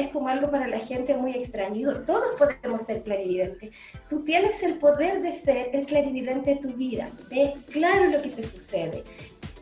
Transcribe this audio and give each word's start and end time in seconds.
es 0.00 0.08
como 0.08 0.28
algo 0.28 0.50
para 0.50 0.66
la 0.66 0.78
gente 0.78 1.16
muy 1.16 1.32
extraño. 1.32 2.04
todos 2.04 2.38
podemos 2.38 2.82
ser 2.82 3.02
clarividentes. 3.02 3.70
Tú 4.08 4.24
tienes 4.24 4.62
el 4.62 4.78
poder 4.78 5.22
de 5.22 5.32
ser 5.32 5.70
el 5.74 5.86
clarividente 5.86 6.54
de 6.54 6.60
tu 6.60 6.72
vida. 6.72 7.08
Ve 7.30 7.54
claro 7.70 8.10
lo 8.10 8.22
que 8.22 8.30
te 8.30 8.42
sucede. 8.42 9.04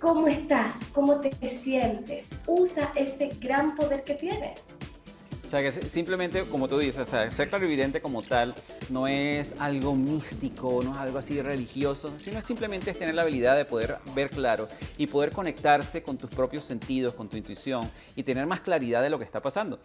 ¿Cómo 0.01 0.29
estás? 0.29 0.79
¿Cómo 0.93 1.21
te 1.21 1.31
sientes? 1.49 2.29
Usa 2.47 2.93
ese 2.95 3.31
gran 3.41 3.75
poder 3.75 4.05
que 4.05 4.15
tienes. 4.15 4.63
O 5.49 5.51
sea, 5.51 5.63
que 5.63 5.73
simplemente, 5.73 6.43
como 6.43 6.69
tú 6.69 6.77
dices, 6.77 6.99
o 6.99 7.11
sea, 7.11 7.31
ser 7.31 7.49
clarividente 7.49 8.03
como 8.03 8.21
tal 8.21 8.55
no 8.91 9.09
es 9.09 9.55
algo 9.59 9.97
místico, 9.97 10.83
no 10.85 10.93
es 10.93 11.01
algo 11.01 11.17
así 11.17 11.41
religioso, 11.41 12.13
sino 12.23 12.43
simplemente 12.43 12.91
es 12.91 12.99
tener 12.99 13.15
la 13.15 13.23
habilidad 13.23 13.57
de 13.57 13.65
poder 13.65 13.97
ver 14.15 14.29
claro 14.29 14.69
y 14.99 15.07
poder 15.07 15.33
conectarse 15.33 16.03
con 16.03 16.19
tus 16.19 16.29
propios 16.29 16.65
sentidos, 16.65 17.15
con 17.15 17.31
tu 17.31 17.39
intuición 17.39 17.91
y 18.15 18.25
tener 18.25 18.45
más 18.45 18.61
claridad 18.61 19.01
de 19.01 19.09
lo 19.09 19.19
que 19.19 19.25
está 19.25 19.41
pasando. 19.41 19.81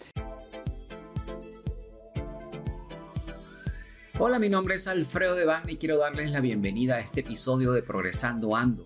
Hola, 4.19 4.39
mi 4.39 4.50
nombre 4.50 4.75
es 4.75 4.86
Alfredo 4.89 5.36
Devane 5.36 5.71
y 5.71 5.77
quiero 5.77 5.97
darles 5.97 6.30
la 6.32 6.41
bienvenida 6.41 6.96
a 6.96 7.00
este 7.00 7.21
episodio 7.21 7.71
de 7.71 7.82
Progresando 7.82 8.54
Ando 8.54 8.86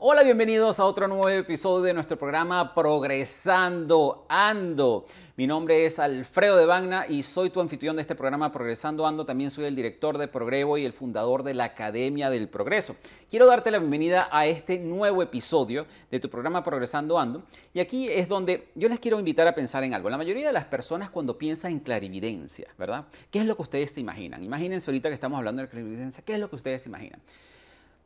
Hola, 0.00 0.22
bienvenidos 0.22 0.78
a 0.78 0.84
otro 0.84 1.08
nuevo 1.08 1.28
episodio 1.28 1.82
de 1.82 1.92
nuestro 1.92 2.16
programa 2.16 2.72
Progresando 2.72 4.26
Ando. 4.28 5.06
Mi 5.36 5.48
nombre 5.48 5.86
es 5.86 5.98
Alfredo 5.98 6.56
de 6.56 6.66
Bagna 6.66 7.06
y 7.08 7.24
soy 7.24 7.50
tu 7.50 7.60
anfitrión 7.60 7.96
de 7.96 8.02
este 8.02 8.14
programa 8.14 8.52
Progresando 8.52 9.04
Ando. 9.08 9.26
También 9.26 9.50
soy 9.50 9.64
el 9.64 9.74
director 9.74 10.16
de 10.16 10.28
Progrevo 10.28 10.78
y 10.78 10.84
el 10.84 10.92
fundador 10.92 11.42
de 11.42 11.54
la 11.54 11.64
Academia 11.64 12.30
del 12.30 12.48
Progreso. 12.48 12.94
Quiero 13.28 13.46
darte 13.46 13.72
la 13.72 13.80
bienvenida 13.80 14.28
a 14.30 14.46
este 14.46 14.78
nuevo 14.78 15.20
episodio 15.20 15.84
de 16.12 16.20
tu 16.20 16.30
programa 16.30 16.62
Progresando 16.62 17.18
Ando. 17.18 17.42
Y 17.74 17.80
aquí 17.80 18.08
es 18.08 18.28
donde 18.28 18.68
yo 18.76 18.88
les 18.88 19.00
quiero 19.00 19.18
invitar 19.18 19.48
a 19.48 19.54
pensar 19.56 19.82
en 19.82 19.94
algo. 19.94 20.08
La 20.10 20.16
mayoría 20.16 20.46
de 20.46 20.52
las 20.52 20.66
personas 20.66 21.10
cuando 21.10 21.36
piensan 21.36 21.72
en 21.72 21.80
clarividencia, 21.80 22.68
¿verdad? 22.78 23.06
¿Qué 23.32 23.40
es 23.40 23.46
lo 23.46 23.56
que 23.56 23.62
ustedes 23.62 23.90
se 23.90 24.00
imaginan? 24.00 24.44
Imagínense 24.44 24.88
ahorita 24.88 25.08
que 25.08 25.16
estamos 25.16 25.38
hablando 25.38 25.60
de 25.60 25.68
clarividencia, 25.68 26.22
¿qué 26.24 26.34
es 26.34 26.38
lo 26.38 26.48
que 26.48 26.54
ustedes 26.54 26.82
se 26.82 26.88
imaginan? 26.88 27.20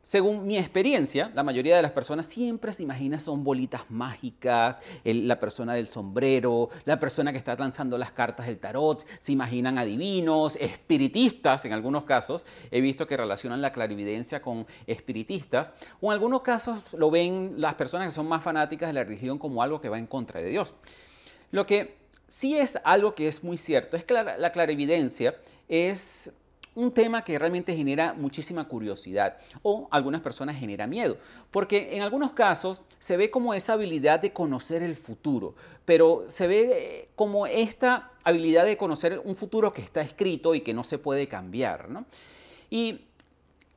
Según 0.05 0.45
mi 0.45 0.57
experiencia, 0.57 1.31
la 1.33 1.43
mayoría 1.43 1.77
de 1.77 1.81
las 1.81 1.93
personas 1.93 2.25
siempre 2.25 2.73
se 2.73 2.83
imagina 2.83 3.19
son 3.19 3.45
bolitas 3.45 3.89
mágicas, 3.89 4.81
la 5.05 5.39
persona 5.39 5.75
del 5.75 5.87
sombrero, 5.87 6.69
la 6.83 6.99
persona 6.99 7.31
que 7.31 7.37
está 7.37 7.55
lanzando 7.55 7.97
las 7.97 8.11
cartas 8.11 8.47
del 8.47 8.59
tarot, 8.59 9.07
se 9.19 9.31
imaginan 9.31 9.77
adivinos, 9.77 10.57
espiritistas 10.57 11.63
en 11.63 11.71
algunos 11.71 12.03
casos. 12.03 12.45
He 12.69 12.81
visto 12.81 13.07
que 13.07 13.15
relacionan 13.15 13.61
la 13.61 13.71
clarividencia 13.71 14.41
con 14.41 14.67
espiritistas, 14.87 15.71
o 16.01 16.07
en 16.07 16.15
algunos 16.15 16.41
casos 16.41 16.79
lo 16.91 17.09
ven 17.09 17.53
las 17.61 17.75
personas 17.75 18.09
que 18.09 18.11
son 18.11 18.27
más 18.27 18.43
fanáticas 18.43 18.89
de 18.89 18.93
la 18.93 19.05
religión 19.05 19.39
como 19.39 19.63
algo 19.63 19.79
que 19.79 19.87
va 19.87 19.97
en 19.97 20.07
contra 20.07 20.41
de 20.41 20.49
Dios. 20.49 20.73
Lo 21.51 21.65
que 21.65 21.95
sí 22.27 22.57
es 22.57 22.77
algo 22.83 23.15
que 23.15 23.29
es 23.29 23.41
muy 23.41 23.57
cierto 23.57 23.95
es 23.95 24.03
que 24.03 24.15
la 24.15 24.51
clarividencia 24.51 25.37
es 25.69 26.33
un 26.75 26.91
tema 26.91 27.23
que 27.23 27.37
realmente 27.37 27.75
genera 27.75 28.13
muchísima 28.13 28.67
curiosidad 28.67 29.37
o 29.61 29.87
algunas 29.91 30.21
personas 30.21 30.57
genera 30.57 30.87
miedo, 30.87 31.17
porque 31.51 31.95
en 31.95 32.03
algunos 32.03 32.31
casos 32.31 32.81
se 32.99 33.17
ve 33.17 33.29
como 33.29 33.53
esa 33.53 33.73
habilidad 33.73 34.19
de 34.19 34.33
conocer 34.33 34.81
el 34.81 34.95
futuro, 34.95 35.55
pero 35.85 36.25
se 36.29 36.47
ve 36.47 36.71
eh, 36.71 37.09
como 37.15 37.45
esta 37.45 38.11
habilidad 38.23 38.65
de 38.65 38.77
conocer 38.77 39.21
un 39.23 39.35
futuro 39.35 39.71
que 39.71 39.81
está 39.81 40.01
escrito 40.01 40.55
y 40.55 40.61
que 40.61 40.73
no 40.73 40.83
se 40.83 40.97
puede 40.97 41.27
cambiar. 41.27 41.89
Y 42.69 43.01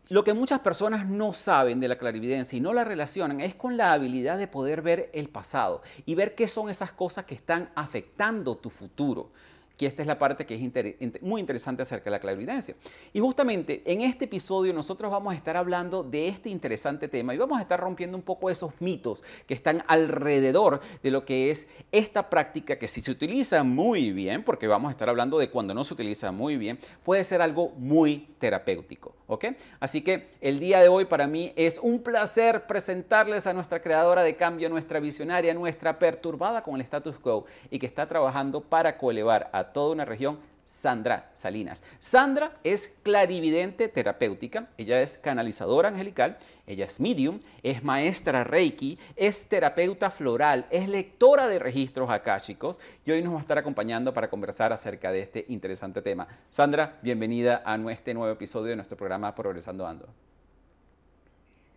lo 0.09 0.23
que 0.23 0.33
muchas 0.33 0.61
personas 0.61 1.07
no 1.07 1.33
saben 1.33 1.81
de 1.81 1.89
la 1.89 1.99
clarividencia 1.99 2.57
y 2.57 2.61
no 2.61 2.73
la 2.73 2.85
relacionan 2.85 3.41
es 3.41 3.57
con 3.57 3.77
la 3.77 3.93
habilidad 3.93 4.39
de 4.39 4.47
poder 4.47 4.81
ver 4.81 5.11
el 5.13 5.29
pasado 5.29 5.83
y 6.05 6.15
ver 6.15 6.37
qué 6.37 6.47
son 6.47 6.71
esas 6.71 6.93
cosas 6.93 7.25
que 7.25 7.35
están 7.35 7.71
afectando 7.75 8.57
tu 8.57 8.71
futuro 8.71 9.31
que 9.77 9.87
esta 9.87 10.03
es 10.03 10.09
la 10.09 10.19
parte 10.19 10.47
que 10.47 10.55
es 10.55 11.23
muy 11.23 11.41
interesante 11.41 11.83
acerca 11.83 12.05
de 12.05 12.11
la 12.13 12.19
clarividencia. 12.19 12.75
Y 13.13 13.21
justamente 13.21 13.83
en 13.85 14.01
este 14.01 14.25
episodio 14.25 14.73
nosotros 14.73 15.11
vamos 15.11 15.35
a 15.35 15.37
estar 15.37 15.57
hablando 15.57 16.03
de 16.03 16.29
este 16.29 16.49
interesante 16.49 17.09
tema 17.09 17.35
y 17.35 17.39
vamos 17.39 17.59
a 17.59 17.63
estar 17.63 17.79
rompiendo 17.79 18.17
un 18.17 18.23
poco 18.23 18.51
esos 18.51 18.73
mitos 18.81 19.23
que 19.47 19.55
están 19.55 19.85
alrededor 19.87 20.81
de 21.03 21.11
lo 21.11 21.25
que 21.25 21.51
es 21.51 21.69
esta 21.93 22.31
práctica 22.31 22.79
que 22.79 22.89
si 22.89 23.01
se 23.01 23.11
utiliza 23.11 23.63
muy 23.65 24.13
bien, 24.13 24.43
porque 24.43 24.67
vamos 24.67 24.89
a 24.89 24.93
estar 24.93 25.09
hablando 25.09 25.39
de 25.39 25.51
cuando 25.51 25.75
no 25.75 25.85
se 25.85 25.95
utiliza 25.95 26.33
muy 26.33 26.57
bien, 26.57 26.79
puede 27.05 27.25
ser 27.25 27.43
algo 27.43 27.71
muy 27.77 28.29
terapéutico. 28.39 29.15
¿ok? 29.27 29.47
Así 29.81 30.03
que 30.03 30.29
el 30.41 30.61
día 30.61 30.81
de 30.81 30.89
hoy 30.89 31.05
para 31.05 31.27
mí 31.27 31.53
es 31.57 31.79
un 31.83 32.01
placer 32.01 32.67
presentarles 32.67 33.47
a 33.47 33.53
nuestra 33.53 33.81
creadora 33.83 34.23
de 34.23 34.37
cambio, 34.37 34.69
nuestra 34.69 35.01
visionaria, 35.01 35.55
nuestra 35.55 35.99
perturbada 35.99 36.63
con 36.63 36.77
el 36.77 36.81
status 36.83 37.19
quo 37.19 37.47
y 37.71 37.79
que 37.79 37.87
está 37.87 38.07
trabajando 38.07 38.61
para 38.61 38.99
coelevar 38.99 39.51
a 39.53 39.66
toda 39.73 39.93
una 39.93 40.05
región 40.05 40.39
Sandra 40.67 41.31
Salinas. 41.35 41.83
Sandra 42.01 42.59
es 42.65 42.93
clarividente 43.03 43.89
terapéutica, 43.89 44.69
ella 44.77 45.01
es 45.01 45.17
canalizadora 45.19 45.89
angelical, 45.89 46.39
ella 46.67 46.87
es 46.87 46.99
medium, 46.99 47.41
es 47.63 47.85
maestra 47.85 48.43
Reiki, 48.43 48.99
es 49.15 49.47
terapeuta 49.47 50.11
floral, 50.11 50.67
es 50.71 50.89
lectora 50.89 51.47
de 51.47 51.61
registros 51.61 52.11
akáshicos 52.11 52.81
y 53.05 53.13
hoy 53.13 53.23
nos 53.23 53.35
va 53.35 53.39
a 53.39 53.43
estar 53.43 53.59
acompañando 53.59 54.13
para 54.13 54.29
conversar 54.29 54.73
acerca 54.73 55.13
de 55.13 55.21
este 55.21 55.47
interesante 55.49 56.03
tema. 56.03 56.27
Sandra, 56.51 56.99
bienvenida 57.01 57.63
a 57.65 57.77
este 57.93 58.13
nuevo 58.13 58.33
episodio 58.33 58.71
de 58.71 58.77
nuestro 58.77 58.97
programa 58.97 59.35
Progresando 59.35 59.87
Ando. 59.87 60.26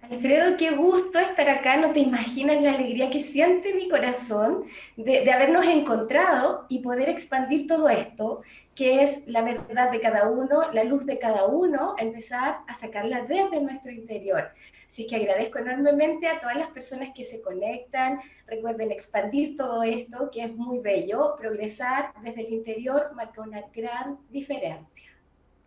Alfredo, 0.09 0.57
qué 0.57 0.71
gusto 0.71 1.19
estar 1.19 1.47
acá. 1.51 1.77
No 1.77 1.91
te 1.91 1.99
imaginas 1.99 2.63
la 2.63 2.73
alegría 2.73 3.11
que 3.11 3.19
siente 3.19 3.75
mi 3.75 3.87
corazón 3.87 4.63
de, 4.97 5.31
habernos 5.31 5.67
encontrado 5.67 6.65
y 6.67 6.79
poder 6.79 7.09
expandir 7.09 7.67
todo 7.67 7.89
esto, 7.89 8.41
que 8.73 9.03
es 9.03 9.27
la 9.27 9.43
verdad 9.43 9.91
de 9.91 9.99
cada 9.99 10.27
uno, 10.27 10.71
la 10.71 10.83
luz 10.83 11.05
de 11.05 11.19
cada 11.19 11.45
uno, 11.45 11.93
empezar 11.99 12.61
a 12.67 12.73
sacarla 12.73 13.21
desde 13.25 13.61
nuestro 13.61 13.91
interior. 13.91 14.49
Así 14.87 15.05
que 15.05 15.17
agradezco 15.17 15.59
enormemente 15.59 16.27
a 16.27 16.39
todas 16.39 16.57
las 16.57 16.71
personas 16.71 17.11
que 17.13 17.23
se 17.23 17.43
conectan. 17.43 18.19
Recuerden 18.47 18.91
expandir 18.91 19.55
todo 19.55 19.83
esto, 19.83 20.31
que 20.31 20.43
es 20.43 20.55
muy 20.55 20.79
bello. 20.79 21.35
Progresar 21.37 22.13
desde 22.23 22.47
el 22.47 22.53
interior 22.53 23.11
marca 23.13 23.43
una 23.43 23.61
gran 23.71 24.17
diferencia. 24.31 25.11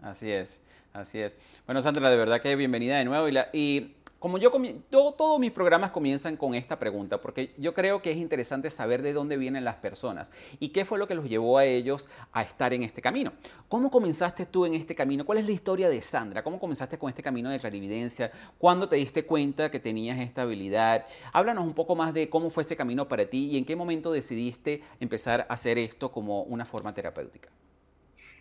Así 0.00 0.32
es, 0.32 0.60
así 0.92 1.20
es. 1.20 1.36
Bueno, 1.64 1.80
Sandra, 1.80 2.10
de 2.10 2.16
verdad 2.16 2.40
que 2.40 2.56
bienvenida 2.56 2.98
de 2.98 3.04
nuevo. 3.04 3.28
Y, 3.28 3.32
la, 3.32 3.48
y 3.52 3.94
como 4.22 4.38
yo, 4.38 4.52
todos 4.88 5.40
mis 5.40 5.50
programas 5.50 5.90
comienzan 5.90 6.36
con 6.36 6.54
esta 6.54 6.78
pregunta, 6.78 7.20
porque 7.20 7.54
yo 7.58 7.74
creo 7.74 8.00
que 8.00 8.12
es 8.12 8.18
interesante 8.18 8.70
saber 8.70 9.02
de 9.02 9.12
dónde 9.12 9.36
vienen 9.36 9.64
las 9.64 9.74
personas 9.74 10.30
y 10.60 10.68
qué 10.68 10.84
fue 10.84 11.00
lo 11.00 11.08
que 11.08 11.16
los 11.16 11.28
llevó 11.28 11.58
a 11.58 11.64
ellos 11.64 12.08
a 12.30 12.42
estar 12.42 12.72
en 12.72 12.84
este 12.84 13.02
camino. 13.02 13.32
¿Cómo 13.68 13.90
comenzaste 13.90 14.46
tú 14.46 14.64
en 14.64 14.74
este 14.74 14.94
camino? 14.94 15.26
¿Cuál 15.26 15.38
es 15.38 15.46
la 15.46 15.50
historia 15.50 15.88
de 15.88 16.00
Sandra? 16.00 16.44
¿Cómo 16.44 16.60
comenzaste 16.60 16.98
con 16.98 17.08
este 17.08 17.20
camino 17.20 17.50
de 17.50 17.58
clarividencia? 17.58 18.30
¿Cuándo 18.58 18.88
te 18.88 18.94
diste 18.94 19.26
cuenta 19.26 19.72
que 19.72 19.80
tenías 19.80 20.20
esta 20.20 20.42
habilidad? 20.42 21.04
Háblanos 21.32 21.64
un 21.64 21.74
poco 21.74 21.96
más 21.96 22.14
de 22.14 22.30
cómo 22.30 22.48
fue 22.50 22.62
ese 22.62 22.76
camino 22.76 23.08
para 23.08 23.26
ti 23.26 23.48
y 23.50 23.58
en 23.58 23.64
qué 23.64 23.74
momento 23.74 24.12
decidiste 24.12 24.84
empezar 25.00 25.40
a 25.48 25.54
hacer 25.54 25.78
esto 25.78 26.12
como 26.12 26.44
una 26.44 26.64
forma 26.64 26.94
terapéutica. 26.94 27.48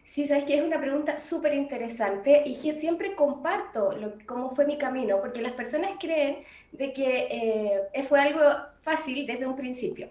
Sí, 0.03 0.27
sabes 0.27 0.45
que 0.45 0.57
es 0.57 0.63
una 0.63 0.80
pregunta 0.80 1.19
súper 1.19 1.53
interesante 1.53 2.44
y 2.45 2.56
siempre 2.56 3.15
comparto 3.15 3.95
cómo 4.25 4.53
fue 4.56 4.65
mi 4.65 4.77
camino, 4.77 5.19
porque 5.21 5.42
las 5.42 5.53
personas 5.53 5.92
creen 6.00 6.44
de 6.71 6.92
que 6.92 7.88
eh, 7.94 8.03
fue 8.03 8.19
algo 8.19 8.42
fácil 8.80 9.25
desde 9.25 9.45
un 9.45 9.56
principio. 9.56 10.09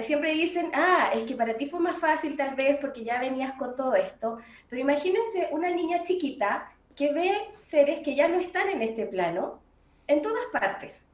siempre 0.00 0.32
dicen, 0.32 0.70
ah, 0.74 1.10
es 1.14 1.24
que 1.24 1.34
para 1.34 1.56
ti 1.56 1.66
fue 1.66 1.80
más 1.80 1.98
fácil 1.98 2.36
tal 2.36 2.54
vez 2.54 2.78
porque 2.80 3.04
ya 3.04 3.20
venías 3.20 3.54
con 3.54 3.74
todo 3.74 3.94
esto, 3.94 4.38
pero 4.68 4.80
imagínense 4.80 5.48
una 5.50 5.70
niña 5.70 6.04
chiquita 6.04 6.72
que 6.96 7.12
ve 7.12 7.32
seres 7.54 8.00
que 8.00 8.14
ya 8.14 8.28
no 8.28 8.38
están 8.38 8.68
en 8.68 8.82
este 8.82 9.06
plano 9.06 9.60
en 10.06 10.22
todas 10.22 10.44
partes. 10.52 11.06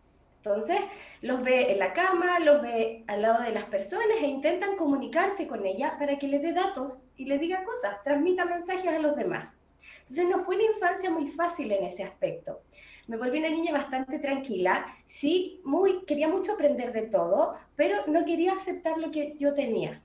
Entonces, 0.42 0.78
los 1.20 1.42
ve 1.42 1.72
en 1.72 1.78
la 1.78 1.92
cama, 1.92 2.38
los 2.40 2.62
ve 2.62 3.04
al 3.08 3.22
lado 3.22 3.42
de 3.42 3.50
las 3.52 3.64
personas 3.66 4.18
e 4.20 4.26
intentan 4.26 4.76
comunicarse 4.76 5.46
con 5.48 5.66
ella 5.66 5.96
para 5.98 6.18
que 6.18 6.28
le 6.28 6.38
dé 6.38 6.52
datos 6.52 7.02
y 7.16 7.26
le 7.26 7.38
diga 7.38 7.64
cosas, 7.64 8.02
transmita 8.02 8.44
mensajes 8.44 8.88
a 8.92 8.98
los 9.00 9.16
demás. 9.16 9.58
Entonces, 10.00 10.28
no 10.28 10.40
fue 10.44 10.56
una 10.56 10.64
infancia 10.66 11.10
muy 11.10 11.28
fácil 11.28 11.72
en 11.72 11.84
ese 11.84 12.04
aspecto. 12.04 12.62
Me 13.08 13.16
volví 13.16 13.38
una 13.38 13.50
niña 13.50 13.72
bastante 13.72 14.18
tranquila, 14.18 14.86
sí, 15.06 15.60
muy, 15.64 16.04
quería 16.06 16.28
mucho 16.28 16.52
aprender 16.52 16.92
de 16.92 17.02
todo, 17.08 17.54
pero 17.76 18.06
no 18.06 18.24
quería 18.24 18.52
aceptar 18.54 18.98
lo 18.98 19.10
que 19.10 19.34
yo 19.36 19.54
tenía. 19.54 20.02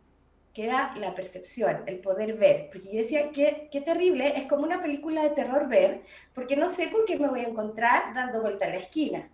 que 0.53 0.65
era 0.65 0.94
la 0.97 1.15
percepción, 1.15 1.83
el 1.88 2.00
poder 2.00 2.35
ver. 2.38 2.69
Porque 2.71 2.88
yo 2.91 2.97
decía, 3.00 3.31
qué, 3.31 3.69
qué 3.71 3.81
terrible, 3.81 4.38
es 4.38 4.45
como 4.47 4.63
una 4.63 4.81
película 4.81 5.24
de 5.24 5.31
terror 5.31 5.68
ver, 5.68 6.03
porque 6.33 6.56
no 6.56 6.69
sé 6.69 6.91
con 6.91 7.06
qué 7.07 7.18
me 7.19 7.27
voy 7.30 7.41
a 7.41 7.47
encontrar 7.50 8.13
dando 8.13 8.41
vuelta 8.41 8.65
a 8.65 8.69
la 8.69 8.77
esquina. 8.77 9.30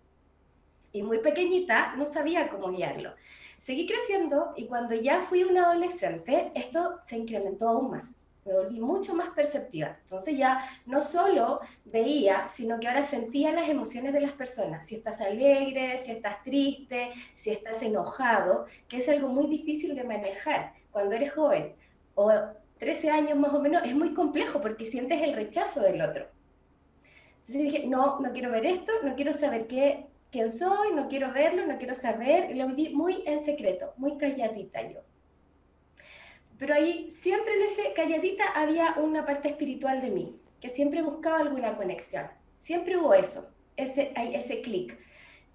Y 0.92 1.04
muy 1.04 1.20
pequeñita 1.20 1.96
no 1.96 2.06
sabía 2.06 2.50
cómo 2.50 2.72
guiarlo. 2.72 3.14
Seguí 3.58 3.86
creciendo 3.86 4.54
y 4.56 4.68
cuando 4.68 4.96
ya 4.96 5.22
fui 5.22 5.44
una 5.44 5.66
adolescente, 5.66 6.52
esto 6.56 7.00
se 7.02 7.18
incrementó 7.18 7.68
aún 7.68 7.92
más. 7.92 8.22
Me 8.46 8.54
volví 8.54 8.80
mucho 8.80 9.14
más 9.14 9.30
perceptiva. 9.30 9.98
Entonces 10.02 10.38
ya 10.38 10.64
no 10.86 11.02
solo 11.02 11.60
veía, 11.86 12.50
sino 12.50 12.80
que 12.80 12.88
ahora 12.88 13.04
sentía 13.04 13.52
las 13.52 13.68
emociones 13.68 14.14
de 14.14 14.22
las 14.22 14.32
personas. 14.32 14.88
Si 14.88 14.96
estás 14.96 15.20
alegre, 15.20 15.98
si 15.98 16.12
estás 16.12 16.42
triste, 16.42 17.12
si 17.36 17.52
estás 17.52 17.84
enojado, 17.84 18.66
que 18.88 18.98
es 18.98 19.10
algo 19.10 19.28
muy 19.28 19.48
difícil 19.48 19.94
de 19.94 20.06
manejar 20.06 20.74
cuando 20.92 21.16
eres 21.16 21.34
joven 21.34 21.76
o 22.16 22.32
13 22.78 23.12
años 23.12 23.38
más 23.38 23.54
o 23.54 23.62
menos, 23.62 23.84
es 23.86 23.94
muy 23.94 24.14
complejo 24.14 24.62
porque 24.62 24.86
sientes 24.86 25.22
el 25.22 25.34
rechazo 25.34 25.82
del 25.82 26.02
otro. 26.02 26.28
Entonces 27.40 27.62
dije, 27.62 27.88
no, 27.88 28.20
no 28.20 28.32
quiero 28.32 28.52
ver 28.52 28.66
esto, 28.66 28.92
no 29.04 29.16
quiero 29.16 29.34
saber 29.34 29.68
qué, 29.68 30.09
quién 30.32 30.52
soy, 30.52 30.94
no 30.94 31.08
quiero 31.08 31.34
verlo, 31.34 31.66
no 31.66 31.78
quiero 31.78 31.96
saber, 31.96 32.56
lo 32.56 32.68
viví 32.68 32.94
muy 32.94 33.24
en 33.26 33.40
secreto, 33.40 33.94
muy 33.98 34.18
calladita 34.18 34.82
yo. 34.82 35.02
Pero 36.58 36.74
ahí, 36.74 37.10
siempre 37.10 37.54
en 37.54 37.64
ese 37.64 37.94
calladita 37.94 38.44
había 38.54 38.96
una 39.02 39.26
parte 39.26 39.48
espiritual 39.48 40.02
de 40.02 40.12
mí, 40.12 40.40
que 40.60 40.70
siempre 40.70 41.02
buscaba 41.02 41.40
alguna 41.40 41.78
conexión. 41.78 42.28
Siempre 42.60 42.98
hubo 42.98 43.14
eso, 43.14 43.50
ese, 43.78 44.62
clic. 44.62 45.00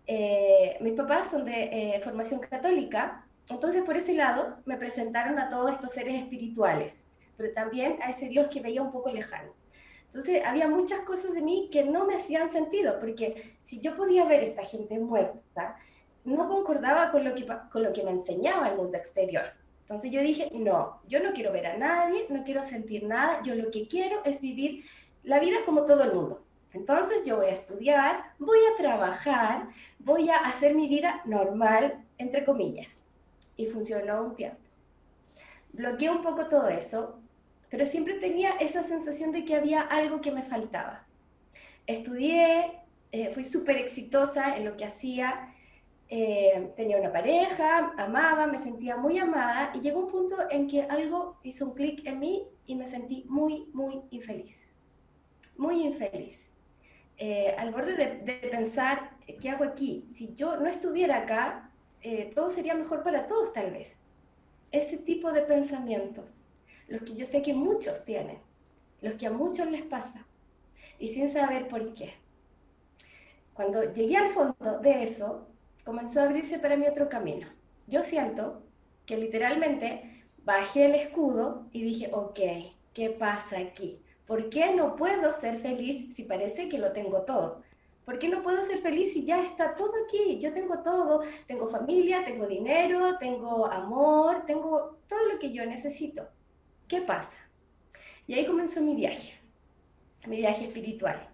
Eh, 0.06 0.78
mis 0.80 0.94
papás 0.94 1.30
son 1.30 1.44
de 1.44 1.96
eh, 1.96 2.00
formación 2.02 2.40
católica, 2.40 3.26
entonces 3.50 3.82
por 3.82 3.96
ese 3.96 4.14
lado 4.14 4.56
me 4.64 4.78
presentaron 4.78 5.38
a 5.38 5.50
todos 5.50 5.72
estos 5.72 5.92
seres 5.92 6.14
espirituales, 6.14 7.10
pero 7.36 7.52
también 7.52 7.98
a 8.02 8.08
ese 8.08 8.28
Dios 8.28 8.48
que 8.48 8.60
veía 8.60 8.82
un 8.82 8.92
poco 8.92 9.10
lejano. 9.10 9.52
Entonces 10.06 10.42
había 10.44 10.68
muchas 10.68 11.00
cosas 11.00 11.32
de 11.32 11.42
mí 11.42 11.68
que 11.72 11.84
no 11.84 12.06
me 12.06 12.14
hacían 12.14 12.48
sentido, 12.48 13.00
porque 13.00 13.56
si 13.58 13.80
yo 13.80 13.96
podía 13.96 14.24
ver 14.24 14.40
a 14.40 14.44
esta 14.44 14.64
gente 14.64 14.98
muerta, 14.98 15.76
no 16.24 16.48
concordaba 16.48 17.10
con 17.10 17.24
lo 17.24 17.34
que, 17.34 17.46
con 17.70 17.82
lo 17.82 17.92
que 17.92 18.04
me 18.04 18.12
enseñaba 18.12 18.68
el 18.68 18.76
mundo 18.76 18.96
exterior. 18.96 19.44
Entonces 19.80 20.10
yo 20.10 20.20
dije, 20.22 20.50
no, 20.52 21.00
yo 21.06 21.20
no 21.22 21.32
quiero 21.32 21.52
ver 21.52 21.66
a 21.66 21.76
nadie, 21.76 22.26
no 22.30 22.42
quiero 22.42 22.62
sentir 22.62 23.04
nada, 23.04 23.42
yo 23.42 23.54
lo 23.54 23.70
que 23.70 23.86
quiero 23.86 24.24
es 24.24 24.40
vivir 24.40 24.84
la 25.24 25.40
vida 25.40 25.58
como 25.66 25.84
todo 25.84 26.04
el 26.04 26.14
mundo. 26.14 26.42
Entonces 26.72 27.22
yo 27.24 27.36
voy 27.36 27.46
a 27.46 27.50
estudiar, 27.50 28.32
voy 28.38 28.58
a 28.72 28.76
trabajar, 28.76 29.68
voy 29.98 30.30
a 30.30 30.38
hacer 30.38 30.74
mi 30.74 30.88
vida 30.88 31.20
normal, 31.24 32.02
entre 32.18 32.44
comillas. 32.44 33.02
Y 33.56 33.66
funcionó 33.66 34.24
un 34.24 34.34
tiempo. 34.34 34.58
Bloqueé 35.72 36.10
un 36.10 36.22
poco 36.22 36.46
todo 36.46 36.68
eso, 36.68 37.18
pero 37.74 37.86
siempre 37.86 38.14
tenía 38.14 38.50
esa 38.60 38.84
sensación 38.84 39.32
de 39.32 39.44
que 39.44 39.56
había 39.56 39.80
algo 39.80 40.20
que 40.20 40.30
me 40.30 40.44
faltaba. 40.44 41.04
Estudié, 41.88 42.70
eh, 43.10 43.30
fui 43.34 43.42
súper 43.42 43.78
exitosa 43.78 44.56
en 44.56 44.64
lo 44.64 44.76
que 44.76 44.84
hacía, 44.84 45.52
eh, 46.08 46.70
tenía 46.76 46.98
una 46.98 47.10
pareja, 47.12 47.92
amaba, 47.98 48.46
me 48.46 48.58
sentía 48.58 48.96
muy 48.96 49.18
amada 49.18 49.72
y 49.74 49.80
llegó 49.80 49.98
un 49.98 50.08
punto 50.08 50.36
en 50.52 50.68
que 50.68 50.82
algo 50.82 51.40
hizo 51.42 51.66
un 51.66 51.74
clic 51.74 52.06
en 52.06 52.20
mí 52.20 52.44
y 52.64 52.76
me 52.76 52.86
sentí 52.86 53.24
muy, 53.28 53.68
muy 53.72 54.02
infeliz. 54.12 54.72
Muy 55.56 55.82
infeliz. 55.82 56.52
Eh, 57.18 57.56
al 57.58 57.72
borde 57.72 57.96
de, 57.96 58.34
pensar, 58.52 59.16
¿qué 59.40 59.50
hago 59.50 59.64
aquí? 59.64 60.06
Si 60.10 60.32
yo 60.36 60.58
no 60.58 60.68
estuviera 60.68 61.22
acá, 61.22 61.72
todo 62.36 62.50
sería 62.50 62.76
mejor 62.76 63.02
para 63.02 63.26
todos 63.26 63.52
tal 63.52 63.72
vez. 63.72 63.98
Ese 64.70 64.96
tipo 64.96 65.32
de 65.32 65.42
pensamientos 65.42 66.46
los 66.88 67.02
que 67.02 67.14
yo 67.14 67.26
sé 67.26 67.42
que 67.42 67.54
muchos 67.54 68.04
tienen, 68.04 68.38
los 69.00 69.14
que 69.14 69.26
a 69.26 69.30
muchos 69.30 69.70
les 69.70 69.82
pasa, 69.82 70.26
y 70.98 71.08
sin 71.08 71.28
saber 71.28 71.68
por 71.68 71.92
qué. 71.94 72.14
Cuando 73.52 73.92
llegué 73.92 74.16
al 74.16 74.30
fondo 74.30 74.78
de 74.80 75.02
eso, 75.02 75.46
comenzó 75.84 76.20
a 76.20 76.24
abrirse 76.24 76.58
para 76.58 76.76
mí 76.76 76.86
otro 76.86 77.08
camino. 77.08 77.46
Yo 77.86 78.02
siento 78.02 78.62
que 79.06 79.16
literalmente 79.16 80.24
bajé 80.44 80.86
el 80.86 80.94
escudo 80.94 81.66
y 81.72 81.82
dije, 81.82 82.10
ok, 82.12 82.40
¿qué 82.92 83.10
pasa 83.10 83.58
aquí? 83.58 84.00
¿Por 84.26 84.48
qué 84.48 84.74
no 84.74 84.96
puedo 84.96 85.32
ser 85.32 85.58
feliz 85.58 86.14
si 86.14 86.24
parece 86.24 86.68
que 86.68 86.78
lo 86.78 86.92
tengo 86.92 87.22
todo? 87.22 87.62
¿Por 88.04 88.18
qué 88.18 88.28
no 88.28 88.42
puedo 88.42 88.62
ser 88.64 88.78
feliz 88.78 89.12
si 89.12 89.24
ya 89.24 89.42
está 89.42 89.74
todo 89.74 89.92
aquí? 90.04 90.38
Yo 90.38 90.52
tengo 90.52 90.78
todo, 90.80 91.22
tengo 91.46 91.68
familia, 91.68 92.24
tengo 92.24 92.46
dinero, 92.46 93.16
tengo 93.18 93.66
amor, 93.66 94.44
tengo 94.46 94.98
todo 95.08 95.32
lo 95.32 95.38
que 95.38 95.52
yo 95.52 95.64
necesito. 95.64 96.26
¿Qué 96.88 97.00
pasa? 97.00 97.38
Y 98.26 98.34
ahí 98.34 98.46
comenzó 98.46 98.82
mi 98.82 98.94
viaje, 98.94 99.32
mi 100.26 100.36
viaje 100.36 100.66
espiritual. 100.66 101.28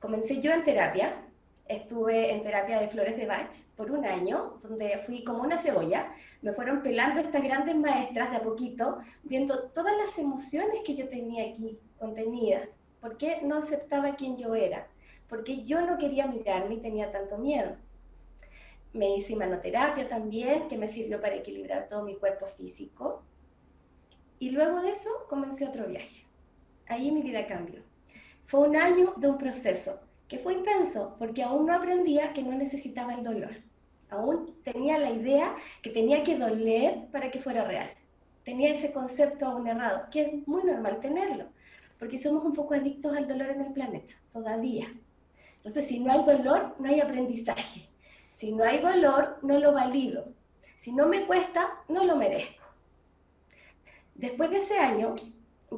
Comencé 0.00 0.40
yo 0.40 0.50
en 0.50 0.64
terapia, 0.64 1.24
estuve 1.66 2.32
en 2.32 2.42
terapia 2.42 2.80
de 2.80 2.88
flores 2.88 3.16
de 3.16 3.26
Bach 3.26 3.54
por 3.76 3.92
un 3.92 4.04
año, 4.04 4.58
donde 4.60 4.98
fui 4.98 5.22
como 5.22 5.44
una 5.44 5.56
cebolla, 5.56 6.12
me 6.42 6.52
fueron 6.52 6.82
pelando 6.82 7.20
estas 7.20 7.44
grandes 7.44 7.76
maestras 7.76 8.30
de 8.32 8.38
a 8.38 8.42
poquito, 8.42 8.98
viendo 9.22 9.68
todas 9.68 9.96
las 9.96 10.18
emociones 10.18 10.80
que 10.80 10.96
yo 10.96 11.08
tenía 11.08 11.48
aquí 11.48 11.78
contenidas, 11.96 12.68
por 13.00 13.16
qué 13.16 13.40
no 13.42 13.58
aceptaba 13.58 14.16
quién 14.16 14.36
yo 14.36 14.56
era, 14.56 14.88
por 15.28 15.44
qué 15.44 15.64
yo 15.64 15.80
no 15.80 15.96
quería 15.96 16.26
mirarme 16.26 16.74
y 16.74 16.80
tenía 16.80 17.12
tanto 17.12 17.38
miedo. 17.38 17.76
Me 18.92 19.14
hice 19.14 19.36
manoterapia 19.36 20.08
también, 20.08 20.66
que 20.66 20.76
me 20.76 20.88
sirvió 20.88 21.20
para 21.20 21.36
equilibrar 21.36 21.86
todo 21.86 22.02
mi 22.02 22.16
cuerpo 22.16 22.46
físico. 22.46 23.22
Y 24.38 24.50
luego 24.50 24.80
de 24.80 24.90
eso 24.90 25.10
comencé 25.28 25.66
otro 25.66 25.86
viaje. 25.86 26.24
Ahí 26.86 27.10
mi 27.10 27.22
vida 27.22 27.46
cambió. 27.46 27.82
Fue 28.44 28.60
un 28.60 28.76
año 28.76 29.14
de 29.16 29.28
un 29.28 29.36
proceso 29.38 30.00
que 30.28 30.38
fue 30.38 30.54
intenso 30.54 31.16
porque 31.18 31.42
aún 31.42 31.66
no 31.66 31.74
aprendía 31.74 32.32
que 32.32 32.42
no 32.42 32.52
necesitaba 32.52 33.14
el 33.14 33.24
dolor. 33.24 33.50
Aún 34.10 34.54
tenía 34.62 34.98
la 34.98 35.10
idea 35.10 35.54
que 35.82 35.90
tenía 35.90 36.22
que 36.22 36.38
doler 36.38 37.08
para 37.12 37.30
que 37.30 37.40
fuera 37.40 37.64
real. 37.64 37.90
Tenía 38.44 38.70
ese 38.70 38.92
concepto 38.92 39.46
aún 39.46 39.66
errado, 39.66 40.06
que 40.10 40.22
es 40.22 40.48
muy 40.48 40.64
normal 40.64 41.00
tenerlo, 41.00 41.44
porque 41.98 42.16
somos 42.16 42.44
un 42.44 42.54
poco 42.54 42.74
adictos 42.74 43.14
al 43.14 43.28
dolor 43.28 43.50
en 43.50 43.60
el 43.60 43.72
planeta, 43.72 44.14
todavía. 44.32 44.86
Entonces, 45.56 45.86
si 45.86 46.00
no 46.00 46.12
hay 46.12 46.24
dolor, 46.24 46.74
no 46.78 46.88
hay 46.88 47.00
aprendizaje. 47.00 47.88
Si 48.30 48.52
no 48.52 48.64
hay 48.64 48.78
dolor, 48.78 49.38
no 49.42 49.58
lo 49.58 49.72
valido. 49.72 50.32
Si 50.76 50.92
no 50.92 51.06
me 51.06 51.26
cuesta, 51.26 51.68
no 51.88 52.04
lo 52.04 52.16
merezco. 52.16 52.57
Después 54.18 54.50
de 54.50 54.58
ese 54.58 54.76
año, 54.78 55.14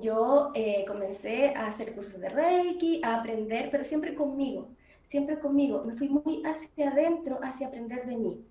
yo 0.00 0.50
eh, 0.54 0.86
comencé 0.88 1.50
a 1.50 1.66
hacer 1.66 1.94
cursos 1.94 2.18
de 2.18 2.30
Reiki, 2.30 3.02
a 3.04 3.16
aprender, 3.16 3.68
pero 3.70 3.84
siempre 3.84 4.14
conmigo, 4.14 4.70
siempre 5.02 5.38
conmigo. 5.38 5.84
Me 5.84 5.94
fui 5.94 6.08
muy 6.08 6.42
hacia 6.46 6.88
adentro, 6.88 7.38
hacia 7.42 7.66
aprender 7.66 8.06
de 8.06 8.16
mí. 8.16 8.42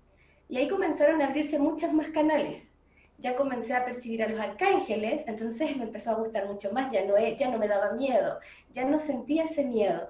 Y 0.48 0.58
ahí 0.58 0.68
comenzaron 0.68 1.20
a 1.20 1.26
abrirse 1.26 1.58
muchas 1.58 1.92
más 1.92 2.08
canales. 2.10 2.76
Ya 3.18 3.34
comencé 3.34 3.74
a 3.74 3.84
percibir 3.84 4.22
a 4.22 4.28
los 4.28 4.38
arcángeles, 4.38 5.24
entonces 5.26 5.76
me 5.76 5.82
empezó 5.82 6.12
a 6.12 6.18
gustar 6.20 6.46
mucho 6.46 6.72
más, 6.72 6.92
ya 6.92 7.04
no, 7.04 7.18
ya 7.18 7.50
no 7.50 7.58
me 7.58 7.66
daba 7.66 7.92
miedo, 7.92 8.38
ya 8.70 8.84
no 8.84 9.00
sentía 9.00 9.42
ese 9.42 9.64
miedo. 9.64 10.08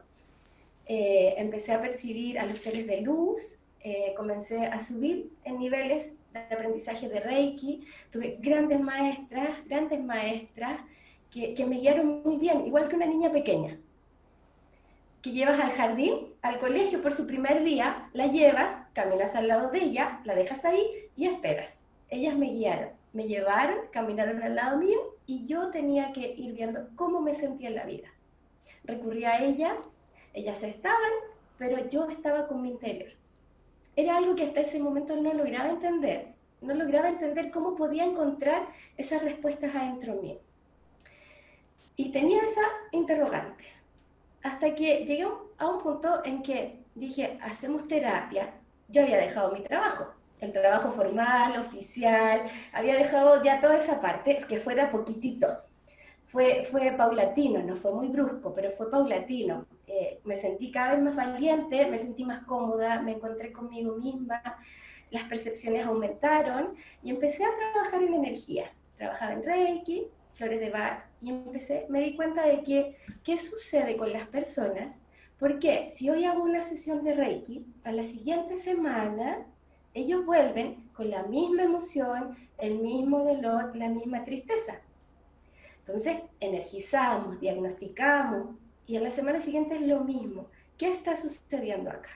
Eh, 0.84 1.36
empecé 1.38 1.72
a 1.72 1.80
percibir 1.80 2.38
a 2.38 2.44
los 2.44 2.58
seres 2.58 2.86
de 2.86 3.00
luz, 3.00 3.64
eh, 3.82 4.12
comencé 4.14 4.66
a 4.66 4.78
subir 4.78 5.32
en 5.44 5.58
niveles 5.58 6.12
de 6.32 6.40
aprendizaje 6.40 7.08
de 7.08 7.20
Reiki, 7.20 7.86
tuve 8.10 8.38
grandes 8.40 8.80
maestras, 8.80 9.64
grandes 9.66 10.02
maestras 10.02 10.80
que, 11.30 11.54
que, 11.54 11.66
me 11.66 11.76
guiaron 11.76 12.22
muy 12.22 12.36
bien, 12.36 12.66
igual 12.66 12.88
que 12.88 12.96
una 12.96 13.06
niña 13.06 13.30
pequeña, 13.30 13.78
que 15.22 15.32
llevas 15.32 15.60
al 15.60 15.70
jardín, 15.72 16.34
al 16.42 16.58
colegio 16.58 17.02
por 17.02 17.12
su 17.12 17.26
primer 17.26 17.62
día, 17.62 18.08
la 18.12 18.26
llevas, 18.26 18.82
caminas 18.92 19.34
al 19.36 19.48
lado 19.48 19.70
de 19.70 19.78
ella, 19.78 20.20
la 20.24 20.34
dejas 20.34 20.64
ahí 20.64 20.82
y 21.16 21.26
esperas. 21.26 21.84
Ellas 22.08 22.36
me 22.36 22.50
guiaron, 22.50 22.90
me 23.12 23.28
llevaron, 23.28 23.78
caminaron 23.92 24.42
al 24.42 24.56
lado 24.56 24.78
mío 24.78 24.98
y 25.26 25.46
yo 25.46 25.70
tenía 25.70 26.12
que 26.12 26.34
ir 26.36 26.54
viendo 26.54 26.88
cómo 26.96 27.20
me 27.20 27.34
sentía 27.34 27.68
en 27.68 27.76
la 27.76 27.84
vida. 27.84 28.08
Recurrí 28.84 29.24
a 29.24 29.44
ellas, 29.44 29.94
ellas 30.32 30.62
estaban, 30.62 31.12
pero 31.58 31.88
yo 31.88 32.08
estaba 32.08 32.48
con 32.48 32.62
mi 32.62 32.70
interior 32.70 33.12
era 33.96 34.16
algo 34.16 34.34
que 34.34 34.44
hasta 34.44 34.60
ese 34.60 34.78
momento 34.78 35.16
no 35.16 35.32
lograba 35.34 35.68
entender. 35.68 36.34
No 36.60 36.74
lograba 36.74 37.08
entender 37.08 37.50
cómo 37.50 37.74
podía 37.74 38.04
encontrar 38.04 38.66
esas 38.96 39.22
respuestas 39.22 39.74
adentro 39.74 40.14
mío. 40.14 40.38
Y 41.96 42.10
tenía 42.10 42.42
esa 42.42 42.62
interrogante. 42.92 43.64
Hasta 44.42 44.74
que 44.74 45.04
llegué 45.04 45.26
a 45.58 45.68
un 45.68 45.82
punto 45.82 46.24
en 46.24 46.42
que 46.42 46.80
dije, 46.94 47.38
hacemos 47.42 47.86
terapia. 47.88 48.54
Yo 48.88 49.02
había 49.02 49.18
dejado 49.18 49.52
mi 49.52 49.60
trabajo, 49.60 50.06
el 50.40 50.52
trabajo 50.52 50.90
formal, 50.90 51.58
oficial, 51.60 52.42
había 52.72 52.94
dejado 52.94 53.42
ya 53.42 53.60
toda 53.60 53.76
esa 53.76 54.00
parte, 54.00 54.38
que 54.48 54.58
fue 54.58 54.74
de 54.74 54.82
a 54.82 54.90
poquitito. 54.90 55.46
Fue, 56.24 56.62
fue 56.62 56.92
paulatino, 56.92 57.62
no 57.62 57.76
fue 57.76 57.92
muy 57.92 58.08
brusco, 58.08 58.54
pero 58.54 58.70
fue 58.72 58.90
paulatino. 58.90 59.66
Eh, 59.92 60.20
me 60.22 60.36
sentí 60.36 60.70
cada 60.70 60.92
vez 60.92 61.02
más 61.02 61.16
valiente, 61.16 61.84
me 61.90 61.98
sentí 61.98 62.24
más 62.24 62.44
cómoda, 62.44 63.02
me 63.02 63.10
encontré 63.16 63.52
conmigo 63.52 63.96
misma, 63.96 64.40
las 65.10 65.24
percepciones 65.24 65.84
aumentaron 65.84 66.76
y 67.02 67.10
empecé 67.10 67.44
a 67.44 67.48
trabajar 67.52 68.00
en 68.04 68.14
energía. 68.14 68.72
trabajaba 68.96 69.32
en 69.32 69.42
Reiki, 69.42 70.06
flores 70.34 70.60
de 70.60 70.70
Bach, 70.70 71.02
y 71.20 71.30
empecé, 71.30 71.86
me 71.88 72.02
di 72.02 72.14
cuenta 72.14 72.46
de 72.46 72.62
que, 72.62 72.94
¿qué 73.24 73.36
sucede 73.36 73.96
con 73.96 74.12
las 74.12 74.28
personas? 74.28 75.02
Porque 75.40 75.88
si 75.88 76.08
hoy 76.08 76.22
hago 76.22 76.44
una 76.44 76.60
sesión 76.60 77.02
de 77.02 77.14
Reiki, 77.14 77.66
a 77.82 77.90
la 77.90 78.04
siguiente 78.04 78.54
semana 78.54 79.44
ellos 79.92 80.24
vuelven 80.24 80.88
con 80.92 81.10
la 81.10 81.24
misma 81.24 81.64
emoción, 81.64 82.36
el 82.58 82.78
mismo 82.78 83.24
dolor, 83.24 83.74
la 83.74 83.88
misma 83.88 84.22
tristeza. 84.22 84.80
Entonces, 85.80 86.22
energizamos, 86.38 87.40
diagnosticamos 87.40 88.59
y 88.90 88.96
a 88.96 89.00
la 89.00 89.10
semana 89.12 89.38
siguiente 89.38 89.76
es 89.76 89.82
lo 89.82 90.00
mismo. 90.00 90.48
¿Qué 90.76 90.92
está 90.92 91.14
sucediendo 91.14 91.90
acá? 91.90 92.10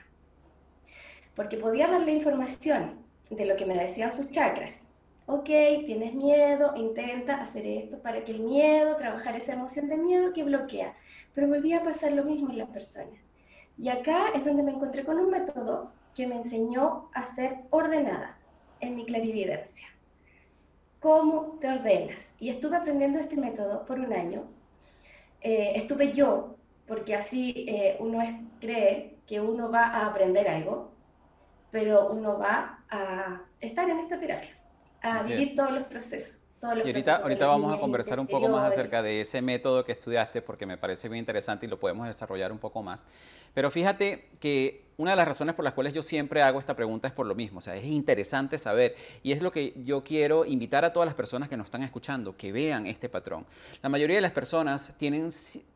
Porque 1.33 1.55
podía 1.55 1.87
darle 1.87 2.11
información 2.11 2.99
de 3.29 3.45
lo 3.45 3.55
que 3.55 3.65
me 3.65 3.81
decían 3.81 4.11
sus 4.11 4.27
chakras. 4.27 4.83
Ok, 5.25 5.45
tienes 5.85 6.13
miedo, 6.13 6.73
intenta 6.75 7.41
hacer 7.41 7.65
esto 7.65 8.01
para 8.01 8.25
que 8.25 8.33
el 8.33 8.41
miedo, 8.41 8.97
trabajar 8.97 9.37
esa 9.37 9.53
emoción 9.53 9.87
de 9.87 9.95
miedo 9.95 10.33
que 10.33 10.43
bloquea. 10.43 10.93
Pero 11.33 11.47
volvía 11.47 11.77
a 11.77 11.83
pasar 11.83 12.11
lo 12.11 12.25
mismo 12.25 12.49
en 12.49 12.57
la 12.57 12.67
persona. 12.67 13.23
Y 13.77 13.87
acá 13.87 14.31
es 14.35 14.43
donde 14.43 14.61
me 14.61 14.71
encontré 14.71 15.05
con 15.05 15.17
un 15.17 15.29
método 15.29 15.93
que 16.13 16.27
me 16.27 16.35
enseñó 16.35 17.09
a 17.13 17.23
ser 17.23 17.59
ordenada 17.69 18.37
en 18.81 18.97
mi 18.97 19.05
clarividencia. 19.05 19.87
¿Cómo 20.99 21.57
te 21.61 21.69
ordenas? 21.69 22.33
Y 22.37 22.49
estuve 22.49 22.75
aprendiendo 22.75 23.17
este 23.17 23.37
método 23.37 23.85
por 23.85 23.97
un 23.97 24.11
año. 24.11 24.43
Eh, 25.39 25.73
estuve 25.75 26.11
yo, 26.11 26.54
porque 26.87 27.15
así 27.15 27.65
eh, 27.67 27.97
uno 27.99 28.19
cree 28.59 29.17
que 29.25 29.39
uno 29.39 29.71
va 29.71 29.85
a 29.85 30.07
aprender 30.07 30.47
algo, 30.47 30.91
pero 31.71 32.09
uno 32.11 32.37
va 32.37 32.83
a 32.89 33.41
estar 33.59 33.89
en 33.89 33.99
esta 33.99 34.19
terapia, 34.19 34.51
a 35.01 35.23
vivir 35.23 35.55
todos 35.55 35.71
los 35.71 35.83
procesos. 35.85 36.37
y 36.61 36.65
ahorita, 36.65 37.17
ahorita 37.17 37.47
vamos 37.47 37.73
a 37.73 37.79
conversar 37.79 38.19
un 38.19 38.27
poco 38.27 38.47
más 38.49 38.71
acerca 38.71 39.01
de 39.01 39.21
ese 39.21 39.41
método 39.41 39.83
que 39.83 39.91
estudiaste 39.91 40.41
porque 40.41 40.65
me 40.65 40.77
parece 40.77 41.09
muy 41.09 41.17
interesante 41.17 41.65
y 41.65 41.69
lo 41.69 41.79
podemos 41.79 42.07
desarrollar 42.07 42.51
un 42.51 42.59
poco 42.59 42.81
más. 42.81 43.03
Pero 43.53 43.71
fíjate 43.71 44.29
que 44.39 44.85
una 44.97 45.11
de 45.11 45.17
las 45.17 45.27
razones 45.27 45.55
por 45.55 45.65
las 45.65 45.73
cuales 45.73 45.93
yo 45.93 46.01
siempre 46.01 46.41
hago 46.41 46.59
esta 46.59 46.75
pregunta 46.75 47.07
es 47.07 47.13
por 47.13 47.25
lo 47.25 47.35
mismo, 47.35 47.59
o 47.59 47.61
sea, 47.61 47.75
es 47.75 47.85
interesante 47.85 48.57
saber 48.57 48.95
y 49.23 49.33
es 49.33 49.41
lo 49.41 49.51
que 49.51 49.73
yo 49.83 50.03
quiero 50.03 50.45
invitar 50.45 50.85
a 50.85 50.93
todas 50.93 51.07
las 51.07 51.15
personas 51.15 51.49
que 51.49 51.57
nos 51.57 51.65
están 51.65 51.83
escuchando, 51.83 52.37
que 52.37 52.51
vean 52.51 52.85
este 52.85 53.09
patrón. 53.09 53.45
La 53.81 53.89
mayoría 53.89 54.15
de 54.15 54.21
las 54.21 54.31
personas 54.31 54.95
tienen, 54.97 55.29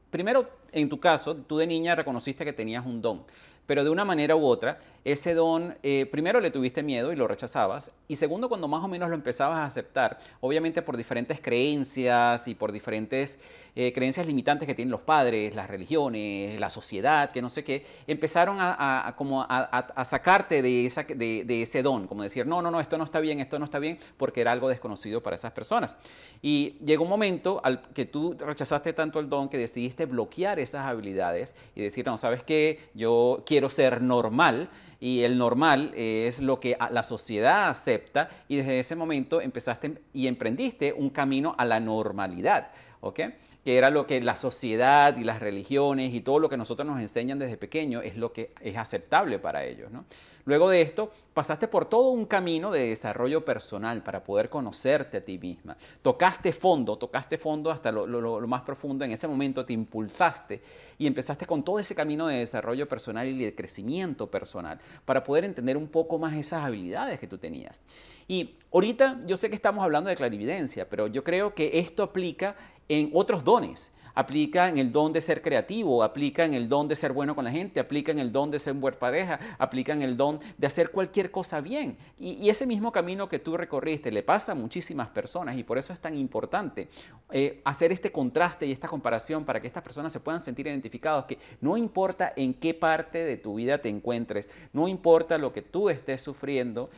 primero, 0.09 0.49
en 0.71 0.89
tu 0.89 0.99
caso, 0.99 1.35
tú 1.35 1.57
de 1.57 1.67
niña 1.67 1.95
reconociste 1.95 2.45
que 2.45 2.53
tenías 2.53 2.85
un 2.85 3.01
don 3.01 3.23
pero 3.69 3.83
de 3.83 3.91
una 3.91 4.03
manera 4.03 4.35
u 4.35 4.47
otra, 4.47 4.79
ese 5.05 5.35
don, 5.35 5.77
eh, 5.83 6.07
primero 6.11 6.39
le 6.39 6.49
tuviste 6.49 6.81
miedo 6.81 7.13
y 7.13 7.15
lo 7.15 7.27
rechazabas, 7.27 7.91
y 8.07 8.15
segundo, 8.15 8.49
cuando 8.49 8.67
más 8.67 8.83
o 8.83 8.87
menos 8.87 9.09
lo 9.09 9.15
empezabas 9.15 9.59
a 9.59 9.65
aceptar, 9.65 10.17
obviamente 10.41 10.81
por 10.81 10.97
diferentes 10.97 11.39
creencias 11.39 12.47
y 12.47 12.55
por 12.55 12.71
diferentes 12.71 13.37
eh, 13.81 13.93
creencias 13.93 14.27
limitantes 14.27 14.67
que 14.67 14.75
tienen 14.75 14.91
los 14.91 14.99
padres, 14.99 15.55
las 15.55 15.69
religiones, 15.69 16.59
la 16.59 16.69
sociedad, 16.69 17.31
que 17.31 17.41
no 17.41 17.49
sé 17.49 17.63
qué, 17.63 17.85
empezaron 18.07 18.57
a, 18.59 19.13
como 19.17 19.41
a, 19.41 20.03
sacarte 20.03 20.61
de, 20.61 20.85
esa, 20.85 21.05
ese 21.07 21.81
don, 21.81 22.05
como 22.05 22.23
decir, 22.23 22.45
no, 22.45 22.61
no, 22.61 22.71
no, 22.71 22.81
esto 22.81 22.97
no 22.97 23.05
está 23.05 23.21
bien, 23.21 23.39
esto 23.39 23.57
no 23.57 23.63
está 23.63 23.79
bien, 23.79 23.97
porque 24.17 24.41
era 24.41 24.51
algo 24.51 24.67
desconocido 24.67 25.23
para 25.23 25.37
esas 25.37 25.53
personas. 25.53 25.95
Y 26.41 26.75
llegó 26.85 27.05
un 27.05 27.09
momento 27.09 27.61
al 27.63 27.81
que 27.93 28.03
tú 28.03 28.35
rechazaste 28.37 28.91
tanto 28.91 29.21
el 29.21 29.29
don 29.29 29.47
que 29.47 29.57
decidiste 29.57 30.05
bloquear 30.05 30.59
esas 30.59 30.85
habilidades 30.85 31.55
y 31.73 31.81
decir, 31.81 32.05
no, 32.05 32.17
¿sabes 32.17 32.43
qué? 32.43 32.89
Yo 32.93 33.43
quiero 33.45 33.69
ser 33.69 34.01
normal 34.01 34.67
y 34.99 35.21
el 35.21 35.37
normal 35.37 35.93
es 35.95 36.39
lo 36.39 36.59
que 36.59 36.75
la 36.91 37.03
sociedad 37.03 37.69
acepta 37.69 38.29
y 38.49 38.57
desde 38.57 38.81
ese 38.81 38.97
momento 38.97 39.39
empezaste 39.39 40.01
y 40.11 40.27
emprendiste 40.27 40.91
un 40.91 41.09
camino 41.09 41.55
a 41.57 41.63
la 41.63 41.79
normalidad, 41.79 42.71
¿ok? 42.99 43.21
Que 43.63 43.77
era 43.77 43.89
lo 43.89 44.07
que 44.07 44.21
la 44.21 44.35
sociedad 44.35 45.17
y 45.17 45.23
las 45.23 45.39
religiones 45.39 46.13
y 46.13 46.21
todo 46.21 46.39
lo 46.39 46.49
que 46.49 46.57
nosotros 46.57 46.87
nos 46.87 47.01
enseñan 47.01 47.39
desde 47.39 47.57
pequeño 47.57 48.01
es 48.01 48.15
lo 48.15 48.31
que 48.31 48.53
es 48.61 48.77
aceptable 48.77 49.39
para 49.39 49.65
ellos. 49.65 49.91
¿no? 49.91 50.05
Luego 50.45 50.69
de 50.69 50.81
esto, 50.81 51.11
pasaste 51.33 51.67
por 51.67 51.85
todo 51.85 52.09
un 52.09 52.25
camino 52.25 52.71
de 52.71 52.89
desarrollo 52.89 53.45
personal 53.45 54.01
para 54.01 54.23
poder 54.23 54.49
conocerte 54.49 55.17
a 55.17 55.23
ti 55.23 55.37
misma. 55.37 55.77
Tocaste 56.01 56.53
fondo, 56.53 56.97
tocaste 56.97 57.37
fondo 57.37 57.69
hasta 57.69 57.91
lo, 57.91 58.07
lo, 58.07 58.47
más 58.47 58.63
profundo. 58.63 59.05
En 59.05 59.11
ese 59.11 59.27
momento 59.27 59.63
te 59.63 59.73
impulsaste 59.73 60.61
y 60.97 61.05
empezaste 61.05 61.45
con 61.45 61.63
todo 61.63 61.77
ese 61.77 61.93
camino 61.93 62.27
de 62.27 62.37
desarrollo 62.37 62.87
personal 62.87 63.27
y 63.27 63.43
de 63.43 63.53
crecimiento 63.53 64.31
personal 64.31 64.79
para 65.05 65.23
poder 65.23 65.45
entender 65.45 65.77
un 65.77 65.87
poco 65.87 66.17
más 66.17 66.33
esas 66.33 66.63
habilidades 66.63 67.19
que 67.19 67.27
tú 67.27 67.37
tenías. 67.37 67.79
Y 68.27 68.55
ahorita 68.71 69.21
yo 69.27 69.37
sé 69.37 69.49
que 69.49 69.55
estamos 69.55 69.83
hablando 69.83 70.09
de 70.09 70.15
clarividencia, 70.15 70.89
pero 70.89 71.07
yo 71.07 71.23
creo 71.23 71.53
que 71.53 71.79
esto 71.79 72.03
aplica 72.03 72.55
en 72.89 73.11
otros 73.13 73.43
dones. 73.43 73.91
Aplica 74.15 74.67
en 74.67 74.77
el 74.77 74.91
don 74.91 75.13
de 75.13 75.21
ser 75.21 75.41
creativo, 75.41 76.03
aplica 76.03 76.43
en 76.43 76.53
el 76.53 76.67
don 76.67 76.89
de 76.89 76.95
ser 76.97 77.13
bueno 77.13 77.35
con 77.35 77.45
la 77.45 77.51
gente, 77.51 77.79
aplica 77.79 78.11
en 78.11 78.19
el 78.19 78.33
don 78.33 78.51
de 78.51 78.59
ser 78.59 78.73
un 78.73 78.81
buen 78.81 78.95
pareja, 78.95 79.39
aplica 79.57 79.93
en 79.93 80.01
el 80.01 80.17
don 80.17 80.41
de 80.57 80.67
hacer 80.67 80.91
cualquier 80.91 81.31
cosa 81.31 81.61
bien. 81.61 81.95
Y, 82.17 82.49
ese 82.49 82.65
mismo 82.65 82.91
camino 82.91 83.29
que 83.29 83.39
tú 83.39 83.55
recorriste 83.55 84.11
le 84.11 84.23
pasa 84.23 84.51
a 84.51 84.55
muchísimas 84.55 85.07
personas 85.07 85.57
y 85.57 85.63
por 85.63 85.77
eso 85.77 85.93
es 85.93 85.99
tan 86.01 86.17
importante 86.17 86.89
eh, 87.31 87.61
hacer 87.63 87.93
este 87.93 88.11
contraste 88.11 88.65
y 88.65 88.71
esta 88.71 88.89
comparación 88.89 89.45
para 89.45 89.61
que 89.61 89.67
estas 89.67 89.83
personas 89.83 90.11
se 90.11 90.19
puedan 90.19 90.41
sentir 90.41 90.67
identificados, 90.67 91.25
que 91.25 91.37
no 91.61 91.77
importa 91.77 92.33
en 92.35 92.55
qué 92.55 92.73
parte 92.73 93.19
de 93.19 93.37
tu 93.37 93.55
vida 93.55 93.77
te 93.77 93.87
encuentres, 93.87 94.49
no 94.73 94.87
importa 94.87 95.37
lo 95.37 95.53
que 95.53 95.61
tú 95.61 95.89
estés 95.89 96.21
sufriendo, 96.21 96.89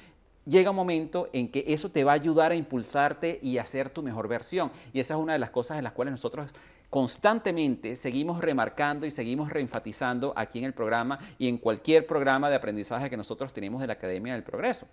llega 0.46 0.70
un 0.70 0.76
momento 0.76 1.30
en 1.34 1.50
que 1.50 1.64
eso 1.68 1.90
te 1.90 2.04
va 2.04 2.12
a 2.12 2.16
ayudar 2.16 2.52
a 2.52 2.56
impulsarte 2.56 3.40
y 3.42 3.58
a 3.58 3.66
ser 3.66 3.90
tu 3.90 4.04
mejor 4.04 4.28
versión. 4.28 4.72
Y 4.94 5.00
esa 5.00 5.16
es 5.16 5.20
una 5.20 5.34
de 5.34 5.40
las 5.40 5.52
cosas 5.52 5.78
en 5.78 5.84
las 5.84 5.94
cuales 5.94 6.12
nosotros 6.12 6.52
constantemente 6.90 7.96
seguimos 7.96 8.42
remarcando 8.42 9.06
y 9.06 9.12
seguimos 9.12 9.50
reenfatizando 9.50 10.34
aquí 10.36 10.60
en 10.60 10.66
el 10.66 10.74
programa 10.74 11.20
y 11.40 11.48
en 11.48 11.58
cualquier 11.58 12.06
programa 12.06 12.50
de 12.50 12.58
aprendizaje 12.58 13.10
que 13.10 13.18
nosotros 13.18 13.54
tenemos 13.54 13.80
de 13.80 13.88
la 13.88 13.94
Academia 13.94 14.34
del 14.34 14.44
Progreso. 14.44 14.88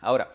Ahora, 0.00 0.32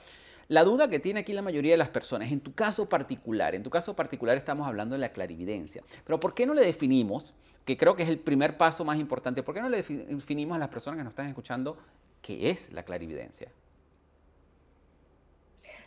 la 0.49 0.63
duda 0.63 0.89
que 0.89 0.99
tiene 0.99 1.21
aquí 1.21 1.31
la 1.31 1.41
mayoría 1.41 1.73
de 1.73 1.77
las 1.77 1.89
personas, 1.89 2.31
en 2.31 2.41
tu 2.41 2.53
caso 2.53 2.89
particular, 2.89 3.55
en 3.55 3.63
tu 3.63 3.69
caso 3.69 3.95
particular 3.95 4.35
estamos 4.35 4.67
hablando 4.67 4.95
de 4.95 4.99
la 4.99 5.09
clarividencia, 5.09 5.83
pero 6.03 6.19
¿por 6.19 6.33
qué 6.33 6.45
no 6.45 6.53
le 6.53 6.65
definimos, 6.65 7.33
que 7.63 7.77
creo 7.77 7.95
que 7.95 8.03
es 8.03 8.09
el 8.09 8.17
primer 8.17 8.57
paso 8.57 8.83
más 8.83 8.99
importante, 8.99 9.43
¿por 9.43 9.53
qué 9.53 9.61
no 9.61 9.69
le 9.69 9.83
definimos 9.83 10.55
a 10.55 10.59
las 10.59 10.69
personas 10.69 10.97
que 10.97 11.03
nos 11.03 11.11
están 11.11 11.27
escuchando 11.27 11.77
qué 12.21 12.49
es 12.49 12.73
la 12.73 12.83
clarividencia? 12.83 13.49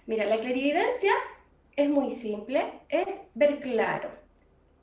Mira, 0.06 0.24
la 0.24 0.38
clarividencia 0.38 1.12
es 1.76 1.88
muy 1.88 2.12
simple, 2.12 2.80
es 2.88 3.06
ver 3.34 3.60
claro. 3.60 4.10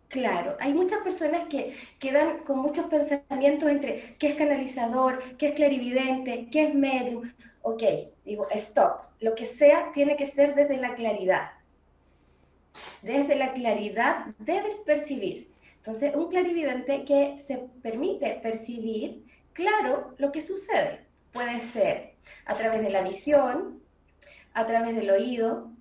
Claro, 0.07 0.57
hay 0.59 0.73
muchas 0.73 0.99
personas 1.03 1.45
que 1.45 1.75
quedan 1.99 2.39
con 2.39 2.59
muchos 2.59 2.87
pensamientos 2.87 3.69
entre 3.69 4.15
qué 4.17 4.29
es 4.29 4.35
canalizador, 4.35 5.19
qué 5.37 5.49
es 5.49 5.53
clarividente, 5.53 6.47
qué 6.51 6.63
es 6.63 6.73
medium. 6.73 7.31
Ok, 7.61 7.83
digo, 8.25 8.47
stop. 8.51 9.03
Lo 9.19 9.35
que 9.35 9.45
sea 9.45 9.91
tiene 9.93 10.15
que 10.15 10.25
ser 10.25 10.55
desde 10.55 10.77
la 10.77 10.95
claridad. 10.95 11.51
Desde 13.03 13.35
la 13.35 13.53
claridad 13.53 14.27
debes 14.39 14.79
percibir. 14.79 15.51
Entonces, 15.77 16.15
un 16.15 16.29
clarividente 16.29 17.03
que 17.03 17.39
se 17.39 17.57
permite 17.81 18.39
percibir 18.41 19.25
claro 19.53 20.15
lo 20.17 20.31
que 20.31 20.41
sucede. 20.41 21.05
Puede 21.31 21.59
ser 21.59 22.15
a 22.45 22.55
través 22.55 22.81
de 22.81 22.89
la 22.89 23.03
visión, 23.03 23.79
a 24.53 24.65
través 24.65 24.95
del 24.95 25.09
oído, 25.09 25.71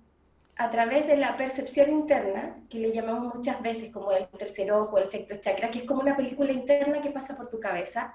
a 0.55 0.69
través 0.69 1.07
de 1.07 1.15
la 1.15 1.37
percepción 1.37 1.89
interna, 1.91 2.57
que 2.69 2.79
le 2.79 2.91
llamamos 2.91 3.33
muchas 3.35 3.61
veces 3.61 3.91
como 3.91 4.11
el 4.11 4.27
tercer 4.27 4.71
ojo, 4.71 4.97
el 4.97 5.07
sexto 5.07 5.35
chakra, 5.35 5.71
que 5.71 5.79
es 5.79 5.85
como 5.85 6.01
una 6.01 6.17
película 6.17 6.51
interna 6.51 6.99
que 7.01 7.11
pasa 7.11 7.37
por 7.37 7.47
tu 7.47 7.59
cabeza, 7.59 8.13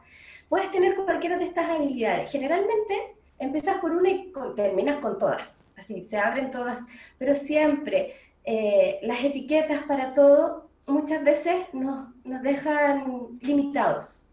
puedes 0.49 0.70
tener 0.70 0.94
cualquiera 0.94 1.38
de 1.38 1.44
estas 1.44 1.70
habilidades. 1.70 2.30
Generalmente 2.30 3.16
empiezas 3.38 3.78
por 3.78 3.92
una 3.92 4.11
y 4.11 4.32
terminas 4.54 4.99
con 4.99 5.16
todas, 5.18 5.61
así, 5.76 6.02
se 6.02 6.18
abren 6.18 6.50
todas, 6.50 6.80
pero 7.18 7.34
siempre 7.34 8.14
eh, 8.44 8.99
las 9.02 9.25
etiquetas 9.25 9.82
para 9.84 10.12
todo 10.12 10.68
muchas 10.87 11.25
veces 11.25 11.66
nos, 11.73 12.08
nos 12.25 12.42
dejan 12.42 13.28
limitados. 13.40 14.24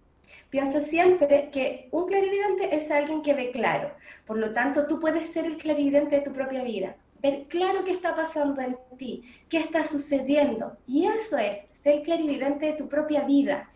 Piensa 0.51 0.81
siempre 0.81 1.49
que 1.49 1.87
un 1.91 2.05
clarividente 2.05 2.75
es 2.75 2.91
alguien 2.91 3.21
que 3.21 3.33
ve 3.33 3.51
claro. 3.51 3.93
Por 4.25 4.37
lo 4.37 4.51
tanto, 4.51 4.85
tú 4.85 4.99
puedes 4.99 5.31
ser 5.31 5.45
el 5.45 5.55
clarividente 5.55 6.17
de 6.17 6.23
tu 6.23 6.33
propia 6.33 6.61
vida. 6.61 6.97
Ver 7.21 7.45
claro 7.47 7.85
qué 7.85 7.91
está 7.91 8.17
pasando 8.17 8.59
en 8.59 8.77
ti, 8.97 9.23
qué 9.47 9.59
está 9.59 9.85
sucediendo. 9.85 10.75
Y 10.85 11.05
eso 11.07 11.37
es 11.37 11.55
ser 11.71 12.01
clarividente 12.01 12.65
de 12.65 12.73
tu 12.73 12.89
propia 12.89 13.23
vida. 13.23 13.69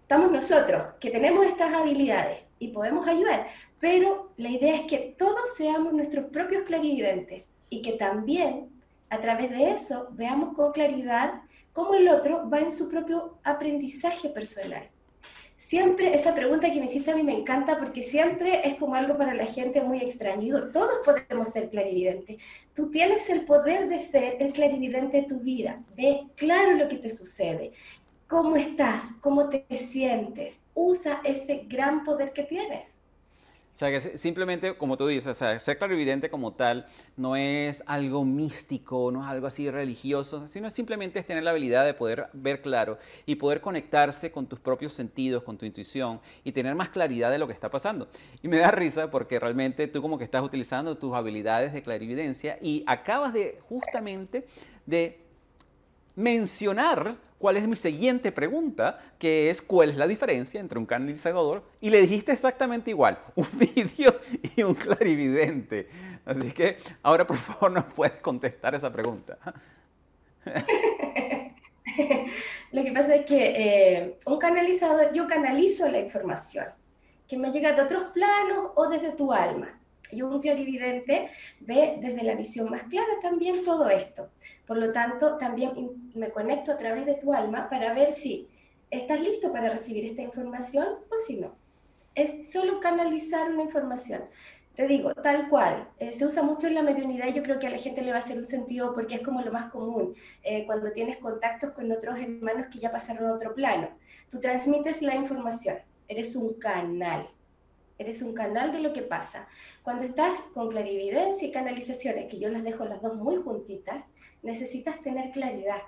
Estamos 0.00 0.30
nosotros, 0.30 0.94
que 1.00 1.10
tenemos 1.10 1.44
estas 1.46 1.74
habilidades 1.74 2.38
y 2.60 2.68
podemos 2.68 3.08
ayudar, 3.08 3.48
pero 3.80 4.30
la 4.36 4.50
idea 4.50 4.76
es 4.76 4.84
que 4.84 5.16
todos 5.18 5.56
seamos 5.56 5.92
nuestros 5.92 6.26
propios 6.26 6.62
clarividentes 6.62 7.50
y 7.68 7.82
que 7.82 7.94
también 7.94 8.68
a 9.08 9.18
través 9.18 9.50
de 9.50 9.72
eso 9.72 10.06
veamos 10.12 10.54
con 10.54 10.70
claridad 10.70 11.42
cómo 11.72 11.94
el 11.94 12.08
otro 12.08 12.48
va 12.48 12.60
en 12.60 12.70
su 12.70 12.88
propio 12.88 13.38
aprendizaje 13.42 14.28
personal 14.28 14.89
siempre 15.60 16.14
esa 16.14 16.34
pregunta 16.34 16.72
que 16.72 16.78
me 16.78 16.86
hiciste 16.86 17.10
a 17.10 17.14
mí 17.14 17.22
me 17.22 17.38
encanta 17.38 17.78
porque 17.78 18.02
siempre 18.02 18.66
es 18.66 18.76
como 18.76 18.94
algo 18.94 19.18
para 19.18 19.34
la 19.34 19.44
gente 19.44 19.82
muy 19.82 19.98
extraño. 19.98 20.70
todos 20.72 21.04
podemos 21.04 21.48
ser 21.48 21.68
clarividentes. 21.68 22.38
Tú 22.74 22.90
tienes 22.90 23.28
el 23.28 23.44
poder 23.44 23.86
de 23.86 23.98
ser 23.98 24.36
el 24.40 24.54
clarividente 24.54 25.18
de 25.18 25.26
tu 25.28 25.40
vida. 25.40 25.82
Ve 25.94 26.22
claro 26.34 26.72
lo 26.72 26.88
que 26.88 26.96
te 26.96 27.10
sucede. 27.10 27.72
¿Cómo 28.26 28.56
estás? 28.56 29.12
¿Cómo 29.20 29.50
te 29.50 29.66
sientes? 29.76 30.62
Usa 30.74 31.20
ese 31.24 31.66
gran 31.68 32.04
poder 32.04 32.32
que 32.32 32.44
tienes. 32.44 32.99
O 33.72 33.76
sea, 33.80 33.90
que 33.90 34.18
simplemente, 34.18 34.76
como 34.76 34.96
tú 34.96 35.06
dices, 35.06 35.28
o 35.28 35.34
sea, 35.34 35.58
ser 35.58 35.78
clarividente 35.78 36.28
como 36.28 36.52
tal 36.52 36.86
no 37.16 37.34
es 37.36 37.82
algo 37.86 38.24
místico, 38.24 39.10
no 39.10 39.22
es 39.22 39.28
algo 39.28 39.46
así 39.46 39.70
religioso, 39.70 40.48
sino 40.48 40.70
simplemente 40.70 41.18
es 41.18 41.26
tener 41.26 41.44
la 41.44 41.50
habilidad 41.50 41.86
de 41.86 41.94
poder 41.94 42.28
ver 42.34 42.60
claro 42.60 42.98
y 43.24 43.36
poder 43.36 43.60
conectarse 43.60 44.32
con 44.32 44.46
tus 44.46 44.60
propios 44.60 44.92
sentidos, 44.92 45.44
con 45.44 45.56
tu 45.56 45.64
intuición 45.64 46.20
y 46.44 46.52
tener 46.52 46.74
más 46.74 46.90
claridad 46.90 47.30
de 47.30 47.38
lo 47.38 47.46
que 47.46 47.54
está 47.54 47.70
pasando. 47.70 48.08
Y 48.42 48.48
me 48.48 48.58
da 48.58 48.70
risa 48.70 49.10
porque 49.10 49.38
realmente 49.38 49.86
tú 49.86 50.02
como 50.02 50.18
que 50.18 50.24
estás 50.24 50.42
utilizando 50.42 50.98
tus 50.98 51.14
habilidades 51.14 51.72
de 51.72 51.82
clarividencia 51.82 52.58
y 52.60 52.84
acabas 52.86 53.32
de 53.32 53.60
justamente 53.68 54.46
de 54.84 55.29
mencionar 56.16 57.16
cuál 57.40 57.56
es 57.56 57.66
mi 57.66 57.74
siguiente 57.74 58.30
pregunta, 58.30 58.98
que 59.18 59.48
es 59.48 59.62
cuál 59.62 59.90
es 59.90 59.96
la 59.96 60.06
diferencia 60.06 60.60
entre 60.60 60.78
un 60.78 60.84
canalizador 60.86 61.64
y 61.80 61.88
le 61.88 62.02
dijiste 62.02 62.32
exactamente 62.32 62.90
igual, 62.90 63.18
un 63.34 63.48
vídeo 63.54 64.20
y 64.54 64.62
un 64.62 64.74
clarividente. 64.74 65.88
Así 66.24 66.52
que 66.52 66.76
ahora 67.02 67.26
por 67.26 67.38
favor 67.38 67.72
nos 67.72 67.84
puedes 67.86 68.20
contestar 68.20 68.74
esa 68.74 68.92
pregunta. 68.92 69.38
Lo 72.72 72.84
que 72.84 72.92
pasa 72.92 73.14
es 73.14 73.24
que 73.24 73.54
eh, 73.56 74.18
un 74.26 74.38
canalizador, 74.38 75.12
yo 75.12 75.26
canalizo 75.26 75.88
la 75.88 75.98
información 75.98 76.66
que 77.26 77.38
me 77.38 77.50
llega 77.50 77.72
de 77.72 77.82
otros 77.82 78.12
planos 78.12 78.72
o 78.74 78.88
desde 78.88 79.12
tu 79.12 79.32
alma. 79.32 79.79
Y 80.12 80.22
un 80.22 80.40
clarividente 80.40 81.28
ve 81.60 81.98
desde 82.00 82.22
la 82.22 82.34
visión 82.34 82.70
más 82.70 82.84
clara 82.84 83.20
también 83.20 83.64
todo 83.64 83.88
esto. 83.88 84.30
Por 84.66 84.78
lo 84.78 84.92
tanto, 84.92 85.36
también 85.36 86.10
me 86.14 86.30
conecto 86.30 86.72
a 86.72 86.76
través 86.76 87.06
de 87.06 87.14
tu 87.14 87.32
alma 87.32 87.68
para 87.68 87.92
ver 87.94 88.12
si 88.12 88.48
estás 88.90 89.20
listo 89.20 89.52
para 89.52 89.68
recibir 89.68 90.04
esta 90.04 90.22
información 90.22 90.86
o 91.10 91.18
si 91.18 91.36
no. 91.36 91.54
Es 92.14 92.50
solo 92.50 92.80
canalizar 92.80 93.50
una 93.50 93.62
información. 93.62 94.22
Te 94.74 94.86
digo, 94.86 95.14
tal 95.14 95.48
cual, 95.48 95.88
eh, 95.98 96.12
se 96.12 96.24
usa 96.24 96.42
mucho 96.42 96.66
en 96.66 96.74
la 96.74 96.82
mediunidad 96.82 97.26
y 97.26 97.32
yo 97.32 97.42
creo 97.42 97.58
que 97.58 97.66
a 97.66 97.70
la 97.70 97.78
gente 97.78 98.02
le 98.02 98.12
va 98.12 98.16
a 98.16 98.20
hacer 98.20 98.38
un 98.38 98.46
sentido 98.46 98.94
porque 98.94 99.16
es 99.16 99.22
como 99.22 99.42
lo 99.42 99.52
más 99.52 99.70
común, 99.70 100.14
eh, 100.42 100.64
cuando 100.64 100.92
tienes 100.92 101.18
contactos 101.18 101.72
con 101.72 101.90
otros 101.92 102.18
hermanos 102.18 102.68
que 102.72 102.78
ya 102.78 102.90
pasaron 102.90 103.28
a 103.28 103.34
otro 103.34 103.54
plano. 103.54 103.90
Tú 104.30 104.40
transmites 104.40 105.02
la 105.02 105.16
información, 105.16 105.76
eres 106.08 106.34
un 106.34 106.54
canal, 106.54 107.26
eres 108.00 108.22
un 108.22 108.32
canal 108.32 108.72
de 108.72 108.80
lo 108.80 108.94
que 108.94 109.02
pasa. 109.02 109.46
Cuando 109.82 110.04
estás 110.04 110.40
con 110.54 110.70
clarividencia 110.70 111.46
y 111.46 111.52
canalizaciones, 111.52 112.30
que 112.30 112.38
yo 112.38 112.48
las 112.48 112.64
dejo 112.64 112.86
las 112.86 113.02
dos 113.02 113.16
muy 113.16 113.36
juntitas, 113.36 114.08
necesitas 114.42 115.00
tener 115.02 115.30
claridad. 115.32 115.82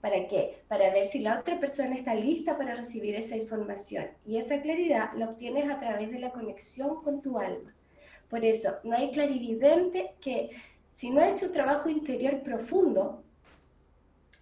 ¿Para 0.00 0.26
qué? 0.26 0.62
Para 0.66 0.90
ver 0.92 1.06
si 1.06 1.20
la 1.20 1.38
otra 1.38 1.60
persona 1.60 1.94
está 1.94 2.14
lista 2.14 2.58
para 2.58 2.74
recibir 2.74 3.14
esa 3.14 3.36
información. 3.36 4.08
Y 4.26 4.36
esa 4.36 4.60
claridad 4.60 5.12
la 5.14 5.30
obtienes 5.30 5.70
a 5.70 5.78
través 5.78 6.10
de 6.10 6.18
la 6.18 6.32
conexión 6.32 7.02
con 7.04 7.22
tu 7.22 7.38
alma. 7.38 7.72
Por 8.28 8.44
eso, 8.44 8.70
no 8.82 8.96
hay 8.96 9.12
clarividente 9.12 10.14
que, 10.20 10.50
si 10.90 11.10
no 11.10 11.20
ha 11.20 11.28
hecho 11.28 11.46
un 11.46 11.52
trabajo 11.52 11.88
interior 11.88 12.42
profundo, 12.42 13.22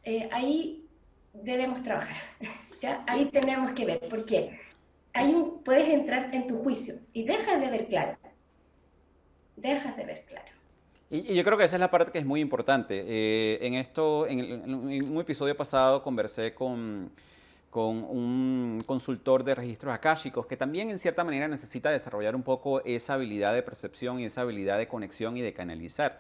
eh, 0.03 0.31
ahí 0.33 0.89
debemos 1.35 1.83
trabajar. 1.83 2.17
¿ya? 2.81 3.05
Ahí 3.07 3.27
tenemos 3.27 3.73
que 3.73 3.85
ver. 3.85 4.01
¿Por 4.01 4.25
qué? 4.25 4.59
Un, 5.25 5.63
puedes 5.63 5.89
entrar 5.89 6.35
en 6.35 6.47
tu 6.47 6.59
juicio 6.63 6.95
y 7.13 7.25
dejas 7.25 7.61
de 7.61 7.71
ver 7.71 7.87
claro. 7.87 8.17
Dejas 9.57 9.97
de 9.97 10.05
ver 10.05 10.25
claro. 10.27 10.47
Y, 11.11 11.35
yo 11.35 11.45
creo 11.45 11.57
que 11.57 11.65
esa 11.65 11.77
es 11.77 11.81
la 11.81 11.91
parte 11.91 12.13
que 12.13 12.19
es 12.19 12.27
muy 12.27 12.41
importante. 12.41 13.05
Eh, 13.07 13.59
en 13.63 13.75
esto, 13.75 14.27
en, 14.27 14.73
un 14.73 15.21
episodio 15.21 15.57
pasado 15.57 16.03
conversé 16.03 16.53
con, 16.55 17.11
con 17.71 18.05
un 18.05 18.81
consultor 18.87 19.45
de 19.45 19.55
registros 19.55 19.95
akáshicos 19.95 20.47
que 20.47 20.57
también 20.57 20.91
en 20.91 20.99
cierta 20.99 21.25
manera 21.25 21.47
necesita 21.47 21.91
desarrollar 21.91 22.35
un 22.35 22.43
poco 22.43 22.83
esa 22.85 23.15
habilidad 23.15 23.55
de 23.55 23.63
percepción 23.63 24.21
y 24.21 24.25
esa 24.25 24.43
habilidad 24.43 24.79
de 24.79 24.89
conexión 24.89 25.37
y 25.37 25.43
de 25.43 25.53
canalizar. 25.53 26.19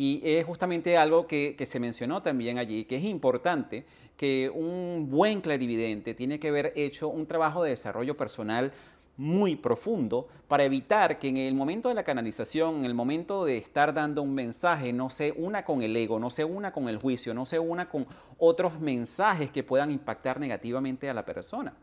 Y 0.00 0.20
es 0.22 0.46
justamente 0.46 0.96
algo 0.96 1.26
que, 1.26 1.56
se 1.66 1.80
mencionó 1.80 2.22
también 2.22 2.56
allí, 2.56 2.84
que 2.84 2.94
es 2.94 3.02
importante 3.02 3.84
que 4.16 4.48
un 4.48 5.08
buen 5.10 5.40
clarividente 5.40 6.14
tiene 6.14 6.38
que 6.38 6.48
haber 6.48 6.72
hecho 6.76 7.08
un 7.08 7.26
trabajo 7.26 7.64
de 7.64 7.70
desarrollo 7.70 8.16
personal 8.16 8.72
muy 9.16 9.56
profundo 9.56 10.28
para 10.46 10.62
evitar 10.62 11.18
que 11.18 11.26
en 11.26 11.38
el 11.38 11.54
momento 11.54 11.88
de 11.88 11.96
la 11.96 12.04
canalización, 12.04 12.76
en 12.76 12.84
el 12.84 12.94
momento 12.94 13.44
de 13.44 13.56
estar 13.56 13.92
dando 13.92 14.22
un 14.22 14.32
mensaje, 14.34 14.92
no 14.92 15.10
se 15.10 15.32
una 15.32 15.64
con 15.64 15.82
el 15.82 15.96
ego, 15.96 16.20
no 16.20 16.30
se 16.30 16.44
una 16.44 16.70
con 16.70 16.88
el 16.88 16.98
juicio, 16.98 17.34
no 17.34 17.44
se 17.44 17.58
una 17.58 17.88
con 17.88 18.06
otros 18.38 18.78
mensajes 18.78 19.50
que 19.50 19.64
puedan 19.64 19.90
impactar 19.90 20.38
negativamente 20.38 21.10
a 21.10 21.14
la 21.14 21.24
persona. 21.24 21.74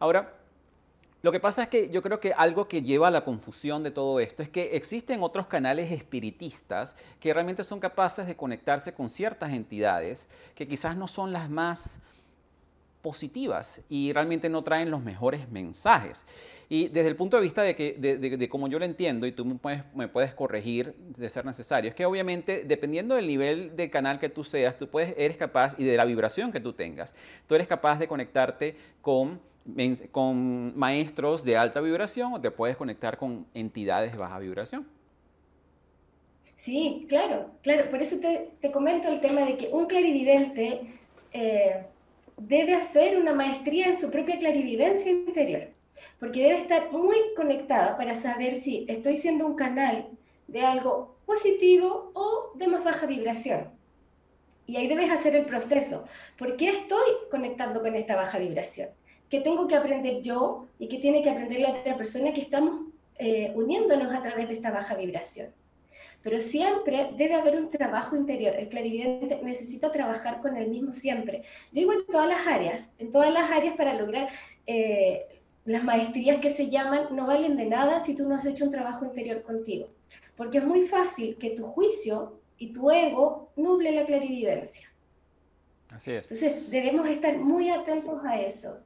Ahora, 0.00 0.34
lo 1.26 1.32
que 1.32 1.40
pasa 1.40 1.64
es 1.64 1.68
que 1.68 1.90
yo 1.90 2.02
creo 2.02 2.20
que 2.20 2.32
algo 2.32 2.68
que 2.68 2.82
lleva 2.82 3.08
a 3.08 3.10
la 3.10 3.24
confusión 3.24 3.82
de 3.82 3.90
todo 3.90 4.20
esto 4.20 4.44
es 4.44 4.48
que 4.48 4.76
existen 4.76 5.24
otros 5.24 5.48
canales 5.48 5.90
espiritistas 5.90 6.94
que 7.18 7.34
realmente 7.34 7.64
son 7.64 7.80
capaces 7.80 8.28
de 8.28 8.36
conectarse 8.36 8.94
con 8.94 9.10
ciertas 9.10 9.52
entidades 9.52 10.28
que 10.54 10.68
quizás 10.68 10.96
no 10.96 11.08
son 11.08 11.32
las 11.32 11.50
más 11.50 11.98
positivas 13.02 13.80
y 13.88 14.12
realmente 14.12 14.48
no 14.48 14.62
traen 14.62 14.88
los 14.88 15.02
mejores 15.02 15.50
mensajes. 15.50 16.24
Y 16.68 16.86
desde 16.86 17.08
el 17.08 17.16
punto 17.16 17.38
de 17.38 17.42
vista 17.42 17.62
de, 17.62 17.74
que, 17.74 17.94
de, 17.94 18.48
como 18.48 18.68
yo 18.68 18.78
lo 18.78 18.84
entiendo, 18.84 19.26
y 19.26 19.32
tú 19.32 19.44
me 19.44 19.56
puedes, 19.56 19.82
me 19.96 20.06
puedes, 20.06 20.32
corregir 20.32 20.94
de 20.94 21.28
ser 21.28 21.44
necesario, 21.44 21.88
es 21.88 21.96
que 21.96 22.06
obviamente 22.06 22.62
dependiendo 22.64 23.16
del 23.16 23.26
nivel 23.26 23.74
de 23.74 23.90
canal 23.90 24.20
que 24.20 24.28
tú 24.28 24.44
seas, 24.44 24.78
tú 24.78 24.86
puedes, 24.88 25.12
eres 25.18 25.36
capaz, 25.36 25.74
y 25.76 25.82
de 25.82 25.96
la 25.96 26.04
vibración 26.04 26.52
que 26.52 26.60
tú 26.60 26.72
tengas, 26.72 27.16
tú 27.48 27.56
eres 27.56 27.66
capaz 27.66 27.98
de 27.98 28.06
conectarte 28.06 28.76
con 29.02 29.40
con 30.12 30.76
maestros 30.78 31.44
de 31.44 31.56
alta 31.56 31.80
vibración 31.80 32.34
o 32.34 32.40
te 32.40 32.50
puedes 32.50 32.76
conectar 32.76 33.16
con 33.18 33.46
entidades 33.54 34.12
de 34.12 34.18
baja 34.18 34.38
vibración. 34.38 34.86
Sí, 36.56 37.06
claro, 37.08 37.50
claro. 37.62 37.88
Por 37.90 38.00
eso 38.00 38.18
te, 38.20 38.50
te 38.60 38.72
comento 38.72 39.08
el 39.08 39.20
tema 39.20 39.42
de 39.42 39.56
que 39.56 39.68
un 39.68 39.86
clarividente 39.86 40.80
eh, 41.32 41.84
debe 42.36 42.74
hacer 42.74 43.18
una 43.18 43.32
maestría 43.32 43.86
en 43.86 43.96
su 43.96 44.10
propia 44.10 44.38
clarividencia 44.38 45.10
interior, 45.10 45.68
porque 46.18 46.42
debe 46.42 46.58
estar 46.58 46.90
muy 46.92 47.16
conectada 47.36 47.96
para 47.96 48.14
saber 48.14 48.54
si 48.54 48.84
estoy 48.88 49.16
siendo 49.16 49.46
un 49.46 49.54
canal 49.54 50.08
de 50.48 50.60
algo 50.62 51.16
positivo 51.24 52.10
o 52.14 52.52
de 52.54 52.68
más 52.68 52.84
baja 52.84 53.06
vibración. 53.06 53.70
Y 54.66 54.76
ahí 54.76 54.88
debes 54.88 55.10
hacer 55.10 55.36
el 55.36 55.44
proceso. 55.44 56.04
¿Por 56.36 56.56
qué 56.56 56.70
estoy 56.70 57.10
conectando 57.30 57.80
con 57.80 57.94
esta 57.94 58.16
baja 58.16 58.38
vibración? 58.38 58.88
Que 59.28 59.40
tengo 59.40 59.66
que 59.66 59.74
aprender 59.74 60.22
yo 60.22 60.66
y 60.78 60.88
que 60.88 60.98
tiene 60.98 61.22
que 61.22 61.30
aprender 61.30 61.60
la 61.60 61.70
otra 61.70 61.96
persona 61.96 62.32
que 62.32 62.40
estamos 62.40 62.86
eh, 63.18 63.52
uniéndonos 63.54 64.14
a 64.14 64.20
través 64.20 64.48
de 64.48 64.54
esta 64.54 64.70
baja 64.70 64.94
vibración. 64.94 65.52
Pero 66.22 66.40
siempre 66.40 67.10
debe 67.16 67.34
haber 67.34 67.56
un 67.56 67.70
trabajo 67.70 68.16
interior. 68.16 68.54
El 68.56 68.68
clarividente 68.68 69.40
necesita 69.42 69.92
trabajar 69.92 70.40
con 70.40 70.56
el 70.56 70.68
mismo 70.68 70.92
siempre. 70.92 71.42
Digo 71.72 71.92
en 71.92 72.04
todas 72.06 72.28
las 72.28 72.46
áreas, 72.46 72.94
en 72.98 73.10
todas 73.10 73.32
las 73.32 73.50
áreas 73.50 73.74
para 73.76 73.94
lograr 73.94 74.28
eh, 74.66 75.26
las 75.64 75.84
maestrías 75.84 76.40
que 76.40 76.50
se 76.50 76.68
llaman 76.68 77.08
no 77.14 77.26
valen 77.26 77.56
de 77.56 77.66
nada 77.66 78.00
si 78.00 78.14
tú 78.14 78.28
no 78.28 78.34
has 78.34 78.46
hecho 78.46 78.64
un 78.64 78.70
trabajo 78.70 79.04
interior 79.04 79.42
contigo. 79.42 79.88
Porque 80.36 80.58
es 80.58 80.64
muy 80.64 80.82
fácil 80.82 81.36
que 81.36 81.50
tu 81.50 81.64
juicio 81.64 82.40
y 82.58 82.72
tu 82.72 82.90
ego 82.90 83.50
nuble 83.56 83.92
la 83.92 84.04
clarividencia. 84.04 84.90
Así 85.90 86.12
es. 86.12 86.30
Entonces 86.30 86.70
debemos 86.70 87.08
estar 87.08 87.36
muy 87.38 87.70
atentos 87.70 88.24
a 88.24 88.40
eso. 88.40 88.80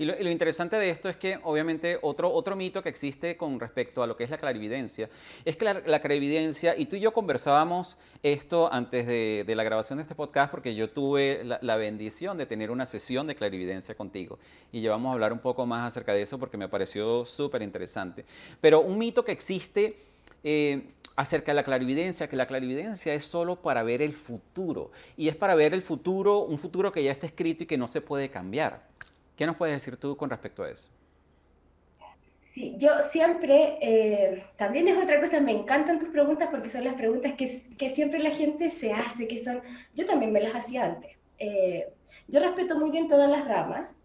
Y 0.00 0.04
lo, 0.04 0.30
interesante 0.30 0.76
de 0.76 0.90
esto 0.90 1.08
es 1.08 1.16
que 1.16 1.40
obviamente 1.42 1.98
otro, 2.02 2.32
otro 2.32 2.54
mito 2.54 2.84
que 2.84 2.88
existe 2.88 3.36
con 3.36 3.58
respecto 3.58 4.00
a 4.00 4.06
lo 4.06 4.16
que 4.16 4.22
es 4.22 4.30
la 4.30 4.38
clarividencia 4.38 5.10
es 5.44 5.56
que 5.56 5.64
la, 5.64 6.00
clarividencia, 6.00 6.76
y 6.78 6.86
tú 6.86 6.94
y 6.94 7.00
yo 7.00 7.12
conversábamos 7.12 7.96
esto 8.22 8.72
antes 8.72 9.08
de, 9.08 9.44
la 9.56 9.64
grabación 9.64 9.98
de 9.98 10.02
este 10.02 10.14
podcast 10.14 10.52
porque 10.52 10.76
yo 10.76 10.90
tuve 10.90 11.42
la, 11.44 11.76
bendición 11.76 12.38
de 12.38 12.46
tener 12.46 12.70
una 12.70 12.86
sesión 12.86 13.26
de 13.26 13.34
clarividencia 13.34 13.96
contigo 13.96 14.38
y 14.70 14.80
llevamos 14.80 15.10
a 15.10 15.14
hablar 15.14 15.32
un 15.32 15.40
poco 15.40 15.66
más 15.66 15.88
acerca 15.88 16.12
de 16.12 16.22
eso 16.22 16.38
porque 16.38 16.56
me 16.56 16.68
pareció 16.68 17.24
súper 17.24 17.62
interesante. 17.62 18.24
Pero 18.60 18.80
un 18.80 18.98
mito 18.98 19.24
que 19.24 19.32
existe... 19.32 19.96
Eh, 20.44 20.92
acerca 21.16 21.50
de 21.50 21.56
la 21.56 21.64
clarividencia, 21.64 22.28
que 22.28 22.36
la 22.36 22.46
clarividencia 22.46 23.12
es 23.12 23.24
solo 23.24 23.60
para 23.60 23.82
ver 23.82 24.02
el 24.02 24.12
futuro 24.12 24.92
y 25.16 25.26
es 25.26 25.34
para 25.34 25.56
ver 25.56 25.74
el 25.74 25.82
futuro, 25.82 26.38
un 26.38 26.60
futuro 26.60 26.92
que 26.92 27.02
ya 27.02 27.10
está 27.10 27.26
escrito 27.26 27.64
y 27.64 27.66
que 27.66 27.76
no 27.76 27.88
se 27.88 28.00
puede 28.00 28.28
cambiar. 28.30 28.86
¿Qué 29.38 29.46
nos 29.46 29.56
puedes 29.56 29.76
decir 29.76 29.96
tú 29.96 30.16
con 30.16 30.28
respecto 30.28 30.64
a 30.64 30.70
eso? 30.70 30.90
Sí, 32.42 32.74
yo 32.76 32.90
siempre, 33.08 33.78
eh, 33.80 34.42
también 34.56 34.88
es 34.88 35.00
otra 35.00 35.20
cosa, 35.20 35.38
me 35.38 35.52
encantan 35.52 36.00
tus 36.00 36.08
preguntas 36.08 36.48
porque 36.50 36.68
son 36.68 36.82
las 36.82 36.94
preguntas 36.94 37.34
que, 37.34 37.48
que 37.76 37.88
siempre 37.88 38.18
la 38.18 38.32
gente 38.32 38.68
se 38.68 38.92
hace, 38.92 39.28
que 39.28 39.38
son, 39.38 39.62
yo 39.94 40.06
también 40.06 40.32
me 40.32 40.40
las 40.40 40.56
hacía 40.56 40.86
antes. 40.86 41.16
Eh, 41.38 41.88
yo 42.26 42.40
respeto 42.40 42.76
muy 42.76 42.90
bien 42.90 43.06
todas 43.06 43.30
las 43.30 43.46
ramas, 43.46 44.02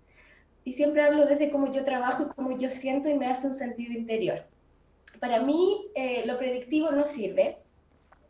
y 0.64 0.74
siempre 0.74 1.02
hablo 1.02 1.26
desde 1.26 1.50
cómo 1.50 1.72
yo 1.72 1.84
trabajo 1.84 2.28
y 2.30 2.36
cómo 2.36 2.56
yo 2.56 2.70
siento 2.70 3.10
y 3.10 3.16
me 3.16 3.26
hace 3.26 3.48
un 3.48 3.56
sentido 3.56 3.92
interior. 3.94 4.46
Para 5.20 5.42
mí 5.42 5.88
eh, 5.96 6.28
lo 6.28 6.38
predictivo 6.38 6.92
no 6.92 7.06
sirve 7.06 7.58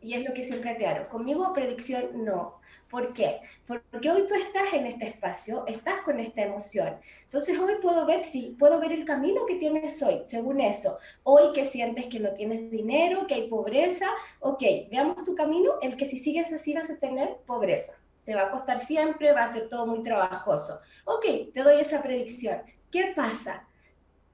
y 0.04 0.14
es 0.14 0.24
lo 0.24 0.34
que 0.34 0.42
siempre 0.42 0.70
aclaro. 0.70 1.08
Conmigo 1.08 1.52
predicción 1.52 2.24
no. 2.24 2.60
¿Por 2.90 3.12
qué? 3.12 3.40
Porque 3.66 4.10
hoy 4.10 4.26
tú 4.28 4.34
estás 4.34 4.72
en 4.72 4.86
este 4.86 5.08
espacio, 5.08 5.64
estás 5.66 6.02
con 6.02 6.20
esta 6.20 6.42
emoción. 6.42 6.96
Entonces 7.22 7.58
hoy 7.58 7.74
puedo 7.80 8.04
ver 8.06 8.22
si 8.22 8.54
puedo 8.58 8.78
ver 8.78 8.92
el 8.92 9.04
camino 9.04 9.46
que 9.46 9.56
tienes 9.56 10.00
hoy, 10.02 10.20
según 10.22 10.60
eso. 10.60 10.98
Hoy 11.22 11.52
que 11.52 11.64
sientes 11.64 12.06
que 12.06 12.20
no 12.20 12.34
tienes 12.34 12.70
dinero, 12.70 13.26
que 13.26 13.34
hay 13.34 13.48
pobreza, 13.48 14.06
ok, 14.40 14.62
veamos 14.90 15.24
tu 15.24 15.34
camino, 15.34 15.72
el 15.80 15.96
que 15.96 16.04
si 16.04 16.18
sigues 16.18 16.52
así 16.52 16.74
vas 16.74 16.90
a 16.90 16.98
tener 16.98 17.38
pobreza 17.46 17.94
te 18.24 18.34
va 18.34 18.44
a 18.44 18.50
costar 18.50 18.78
siempre, 18.78 19.32
va 19.32 19.44
a 19.44 19.52
ser 19.52 19.68
todo 19.68 19.86
muy 19.86 20.02
trabajoso. 20.02 20.80
Ok, 21.04 21.52
te 21.52 21.62
doy 21.62 21.80
esa 21.80 22.02
predicción. 22.02 22.62
¿Qué 22.90 23.12
pasa? 23.14 23.66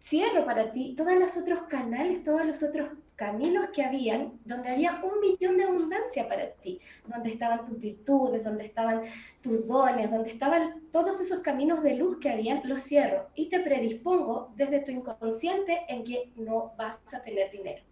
Cierro 0.00 0.44
para 0.44 0.70
ti 0.72 0.94
todos 0.96 1.14
los 1.14 1.36
otros 1.36 1.62
canales, 1.62 2.22
todos 2.22 2.44
los 2.44 2.62
otros 2.62 2.90
caminos 3.20 3.68
que 3.68 3.84
habían, 3.84 4.40
donde 4.46 4.70
había 4.70 4.98
un 5.04 5.20
millón 5.20 5.58
de 5.58 5.64
abundancia 5.64 6.26
para 6.26 6.52
ti, 6.52 6.80
donde 7.06 7.28
estaban 7.28 7.66
tus 7.66 7.78
virtudes, 7.78 8.42
donde 8.42 8.64
estaban 8.64 9.02
tus 9.42 9.66
dones, 9.66 10.10
donde 10.10 10.30
estaban 10.30 10.88
todos 10.90 11.20
esos 11.20 11.40
caminos 11.40 11.82
de 11.82 11.96
luz 11.96 12.16
que 12.18 12.30
habían, 12.30 12.62
los 12.64 12.80
cierro 12.80 13.26
y 13.34 13.50
te 13.50 13.60
predispongo 13.60 14.54
desde 14.56 14.80
tu 14.80 14.90
inconsciente 14.90 15.80
en 15.88 16.02
que 16.02 16.32
no 16.34 16.72
vas 16.78 17.02
a 17.12 17.22
tener 17.22 17.50
dinero. 17.50 17.82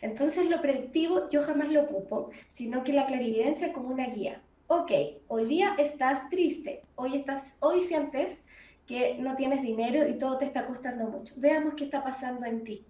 Entonces 0.00 0.48
lo 0.48 0.62
predictivo 0.62 1.28
yo 1.28 1.42
jamás 1.42 1.68
lo 1.68 1.82
ocupo, 1.82 2.30
sino 2.48 2.82
que 2.82 2.94
la 2.94 3.04
clarividencia 3.04 3.74
como 3.74 3.90
una 3.90 4.06
guía 4.06 4.40
ok, 4.68 4.90
hoy 5.28 5.44
día 5.44 5.74
estás 5.78 6.28
triste, 6.28 6.82
hoy, 6.96 7.16
estás, 7.16 7.56
hoy 7.60 7.82
sientes 7.82 8.44
que 8.86 9.16
no 9.18 9.36
tienes 9.36 9.62
dinero 9.62 10.08
y 10.08 10.18
todo 10.18 10.38
te 10.38 10.44
está 10.44 10.66
costando 10.66 11.04
mucho. 11.04 11.34
Veamos 11.36 11.74
qué 11.74 11.84
está 11.84 12.02
pasando 12.02 12.46
en 12.46 12.64
ti. 12.64 12.84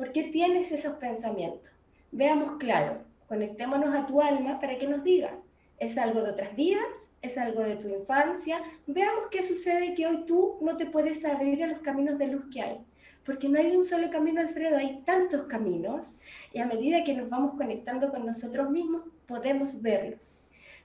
¿Por 0.00 0.12
qué 0.12 0.22
tienes 0.22 0.72
esos 0.72 0.94
pensamientos? 0.94 1.70
Veamos 2.10 2.52
claro, 2.58 3.02
conectémonos 3.28 3.94
a 3.94 4.06
tu 4.06 4.22
alma 4.22 4.58
para 4.58 4.78
que 4.78 4.86
nos 4.86 5.04
diga, 5.04 5.36
¿es 5.78 5.98
algo 5.98 6.22
de 6.22 6.30
otras 6.30 6.56
vidas? 6.56 7.12
¿Es 7.20 7.36
algo 7.36 7.60
de 7.60 7.76
tu 7.76 7.86
infancia? 7.86 8.62
Veamos 8.86 9.24
qué 9.30 9.42
sucede 9.42 9.92
que 9.92 10.06
hoy 10.06 10.24
tú 10.24 10.56
no 10.62 10.78
te 10.78 10.86
puedes 10.86 11.22
abrir 11.26 11.62
a 11.62 11.66
los 11.66 11.80
caminos 11.80 12.18
de 12.18 12.28
luz 12.28 12.46
que 12.50 12.62
hay. 12.62 12.78
Porque 13.26 13.50
no 13.50 13.58
hay 13.58 13.76
un 13.76 13.84
solo 13.84 14.08
camino, 14.08 14.40
Alfredo, 14.40 14.78
hay 14.78 15.02
tantos 15.04 15.42
caminos 15.42 16.16
y 16.54 16.60
a 16.60 16.64
medida 16.64 17.04
que 17.04 17.12
nos 17.12 17.28
vamos 17.28 17.58
conectando 17.58 18.10
con 18.10 18.24
nosotros 18.24 18.70
mismos, 18.70 19.02
podemos 19.26 19.82
verlos. 19.82 20.32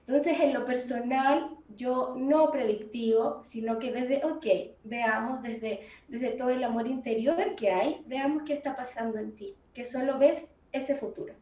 Entonces, 0.06 0.38
en 0.38 0.54
lo 0.54 0.64
personal, 0.64 1.50
yo 1.76 2.14
no 2.16 2.52
predictivo, 2.52 3.40
sino 3.42 3.80
que 3.80 3.90
desde, 3.90 4.24
ok, 4.24 4.46
veamos 4.84 5.42
desde, 5.42 5.80
desde 6.06 6.30
todo 6.30 6.50
el 6.50 6.62
amor 6.62 6.86
interior 6.86 7.56
que 7.56 7.72
hay, 7.72 8.04
veamos 8.06 8.44
qué 8.44 8.52
está 8.52 8.76
pasando 8.76 9.18
en 9.18 9.34
ti, 9.34 9.56
que 9.74 9.84
solo 9.84 10.16
ves 10.16 10.52
ese 10.70 10.94
futuro. 10.94 11.34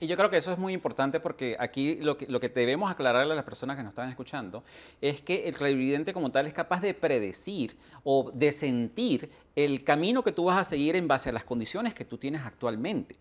Y 0.00 0.06
yo 0.06 0.16
creo 0.16 0.28
que 0.28 0.36
eso 0.36 0.52
es 0.52 0.58
muy 0.58 0.72
importante 0.72 1.20
porque 1.20 1.56
aquí 1.58 1.96
lo 1.96 2.18
que, 2.18 2.26
lo 2.26 2.40
que 2.40 2.48
debemos 2.48 2.90
aclararle 2.90 3.32
a 3.32 3.36
las 3.36 3.44
personas 3.44 3.76
que 3.76 3.82
nos 3.82 3.90
están 3.90 4.08
escuchando 4.08 4.64
es 5.00 5.20
que 5.20 5.48
el 5.48 5.54
clarividente 5.54 6.12
como 6.12 6.30
tal 6.30 6.46
es 6.46 6.52
capaz 6.52 6.80
de 6.80 6.94
predecir 6.94 7.76
o 8.02 8.30
de 8.34 8.52
sentir 8.52 9.30
el 9.56 9.84
camino 9.84 10.22
que 10.22 10.32
tú 10.32 10.44
vas 10.44 10.58
a 10.58 10.64
seguir 10.64 10.96
en 10.96 11.08
base 11.08 11.30
a 11.30 11.32
las 11.32 11.44
condiciones 11.44 11.94
que 11.94 12.04
tú 12.04 12.18
tienes 12.18 12.42
actualmente. 12.42 13.16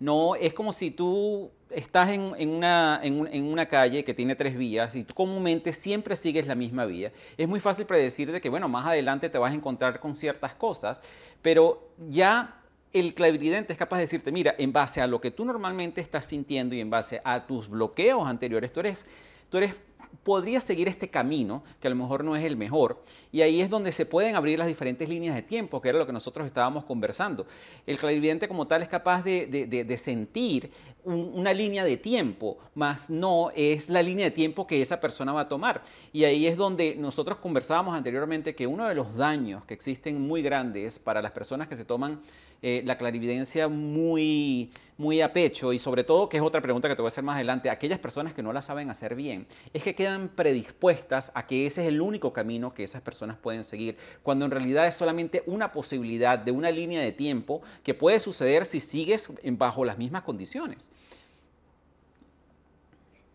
No 0.00 0.34
es 0.34 0.52
como 0.52 0.72
si 0.72 0.90
tú 0.90 1.50
estás 1.70 2.10
en, 2.10 2.22
una, 2.50 3.00
en, 3.02 3.44
una, 3.44 3.66
calle 3.66 4.02
que 4.02 4.14
tiene 4.14 4.34
tres 4.34 4.56
vías 4.56 4.94
y 4.94 5.04
tú 5.04 5.14
comúnmente 5.14 5.72
siempre 5.72 6.16
sigues 6.16 6.46
la 6.46 6.54
misma 6.54 6.86
vía. 6.86 7.12
Es 7.36 7.46
muy 7.46 7.60
fácil 7.60 7.86
predecir 7.86 8.32
de 8.32 8.40
que, 8.40 8.48
bueno, 8.48 8.68
más 8.68 8.86
adelante 8.86 9.28
te 9.28 9.38
vas 9.38 9.52
a 9.52 9.54
encontrar 9.54 10.00
con 10.00 10.14
ciertas 10.16 10.54
cosas, 10.54 11.02
pero 11.42 11.92
ya 12.08 12.57
el 12.92 13.14
clarividente 13.14 13.72
es 13.72 13.78
capaz 13.78 13.96
de 13.96 14.02
decirte, 14.02 14.32
mira, 14.32 14.54
en 14.58 14.72
base 14.72 15.00
a 15.00 15.06
lo 15.06 15.20
que 15.20 15.30
tú 15.30 15.44
normalmente 15.44 16.00
estás 16.00 16.26
sintiendo 16.26 16.74
y 16.74 16.80
en 16.80 16.90
base 16.90 17.20
a 17.24 17.46
tus 17.46 17.68
bloqueos 17.68 18.26
anteriores, 18.26 18.72
tú 18.72 18.80
eres, 18.80 19.06
tú 19.50 19.58
eres 19.58 19.74
podría 20.22 20.60
seguir 20.60 20.88
este 20.88 21.08
camino, 21.08 21.62
que 21.80 21.88
a 21.88 21.90
lo 21.90 21.96
mejor 21.96 22.24
no 22.24 22.36
es 22.36 22.44
el 22.44 22.56
mejor, 22.56 23.02
y 23.32 23.40
ahí 23.42 23.60
es 23.60 23.70
donde 23.70 23.92
se 23.92 24.06
pueden 24.06 24.36
abrir 24.36 24.58
las 24.58 24.68
diferentes 24.68 25.08
líneas 25.08 25.34
de 25.34 25.42
tiempo, 25.42 25.80
que 25.80 25.88
era 25.88 25.98
lo 25.98 26.06
que 26.06 26.12
nosotros 26.12 26.46
estábamos 26.46 26.84
conversando. 26.84 27.46
El 27.86 27.98
clarividente 27.98 28.48
como 28.48 28.66
tal 28.66 28.82
es 28.82 28.88
capaz 28.88 29.22
de, 29.22 29.96
sentir 29.98 30.70
una 31.04 31.54
línea 31.54 31.84
de 31.84 31.96
tiempo, 31.96 32.58
más 32.74 33.08
no 33.08 33.50
es 33.54 33.88
la 33.88 34.02
línea 34.02 34.26
de 34.26 34.30
tiempo 34.30 34.66
que 34.66 34.82
esa 34.82 35.00
persona 35.00 35.32
va 35.32 35.42
a 35.42 35.48
tomar. 35.48 35.82
Y 36.12 36.24
ahí 36.24 36.46
es 36.46 36.56
donde 36.56 36.94
nosotros 36.96 37.38
conversábamos 37.38 37.96
anteriormente 37.96 38.54
que 38.54 38.66
uno 38.66 38.86
de 38.86 38.94
los 38.94 39.16
daños 39.16 39.64
que 39.64 39.74
existen 39.74 40.20
muy 40.20 40.42
grandes 40.42 40.98
para 40.98 41.22
las 41.22 41.32
personas 41.32 41.68
que 41.68 41.76
se 41.76 41.84
toman 41.84 42.20
eh, 42.60 42.82
la 42.84 42.98
clarividencia 42.98 43.68
muy, 43.68 44.72
muy 44.96 45.20
a 45.20 45.32
pecho 45.32 45.72
y 45.72 45.78
sobre 45.78 46.02
todo, 46.02 46.28
que 46.28 46.38
es 46.38 46.42
otra 46.42 46.60
pregunta 46.60 46.88
que 46.88 46.96
te 46.96 47.02
voy 47.02 47.06
a 47.06 47.08
hacer 47.08 47.22
más 47.22 47.36
adelante, 47.36 47.70
aquellas 47.70 48.00
personas 48.00 48.34
que 48.34 48.42
no 48.42 48.52
la 48.52 48.62
saben 48.62 48.90
hacer 48.90 49.14
bien, 49.14 49.46
es 49.72 49.84
que 49.84 49.94
quedan 49.94 50.28
predispuestas 50.28 51.30
a 51.34 51.46
que 51.46 51.66
ese 51.66 51.82
es 51.82 51.88
el 51.88 52.00
único 52.00 52.32
camino 52.32 52.74
que 52.74 52.82
esas 52.82 53.00
personas 53.00 53.36
pueden 53.38 53.62
seguir, 53.62 53.96
cuando 54.24 54.44
en 54.44 54.50
realidad 54.50 54.88
es 54.88 54.96
solamente 54.96 55.44
una 55.46 55.72
posibilidad 55.72 56.36
de 56.36 56.50
una 56.50 56.72
línea 56.72 57.00
de 57.00 57.12
tiempo 57.12 57.62
que 57.84 57.94
puede 57.94 58.18
suceder 58.18 58.64
si 58.64 58.80
sigues 58.80 59.28
bajo 59.52 59.84
las 59.84 59.96
mismas 59.96 60.22
condiciones. 60.22 60.90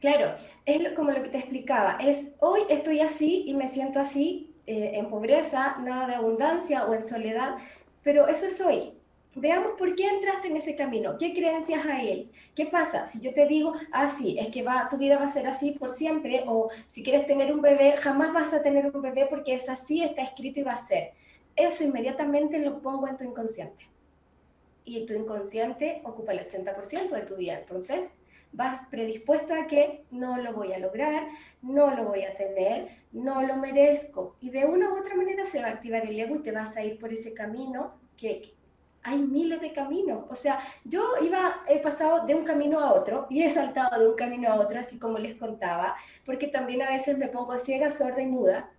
Claro, 0.02 0.36
es 0.66 0.92
como 0.98 1.12
lo 1.12 1.24
que 1.24 1.30
te 1.30 1.38
explicaba, 1.38 1.96
es 2.02 2.34
hoy 2.42 2.64
estoy 2.68 3.00
así 3.00 3.46
y 3.48 3.54
me 3.54 3.70
siento 3.70 4.02
así, 4.02 4.54
eh, 4.68 4.92
en 4.96 5.10
pobreza, 5.10 5.78
nada 5.80 6.08
de 6.08 6.16
abundancia 6.16 6.86
o 6.86 6.94
en 6.94 7.04
soledad, 7.04 7.56
pero 8.02 8.28
eso 8.28 8.46
es 8.46 8.60
hoy. 8.60 8.92
Veamos 9.36 9.74
por 9.78 9.96
qué 9.96 10.08
entraste 10.08 10.48
en 10.48 10.58
ese 10.58 10.76
camino, 10.76 11.18
qué 11.18 11.34
creencias 11.34 11.86
hay 11.86 12.08
ahí. 12.08 12.32
¿Qué 12.54 12.68
pasa 12.68 13.06
si 13.06 13.20
yo 13.20 13.34
te 13.34 13.48
digo, 13.48 13.74
ah, 13.92 14.08
sí, 14.08 14.38
es 14.40 14.50
que 14.50 14.62
va, 14.62 14.88
tu 14.90 14.98
vida 14.98 15.18
va 15.18 15.26
a 15.26 15.28
ser 15.28 15.48
así 15.48 15.72
por 15.72 15.90
siempre, 15.90 16.44
o 16.46 16.70
si 16.86 17.04
quieres 17.04 17.26
tener 17.26 17.52
un 17.52 17.62
bebé, 17.62 17.98
jamás 17.98 18.32
vas 18.32 18.54
a 18.54 18.62
tener 18.62 18.96
un 18.96 19.02
bebé 19.02 19.26
porque 19.28 19.56
es 19.56 19.70
así, 19.70 20.04
está 20.04 20.22
escrito 20.22 20.60
y 20.60 20.64
va 20.64 20.74
a 20.74 20.78
ser? 20.78 21.14
Eso 21.56 21.84
inmediatamente 21.84 22.60
lo 22.60 22.80
pongo 22.82 23.08
en 23.08 23.18
tu 23.18 23.24
inconsciente. 23.24 23.88
Y 24.86 25.06
tu 25.06 25.14
inconsciente 25.14 26.02
ocupa 26.04 26.34
el 26.34 26.48
80% 26.48 27.10
de 27.10 27.22
tu 27.22 27.36
día. 27.36 27.60
Entonces, 27.60 28.14
vas 28.52 28.86
predispuesto 28.90 29.54
a 29.54 29.66
que 29.66 30.04
no 30.12 30.38
lo 30.38 30.54
voy 30.54 30.74
a 30.74 30.80
lograr, 30.80 31.28
no 31.62 31.96
lo 31.96 32.06
voy 32.06 32.24
a 32.24 32.36
tener, 32.36 32.88
no 33.12 33.42
lo 33.42 33.56
merezco. 33.56 34.36
Y 34.42 34.52
de 34.52 34.66
una 34.66 34.94
u 34.94 35.00
otra 35.00 35.16
manera 35.16 35.44
se 35.44 35.62
va 35.62 35.68
a 35.68 35.72
activar 35.72 36.06
el 36.06 36.20
ego 36.20 36.36
y 36.36 36.44
te 36.44 36.52
vas 36.52 36.78
a 36.78 36.84
ir 36.84 37.00
por 37.00 37.12
ese 37.12 37.34
camino 37.34 37.94
que, 38.16 38.54
hay 39.04 39.20
miles 39.20 39.62
de 39.62 39.74
caminos. 39.74 40.26
O 40.30 40.36
sea, 40.36 40.60
yo 40.86 41.04
iba, 41.22 41.64
he 41.68 41.80
pasado 41.80 42.26
de 42.26 42.36
un 42.36 42.44
camino 42.44 42.80
a 42.80 42.94
otro 42.94 43.28
y 43.30 43.44
he 43.44 43.50
saltado 43.50 44.00
de 44.00 44.08
un 44.08 44.16
camino 44.16 44.50
a 44.50 44.56
otro, 44.56 44.80
así 44.80 44.98
como 44.98 45.20
les 45.20 45.36
contaba, 45.36 45.96
porque 46.26 46.48
también 46.48 46.82
a 46.82 46.90
veces 46.90 47.18
me 47.18 47.28
pongo 47.28 47.58
ciega, 47.58 47.92
sorda 47.92 48.22
y 48.22 48.28
muda 48.28 48.72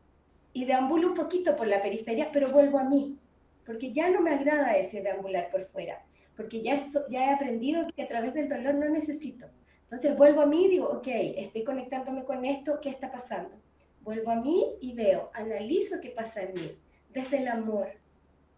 y 0.55 0.65
deambulo 0.65 1.09
un 1.09 1.15
poquito 1.15 1.55
por 1.57 1.67
la 1.67 1.83
periferia, 1.83 2.31
pero 2.33 2.51
vuelvo 2.51 2.79
a 2.79 2.85
mí, 2.85 3.19
porque 3.67 3.93
ya 3.93 4.09
no 4.09 4.21
me 4.21 4.31
agrada 4.31 4.77
ese 4.77 5.03
deambular 5.03 5.51
por 5.51 5.63
fuera, 5.63 6.03
porque 6.37 6.63
ya, 6.63 6.75
esto, 6.75 7.05
ya 7.11 7.27
he 7.27 7.35
aprendido 7.35 7.87
que 7.95 8.03
a 8.03 8.07
través 8.07 8.33
del 8.33 8.49
dolor 8.49 8.77
no 8.77 8.89
necesito. 8.89 9.47
Entonces 9.83 10.17
vuelvo 10.17 10.41
a 10.41 10.47
mí 10.47 10.67
y 10.67 10.71
digo, 10.71 10.89
ok, 10.89 11.09
estoy 11.09 11.65
conectándome 11.65 12.25
con 12.25 12.45
esto, 12.45 12.79
¿qué 12.81 12.89
está 12.89 13.11
pasando? 13.11 13.57
Vuelvo 14.01 14.31
a 14.31 14.37
mí 14.37 14.77
y 14.81 14.95
veo, 14.95 15.31
analizo 15.35 15.97
qué 16.01 16.11
pasa 16.11 16.43
en 16.43 16.55
mí, 16.55 16.79
desde 17.11 17.39
el 17.39 17.49
amor, 17.49 17.89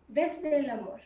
desde 0.07 0.59
el 0.59 0.71
amor. 0.71 1.01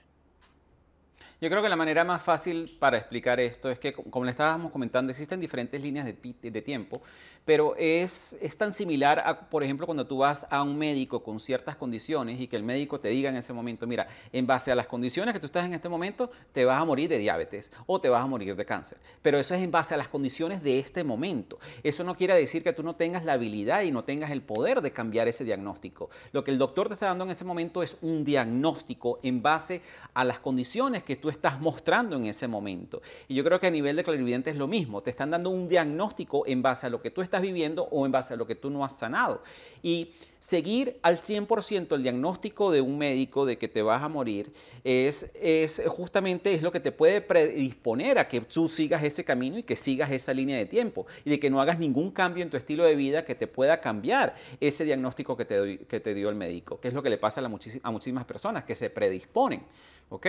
Yo 1.41 1.49
creo 1.49 1.63
que 1.63 1.71
la 1.71 1.77
manera 1.77 2.05
más 2.05 2.23
fácil 2.23 2.77
para 2.79 2.99
explicar 2.99 3.41
esto 3.41 3.71
es 3.71 3.79
que, 3.79 3.95
como 3.95 4.27
le 4.27 4.31
estábamos 4.31 4.71
comentando, 4.71 5.11
existen 5.11 5.41
diferentes 5.41 5.81
líneas 5.81 6.05
de, 6.05 6.51
de 6.51 6.63
tiempo 6.63 7.01
pero 7.45 7.75
es, 7.77 8.37
es, 8.41 8.57
tan 8.57 8.73
similar 8.73 9.23
a, 9.25 9.49
por 9.49 9.65
ejemplo, 9.65 9.87
cuando 9.87 10.07
tú 10.07 10.19
vas 10.19 10.47
a 10.51 10.63
un 10.63 10.77
médico 10.79 11.23
con 11.23 11.41
ciertas 11.41 11.77
condiciones 11.77 12.41
y 12.41 12.47
que 12.47 12.57
el 12.57 12.63
médico 12.63 13.01
te 13.01 13.09
diga 13.09 13.31
en 13.31 13.37
ese 13.37 13.53
momento, 13.53 13.87
mira, 13.87 14.07
en 14.33 14.47
base 14.47 14.71
a 14.71 14.75
las 14.75 14.87
condiciones 14.87 15.35
que 15.35 15.41
tú 15.41 15.47
estás 15.47 15.65
en 15.65 15.75
este 15.75 15.89
momento, 15.89 16.31
te 16.53 16.65
vas 16.65 16.81
a 16.81 16.85
morir 16.85 17.09
de 17.09 17.19
diabetes 17.19 17.73
o 17.87 18.01
te 18.01 18.09
vas 18.09 18.23
a 18.23 18.27
morir 18.27 18.55
de 18.57 18.65
cáncer. 18.65 18.99
Pero 19.23 19.39
eso 19.39 19.55
es 19.55 19.63
en 19.63 19.71
base 19.71 19.95
a 19.95 19.97
las 19.97 20.09
condiciones 20.09 20.63
de 20.63 20.79
este 20.79 21.03
momento. 21.05 21.59
Eso 21.83 22.05
no 22.05 22.15
quiere 22.15 22.35
decir 22.35 22.63
que 22.63 22.73
tú 22.73 22.83
no 22.83 22.97
tengas 22.97 23.25
la 23.25 23.35
habilidad 23.35 23.83
y 23.83 23.91
no 23.91 24.05
tengas 24.05 24.31
el 24.31 24.43
poder 24.43 24.81
de 24.81 24.93
cambiar 24.93 25.29
ese 25.29 25.45
diagnóstico. 25.45 26.11
Lo 26.33 26.45
que 26.45 26.51
el 26.51 26.59
doctor 26.59 26.89
te 26.89 26.95
está 26.95 27.07
dando 27.07 27.25
en 27.25 27.31
ese 27.31 27.45
momento 27.45 27.83
es 27.83 27.97
un 28.03 28.25
diagnóstico 28.25 29.19
en 29.23 29.43
base 29.43 29.83
a 30.15 30.25
las 30.25 30.41
condiciones 30.41 31.03
que 31.03 31.17
tú 31.17 31.29
estás 31.29 31.61
mostrando 31.61 32.17
en 32.17 32.27
ese 32.27 32.49
momento. 32.49 33.03
Y 33.29 33.35
yo 33.35 33.45
creo 33.45 33.61
que 33.61 33.67
a 33.67 33.71
nivel 33.71 33.97
de 33.97 34.05
clarividente 34.05 34.51
es 34.51 34.57
lo 34.57 34.69
mismo. 34.69 35.01
Te 35.01 35.11
están 35.11 35.31
dando 35.31 35.51
un 35.51 35.69
diagnóstico 35.69 36.47
en 36.47 36.63
base 36.63 36.87
a 36.87 36.91
lo 36.91 37.01
que 37.01 37.11
tú 37.11 37.23
estás 37.23 37.30
estás 37.31 37.43
viviendo 37.43 37.85
o 37.91 38.05
en 38.05 38.13
base 38.13 38.35
a 38.35 38.37
lo 38.37 38.47
que 38.47 38.55
tú 38.55 38.71
no 38.71 38.85
has 38.85 38.99
sanado. 38.99 39.43
Y 39.83 40.13
seguir 40.39 40.99
al 41.03 41.19
100% 41.19 41.95
el 41.95 42.03
diagnóstico 42.03 42.71
de 42.71 42.81
un 42.81 42.99
médico 42.99 43.47
de 43.47 43.57
que 43.57 43.69
te 43.69 43.83
vas 43.83 44.03
a 44.03 44.09
morir 44.09 44.53
es, 44.85 45.31
es 45.35 45.81
justamente 45.87 46.53
es 46.53 46.63
lo 46.63 46.73
que 46.73 46.81
te 46.81 46.93
puede 46.93 47.21
predisponer 47.21 48.19
a 48.19 48.27
que 48.27 48.41
tú 48.41 48.69
sigas 48.69 49.03
ese 49.03 49.25
camino 49.25 49.59
y 49.59 49.63
que 49.63 49.77
sigas 49.77 50.11
esa 50.11 50.35
línea 50.35 50.59
de 50.59 50.67
tiempo 50.67 51.07
y 51.25 51.31
de 51.31 51.39
que 51.39 51.51
no 51.51 51.61
hagas 51.61 51.79
ningún 51.79 52.11
cambio 52.11 52.43
en 52.43 52.51
tu 52.51 52.57
estilo 52.57 52.85
de 52.85 52.97
vida 52.97 53.25
que 53.25 53.35
te 53.35 53.47
pueda 53.47 53.81
cambiar 53.81 54.35
ese 54.61 54.85
diagnóstico 54.85 55.37
que 55.37 55.45
te, 55.45 55.79
que 55.87 56.01
te 56.01 56.15
dio 56.15 56.29
el 56.29 56.35
médico, 56.35 56.81
que 56.81 56.89
es 56.89 56.95
lo 56.95 57.03
que 57.03 57.11
le 57.11 57.19
pasa 57.19 57.41
a, 57.41 57.45
a 57.45 57.91
muchísimas 57.91 58.25
personas 58.25 58.65
que 58.65 58.75
se 58.75 58.91
predisponen. 58.91 59.63
¿ok?, 60.09 60.27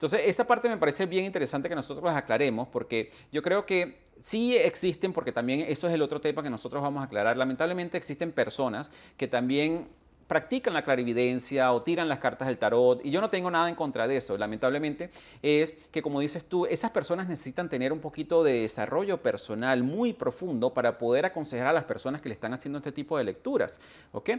entonces, 0.00 0.22
esa 0.24 0.46
parte 0.46 0.66
me 0.66 0.78
parece 0.78 1.04
bien 1.04 1.26
interesante 1.26 1.68
que 1.68 1.74
nosotros 1.74 2.02
las 2.02 2.16
aclaremos, 2.16 2.68
porque 2.68 3.10
yo 3.30 3.42
creo 3.42 3.66
que 3.66 3.98
sí 4.20 4.56
existen, 4.56 5.12
porque 5.12 5.32
también 5.32 5.60
eso 5.68 5.88
es 5.88 5.94
el 5.94 6.02
otro 6.02 6.20
tema 6.20 6.42
que 6.42 6.50
nosotros 6.50 6.82
vamos 6.82 7.00
a 7.00 7.04
aclarar. 7.04 7.36
Lamentablemente 7.36 7.98
existen 7.98 8.32
personas 8.32 8.90
que 9.16 9.28
también 9.28 9.88
practican 10.26 10.74
la 10.74 10.84
clarividencia 10.84 11.72
o 11.72 11.82
tiran 11.82 12.08
las 12.08 12.20
cartas 12.20 12.46
del 12.46 12.56
tarot, 12.56 13.04
y 13.04 13.10
yo 13.10 13.20
no 13.20 13.30
tengo 13.30 13.50
nada 13.50 13.68
en 13.68 13.74
contra 13.74 14.06
de 14.06 14.16
eso, 14.16 14.38
lamentablemente, 14.38 15.10
es 15.42 15.72
que 15.90 16.02
como 16.02 16.20
dices 16.20 16.44
tú, 16.44 16.66
esas 16.66 16.92
personas 16.92 17.26
necesitan 17.26 17.68
tener 17.68 17.92
un 17.92 17.98
poquito 17.98 18.44
de 18.44 18.60
desarrollo 18.60 19.20
personal 19.22 19.82
muy 19.82 20.12
profundo 20.12 20.72
para 20.72 20.98
poder 20.98 21.26
aconsejar 21.26 21.66
a 21.66 21.72
las 21.72 21.82
personas 21.82 22.22
que 22.22 22.28
le 22.28 22.36
están 22.36 22.54
haciendo 22.54 22.78
este 22.78 22.92
tipo 22.92 23.18
de 23.18 23.24
lecturas, 23.24 23.80
¿ok? 24.12 24.30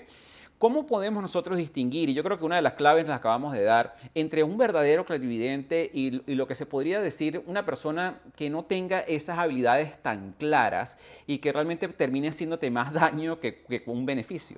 ¿Cómo 0.62 0.86
podemos 0.86 1.24
nosotros 1.24 1.58
distinguir, 1.58 2.10
y 2.10 2.14
yo 2.14 2.24
creo 2.24 2.38
que 2.38 2.46
una 2.46 2.58
de 2.58 2.62
las 2.62 2.74
claves 2.74 3.08
las 3.08 3.18
acabamos 3.18 3.52
de 3.52 3.64
dar, 3.64 3.96
entre 4.14 4.44
un 4.44 4.60
verdadero 4.60 5.08
clarividente 5.08 5.90
y, 5.92 6.22
lo 6.36 6.46
que 6.46 6.54
se 6.54 6.68
podría 6.68 7.02
decir 7.02 7.42
una 7.48 7.66
persona 7.66 8.22
que 8.36 8.48
no 8.52 8.64
tenga 8.64 9.00
esas 9.00 9.40
habilidades 9.40 10.00
tan 10.04 10.34
claras 10.34 11.00
y 11.26 11.40
que 11.40 11.52
realmente 11.52 11.88
termine 11.88 12.28
haciéndote 12.28 12.70
más 12.70 12.94
daño 12.94 13.40
que, 13.40 13.64
que 13.64 13.82
un 13.88 14.06
beneficio? 14.06 14.58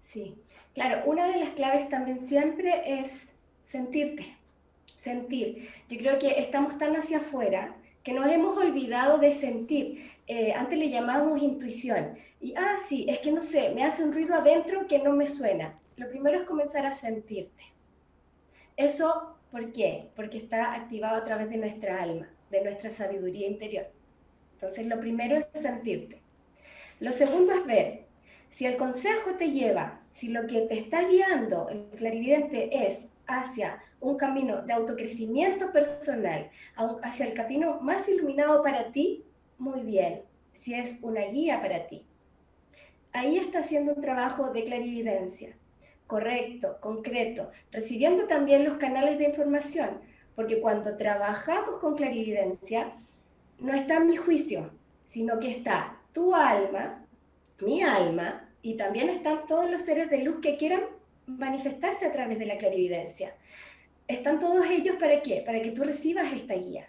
Sí, 0.00 0.36
claro, 0.72 1.02
una 1.04 1.28
de 1.28 1.40
las 1.40 1.50
claves 1.50 1.90
también 1.90 2.18
siempre 2.18 3.00
es 3.00 3.34
sentirte, 3.62 4.38
sentir. 4.96 5.68
Yo 5.90 5.98
creo 5.98 6.18
que 6.18 6.38
estamos 6.38 6.78
tan 6.78 6.96
hacia 6.96 7.18
afuera 7.18 7.76
que 8.02 8.12
nos 8.12 8.30
hemos 8.30 8.56
olvidado 8.56 9.18
de 9.18 9.32
sentir. 9.32 10.12
Eh, 10.26 10.52
antes 10.52 10.78
le 10.78 10.90
llamábamos 10.90 11.42
intuición. 11.42 12.14
Y, 12.40 12.54
ah, 12.56 12.76
sí, 12.78 13.06
es 13.08 13.20
que 13.20 13.32
no 13.32 13.40
sé, 13.40 13.70
me 13.70 13.84
hace 13.84 14.04
un 14.04 14.12
ruido 14.12 14.34
adentro 14.34 14.86
que 14.86 14.98
no 14.98 15.12
me 15.12 15.26
suena. 15.26 15.78
Lo 15.96 16.08
primero 16.08 16.40
es 16.40 16.46
comenzar 16.46 16.86
a 16.86 16.92
sentirte. 16.92 17.64
Eso, 18.76 19.36
¿por 19.50 19.72
qué? 19.72 20.10
Porque 20.14 20.38
está 20.38 20.74
activado 20.74 21.16
a 21.16 21.24
través 21.24 21.50
de 21.50 21.56
nuestra 21.56 22.02
alma, 22.02 22.30
de 22.50 22.62
nuestra 22.62 22.90
sabiduría 22.90 23.48
interior. 23.48 23.86
Entonces, 24.54 24.86
lo 24.86 25.00
primero 25.00 25.36
es 25.36 25.60
sentirte. 25.60 26.20
Lo 27.00 27.12
segundo 27.12 27.52
es 27.52 27.64
ver 27.66 28.04
si 28.48 28.66
el 28.66 28.76
consejo 28.76 29.34
te 29.34 29.50
lleva, 29.50 30.00
si 30.12 30.28
lo 30.28 30.46
que 30.46 30.62
te 30.62 30.78
está 30.78 31.04
guiando 31.04 31.68
el 31.68 31.86
clarividente 31.96 32.86
es 32.86 33.08
hacia 33.28 33.80
un 34.00 34.16
camino 34.16 34.62
de 34.62 34.72
autocrecimiento 34.72 35.70
personal, 35.70 36.50
hacia 37.02 37.26
el 37.26 37.34
camino 37.34 37.78
más 37.80 38.08
iluminado 38.08 38.62
para 38.62 38.90
ti, 38.90 39.24
muy 39.58 39.82
bien, 39.82 40.22
si 40.52 40.74
es 40.74 41.00
una 41.02 41.22
guía 41.26 41.60
para 41.60 41.86
ti. 41.86 42.04
Ahí 43.12 43.36
está 43.36 43.60
haciendo 43.60 43.94
un 43.94 44.00
trabajo 44.00 44.50
de 44.50 44.64
clarividencia, 44.64 45.54
correcto, 46.06 46.78
concreto, 46.80 47.50
recibiendo 47.70 48.26
también 48.26 48.64
los 48.64 48.78
canales 48.78 49.18
de 49.18 49.24
información, 49.24 50.00
porque 50.34 50.60
cuando 50.60 50.96
trabajamos 50.96 51.80
con 51.80 51.96
clarividencia, 51.96 52.92
no 53.58 53.74
está 53.74 54.00
mi 54.00 54.16
juicio, 54.16 54.70
sino 55.04 55.38
que 55.38 55.50
está 55.50 55.98
tu 56.12 56.34
alma, 56.34 57.04
mi 57.60 57.82
alma, 57.82 58.48
y 58.62 58.76
también 58.76 59.08
están 59.08 59.46
todos 59.46 59.70
los 59.70 59.82
seres 59.82 60.10
de 60.10 60.22
luz 60.22 60.40
que 60.40 60.56
quieran 60.56 60.82
manifestarse 61.28 62.06
a 62.06 62.12
través 62.12 62.38
de 62.38 62.46
la 62.46 62.58
clarividencia. 62.58 63.34
Están 64.06 64.38
todos 64.38 64.66
ellos 64.66 64.96
para 64.98 65.20
qué? 65.20 65.42
Para 65.44 65.60
que 65.60 65.70
tú 65.70 65.84
recibas 65.84 66.32
esta 66.32 66.54
guía. 66.54 66.88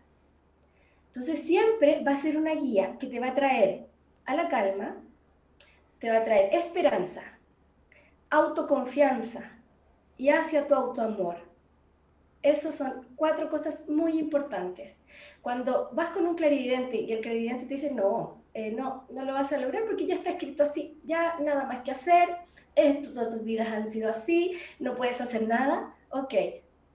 Entonces 1.07 1.41
siempre 1.41 2.01
va 2.03 2.13
a 2.13 2.17
ser 2.17 2.37
una 2.37 2.55
guía 2.55 2.97
que 2.99 3.07
te 3.07 3.19
va 3.19 3.27
a 3.27 3.35
traer 3.35 3.87
a 4.25 4.35
la 4.35 4.47
calma, 4.47 4.95
te 5.99 6.09
va 6.09 6.17
a 6.17 6.23
traer 6.23 6.53
esperanza, 6.53 7.23
autoconfianza 8.29 9.51
y 10.17 10.29
hacia 10.29 10.67
tu 10.67 10.75
autoamor. 10.75 11.37
Esas 12.41 12.75
son 12.75 13.07
cuatro 13.15 13.49
cosas 13.49 13.89
muy 13.89 14.17
importantes. 14.17 15.01
Cuando 15.41 15.89
vas 15.93 16.09
con 16.09 16.25
un 16.25 16.35
clarividente 16.35 16.97
y 16.97 17.11
el 17.11 17.21
clarividente 17.21 17.65
te 17.65 17.73
dice, 17.73 17.93
no, 17.93 18.43
eh, 18.53 18.71
no, 18.71 19.05
no 19.09 19.25
lo 19.25 19.33
vas 19.33 19.51
a 19.51 19.57
lograr 19.57 19.83
porque 19.85 20.05
ya 20.05 20.15
está 20.15 20.29
escrito 20.29 20.63
así, 20.63 21.01
ya 21.03 21.37
nada 21.39 21.65
más 21.65 21.81
que 21.83 21.91
hacer, 21.91 22.29
esto, 22.75 23.13
todas 23.13 23.29
tus 23.29 23.43
vidas 23.43 23.69
han 23.69 23.87
sido 23.87 24.09
así, 24.09 24.57
no 24.79 24.95
puedes 24.95 25.19
hacer 25.21 25.47
nada, 25.47 25.95
ok, 26.09 26.33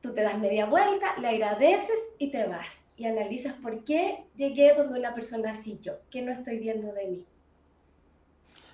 tú 0.01 0.13
te 0.13 0.23
das 0.23 0.39
media 0.39 0.67
vuelta, 0.67 1.17
le 1.19 1.29
agradeces 1.29 1.99
y 2.19 2.31
te 2.31 2.47
vas. 2.47 2.85
Y 2.97 3.07
analizas 3.07 3.55
por 3.55 3.85
qué 3.85 4.25
llegué 4.37 4.75
donde 4.75 4.99
una 4.99 5.15
persona 5.15 5.53
así 5.53 5.79
yo, 5.81 5.95
qué 6.11 6.23
no 6.23 6.33
estoy 6.33 6.59
viendo 6.59 6.93
de 6.93 7.07
mí. 7.07 7.27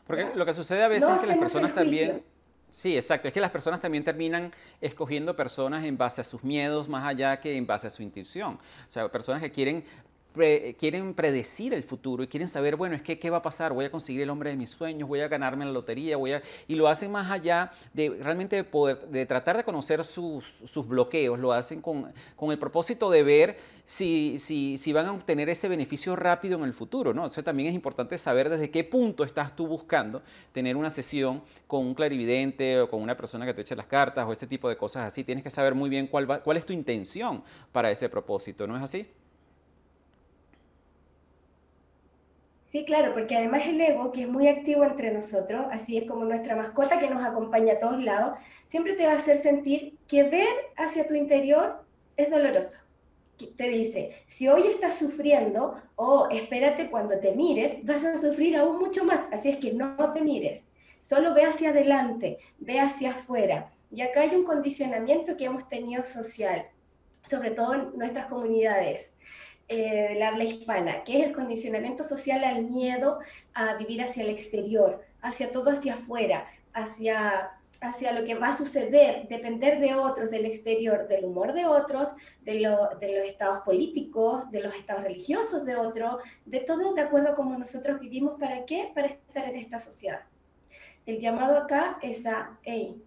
Porque 0.07 0.29
lo 0.35 0.45
que 0.45 0.55
sucede 0.55 0.83
a 0.83 0.89
veces 0.89 1.09
es 1.09 1.21
que 1.21 1.27
las 1.29 1.39
personas 1.39 1.75
también... 1.75 2.25
Sí, 2.71 2.97
exacto. 2.97 3.29
Es 3.29 3.35
que 3.35 3.41
las 3.41 3.51
personas 3.51 3.81
también 3.81 4.05
terminan 4.05 4.53
escogiendo 4.81 5.35
personas 5.35 5.85
en 5.85 5.99
base 5.99 6.21
a 6.21 6.25
sus 6.25 6.43
miedos 6.45 6.89
más 6.89 7.05
allá 7.05 7.41
que 7.41 7.57
en 7.57 7.67
base 7.67 7.89
a 7.89 7.91
su 7.91 8.03
intuición. 8.03 8.55
O 8.55 8.91
sea, 8.91 9.09
personas 9.09 9.43
que 9.43 9.51
quieren 9.51 9.85
quieren 10.33 11.15
predecir 11.15 11.75
el 11.75 11.83
futuro 11.83 12.23
y 12.23 12.29
quieren 12.29 12.49
saber, 12.49 12.77
bueno, 12.77 12.95
es 12.95 13.03
que 13.03 13.19
qué 13.19 13.31
va 13.31 13.39
a 13.39 13.43
pasar, 13.43 13.73
voy 13.73 13.85
a 13.85 13.91
conseguir 13.91 14.23
el 14.23 14.31
hombre 14.31 14.51
de 14.51 14.57
mis 14.57 14.71
sueños, 14.71 15.09
voy 15.09 15.21
a 15.21 15.29
ganarme 15.29 15.65
la 15.65 15.73
lotería, 15.73 16.17
voy 16.17 16.33
a... 16.33 16.43
Y 16.69 16.77
lo 16.77 16.89
hacen 16.89 17.11
más 17.11 17.31
allá 17.31 17.73
de 17.93 18.11
realmente 18.21 18.63
poder, 18.65 19.09
de 19.09 19.27
tratar 19.27 19.57
de 19.57 19.65
conocer 19.65 20.05
sus, 20.05 20.45
sus 20.65 20.87
bloqueos, 20.87 21.39
lo 21.39 21.53
hacen 21.53 21.81
con, 21.81 22.13
con, 22.37 22.53
el 22.53 22.59
propósito 22.59 23.11
de 23.11 23.23
ver 23.23 23.59
si, 23.87 24.39
si, 24.39 24.79
si, 24.79 24.93
van 24.93 25.07
a 25.07 25.13
obtener 25.13 25.49
ese 25.49 25.69
beneficio 25.69 26.15
rápido 26.15 26.59
en 26.59 26.65
el 26.65 26.75
futuro, 26.75 27.13
¿no? 27.13 27.27
Eso 27.27 27.43
también 27.43 27.69
es 27.71 27.75
importante 27.75 28.17
saber 28.17 28.49
desde 28.49 28.71
qué 28.71 28.85
punto 28.85 29.25
estás 29.25 29.57
tú 29.57 29.67
buscando 29.67 30.23
tener 30.53 30.77
una 30.77 30.91
sesión 30.91 31.43
con 31.67 31.85
un 31.87 31.95
clarividente 31.95 32.81
o 32.81 32.89
con 32.89 33.03
una 33.03 33.17
persona 33.17 33.45
que 33.47 33.55
te 33.55 33.63
eche 33.63 33.75
las 33.75 33.87
cartas 33.87 34.27
o 34.29 34.33
ese 34.33 34.47
tipo 34.47 34.69
de 34.69 34.77
cosas 34.77 35.07
así. 35.07 35.25
Tienes 35.25 35.43
que 35.43 35.51
saber 35.51 35.75
muy 35.75 35.91
bien 35.91 36.07
cuál, 36.07 36.31
va, 36.31 36.41
cuál 36.41 36.57
es 36.57 36.65
tu 36.65 36.73
intención 36.73 37.43
para 37.73 37.91
ese 37.91 38.09
propósito, 38.09 38.67
¿no 38.67 38.77
es 38.77 38.83
así? 38.83 39.09
Sí, 42.71 42.85
claro, 42.85 43.13
porque 43.13 43.35
además 43.35 43.67
el 43.67 43.81
ego, 43.81 44.13
que 44.13 44.23
es 44.23 44.29
muy 44.29 44.47
activo 44.47 44.85
entre 44.85 45.11
nosotros, 45.11 45.67
así 45.73 45.99
es 45.99 46.09
como 46.09 46.25
nuestra 46.25 46.55
mascota 46.55 47.01
que 47.01 47.11
nos 47.11 47.21
acompaña 47.21 47.73
a 47.73 47.79
todos 47.79 48.01
lados, 48.01 48.39
siempre 48.63 48.93
te 48.93 49.07
va 49.07 49.11
a 49.11 49.17
hacer 49.17 49.39
sentir 49.39 49.99
que 50.07 50.23
ver 50.23 50.47
hacia 50.77 51.05
tu 51.05 51.15
interior 51.15 51.85
es 52.17 52.31
doloroso. 52.31 52.79
Te 53.57 53.69
dice, 53.69 54.13
si 54.29 54.47
hoy 54.47 54.69
estás 54.69 54.97
sufriendo, 54.97 55.83
o 55.97 56.29
espérate 56.31 56.93
cuando 56.93 57.19
te 57.19 57.33
mires, 57.33 57.85
vas 57.85 58.05
a 58.05 58.17
sufrir 58.17 58.57
aún 58.57 58.79
mucho 58.79 59.05
más. 59.05 59.27
Así 59.33 59.49
es 59.49 59.57
que 59.57 59.73
no 59.73 59.97
te 60.13 60.21
mires, 60.21 60.69
solo 61.01 61.35
ve 61.35 61.47
hacia 61.47 61.71
adelante, 61.71 62.39
ve 62.61 62.79
hacia 62.79 63.11
afuera. 63.11 63.73
Y 63.91 64.03
acá 64.03 64.21
hay 64.21 64.37
un 64.37 64.45
condicionamiento 64.45 65.37
que 65.37 65.47
hemos 65.47 65.69
tenido 65.69 66.05
social, 66.05 66.67
sobre 67.25 67.51
todo 67.51 67.75
en 67.75 67.99
nuestras 67.99 68.27
comunidades 68.27 69.17
eh, 69.73 70.09
del 70.09 70.23
habla 70.25 70.43
hispana, 70.43 71.05
que 71.05 71.21
es 71.21 71.27
el 71.29 71.33
condicionamiento 71.33 72.03
social 72.03 72.43
al 72.43 72.65
miedo 72.65 73.21
a 73.55 73.77
vivir 73.77 74.03
hacia 74.03 74.25
el 74.25 74.31
exterior, 74.31 75.01
hacia 75.23 75.53
todo 75.53 75.71
hacia 75.71 75.95
afuera, 75.95 76.45
hacia, 76.73 77.53
hacia 77.81 78.11
lo 78.11 78.25
que 78.25 78.35
va 78.35 78.49
a 78.49 78.57
suceder, 78.57 79.29
depender 79.29 79.79
de 79.79 79.95
otros, 79.95 80.33
del 80.33 80.45
exterior, 80.45 81.07
del 81.07 81.25
humor 81.25 81.53
de 81.53 81.67
otros, 81.67 82.17
de, 82.43 82.55
de 82.99 83.19
los 83.19 83.27
estados 83.29 83.61
políticos, 83.61 84.51
de 84.51 84.61
los 84.61 84.75
estados 84.75 85.05
religiosos 85.05 85.65
de 85.65 85.77
otros, 85.77 86.17
de 86.45 86.59
todo 86.59 86.93
de 86.93 87.03
acuerdo 87.03 87.29
a 87.29 87.37
cómo 87.37 87.57
nosotros 87.57 88.01
vivimos, 88.01 88.41
¿para 88.41 88.65
qué? 88.65 88.91
Para 88.93 89.07
estar 89.07 89.49
en 89.49 89.55
esta 89.55 89.79
sociedad. 89.79 90.23
El 91.07 91.21
llamado 91.21 91.57
acá 91.57 92.01
es 92.03 92.27
a, 92.27 92.59
hey, 92.65 93.01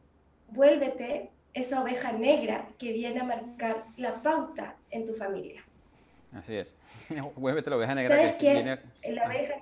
vuélvete 0.47 1.30
esa 1.54 1.82
oveja 1.82 2.13
negra 2.13 2.69
que 2.80 2.93
viene 2.93 3.19
a 3.19 3.26
marcar 3.26 3.84
la 3.97 4.21
pauta 4.21 4.78
en 4.91 5.06
tu 5.06 5.13
familia. 5.13 5.62
Así 6.36 6.56
es. 6.56 6.76
Vuélvete 7.36 7.69
la 7.69 7.78
oveja 7.78 7.96
negra. 7.96 8.15
¿Sabes 8.15 8.34
qué? 8.34 8.80
La 9.12 9.26
oveja 9.26 9.56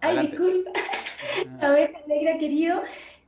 Ay, 0.00 0.28
disculpa. 0.28 0.70
La 1.60 1.72
oveja 1.72 1.98
negra, 2.06 2.38
querido, 2.38 2.82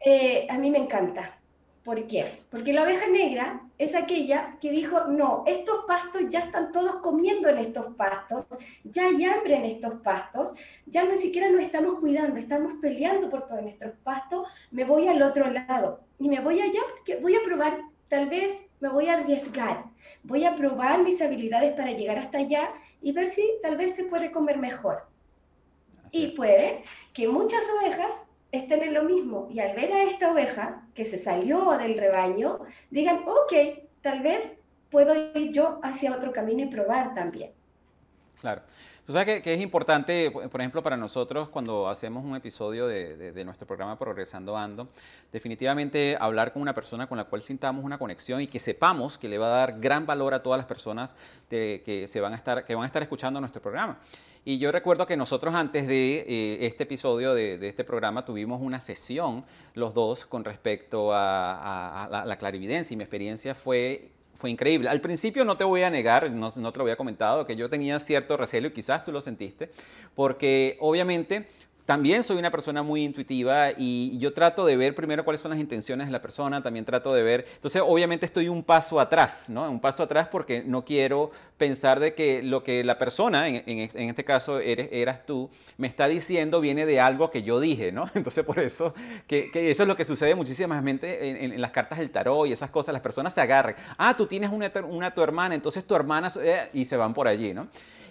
eh, 0.05 0.47
a 0.49 0.59
mí 0.59 0.71
me 0.71 0.79
encanta. 0.79 1.41
¿Por 1.83 2.07
qué? 2.07 2.45
Porque 2.51 2.73
la 2.73 2.83
oveja 2.83 3.09
negra 3.09 3.63
es 3.79 3.95
aquella 3.95 4.59
que 4.61 4.71
dijo, 4.71 5.07
no, 5.07 5.45
estos 5.47 5.85
pastos 5.87 6.23
ya 6.29 6.41
están 6.41 6.73
todos 6.73 6.97
comiendo 6.97 7.49
en 7.49 7.59
estos 7.59 7.95
pastos, 7.97 8.45
ya 8.85 9.07
hay 9.07 9.25
hambre 9.25 9.57
en 9.57 9.65
estos 9.65 9.95
pastos, 9.95 10.53
ya 10.85 11.05
ni 11.05 11.17
siquiera 11.17 11.51
nos 11.51 11.63
estamos 11.63 11.99
cuidando, 11.99 12.39
estamos 12.39 12.75
peleando 12.83 13.31
por 13.31 13.47
todos 13.47 13.63
nuestros 13.63 13.95
pastos, 14.05 14.47
me 14.71 14.85
voy 14.85 15.09
al 15.09 15.23
otro 15.23 15.51
lado 15.51 16.01
y 16.19 16.29
me 16.29 16.41
voy 16.41 16.61
allá 16.61 16.81
porque 16.91 17.17
voy 17.17 17.35
a 17.35 17.43
probar 17.43 17.81
tal 18.11 18.29
vez 18.29 18.69
me 18.81 18.89
voy 18.89 19.09
a 19.09 19.15
arriesgar, 19.15 19.85
voy 20.25 20.45
a 20.45 20.57
probar 20.57 21.03
mis 21.03 21.23
habilidades 21.23 21.73
para 21.73 21.93
llegar 21.93 22.19
hasta 22.19 22.39
allá 22.39 22.73
y 23.01 23.13
ver 23.13 23.29
si 23.29 23.43
tal 23.63 23.77
vez 23.77 23.95
se 23.95 24.05
puede 24.05 24.31
comer 24.31 24.59
mejor. 24.59 25.09
y 26.13 26.33
puede 26.33 26.83
que 27.13 27.29
muchas 27.29 27.63
ovejas 27.79 28.13
estén 28.51 28.83
en 28.83 28.95
lo 28.95 29.05
mismo 29.05 29.47
y 29.49 29.61
al 29.61 29.77
ver 29.77 29.93
a 29.93 30.03
esta 30.03 30.33
oveja 30.33 30.83
que 30.93 31.05
se 31.05 31.17
salió 31.17 31.71
del 31.79 31.97
rebaño, 31.97 32.59
digan, 32.91 33.23
ok, 33.29 33.53
tal 34.03 34.21
vez 34.21 34.59
puedo 34.91 35.15
ir 35.39 35.53
yo 35.53 35.79
hacia 35.85 36.13
otro 36.13 36.33
camino 36.33 36.65
y 36.65 36.67
probar 36.67 37.15
también. 37.15 37.53
Claro. 38.41 38.63
Tú 39.11 39.15
sabes 39.15 39.43
que, 39.43 39.55
es 39.55 39.61
importante, 39.61 40.31
por 40.31 40.61
ejemplo, 40.61 40.85
para 40.85 40.97
nosotros 40.97 41.49
cuando 41.49 41.89
hacemos 41.89 42.25
un 42.25 42.37
episodio 42.37 42.87
de, 42.87 43.43
nuestro 43.45 43.67
programa 43.67 43.99
Progresando 43.99 44.57
Ando, 44.57 44.87
definitivamente 45.33 46.17
hablar 46.21 46.53
con 46.53 46.63
una 46.63 46.75
persona 46.75 47.09
con 47.09 47.19
la 47.19 47.25
cual 47.25 47.43
sintamos 47.43 47.85
una 47.85 47.99
conexión 47.99 48.41
y 48.41 48.47
que 48.47 48.61
sepamos 48.61 49.19
que 49.19 49.29
le 49.29 49.37
va 49.37 49.47
a 49.47 49.67
dar 49.67 49.81
gran 49.81 50.07
valor 50.07 50.33
a 50.33 50.45
todas 50.45 50.59
las 50.59 50.67
personas 50.67 51.17
que, 51.49 52.05
se 52.07 52.21
van 52.21 52.35
a 52.35 52.37
estar, 52.37 52.65
que 52.65 52.73
van 52.77 52.85
a 52.85 52.87
estar 52.87 53.03
escuchando 53.03 53.41
nuestro 53.41 53.61
programa. 53.61 53.99
Y 54.45 54.59
yo 54.61 54.71
recuerdo 54.71 55.09
que 55.09 55.17
nosotros 55.17 55.57
antes 55.57 55.89
de 55.89 56.25
eh, 56.29 56.67
este 56.69 56.85
episodio 56.85 57.35
de, 57.35 57.59
este 57.67 57.83
programa 57.83 58.25
tuvimos 58.25 58.63
una 58.63 58.79
sesión 58.79 59.45
los 59.75 59.93
dos 59.93 60.25
con 60.25 60.45
respecto 60.45 61.11
a, 61.13 62.23
la 62.27 62.37
clarividencia 62.39 62.95
y 62.95 62.97
mi 62.97 63.03
experiencia 63.03 63.57
fue 63.57 64.13
fue 64.35 64.51
increíble. 64.51 64.89
Al 64.89 65.01
principio 65.01 65.45
no 65.45 65.57
te 65.57 65.65
voy 65.65 65.83
a 65.83 65.91
negar, 65.91 66.31
no, 66.31 66.53
no, 66.55 66.73
te 66.73 66.79
lo 66.79 66.85
había 66.85 66.97
comentado, 66.97 67.47
que 67.47 67.57
yo 67.57 67.69
tenía 67.69 67.99
cierto 67.99 68.37
recelo 68.37 68.69
y 68.69 68.73
quizás 68.73 69.05
tú 69.05 69.13
lo 69.13 69.21
sentiste, 69.21 69.71
porque 70.15 70.77
obviamente 70.81 71.49
también 71.91 72.23
soy 72.23 72.37
una 72.37 72.53
persona 72.53 72.85
muy 72.85 73.03
intuitiva 73.03 73.73
y 73.77 74.17
yo 74.17 74.33
trato 74.33 74.65
de 74.65 74.77
ver 74.77 74.95
primero 74.95 75.25
cuáles 75.25 75.41
son 75.41 75.51
las 75.51 75.59
intenciones 75.59 76.07
de 76.07 76.13
la 76.13 76.23
persona, 76.23 76.63
también 76.63 76.85
trato 76.85 77.13
de 77.13 77.25
ver, 77.25 77.45
entonces 77.53 77.83
obviamente 77.85 78.27
estoy 78.27 78.49
un 78.49 78.63
paso 78.63 79.01
atrás, 79.01 79.49
¿no? 79.49 79.69
Un 79.69 79.81
paso 79.81 80.05
atrás 80.05 80.29
porque 80.31 80.63
no 80.65 80.85
quiero 80.85 81.33
pensar 81.59 81.99
de 81.99 82.15
que 82.15 82.45
lo 82.45 82.63
que 82.63 82.85
la 82.85 82.97
persona, 82.97 83.49
en, 83.49 83.91
este 83.93 84.25
caso 84.25 84.61
eres, 84.61 84.89
eras 84.93 85.27
tú, 85.27 85.51
me 85.79 85.89
está 85.89 86.07
diciendo 86.07 86.61
viene 86.61 86.87
de 86.87 87.01
algo 87.01 87.33
que 87.33 87.43
yo 87.43 87.59
dije, 87.59 87.91
¿no? 87.91 88.09
Entonces 88.15 88.45
por 88.45 88.61
eso, 88.61 88.95
que, 89.27 89.51
eso 89.53 89.83
es 89.83 89.89
lo 89.89 89.97
que 89.97 90.05
sucede 90.05 90.37
muchísimas 90.37 90.79
en, 90.87 91.01
en, 91.03 91.61
las 91.61 91.73
cartas 91.73 91.99
del 91.99 92.11
tarot 92.11 92.47
y 92.47 92.53
esas 92.53 92.71
cosas, 92.71 92.93
las 92.93 93.03
personas 93.03 93.35
se 93.35 93.41
agarran, 93.41 93.75
ah, 93.99 94.17
tú 94.17 94.29
tienes 94.29 94.51
una, 94.51 94.71
una 94.89 95.13
tu 95.13 95.23
hermana, 95.23 95.57
entonces 95.57 95.85
tu 95.85 95.97
hermana, 95.97 96.31
eh", 96.41 96.69
y 96.73 96.85
se 96.85 96.97
van 96.97 97.13
por 97.13 97.27
allí, 97.27 97.53
¿no? 97.53 97.67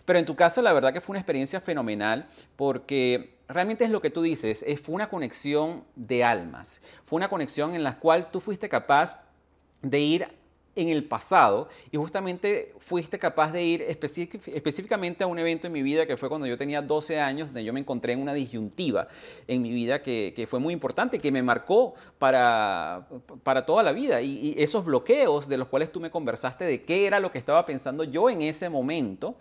Pero 0.09 0.17
en 0.17 0.25
tu 0.25 0.35
caso 0.35 0.63
la 0.63 0.73
verdad 0.73 0.91
que 0.91 1.01
fue 1.01 1.13
una 1.13 1.19
experiencia 1.19 1.61
fenomenal 1.61 2.25
porque 2.55 3.35
realmente 3.47 3.85
es 3.85 3.91
lo 3.91 4.01
que 4.01 4.09
tú 4.09 4.23
dices, 4.23 4.65
es, 4.65 4.81
fue 4.81 4.95
una 4.95 5.07
conexión 5.07 5.83
de 5.95 6.23
almas, 6.23 6.81
fue 7.05 7.17
una 7.17 7.29
conexión 7.29 7.75
en 7.75 7.83
la 7.83 7.99
cual 7.99 8.31
tú 8.31 8.39
fuiste 8.39 8.67
capaz 8.67 9.21
de 9.83 9.99
ir 9.99 10.27
en 10.75 10.89
el 10.89 11.03
pasado 11.03 11.69
y 11.91 11.97
justamente 11.97 12.73
fuiste 12.79 13.19
capaz 13.19 13.51
de 13.51 13.61
ir 13.61 13.83
específicamente 13.83 15.23
a 15.23 15.27
un 15.27 15.37
evento 15.37 15.67
en 15.67 15.73
mi 15.73 15.83
vida 15.83 16.07
que 16.07 16.17
fue 16.17 16.27
cuando 16.27 16.47
yo 16.47 16.57
tenía 16.57 16.81
12 16.81 17.19
años, 17.19 17.49
donde 17.49 17.63
yo 17.63 17.71
me 17.71 17.79
encontré 17.79 18.13
en 18.13 18.21
una 18.23 18.33
disyuntiva 18.33 19.09
en 19.47 19.61
mi 19.61 19.69
vida 19.69 20.01
que, 20.01 20.47
fue 20.49 20.57
muy 20.57 20.73
importante, 20.73 21.19
que 21.19 21.31
me 21.31 21.43
marcó 21.43 21.93
para, 22.17 23.07
para 23.43 23.63
toda 23.63 23.83
la 23.83 23.91
vida 23.91 24.23
y, 24.23 24.55
y 24.57 24.63
esos 24.63 24.85
bloqueos 24.85 25.47
de 25.47 25.57
los 25.57 25.67
cuales 25.67 25.91
tú 25.91 25.99
me 25.99 26.09
conversaste 26.09 26.65
de 26.65 26.81
qué 26.81 27.05
era 27.05 27.19
lo 27.19 27.31
que 27.31 27.37
estaba 27.37 27.63
pensando 27.63 28.03
yo 28.03 28.27
en 28.31 28.41
ese 28.41 28.69
momento. 28.69 29.35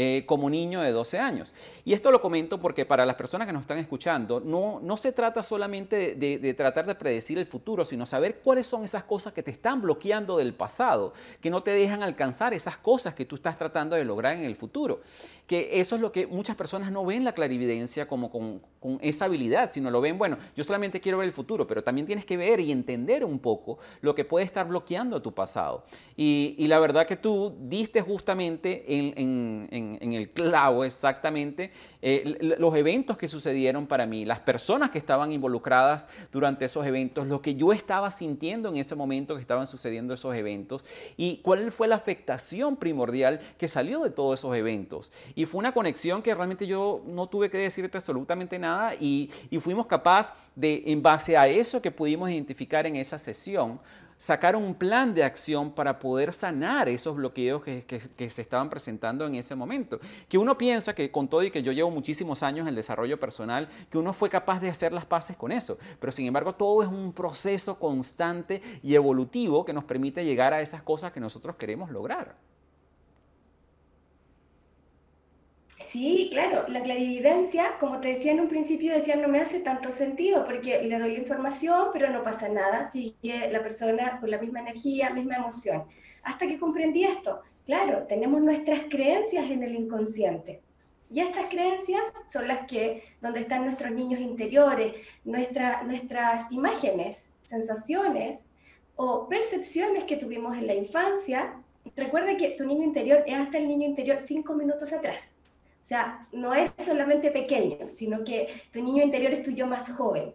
Eh, 0.00 0.22
como 0.26 0.48
niño 0.48 0.80
de 0.80 0.92
12 0.92 1.18
años. 1.18 1.52
Y 1.84 1.92
esto 1.92 2.12
lo 2.12 2.22
comento 2.22 2.60
porque 2.60 2.86
para 2.86 3.04
las 3.04 3.16
personas 3.16 3.48
que 3.48 3.52
nos 3.52 3.62
están 3.62 3.78
escuchando, 3.78 4.38
no, 4.38 4.78
no 4.80 4.96
se 4.96 5.10
trata 5.10 5.42
solamente 5.42 6.14
de, 6.14 6.54
tratar 6.54 6.86
de 6.86 6.94
predecir 6.94 7.36
el 7.36 7.46
futuro, 7.46 7.84
sino 7.84 8.06
saber 8.06 8.38
cuáles 8.38 8.68
son 8.68 8.84
esas 8.84 9.02
cosas 9.02 9.32
que 9.32 9.42
te 9.42 9.50
están 9.50 9.82
bloqueando 9.82 10.36
del 10.36 10.54
pasado, 10.54 11.14
que 11.40 11.50
no 11.50 11.64
te 11.64 11.72
dejan 11.72 12.04
alcanzar 12.04 12.54
esas 12.54 12.78
cosas 12.78 13.12
que 13.14 13.24
tú 13.24 13.34
estás 13.34 13.58
tratando 13.58 13.96
de 13.96 14.04
lograr 14.04 14.36
en 14.36 14.44
el 14.44 14.54
futuro. 14.54 15.00
Que 15.48 15.80
eso 15.80 15.96
es 15.96 16.00
lo 16.00 16.12
que 16.12 16.28
muchas 16.28 16.54
personas 16.54 16.92
no 16.92 17.04
ven 17.04 17.24
la 17.24 17.32
clarividencia 17.32 18.06
como 18.06 18.30
con, 18.30 18.60
esa 19.00 19.24
habilidad, 19.24 19.68
sino 19.68 19.90
lo 19.90 20.00
ven, 20.00 20.16
bueno, 20.16 20.38
yo 20.54 20.62
solamente 20.62 21.00
quiero 21.00 21.18
ver 21.18 21.26
el 21.26 21.32
futuro, 21.32 21.66
pero 21.66 21.82
también 21.82 22.06
tienes 22.06 22.24
que 22.24 22.36
ver 22.36 22.60
y 22.60 22.70
entender 22.70 23.24
un 23.24 23.40
poco 23.40 23.80
lo 24.00 24.14
que 24.14 24.24
puede 24.24 24.44
estar 24.44 24.68
bloqueando 24.68 25.20
tu 25.20 25.34
pasado. 25.34 25.84
Y, 26.16 26.64
la 26.68 26.78
verdad 26.78 27.06
que 27.06 27.16
tú 27.16 27.56
diste 27.62 28.02
justamente 28.02 28.84
en 28.86 29.68
en, 29.70 29.87
el 30.00 30.30
clavo 30.30 30.84
exactamente 30.84 31.70
eh, 32.00 32.56
los 32.58 32.74
eventos 32.76 33.18
que 33.18 33.26
sucedieron 33.26 33.86
para 33.86 34.06
mí, 34.06 34.24
las 34.24 34.38
personas 34.40 34.90
que 34.90 34.98
estaban 34.98 35.32
involucradas 35.32 36.08
durante 36.30 36.64
esos 36.64 36.86
eventos, 36.86 37.26
lo 37.26 37.42
que 37.42 37.54
yo 37.56 37.72
estaba 37.72 38.10
sintiendo 38.10 38.68
en 38.68 38.76
ese 38.76 38.94
momento 38.94 39.34
que 39.34 39.40
estaban 39.40 39.66
sucediendo 39.66 40.14
esos 40.14 40.34
eventos 40.34 40.84
y 41.16 41.38
cuál 41.38 41.72
fue 41.72 41.88
la 41.88 41.96
afectación 41.96 42.76
primordial 42.76 43.40
que 43.58 43.66
salió 43.66 44.02
de 44.02 44.10
todos 44.10 44.38
esos 44.38 44.56
eventos. 44.56 45.12
Y 45.34 45.46
fue 45.46 45.58
una 45.58 45.72
conexión 45.72 46.22
que 46.22 46.34
realmente 46.34 46.66
yo 46.66 47.02
no 47.06 47.26
tuve 47.26 47.50
que 47.50 47.58
decirte 47.58 47.98
absolutamente 47.98 48.58
nada 48.58 48.94
y, 48.94 49.30
y 49.50 49.58
fuimos 49.58 49.86
capaces 49.86 50.32
de, 50.54 50.84
en 50.86 51.02
base 51.02 51.36
a 51.36 51.46
eso 51.46 51.82
que 51.82 51.90
pudimos 51.90 52.30
identificar 52.30 52.86
en 52.86 52.96
esa 52.96 53.18
sesión, 53.18 53.80
sacar 54.18 54.56
un 54.56 54.74
plan 54.74 55.14
de 55.14 55.22
acción 55.22 55.70
para 55.70 55.98
poder 55.98 56.32
sanar 56.32 56.88
esos 56.88 57.16
bloqueos 57.16 57.62
que, 57.62 58.28
se 58.28 58.42
estaban 58.42 58.68
presentando 58.68 59.24
en 59.24 59.36
ese 59.36 59.54
momento. 59.54 60.00
Que 60.28 60.36
uno 60.36 60.58
piensa 60.58 60.94
que 60.94 61.10
con 61.10 61.28
todo 61.28 61.42
y 61.44 61.50
que 61.50 61.62
yo 61.62 61.72
llevo 61.72 61.90
muchísimos 61.90 62.42
años 62.42 62.62
en 62.62 62.68
el 62.68 62.74
desarrollo 62.74 63.18
personal, 63.18 63.68
que 63.90 63.96
uno 63.96 64.12
fue 64.12 64.28
capaz 64.28 64.60
de 64.60 64.68
hacer 64.68 64.92
las 64.92 65.06
paces 65.06 65.36
con 65.36 65.52
eso. 65.52 65.78
Pero 66.00 66.12
sin 66.12 66.26
embargo, 66.26 66.52
todo 66.52 66.82
es 66.82 66.88
un 66.88 67.12
proceso 67.12 67.78
constante 67.78 68.60
y 68.82 68.94
evolutivo 68.94 69.64
que 69.64 69.72
nos 69.72 69.84
permite 69.84 70.24
llegar 70.24 70.52
a 70.52 70.60
esas 70.60 70.82
cosas 70.82 71.12
que 71.12 71.20
nosotros 71.20 71.56
queremos 71.56 71.90
lograr. 71.90 72.34
Sí, 75.88 76.28
claro, 76.30 76.68
la 76.68 76.82
clarividencia, 76.82 77.78
como 77.80 77.98
te 77.98 78.08
decía 78.08 78.32
en 78.32 78.40
un 78.40 78.48
principio, 78.48 78.92
decía 78.92 79.16
no 79.16 79.26
me 79.26 79.40
hace 79.40 79.60
tanto 79.60 79.90
sentido 79.90 80.44
porque 80.44 80.82
le 80.82 80.98
doy 80.98 81.12
la 81.12 81.18
información, 81.18 81.88
pero 81.94 82.10
no 82.10 82.22
pasa 82.22 82.46
nada, 82.50 82.90
sigue 82.90 83.50
la 83.50 83.62
persona 83.62 84.20
con 84.20 84.30
la 84.30 84.36
misma 84.36 84.60
energía, 84.60 85.08
misma 85.08 85.36
emoción. 85.36 85.84
Hasta 86.24 86.46
que 86.46 86.58
comprendí 86.58 87.04
esto, 87.04 87.40
claro, 87.64 88.06
tenemos 88.06 88.42
nuestras 88.42 88.80
creencias 88.90 89.50
en 89.50 89.62
el 89.62 89.74
inconsciente. 89.76 90.60
Y 91.10 91.20
estas 91.20 91.46
creencias 91.46 92.02
son 92.26 92.48
las 92.48 92.66
que, 92.66 93.02
donde 93.22 93.40
están 93.40 93.64
nuestros 93.64 93.90
niños 93.90 94.20
interiores, 94.20 94.92
nuestra, 95.24 95.84
nuestras 95.84 96.52
imágenes, 96.52 97.32
sensaciones 97.44 98.50
o 98.94 99.26
percepciones 99.26 100.04
que 100.04 100.18
tuvimos 100.18 100.54
en 100.54 100.66
la 100.66 100.74
infancia. 100.74 101.62
Recuerda 101.96 102.36
que 102.36 102.50
tu 102.50 102.66
niño 102.66 102.84
interior 102.84 103.24
es 103.26 103.36
hasta 103.36 103.56
el 103.56 103.66
niño 103.66 103.86
interior 103.88 104.18
cinco 104.20 104.52
minutos 104.52 104.92
atrás. 104.92 105.34
Sea, 105.88 106.20
no 106.32 106.52
es 106.52 106.70
solamente 106.76 107.30
pequeño, 107.30 107.88
sino 107.88 108.22
que 108.22 108.46
tu 108.70 108.82
niño 108.82 109.02
interior 109.02 109.32
es 109.32 109.42
tu 109.42 109.52
yo 109.52 109.66
más 109.66 109.90
joven. 109.90 110.34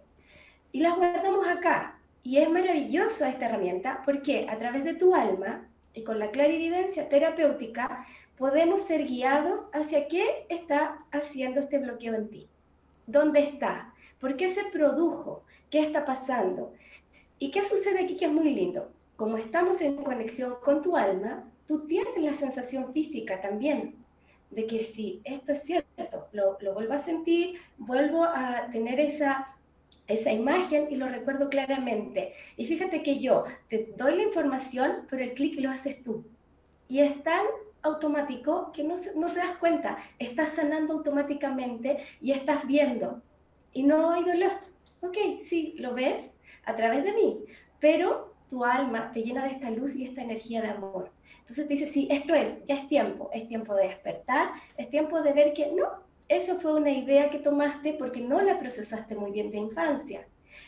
Y 0.71 0.79
las 0.79 0.97
guardamos 0.97 1.47
acá. 1.47 1.99
Y 2.23 2.39
es 2.39 2.49
maravillosa 2.49 3.29
esta 3.29 3.45
herramienta 3.45 4.01
porque 4.03 4.47
a 4.49 4.57
través 4.57 4.83
de 4.83 4.95
tu 4.95 5.13
alma 5.13 5.69
y 5.93 6.03
con 6.03 6.17
la 6.17 6.31
clarividencia 6.31 7.07
terapéutica 7.07 8.03
podemos 8.35 8.81
ser 8.81 9.05
guiados 9.05 9.69
hacia 9.73 10.07
qué 10.07 10.47
está 10.49 11.05
haciendo 11.11 11.59
este 11.59 11.77
bloqueo 11.77 12.15
en 12.15 12.29
ti. 12.31 12.49
¿Dónde 13.05 13.41
está? 13.41 13.93
¿Por 14.19 14.35
qué 14.35 14.49
se 14.49 14.63
produjo? 14.71 15.43
¿Qué 15.69 15.81
está 15.81 16.03
pasando? 16.03 16.73
¿Y 17.37 17.51
qué 17.51 17.63
sucede 17.63 17.99
aquí 17.99 18.17
que 18.17 18.25
es 18.25 18.31
muy 18.31 18.49
lindo? 18.49 18.91
Como 19.15 19.37
estamos 19.37 19.81
en 19.81 19.97
conexión 19.97 20.55
con 20.63 20.81
tu 20.81 20.97
alma, 20.97 21.43
tú 21.67 21.85
tienes 21.85 22.17
la 22.17 22.33
sensación 22.33 22.91
física 22.91 23.39
también 23.39 24.02
de 24.53 24.67
que 24.67 24.79
si 24.79 25.21
esto 25.23 25.51
es 25.51 25.63
cierto, 25.63 26.27
lo, 26.31 26.57
vuelvo 26.73 26.93
a 26.93 26.97
sentir, 26.97 27.59
vuelvo 27.77 28.23
a 28.23 28.67
tener 28.71 28.99
esa, 28.99 29.47
esa 30.07 30.31
imagen 30.31 30.87
y 30.89 30.95
lo 30.95 31.07
recuerdo 31.07 31.49
claramente. 31.49 32.33
Y 32.57 32.65
fíjate 32.65 33.03
que 33.03 33.19
yo 33.19 33.43
te 33.67 33.93
doy 33.97 34.15
la 34.15 34.23
información, 34.23 35.05
pero 35.09 35.23
el 35.23 35.33
clic 35.33 35.59
lo 35.59 35.71
haces 35.71 36.01
tú. 36.01 36.25
Y 36.87 36.99
es 36.99 37.23
tan 37.23 37.45
automático 37.81 38.71
que 38.71 38.83
no, 38.83 38.95
no 39.17 39.31
te 39.31 39.39
das 39.39 39.57
cuenta, 39.57 39.97
estás 40.19 40.49
sanando 40.49 40.93
automáticamente 40.93 41.97
y 42.21 42.31
estás 42.31 42.65
viendo. 42.65 43.21
Y 43.73 43.83
no 43.83 44.11
hay 44.11 44.23
dolor. 44.23 44.53
Ok, 45.01 45.17
sí, 45.39 45.75
lo 45.77 45.93
ves 45.93 46.39
a 46.65 46.75
través 46.75 47.03
de 47.03 47.13
mí, 47.13 47.43
pero 47.79 48.32
tu 48.47 48.63
alma 48.63 49.11
te 49.11 49.21
llena 49.21 49.43
de 49.43 49.51
esta 49.51 49.69
luz 49.69 49.95
y 49.95 50.05
esta 50.05 50.21
energía 50.21 50.61
de 50.61 50.69
amor. 50.69 51.11
Entonces 51.39 51.67
te 51.67 51.73
dice, 51.73 51.87
sí, 51.87 52.07
esto 52.09 52.35
es, 52.35 52.63
ya 52.65 52.75
es 52.75 52.87
tiempo, 52.87 53.29
es 53.33 53.47
tiempo 53.47 53.75
de 53.75 53.87
despertar, 53.87 54.51
es 54.77 54.89
tiempo 54.89 55.21
de 55.21 55.33
ver 55.33 55.53
que 55.53 55.71
no, 55.71 55.85
eso 56.29 56.55
fue 56.55 56.73
una 56.73 56.91
idea 56.91 57.29
que 57.29 57.39
tomaste 57.39 57.93
porque 57.93 58.21
no 58.21 58.41
la 58.41 58.59
procesaste 58.59 59.15
muy 59.15 59.31
bien 59.31 59.51
de 59.51 59.57
infancia. 59.57 60.25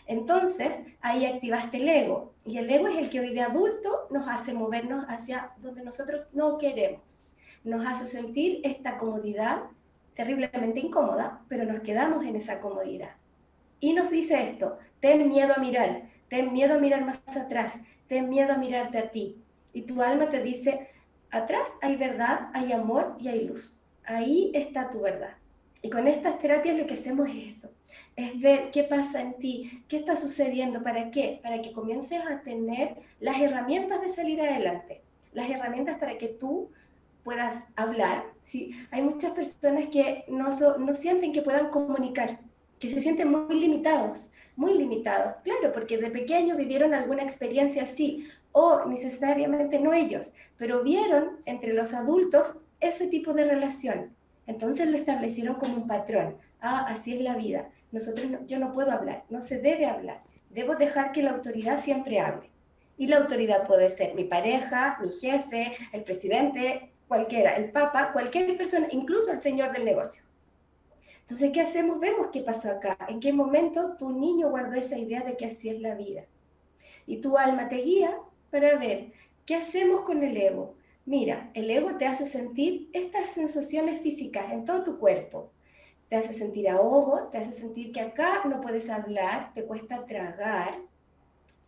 Entonces, 0.07 0.81
ahí 1.01 1.25
activaste 1.25 1.77
el 1.77 1.89
ego. 1.89 2.33
Y 2.45 2.57
el 2.57 2.69
ego 2.69 2.87
es 2.87 2.97
el 2.97 3.09
que 3.09 3.19
hoy 3.19 3.33
de 3.33 3.41
adulto 3.41 4.07
nos 4.09 4.27
hace 4.27 4.53
movernos 4.53 5.05
hacia 5.07 5.51
donde 5.57 5.83
nosotros 5.83 6.33
no 6.33 6.57
queremos. 6.57 7.23
Nos 7.63 7.85
hace 7.85 8.05
sentir 8.05 8.61
esta 8.63 8.97
comodidad 8.97 9.63
terriblemente 10.13 10.79
incómoda, 10.79 11.41
pero 11.49 11.65
nos 11.65 11.79
quedamos 11.81 12.25
en 12.25 12.35
esa 12.35 12.61
comodidad. 12.61 13.11
Y 13.79 13.93
nos 13.93 14.09
dice 14.09 14.41
esto, 14.43 14.77
ten 14.99 15.27
miedo 15.27 15.53
a 15.55 15.59
mirar, 15.59 16.03
ten 16.29 16.53
miedo 16.53 16.75
a 16.75 16.79
mirar 16.79 17.05
más 17.05 17.23
atrás, 17.35 17.79
ten 18.07 18.29
miedo 18.29 18.53
a 18.53 18.57
mirarte 18.57 18.97
a 18.97 19.11
ti. 19.11 19.37
Y 19.73 19.81
tu 19.83 20.01
alma 20.01 20.29
te 20.29 20.41
dice, 20.41 20.89
atrás 21.31 21.69
hay 21.81 21.95
verdad, 21.95 22.49
hay 22.53 22.71
amor 22.71 23.15
y 23.19 23.27
hay 23.27 23.45
luz. 23.45 23.75
Ahí 24.05 24.51
está 24.53 24.89
tu 24.89 25.01
verdad. 25.01 25.35
Y 25.81 25.89
con 25.89 26.07
estas 26.07 26.39
terapias 26.39 26.77
lo 26.77 26.87
que 26.87 26.95
hacemos 26.95 27.29
es 27.29 27.57
eso, 27.57 27.75
es 28.15 28.39
ver 28.41 28.71
qué 28.71 28.83
pasa 28.83 29.21
en 29.21 29.35
ti, 29.35 29.83
qué 29.87 29.97
está 29.97 30.15
sucediendo, 30.15 30.81
para 30.81 31.11
qué, 31.11 31.39
para 31.43 31.61
que 31.61 31.73
comiences 31.73 32.21
a 32.27 32.41
tener 32.41 32.95
las 33.19 33.39
herramientas 33.39 34.01
de 34.01 34.07
salir 34.07 34.41
adelante, 34.41 35.03
las 35.33 35.47
herramientas 35.47 35.99
para 35.99 36.17
que 36.17 36.27
tú 36.27 36.71
puedas 37.23 37.67
hablar. 37.75 38.23
¿sí? 38.41 38.71
Hay 38.89 39.03
muchas 39.03 39.31
personas 39.33 39.87
que 39.87 40.25
no, 40.27 40.49
no 40.79 40.93
sienten 40.95 41.31
que 41.31 41.43
puedan 41.43 41.69
comunicar, 41.69 42.39
que 42.79 42.89
se 42.89 43.01
sienten 43.01 43.29
muy 43.29 43.59
limitados, 43.59 44.29
muy 44.55 44.73
limitados, 44.73 45.35
claro, 45.43 45.71
porque 45.71 45.97
de 45.97 46.11
pequeño 46.11 46.55
vivieron 46.55 46.93
alguna 46.93 47.23
experiencia 47.23 47.83
así, 47.83 48.27
o 48.51 48.85
necesariamente 48.85 49.79
no 49.79 49.93
ellos, 49.93 50.33
pero 50.57 50.81
vieron 50.81 51.41
entre 51.45 51.73
los 51.73 51.93
adultos 51.93 52.61
ese 52.79 53.07
tipo 53.07 53.33
de 53.33 53.45
relación. 53.45 54.15
Entonces 54.47 54.87
lo 54.87 54.97
establecieron 54.97 55.55
como 55.55 55.75
un 55.75 55.87
patrón. 55.87 56.37
Ah, 56.61 56.85
así 56.87 57.15
es 57.15 57.21
la 57.21 57.35
vida. 57.35 57.69
Nosotros 57.91 58.27
yo 58.45 58.59
no 58.59 58.73
puedo 58.73 58.91
hablar, 58.91 59.23
no 59.29 59.41
se 59.41 59.61
debe 59.61 59.85
hablar. 59.85 60.21
Debo 60.49 60.75
dejar 60.75 61.11
que 61.11 61.21
la 61.21 61.31
autoridad 61.31 61.77
siempre 61.77 62.19
hable. 62.19 62.49
Y 62.97 63.07
la 63.07 63.17
autoridad 63.17 63.67
puede 63.67 63.89
ser 63.89 64.15
mi 64.15 64.23
pareja, 64.23 64.97
mi 65.01 65.09
jefe, 65.09 65.73
el 65.91 66.03
presidente, 66.03 66.91
cualquiera, 67.07 67.57
el 67.57 67.71
papa, 67.71 68.11
cualquier 68.13 68.55
persona, 68.55 68.87
incluso 68.91 69.31
el 69.31 69.41
señor 69.41 69.73
del 69.73 69.83
negocio. 69.83 70.23
Entonces, 71.25 71.49
¿qué 71.51 71.61
hacemos? 71.61 71.99
Vemos 71.99 72.27
qué 72.31 72.41
pasó 72.41 72.69
acá, 72.69 72.97
en 73.09 73.19
qué 73.19 73.33
momento 73.33 73.95
tu 73.97 74.11
niño 74.11 74.51
guardó 74.51 74.75
esa 74.75 74.95
idea 74.95 75.21
de 75.21 75.35
que 75.35 75.47
así 75.47 75.69
es 75.69 75.81
la 75.81 75.95
vida. 75.95 76.25
Y 77.07 77.17
tu 77.17 77.35
alma 77.35 77.67
te 77.67 77.77
guía 77.77 78.15
para 78.51 78.77
ver 78.77 79.11
qué 79.43 79.55
hacemos 79.55 80.01
con 80.01 80.21
el 80.21 80.37
ego. 80.37 80.75
Mira, 81.03 81.49
el 81.55 81.71
ego 81.71 81.97
te 81.97 82.05
hace 82.05 82.27
sentir 82.27 82.89
estas 82.93 83.31
sensaciones 83.31 84.01
físicas 84.01 84.51
en 84.51 84.65
todo 84.65 84.83
tu 84.83 84.99
cuerpo. 84.99 85.49
Te 86.09 86.15
hace 86.15 86.31
sentir 86.31 86.69
ahogo, 86.69 87.29
te 87.31 87.39
hace 87.39 87.53
sentir 87.53 87.91
que 87.91 88.01
acá 88.01 88.43
no 88.45 88.61
puedes 88.61 88.87
hablar, 88.91 89.51
te 89.55 89.65
cuesta 89.65 90.05
tragar. 90.05 90.77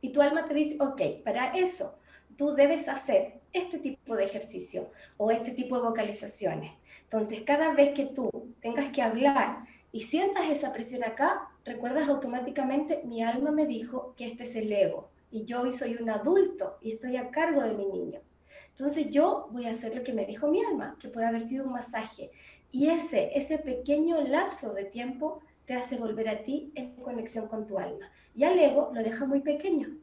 Y 0.02 0.12
tu 0.12 0.22
alma 0.22 0.46
te 0.46 0.54
dice, 0.54 0.78
ok, 0.80 1.02
para 1.24 1.58
eso 1.58 1.98
tú 2.36 2.54
debes 2.54 2.88
hacer 2.88 3.37
este 3.54 3.80
tipo 3.80 4.16
de 4.16 4.26
ejercicio 4.26 4.92
o 5.18 5.32
este 5.32 5.52
tipo 5.52 5.78
de 5.78 5.88
vocalizaciones. 5.88 6.74
Entonces, 7.04 7.42
cada 7.42 7.74
vez 7.74 7.92
que 7.92 8.06
tú 8.06 8.30
tengas 8.62 8.90
que 8.92 9.02
hablar 9.02 9.66
y 9.92 10.02
sientas 10.02 10.50
esa 10.50 10.74
presión 10.74 11.04
acá, 11.04 11.50
recuerdas 11.66 12.10
automáticamente, 12.10 13.02
mi 13.06 13.24
alma 13.24 13.52
me 13.52 13.66
dijo 13.66 14.14
que 14.18 14.28
este 14.28 14.44
es 14.44 14.56
el 14.56 14.72
ego 14.72 15.10
y 15.32 15.46
yo 15.46 15.62
hoy 15.62 15.72
soy 15.72 15.96
un 16.00 16.10
adulto 16.10 16.78
y 16.82 16.92
estoy 16.92 17.18
a 17.18 17.30
cargo 17.30 17.62
de 17.62 17.74
mi 17.74 17.86
niño. 17.86 18.22
Entonces 18.70 19.10
yo 19.10 19.48
voy 19.52 19.66
a 19.66 19.72
hacer 19.72 19.96
lo 19.96 20.04
que 20.04 20.14
me 20.14 20.26
dijo 20.26 20.48
mi 20.48 20.64
alma, 20.64 20.98
que 21.00 21.10
puede 21.10 21.28
haber 21.28 21.42
sido 21.42 21.66
un 21.66 21.74
masaje. 21.74 22.32
Y 22.72 22.90
ese, 22.90 23.32
ese 23.36 23.58
pequeño 23.58 24.22
lapso 24.22 24.74
de 24.74 24.86
tiempo 24.86 25.42
te 25.66 25.74
hace 25.74 25.98
volver 25.98 26.30
a 26.30 26.44
ti 26.44 26.72
en 26.76 26.96
conexión 26.96 27.48
con 27.48 27.66
tu 27.66 27.78
alma. 27.78 28.10
Y 28.36 28.44
al 28.44 28.58
ego 28.58 28.92
lo 28.94 29.02
deja 29.04 29.26
muy 29.26 29.42
pequeño. 29.42 29.98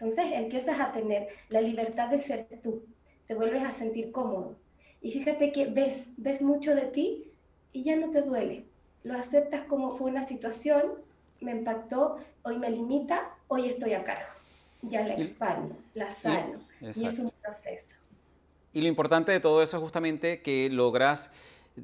Entonces 0.00 0.32
empiezas 0.32 0.80
a 0.80 0.92
tener 0.92 1.28
la 1.50 1.60
libertad 1.60 2.08
de 2.08 2.18
ser 2.18 2.48
tú, 2.62 2.82
te 3.26 3.34
vuelves 3.34 3.62
a 3.62 3.70
sentir 3.70 4.10
cómodo. 4.10 4.56
Y 5.02 5.10
fíjate 5.10 5.52
que 5.52 5.66
ves, 5.66 6.14
ves 6.16 6.40
mucho 6.40 6.74
de 6.74 6.86
ti 6.86 7.30
y 7.72 7.82
ya 7.82 7.96
no 7.96 8.10
te 8.10 8.22
duele. 8.22 8.64
Lo 9.04 9.18
aceptas 9.18 9.62
como 9.64 9.90
fue 9.90 10.10
una 10.10 10.22
situación, 10.22 10.92
me 11.40 11.52
impactó, 11.52 12.18
hoy 12.42 12.58
me 12.58 12.70
limita, 12.70 13.30
hoy 13.48 13.66
estoy 13.66 13.92
a 13.92 14.04
cargo. 14.04 14.28
Ya 14.82 15.02
la 15.02 15.14
expando, 15.14 15.76
la 15.94 16.10
sano. 16.10 16.60
Y, 16.80 17.06
es 17.06 17.18
un 17.18 17.30
proceso. 17.42 17.96
Y 18.72 18.80
lo 18.80 18.88
importante 18.88 19.32
de 19.32 19.40
todo 19.40 19.62
eso 19.62 19.76
es 19.76 19.82
justamente 19.82 20.40
que 20.40 20.70
logras 20.70 21.30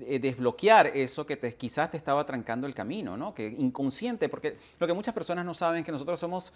eh, 0.00 0.18
desbloquear 0.18 0.86
eso 0.88 1.26
que 1.26 1.36
te, 1.36 1.54
quizás 1.54 1.90
te 1.90 1.98
estaba 1.98 2.24
trancando 2.24 2.66
el 2.66 2.74
camino, 2.74 3.16
¿no? 3.16 3.34
Que 3.34 3.46
inconsciente, 3.46 4.30
porque 4.30 4.56
lo 4.78 4.86
que 4.86 4.94
muchas 4.94 5.12
personas 5.12 5.44
no 5.44 5.52
saben 5.52 5.80
es 5.80 5.84
que 5.84 5.92
nosotros 5.92 6.18
somos 6.18 6.52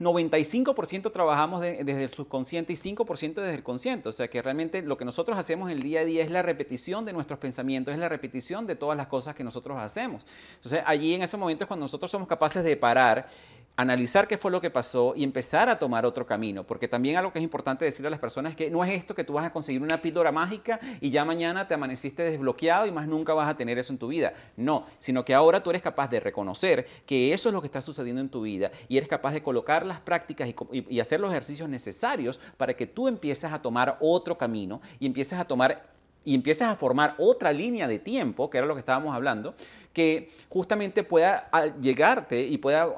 95% 0.00 1.12
trabajamos 1.12 1.60
desde 1.60 2.04
el 2.04 2.10
subconsciente 2.10 2.72
y 2.72 2.76
5% 2.76 3.34
desde 3.34 3.54
el 3.54 3.62
consciente. 3.62 4.08
O 4.08 4.12
sea 4.12 4.28
que 4.28 4.42
realmente 4.42 4.82
lo 4.82 4.96
que 4.96 5.04
nosotros 5.04 5.38
hacemos 5.38 5.70
el 5.70 5.80
día 5.80 6.00
a 6.00 6.04
día 6.04 6.24
es 6.24 6.30
la 6.30 6.42
repetición 6.42 7.04
de 7.04 7.12
nuestros 7.12 7.38
pensamientos, 7.38 7.94
es 7.94 8.00
la 8.00 8.08
repetición 8.08 8.66
de 8.66 8.76
todas 8.76 8.96
las 8.96 9.06
cosas 9.06 9.34
que 9.34 9.44
nosotros 9.44 9.78
hacemos. 9.80 10.24
Entonces 10.56 10.82
allí 10.84 11.14
en 11.14 11.22
ese 11.22 11.36
momento 11.36 11.64
es 11.64 11.68
cuando 11.68 11.84
nosotros 11.84 12.10
somos 12.10 12.26
capaces 12.26 12.64
de 12.64 12.76
parar 12.76 13.28
analizar 13.76 14.28
qué 14.28 14.38
fue 14.38 14.50
lo 14.50 14.60
que 14.60 14.70
pasó 14.70 15.14
y 15.16 15.24
empezar 15.24 15.68
a 15.68 15.78
tomar 15.78 16.06
otro 16.06 16.26
camino, 16.26 16.64
porque 16.64 16.86
también 16.86 17.16
algo 17.16 17.32
que 17.32 17.38
es 17.38 17.42
importante 17.42 17.84
decirle 17.84 18.08
a 18.08 18.10
las 18.10 18.20
personas 18.20 18.52
es 18.52 18.56
que 18.56 18.70
no 18.70 18.84
es 18.84 18.92
esto 18.92 19.14
que 19.14 19.24
tú 19.24 19.32
vas 19.32 19.46
a 19.46 19.52
conseguir 19.52 19.82
una 19.82 20.00
píldora 20.00 20.30
mágica 20.30 20.78
y 21.00 21.10
ya 21.10 21.24
mañana 21.24 21.66
te 21.66 21.74
amaneciste 21.74 22.22
desbloqueado 22.22 22.86
y 22.86 22.92
más 22.92 23.08
nunca 23.08 23.34
vas 23.34 23.48
a 23.48 23.56
tener 23.56 23.78
eso 23.78 23.92
en 23.92 23.98
tu 23.98 24.08
vida. 24.08 24.34
No, 24.56 24.86
sino 24.98 25.24
que 25.24 25.34
ahora 25.34 25.62
tú 25.62 25.70
eres 25.70 25.82
capaz 25.82 26.08
de 26.08 26.20
reconocer 26.20 26.86
que 27.06 27.32
eso 27.32 27.48
es 27.48 27.52
lo 27.52 27.60
que 27.60 27.66
está 27.66 27.82
sucediendo 27.82 28.20
en 28.20 28.28
tu 28.28 28.42
vida 28.42 28.70
y 28.88 28.96
eres 28.96 29.08
capaz 29.08 29.32
de 29.32 29.42
colocar 29.42 29.84
las 29.84 30.00
prácticas 30.00 30.48
y, 30.72 31.00
hacer 31.00 31.20
los 31.20 31.30
ejercicios 31.30 31.68
necesarios 31.68 32.40
para 32.56 32.74
que 32.74 32.86
tú 32.86 33.08
empieces 33.08 33.52
a 33.52 33.60
tomar 33.60 33.98
otro 34.00 34.38
camino 34.38 34.80
y 34.98 35.06
empieces 35.06 35.38
a 35.38 35.44
tomar 35.44 35.93
y 36.24 36.34
empieces 36.34 36.66
a 36.66 36.74
formar 36.76 37.14
otra 37.18 37.52
línea 37.52 37.86
de 37.86 37.98
tiempo, 37.98 38.48
que 38.50 38.58
era 38.58 38.66
lo 38.66 38.74
que 38.74 38.80
estábamos 38.80 39.14
hablando, 39.14 39.54
que 39.92 40.32
justamente 40.48 41.04
pueda 41.04 41.50
llegarte 41.80 42.42
y 42.42 42.58
pueda 42.58 42.88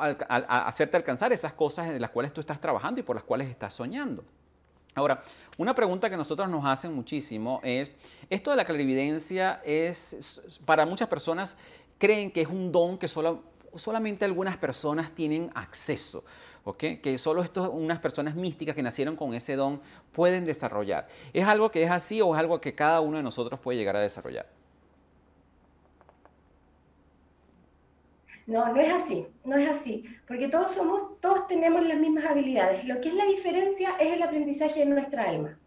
hacerte 0.49 0.97
alcanzar 0.97 1.33
esas 1.33 1.53
cosas 1.53 1.91
en 1.91 2.01
las 2.01 2.11
cuales 2.11 2.33
tú 2.33 2.41
estás 2.41 2.61
trabajando 2.61 3.01
y 3.01 3.03
por 3.03 3.17
las 3.17 3.25
cuales 3.25 3.49
estás 3.49 3.75
soñando. 3.75 4.25
Ahora, 4.95 5.23
una 5.59 5.75
pregunta 5.75 6.09
que 6.09 6.17
nosotros 6.17 6.49
nos 6.49 6.65
hacen 6.65 6.95
muchísimo 6.95 7.61
es, 7.63 7.91
esto 8.31 8.51
de 8.51 8.57
la 8.57 8.65
clarividencia 8.65 9.61
es, 9.63 10.41
para 10.65 10.87
muchas 10.87 11.07
personas 11.07 11.59
creen 11.99 12.31
que 12.31 12.41
es 12.41 12.49
un 12.49 12.73
don 12.73 12.97
que 12.97 13.07
solo, 13.07 13.43
solamente 13.79 14.25
algunas 14.25 14.57
personas 14.57 15.13
tienen 15.13 15.51
acceso. 15.55 16.25
que 16.79 17.19
solo 17.19 17.45
unas 17.73 18.01
personas 18.01 18.35
místicas 18.35 18.75
que 18.75 18.83
nacieron 18.83 19.17
con 19.17 19.35
ese 19.35 19.55
don 19.55 19.81
pueden 20.13 20.45
desarrollar. 20.45 21.07
¿Es 21.33 21.47
algo 21.47 21.71
que 21.71 21.83
es 21.85 21.91
así 21.91 22.21
o 22.21 22.35
es 22.35 22.41
algo 22.41 22.61
que 22.61 22.75
cada 22.75 23.01
uno 23.01 23.19
de 23.19 23.23
nosotros 23.23 23.61
puede 23.61 23.79
llegar 23.79 23.97
a 23.97 24.01
desarrollar? 24.01 24.47
No, 28.47 28.73
no 28.73 28.81
es 28.81 28.93
así, 28.93 29.27
no 29.45 29.57
es 29.57 29.69
así, 29.69 30.05
porque 30.27 30.47
todos 30.47 30.71
somos, 30.71 31.21
todos 31.21 31.49
tenemos 31.49 31.85
las 31.85 31.99
mismas 31.99 32.25
habilidades. 32.25 32.85
Lo 32.85 33.01
que 33.01 33.09
es 33.09 33.15
la 33.15 33.25
diferencia 33.27 33.97
es 33.99 34.13
el 34.15 34.23
aprendizaje 34.23 34.81
de 34.81 34.87
nuestra 34.87 35.25
alma. 35.25 35.59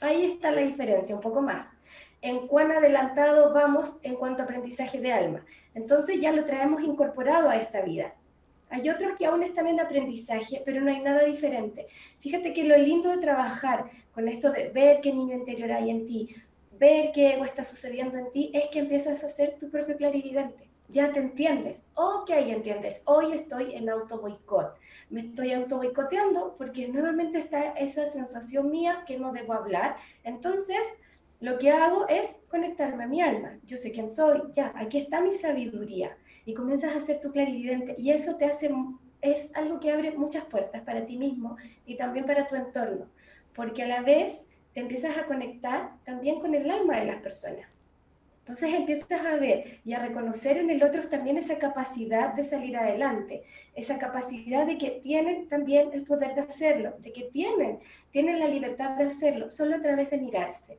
Ahí 0.00 0.24
está 0.24 0.52
la 0.52 0.60
diferencia, 0.60 1.16
un 1.16 1.20
poco 1.20 1.42
más. 1.42 1.76
En 2.20 2.46
cuán 2.48 2.72
adelantado 2.72 3.52
vamos 3.52 4.00
en 4.02 4.16
cuanto 4.16 4.42
a 4.42 4.44
aprendizaje 4.44 5.00
de 5.00 5.12
alma. 5.12 5.44
Entonces 5.74 6.20
ya 6.20 6.32
lo 6.32 6.44
traemos 6.44 6.82
incorporado 6.82 7.48
a 7.48 7.56
esta 7.56 7.82
vida. 7.82 8.14
Hay 8.70 8.88
otros 8.90 9.14
que 9.16 9.26
aún 9.26 9.42
están 9.42 9.66
en 9.66 9.80
aprendizaje, 9.80 10.62
pero 10.64 10.80
no 10.80 10.90
hay 10.90 11.00
nada 11.00 11.24
diferente. 11.24 11.86
Fíjate 12.18 12.52
que 12.52 12.64
lo 12.64 12.76
lindo 12.76 13.10
de 13.10 13.18
trabajar 13.18 13.90
con 14.12 14.28
esto 14.28 14.50
de 14.50 14.68
ver 14.68 15.00
qué 15.00 15.12
niño 15.12 15.34
interior 15.34 15.72
hay 15.72 15.90
en 15.90 16.04
ti, 16.04 16.34
ver 16.72 17.12
qué 17.12 17.40
está 17.40 17.64
sucediendo 17.64 18.18
en 18.18 18.30
ti, 18.30 18.50
es 18.52 18.68
que 18.68 18.80
empiezas 18.80 19.24
a 19.24 19.28
ser 19.28 19.56
tu 19.58 19.70
propio 19.70 19.96
clarividente 19.96 20.68
ya 20.88 21.12
te 21.12 21.20
entiendes. 21.20 21.86
Ok, 21.94 22.30
entiendes. 22.30 23.02
Hoy 23.04 23.32
estoy 23.32 23.74
en 23.74 23.90
auto 23.90 24.20
boicot. 24.20 24.74
Me 25.10 25.20
estoy 25.20 25.52
auto 25.52 25.76
boicoteando 25.76 26.54
porque 26.56 26.88
nuevamente 26.88 27.38
está 27.38 27.72
esa 27.72 28.06
sensación 28.06 28.70
mía 28.70 29.04
que 29.06 29.18
no 29.18 29.32
debo 29.32 29.52
hablar. 29.52 29.96
Entonces, 30.24 30.78
lo 31.40 31.56
que 31.58 31.70
hago 31.70 32.08
es 32.08 32.44
conectarme 32.48 33.04
a 33.04 33.06
mi 33.06 33.22
alma. 33.22 33.58
Yo 33.64 33.76
sé 33.76 33.92
quién 33.92 34.08
soy. 34.08 34.42
Ya, 34.52 34.72
aquí 34.74 34.98
está 34.98 35.20
mi 35.20 35.32
sabiduría. 35.32 36.16
Y 36.44 36.54
comienzas 36.54 36.96
a 36.96 37.00
ser 37.00 37.20
tu 37.20 37.30
clarividente. 37.30 37.94
Y 37.96 38.10
eso 38.10 38.36
te 38.36 38.46
hace, 38.46 38.74
es 39.20 39.54
algo 39.54 39.78
que 39.78 39.92
abre 39.92 40.10
muchas 40.12 40.44
puertas 40.46 40.82
para 40.82 41.06
ti 41.06 41.16
mismo 41.16 41.56
y 41.86 41.96
también 41.96 42.26
para 42.26 42.46
tu 42.46 42.56
entorno. 42.56 43.08
Porque 43.54 43.84
a 43.84 43.86
la 43.86 44.02
vez 44.02 44.48
te 44.74 44.80
empiezas 44.80 45.16
a 45.16 45.26
conectar 45.26 45.92
también 46.04 46.40
con 46.40 46.54
el 46.54 46.68
alma 46.70 46.98
de 46.98 47.06
las 47.06 47.22
personas. 47.22 47.68
Entonces 48.40 48.72
empiezas 48.72 49.26
a 49.26 49.36
ver 49.36 49.80
y 49.84 49.92
a 49.92 49.98
reconocer 49.98 50.56
en 50.56 50.70
el 50.70 50.82
otro 50.82 51.06
también 51.06 51.36
esa 51.36 51.58
capacidad 51.58 52.32
de 52.32 52.42
salir 52.42 52.78
adelante, 52.78 53.44
esa 53.74 53.98
capacidad 53.98 54.66
de 54.66 54.78
que 54.78 54.90
tienen 55.02 55.48
también 55.48 55.90
el 55.92 56.04
poder 56.04 56.34
de 56.34 56.40
hacerlo, 56.40 56.94
de 56.98 57.12
que 57.12 57.24
tienen, 57.24 57.78
tienen 58.10 58.40
la 58.40 58.48
libertad 58.48 58.96
de 58.96 59.04
hacerlo, 59.04 59.50
solo 59.50 59.76
a 59.76 59.80
través 59.80 60.08
de 60.10 60.16
mirarse. 60.16 60.78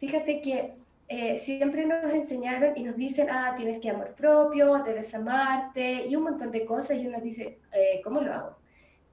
Fíjate 0.00 0.40
que 0.40 0.72
eh, 1.08 1.36
siempre 1.36 1.84
nos 1.84 2.12
enseñaron 2.14 2.72
y 2.74 2.82
nos 2.82 2.96
dicen, 2.96 3.28
ah, 3.30 3.52
tienes 3.54 3.78
que 3.78 3.90
amor 3.90 4.14
propio, 4.14 4.82
debes 4.82 5.14
amarte 5.14 6.06
y 6.06 6.16
un 6.16 6.22
montón 6.22 6.50
de 6.50 6.64
cosas 6.64 6.96
y 6.96 7.06
uno 7.06 7.20
dice, 7.20 7.58
eh, 7.70 8.00
¿cómo 8.02 8.22
lo 8.22 8.32
hago? 8.32 8.56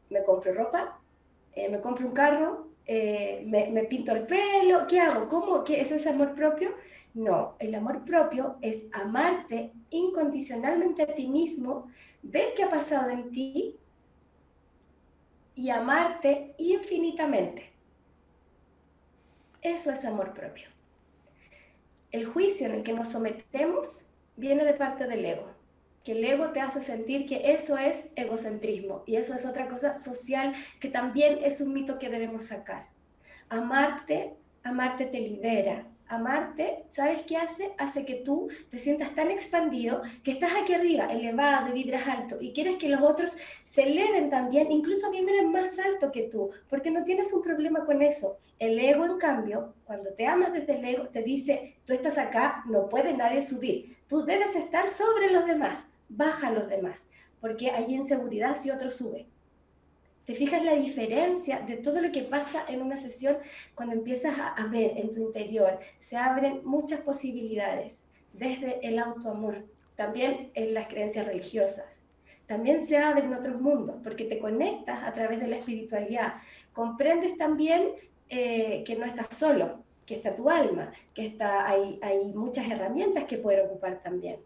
¿Me 0.09 0.23
compro 0.23 0.53
ropa? 0.53 0.97
Eh, 1.53 1.67
¿Me 1.69 1.81
compro 1.81 2.07
un 2.07 2.13
carro? 2.13 2.67
me, 2.87 3.69
me, 3.69 3.83
pinto 3.83 4.13
el 4.13 4.25
pelo? 4.25 4.87
¿Qué 4.87 5.01
hago? 5.01 5.27
¿Cómo? 5.27 5.61
¿Qué? 5.65 5.81
¿Eso 5.81 5.95
es 5.95 6.07
amor 6.07 6.33
propio? 6.33 6.69
No, 7.13 7.55
el 7.59 7.75
amor 7.75 8.05
propio 8.05 8.55
es 8.61 8.87
amarte 8.93 9.73
incondicionalmente 9.89 11.01
a 11.01 11.13
ti 11.13 11.27
mismo, 11.27 11.89
ver 12.23 12.53
qué 12.55 12.63
ha 12.63 12.69
pasado 12.69 13.09
en 13.09 13.29
ti 13.31 13.75
y 15.55 15.69
amarte 15.69 16.55
infinitamente. 16.59 17.73
Eso 19.61 19.91
es 19.91 20.05
amor 20.05 20.33
propio. 20.33 20.76
El 22.17 22.25
juicio 22.25 22.65
en 22.65 22.73
el 22.73 22.81
que 22.81 22.93
nos 22.93 23.09
sometemos 23.09 24.07
viene 24.37 24.65
de 24.65 24.73
parte 24.73 25.05
del 25.05 25.23
ego, 25.23 25.51
que 26.03 26.13
el 26.13 26.25
ego 26.25 26.49
te 26.49 26.59
hace 26.59 26.81
sentir 26.81 27.27
que 27.27 27.51
eso 27.51 27.77
es 27.77 28.09
egocentrismo 28.15 29.03
y 29.05 29.17
eso 29.17 29.35
es 29.35 29.45
otra 29.45 29.69
cosa 29.69 29.99
social 29.99 30.55
que 30.79 30.89
también 30.89 31.37
es 31.43 31.61
un 31.61 31.75
mito 31.75 31.99
que 31.99 32.09
debemos 32.09 32.45
sacar. 32.45 32.87
Amarte, 33.49 34.33
amarte 34.63 35.05
te 35.05 35.19
libera, 35.19 35.85
amarte, 36.07 36.85
¿sabes 36.89 37.21
qué 37.21 37.37
hace? 37.37 37.73
Hace 37.77 38.03
que 38.03 38.15
tú 38.15 38.49
te 38.71 38.79
sientas 38.79 39.13
tan 39.13 39.29
expandido 39.29 40.01
que 40.23 40.31
estás 40.31 40.53
aquí 40.59 40.73
arriba, 40.73 41.13
elevado 41.13 41.69
y 41.69 41.83
vibras 41.83 42.07
alto 42.07 42.37
y 42.41 42.51
quieres 42.51 42.77
que 42.77 42.89
los 42.89 43.03
otros 43.03 43.37
se 43.61 43.83
eleven 43.83 44.31
también, 44.31 44.71
incluso 44.71 45.11
vibren 45.11 45.51
más 45.51 45.77
alto 45.77 46.11
que 46.11 46.23
tú, 46.23 46.49
porque 46.67 46.89
no 46.89 47.03
tienes 47.03 47.31
un 47.31 47.43
problema 47.43 47.85
con 47.85 48.01
eso. 48.01 48.39
El 48.59 48.79
ego, 48.79 49.05
en 49.05 49.17
cambio, 49.17 49.73
cuando 49.85 50.11
te 50.13 50.25
amas 50.25 50.51
desde 50.51 50.77
el 50.77 50.85
ego, 50.85 51.07
te 51.09 51.21
dice, 51.21 51.75
tú 51.85 51.93
estás 51.93 52.17
acá, 52.17 52.63
no 52.67 52.89
puede 52.89 53.15
nadie 53.15 53.41
subir, 53.41 53.97
tú 54.07 54.25
debes 54.25 54.55
estar 54.55 54.87
sobre 54.87 55.31
los 55.31 55.45
demás, 55.45 55.87
baja 56.09 56.47
a 56.47 56.51
los 56.51 56.67
demás, 56.67 57.07
porque 57.39 57.69
hay 57.69 57.93
inseguridad 57.93 58.55
si 58.55 58.71
otro 58.71 58.89
sube. 58.89 59.27
¿Te 60.25 60.33
fijas 60.33 60.61
la 60.61 60.75
diferencia 60.75 61.59
de 61.59 61.77
todo 61.77 62.01
lo 62.01 62.11
que 62.11 62.23
pasa 62.23 62.65
en 62.67 62.81
una 62.81 62.97
sesión 62.97 63.37
cuando 63.75 63.95
empiezas 63.95 64.37
a, 64.37 64.67
ver 64.67 64.97
en 64.97 65.13
tu 65.13 65.21
interior? 65.21 65.79
Se 65.99 66.17
abren 66.17 66.61
muchas 66.65 66.99
posibilidades, 66.99 68.09
desde 68.33 68.85
el 68.85 68.99
autoamor, 68.99 69.65
también 69.95 70.51
en 70.53 70.73
las 70.73 70.87
creencias 70.87 71.27
religiosas. 71.27 72.01
También 72.45 72.81
se 72.81 72.97
abren 72.97 73.33
otros 73.33 73.61
mundos, 73.61 73.95
porque 74.03 74.25
te 74.25 74.39
conectas 74.39 75.01
a 75.03 75.13
través 75.13 75.39
de 75.39 75.47
la 75.47 75.57
espiritualidad. 75.57 76.33
Comprendes 76.73 77.37
también 77.37 77.93
eh, 78.29 78.83
que 78.85 78.95
no 78.95 79.05
estás 79.05 79.27
solo, 79.35 79.83
que 80.05 80.15
está 80.15 80.35
tu 80.35 80.49
alma, 80.49 80.91
que 81.13 81.25
está, 81.25 81.67
hay, 81.67 81.99
hay 82.01 82.33
muchas 82.33 82.69
herramientas 82.69 83.25
que 83.25 83.37
poder 83.37 83.61
ocupar 83.65 84.01
también. 84.03 84.37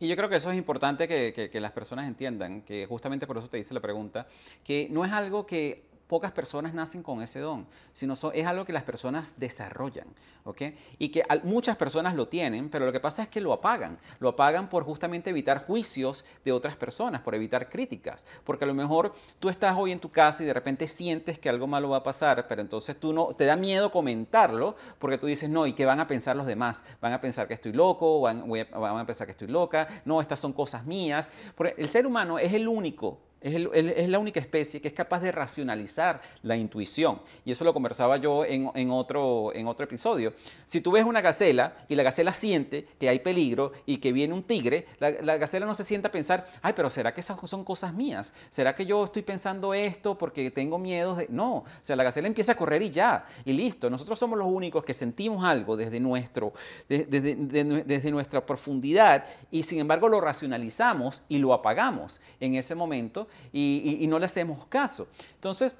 Y 0.00 0.06
yo 0.06 0.16
creo 0.16 0.28
que 0.28 0.36
eso 0.36 0.50
es 0.50 0.56
importante 0.56 1.08
que, 1.08 1.50
que, 1.50 1.60
las 1.60 1.72
personas 1.72 2.06
entiendan, 2.06 2.62
que 2.62 2.86
justamente 2.86 3.26
por 3.26 3.36
eso 3.38 3.48
te 3.48 3.58
hice 3.58 3.74
la 3.74 3.80
pregunta, 3.80 4.28
que 4.62 4.86
no 4.90 5.04
es 5.04 5.12
algo 5.12 5.44
que 5.44 5.82
pocas 6.08 6.32
personas 6.32 6.72
nacen 6.74 7.02
con 7.02 7.22
ese 7.22 7.38
don, 7.38 7.66
sino 7.92 8.14
es 8.32 8.46
algo 8.46 8.64
que 8.64 8.72
las 8.72 8.82
personas 8.82 9.38
desarrollan, 9.38 10.06
¿ok? 10.44 10.62
Y 10.98 11.10
que 11.10 11.22
muchas 11.44 11.76
personas 11.76 12.14
lo 12.16 12.28
tienen, 12.28 12.70
pero 12.70 12.86
lo 12.86 12.92
que 12.92 12.98
pasa 12.98 13.22
es 13.22 13.28
que 13.28 13.42
lo 13.42 13.52
apagan. 13.52 13.98
Lo 14.18 14.30
apagan 14.30 14.70
por 14.70 14.84
justamente 14.84 15.30
evitar 15.30 15.66
juicios 15.66 16.24
de 16.44 16.52
otras 16.52 16.76
personas, 16.76 17.20
por 17.20 17.34
evitar 17.34 17.68
críticas. 17.68 18.24
Porque 18.44 18.64
a 18.64 18.66
lo 18.66 18.74
mejor 18.74 19.12
tú 19.38 19.50
estás 19.50 19.76
hoy 19.76 19.92
en 19.92 20.00
tu 20.00 20.10
casa 20.10 20.42
y 20.42 20.46
de 20.46 20.54
repente 20.54 20.88
sientes 20.88 21.38
que 21.38 21.50
algo 21.50 21.66
malo 21.66 21.90
va 21.90 21.98
a 21.98 22.02
pasar, 22.02 22.48
pero 22.48 22.62
entonces 22.62 22.98
tú 22.98 23.12
no, 23.12 23.34
te 23.34 23.44
da 23.44 23.56
miedo 23.56 23.92
comentarlo 23.92 24.76
porque 24.98 25.18
tú 25.18 25.26
dices, 25.26 25.50
no, 25.50 25.66
¿y 25.66 25.74
qué 25.74 25.84
van 25.84 26.00
a 26.00 26.06
pensar 26.06 26.36
los 26.36 26.46
demás? 26.46 26.82
Van 27.02 27.12
a 27.12 27.20
pensar 27.20 27.46
que 27.46 27.54
estoy 27.54 27.72
loco, 27.72 28.22
van, 28.22 28.48
van 28.48 28.98
a 28.98 29.06
pensar 29.06 29.26
que 29.26 29.32
estoy 29.32 29.48
loca, 29.48 29.86
no, 30.06 30.22
estas 30.22 30.40
son 30.40 30.54
cosas 30.54 30.86
mías. 30.86 31.30
Porque 31.54 31.74
el 31.76 31.90
ser 31.90 32.06
humano 32.06 32.38
es 32.38 32.54
el 32.54 32.66
único 32.66 33.27
es, 33.40 34.08
la 34.08 34.18
única 34.18 34.40
especie 34.40 34.80
que 34.80 34.88
es 34.88 34.94
capaz 34.94 35.20
de 35.20 35.32
racionalizar 35.32 36.20
la 36.42 36.56
intuición. 36.56 37.20
Y 37.44 37.52
eso 37.52 37.64
lo 37.64 37.72
conversaba 37.72 38.16
yo 38.16 38.44
en, 38.44 38.90
otro, 38.90 39.52
episodio. 39.52 40.32
Si 40.66 40.80
tú 40.80 40.90
ves 40.92 41.04
una 41.04 41.20
gacela 41.20 41.76
y 41.88 41.94
la 41.94 42.02
gacela 42.02 42.32
siente 42.32 42.86
que 42.98 43.08
hay 43.08 43.20
peligro 43.20 43.72
y 43.86 43.98
que 43.98 44.12
viene 44.12 44.34
un 44.34 44.42
tigre, 44.42 44.86
la, 44.98 45.10
la 45.10 45.36
gacela 45.36 45.66
no 45.66 45.74
se 45.74 45.84
sienta 45.84 46.08
a 46.08 46.12
pensar, 46.12 46.46
ay, 46.62 46.72
pero 46.74 46.90
¿será 46.90 47.14
que 47.14 47.20
esas 47.20 47.38
son 47.48 47.64
cosas 47.64 47.94
mías? 47.94 48.32
¿Será 48.50 48.74
que 48.74 48.84
yo 48.84 49.04
estoy 49.04 49.22
pensando 49.22 49.72
esto 49.72 50.18
porque 50.18 50.50
tengo 50.50 50.78
miedo? 50.78 51.14
De... 51.14 51.26
No, 51.28 51.58
o 51.58 51.66
sea, 51.82 51.96
la 51.96 52.04
gacela 52.04 52.26
empieza 52.26 52.52
a 52.52 52.56
correr 52.56 52.82
y 52.82 52.90
ya, 52.90 53.24
y 53.44 53.52
listo. 53.52 53.88
Nosotros 53.88 54.18
somos 54.18 54.38
los 54.38 54.48
únicos 54.48 54.84
que 54.84 54.94
sentimos 54.94 55.44
algo 55.44 55.76
desde, 55.76 56.00
nuestro, 56.00 56.52
desde 56.88 58.10
nuestra 58.10 58.44
profundidad 58.44 59.24
y 59.50 59.62
sin 59.62 59.78
embargo 59.78 60.08
lo 60.08 60.20
racionalizamos 60.20 61.22
y 61.28 61.38
lo 61.38 61.54
apagamos 61.54 62.20
en 62.40 62.54
ese 62.54 62.74
momento 62.74 63.27
y, 63.52 64.06
no 64.08 64.18
le 64.18 64.26
hacemos 64.26 64.66
caso. 64.66 65.06
Entonces, 65.34 65.76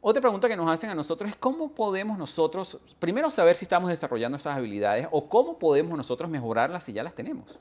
otra 0.00 0.20
pregunta 0.20 0.48
que 0.48 0.56
nos 0.56 0.70
hacen 0.70 0.90
a 0.90 0.94
nosotros 0.94 1.30
es 1.30 1.36
cómo 1.36 1.70
podemos 1.70 2.18
nosotros, 2.18 2.78
primero 2.98 3.30
saber 3.30 3.56
si 3.56 3.64
estamos 3.64 3.90
desarrollando 3.90 4.36
esas 4.36 4.56
habilidades 4.56 5.06
o 5.10 5.28
cómo 5.28 5.58
podemos 5.58 5.96
nosotros 5.96 6.30
mejorarlas 6.30 6.84
si 6.84 6.92
ya 6.92 7.02
las 7.02 7.14
tenemos. 7.14 7.58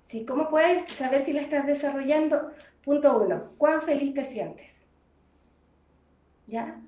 Sí, 0.00 0.24
¿cómo 0.24 0.50
puedes 0.50 0.90
saber 0.92 1.20
si 1.20 1.32
la 1.32 1.40
estás 1.40 1.66
desarrollando? 1.66 2.50
Punto 2.82 3.16
uno, 3.16 3.50
¿cuán 3.58 3.80
feliz 3.82 4.12
te 4.14 4.24
sientes? 4.24 4.86
¿Ya? 6.46 6.80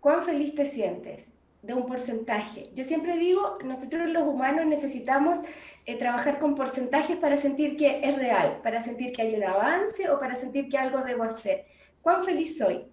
¿Cuán 0.00 0.22
feliz 0.22 0.54
te 0.54 0.64
sientes? 0.64 1.30
De 1.66 1.74
un 1.74 1.84
porcentaje. 1.84 2.70
Yo 2.74 2.84
siempre 2.84 3.16
digo, 3.16 3.58
nosotros 3.64 4.08
los 4.10 4.22
humanos 4.22 4.66
necesitamos 4.66 5.40
eh, 5.84 5.98
trabajar 5.98 6.38
con 6.38 6.54
porcentajes 6.54 7.16
para 7.16 7.36
sentir 7.36 7.76
que 7.76 8.00
es 8.04 8.16
real, 8.16 8.60
para 8.62 8.80
sentir 8.80 9.12
que 9.12 9.22
hay 9.22 9.34
un 9.34 9.42
avance 9.42 10.08
o 10.08 10.20
para 10.20 10.36
sentir 10.36 10.68
que 10.68 10.78
algo 10.78 11.02
debo 11.02 11.24
hacer. 11.24 11.66
¿Cuán 12.00 12.22
feliz 12.22 12.56
soy? 12.56 12.86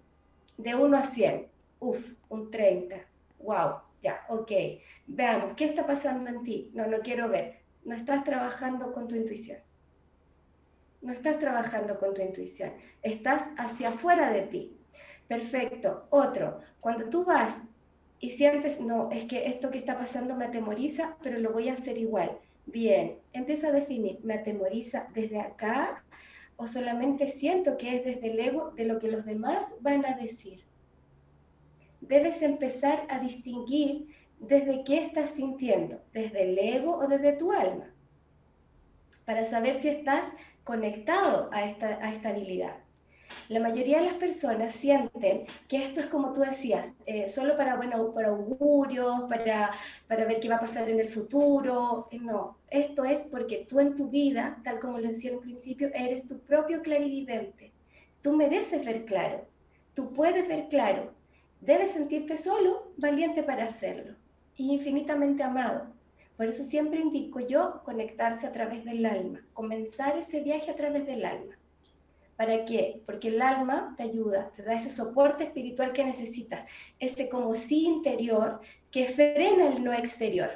De 0.56 0.74
1 0.74 0.96
a 0.96 1.02
100. 1.02 1.46
Uf, 1.78 2.04
un 2.28 2.50
30. 2.50 2.96
Wow, 3.38 3.74
ya, 4.00 4.24
ok. 4.28 4.50
Veamos, 5.06 5.54
¿qué 5.56 5.66
está 5.66 5.86
pasando 5.86 6.28
en 6.28 6.42
ti? 6.42 6.70
No, 6.74 6.86
no 6.86 6.98
quiero 6.98 7.28
ver. 7.28 7.60
No 7.84 7.94
estás 7.94 8.24
trabajando 8.24 8.92
con 8.92 9.06
tu 9.06 9.14
intuición. 9.14 9.58
No 11.00 11.12
estás 11.12 11.38
trabajando 11.38 11.96
con 11.98 12.12
tu 12.12 12.22
intuición. 12.22 12.72
Estás 13.02 13.50
hacia 13.56 13.90
afuera 13.90 14.32
de 14.32 14.42
ti. 14.42 14.76
Perfecto. 15.28 16.06
Otro, 16.10 16.60
cuando 16.80 17.08
tú 17.08 17.24
vas 17.24 17.62
y 18.24 18.30
sientes, 18.30 18.80
no, 18.80 19.10
es 19.10 19.26
que 19.26 19.48
esto 19.48 19.70
que 19.70 19.76
está 19.76 19.98
pasando 19.98 20.34
me 20.34 20.46
atemoriza, 20.46 21.18
pero 21.22 21.38
lo 21.38 21.52
voy 21.52 21.68
a 21.68 21.74
hacer 21.74 21.98
igual. 21.98 22.38
Bien, 22.64 23.18
empieza 23.34 23.68
a 23.68 23.72
definir, 23.72 24.18
¿me 24.22 24.32
atemoriza 24.32 25.08
desde 25.12 25.40
acá 25.40 26.02
o 26.56 26.66
solamente 26.66 27.26
siento 27.26 27.76
que 27.76 27.96
es 27.96 28.02
desde 28.06 28.30
el 28.30 28.40
ego 28.40 28.70
de 28.70 28.86
lo 28.86 28.98
que 28.98 29.10
los 29.10 29.26
demás 29.26 29.74
van 29.82 30.06
a 30.06 30.16
decir? 30.16 30.64
Debes 32.00 32.40
empezar 32.40 33.06
a 33.10 33.18
distinguir 33.18 34.06
desde 34.38 34.84
qué 34.84 35.04
estás 35.04 35.32
sintiendo, 35.32 36.00
desde 36.14 36.44
el 36.44 36.58
ego 36.58 36.96
o 36.96 37.06
desde 37.06 37.34
tu 37.34 37.52
alma, 37.52 37.92
para 39.26 39.44
saber 39.44 39.74
si 39.74 39.88
estás 39.88 40.32
conectado 40.64 41.50
a 41.52 41.66
esta, 41.66 41.98
a 42.02 42.14
esta 42.14 42.30
habilidad. 42.30 42.83
La 43.48 43.60
mayoría 43.60 43.98
de 43.98 44.06
las 44.06 44.14
personas 44.14 44.72
sienten 44.72 45.44
que 45.68 45.76
esto 45.76 46.00
es 46.00 46.06
como 46.06 46.32
tú 46.32 46.40
decías, 46.40 46.92
eh, 47.06 47.26
solo 47.28 47.56
para, 47.56 47.76
bueno, 47.76 48.12
para 48.14 48.28
augurios, 48.28 49.24
para, 49.28 49.70
para 50.08 50.24
ver 50.24 50.40
qué 50.40 50.48
va 50.48 50.56
a 50.56 50.60
pasar 50.60 50.88
en 50.88 51.00
el 51.00 51.08
futuro. 51.08 52.08
Eh, 52.10 52.18
no, 52.18 52.56
esto 52.70 53.04
es 53.04 53.24
porque 53.24 53.66
tú 53.68 53.80
en 53.80 53.96
tu 53.96 54.08
vida, 54.08 54.58
tal 54.64 54.80
como 54.80 54.98
lo 54.98 55.08
decía 55.08 55.32
en 55.32 55.40
principio, 55.40 55.90
eres 55.94 56.26
tu 56.26 56.38
propio 56.40 56.82
clarividente. 56.82 57.72
Tú 58.22 58.32
mereces 58.32 58.84
ver 58.84 59.04
claro, 59.04 59.46
tú 59.94 60.12
puedes 60.12 60.48
ver 60.48 60.68
claro. 60.68 61.12
Debes 61.60 61.92
sentirte 61.92 62.36
solo, 62.36 62.92
valiente 62.96 63.42
para 63.42 63.64
hacerlo 63.64 64.16
y 64.56 64.72
infinitamente 64.72 65.42
amado. 65.42 65.86
Por 66.36 66.46
eso 66.46 66.64
siempre 66.64 67.00
indico 67.00 67.40
yo 67.40 67.82
conectarse 67.84 68.46
a 68.46 68.52
través 68.52 68.84
del 68.84 69.06
alma, 69.06 69.40
comenzar 69.52 70.16
ese 70.16 70.40
viaje 70.40 70.70
a 70.70 70.76
través 70.76 71.06
del 71.06 71.24
alma. 71.24 71.54
¿Para 72.36 72.64
qué? 72.64 73.00
Porque 73.06 73.28
el 73.28 73.40
alma 73.40 73.94
te 73.96 74.02
ayuda, 74.02 74.50
te 74.56 74.62
da 74.62 74.74
ese 74.74 74.90
soporte 74.90 75.44
espiritual 75.44 75.92
que 75.92 76.04
necesitas, 76.04 76.66
ese 76.98 77.28
como 77.28 77.54
sí 77.54 77.84
interior 77.84 78.60
que 78.90 79.06
frena 79.06 79.68
el 79.68 79.84
no 79.84 79.92
exterior. 79.92 80.50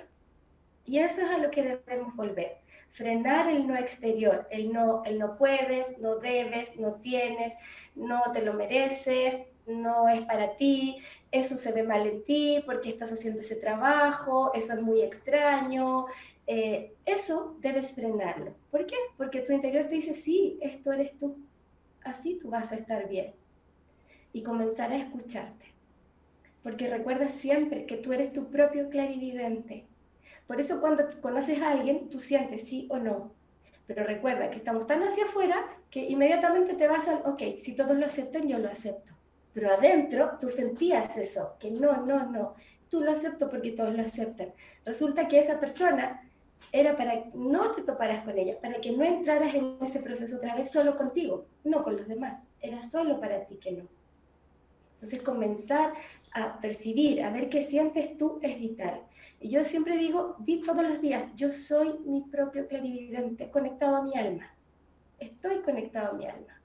Y 0.84 0.98
eso 0.98 1.20
es 1.20 1.30
a 1.30 1.38
lo 1.38 1.50
que 1.50 1.62
debemos 1.62 2.16
volver. 2.16 2.58
Frenar 2.90 3.48
el 3.48 3.66
no 3.66 3.76
exterior, 3.76 4.48
el 4.50 4.72
no, 4.72 5.04
el 5.04 5.18
no 5.18 5.36
puedes, 5.36 5.98
no 6.00 6.16
debes, 6.16 6.78
no 6.80 6.94
tienes, 6.94 7.54
no 7.94 8.22
te 8.32 8.42
lo 8.42 8.54
mereces, 8.54 9.42
no 9.66 10.08
es 10.08 10.22
para 10.22 10.56
ti, 10.56 10.96
eso 11.30 11.54
se 11.56 11.72
ve 11.72 11.82
mal 11.82 12.06
en 12.06 12.24
ti 12.24 12.62
porque 12.64 12.88
estás 12.88 13.12
haciendo 13.12 13.42
ese 13.42 13.56
trabajo, 13.56 14.52
eso 14.54 14.72
es 14.72 14.82
muy 14.82 15.02
extraño. 15.02 16.06
Eh, 16.46 16.94
eso 17.04 17.56
debes 17.60 17.92
frenarlo. 17.92 18.54
¿Por 18.70 18.86
qué? 18.86 18.96
Porque 19.18 19.42
tu 19.42 19.52
interior 19.52 19.86
te 19.86 19.96
dice, 19.96 20.14
sí, 20.14 20.58
esto 20.62 20.92
eres 20.92 21.16
tú 21.18 21.36
así 22.08 22.38
tú 22.38 22.50
vas 22.50 22.72
a 22.72 22.76
estar 22.76 23.08
bien. 23.08 23.34
Y 24.32 24.42
comenzar 24.42 24.92
a 24.92 24.96
escucharte. 24.96 25.66
Porque 26.62 26.88
recuerda 26.88 27.28
siempre 27.28 27.86
que 27.86 27.96
tú 27.96 28.12
eres 28.12 28.32
tu 28.32 28.50
propio 28.50 28.88
clarividente. 28.90 29.86
Por 30.46 30.60
eso 30.60 30.80
cuando 30.80 31.04
conoces 31.20 31.60
a 31.60 31.70
alguien, 31.70 32.08
tú 32.08 32.20
sientes 32.20 32.68
sí 32.68 32.86
o 32.90 32.98
no. 32.98 33.32
Pero 33.86 34.04
recuerda 34.04 34.50
que 34.50 34.58
estamos 34.58 34.86
tan 34.86 35.02
hacia 35.02 35.24
afuera 35.24 35.66
que 35.90 36.08
inmediatamente 36.08 36.74
te 36.74 36.88
vas 36.88 37.08
al, 37.08 37.22
ok, 37.24 37.56
si 37.58 37.74
todos 37.74 37.96
lo 37.96 38.04
aceptan, 38.04 38.46
yo 38.46 38.58
lo 38.58 38.68
acepto. 38.68 39.12
Pero 39.54 39.74
adentro 39.74 40.32
tú 40.38 40.48
sentías 40.48 41.16
eso, 41.16 41.56
que 41.58 41.70
no, 41.70 42.04
no, 42.04 42.26
no. 42.30 42.54
Tú 42.90 43.02
lo 43.02 43.12
acepto 43.12 43.48
porque 43.48 43.72
todos 43.72 43.94
lo 43.94 44.02
aceptan. 44.02 44.52
Resulta 44.84 45.26
que 45.26 45.38
esa 45.38 45.58
persona 45.58 46.27
era 46.72 46.96
para 46.96 47.22
que 47.22 47.30
no 47.34 47.70
te 47.72 47.82
toparas 47.82 48.24
con 48.24 48.36
ella, 48.38 48.60
para 48.60 48.80
que 48.80 48.92
no 48.92 49.04
entraras 49.04 49.54
en 49.54 49.76
ese 49.80 50.00
proceso 50.00 50.36
otra 50.36 50.54
vez 50.54 50.70
solo 50.70 50.96
contigo, 50.96 51.46
no 51.64 51.82
con 51.82 51.96
los 51.96 52.08
demás, 52.08 52.42
era 52.60 52.82
solo 52.82 53.20
para 53.20 53.44
ti 53.46 53.56
que 53.56 53.72
no. 53.72 53.88
Entonces 54.94 55.22
comenzar 55.22 55.94
a 56.32 56.60
percibir, 56.60 57.22
a 57.22 57.30
ver 57.30 57.48
qué 57.48 57.60
sientes 57.60 58.16
tú 58.18 58.38
es 58.42 58.58
vital. 58.58 59.00
Y 59.40 59.48
yo 59.50 59.64
siempre 59.64 59.96
digo, 59.96 60.34
di 60.40 60.60
todos 60.60 60.82
los 60.82 61.00
días, 61.00 61.28
yo 61.36 61.52
soy 61.52 61.98
mi 62.04 62.22
propio 62.22 62.66
clarividente, 62.66 63.50
conectado 63.50 63.96
a 63.96 64.02
mi 64.02 64.14
alma. 64.16 64.52
Estoy 65.20 65.58
conectado 65.58 66.10
a 66.10 66.12
mi 66.14 66.26
alma. 66.26 66.60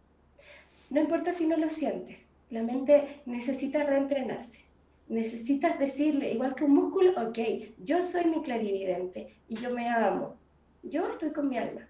No 0.89 0.99
importa 0.99 1.31
si 1.31 1.45
no 1.45 1.57
lo 1.57 1.69
sientes, 1.69 2.27
la 2.49 2.63
mente 2.63 3.21
necesita 3.25 3.83
reentrenarse. 3.83 4.63
Necesitas 5.07 5.77
decirle, 5.77 6.31
igual 6.33 6.55
que 6.55 6.63
un 6.63 6.73
músculo, 6.73 7.11
ok, 7.21 7.37
yo 7.77 8.01
soy 8.01 8.25
mi 8.25 8.41
clarividente 8.41 9.35
y 9.47 9.55
yo 9.55 9.69
me 9.69 9.89
amo. 9.89 10.35
Yo 10.81 11.07
estoy 11.07 11.31
con 11.31 11.49
mi 11.49 11.57
alma. 11.57 11.87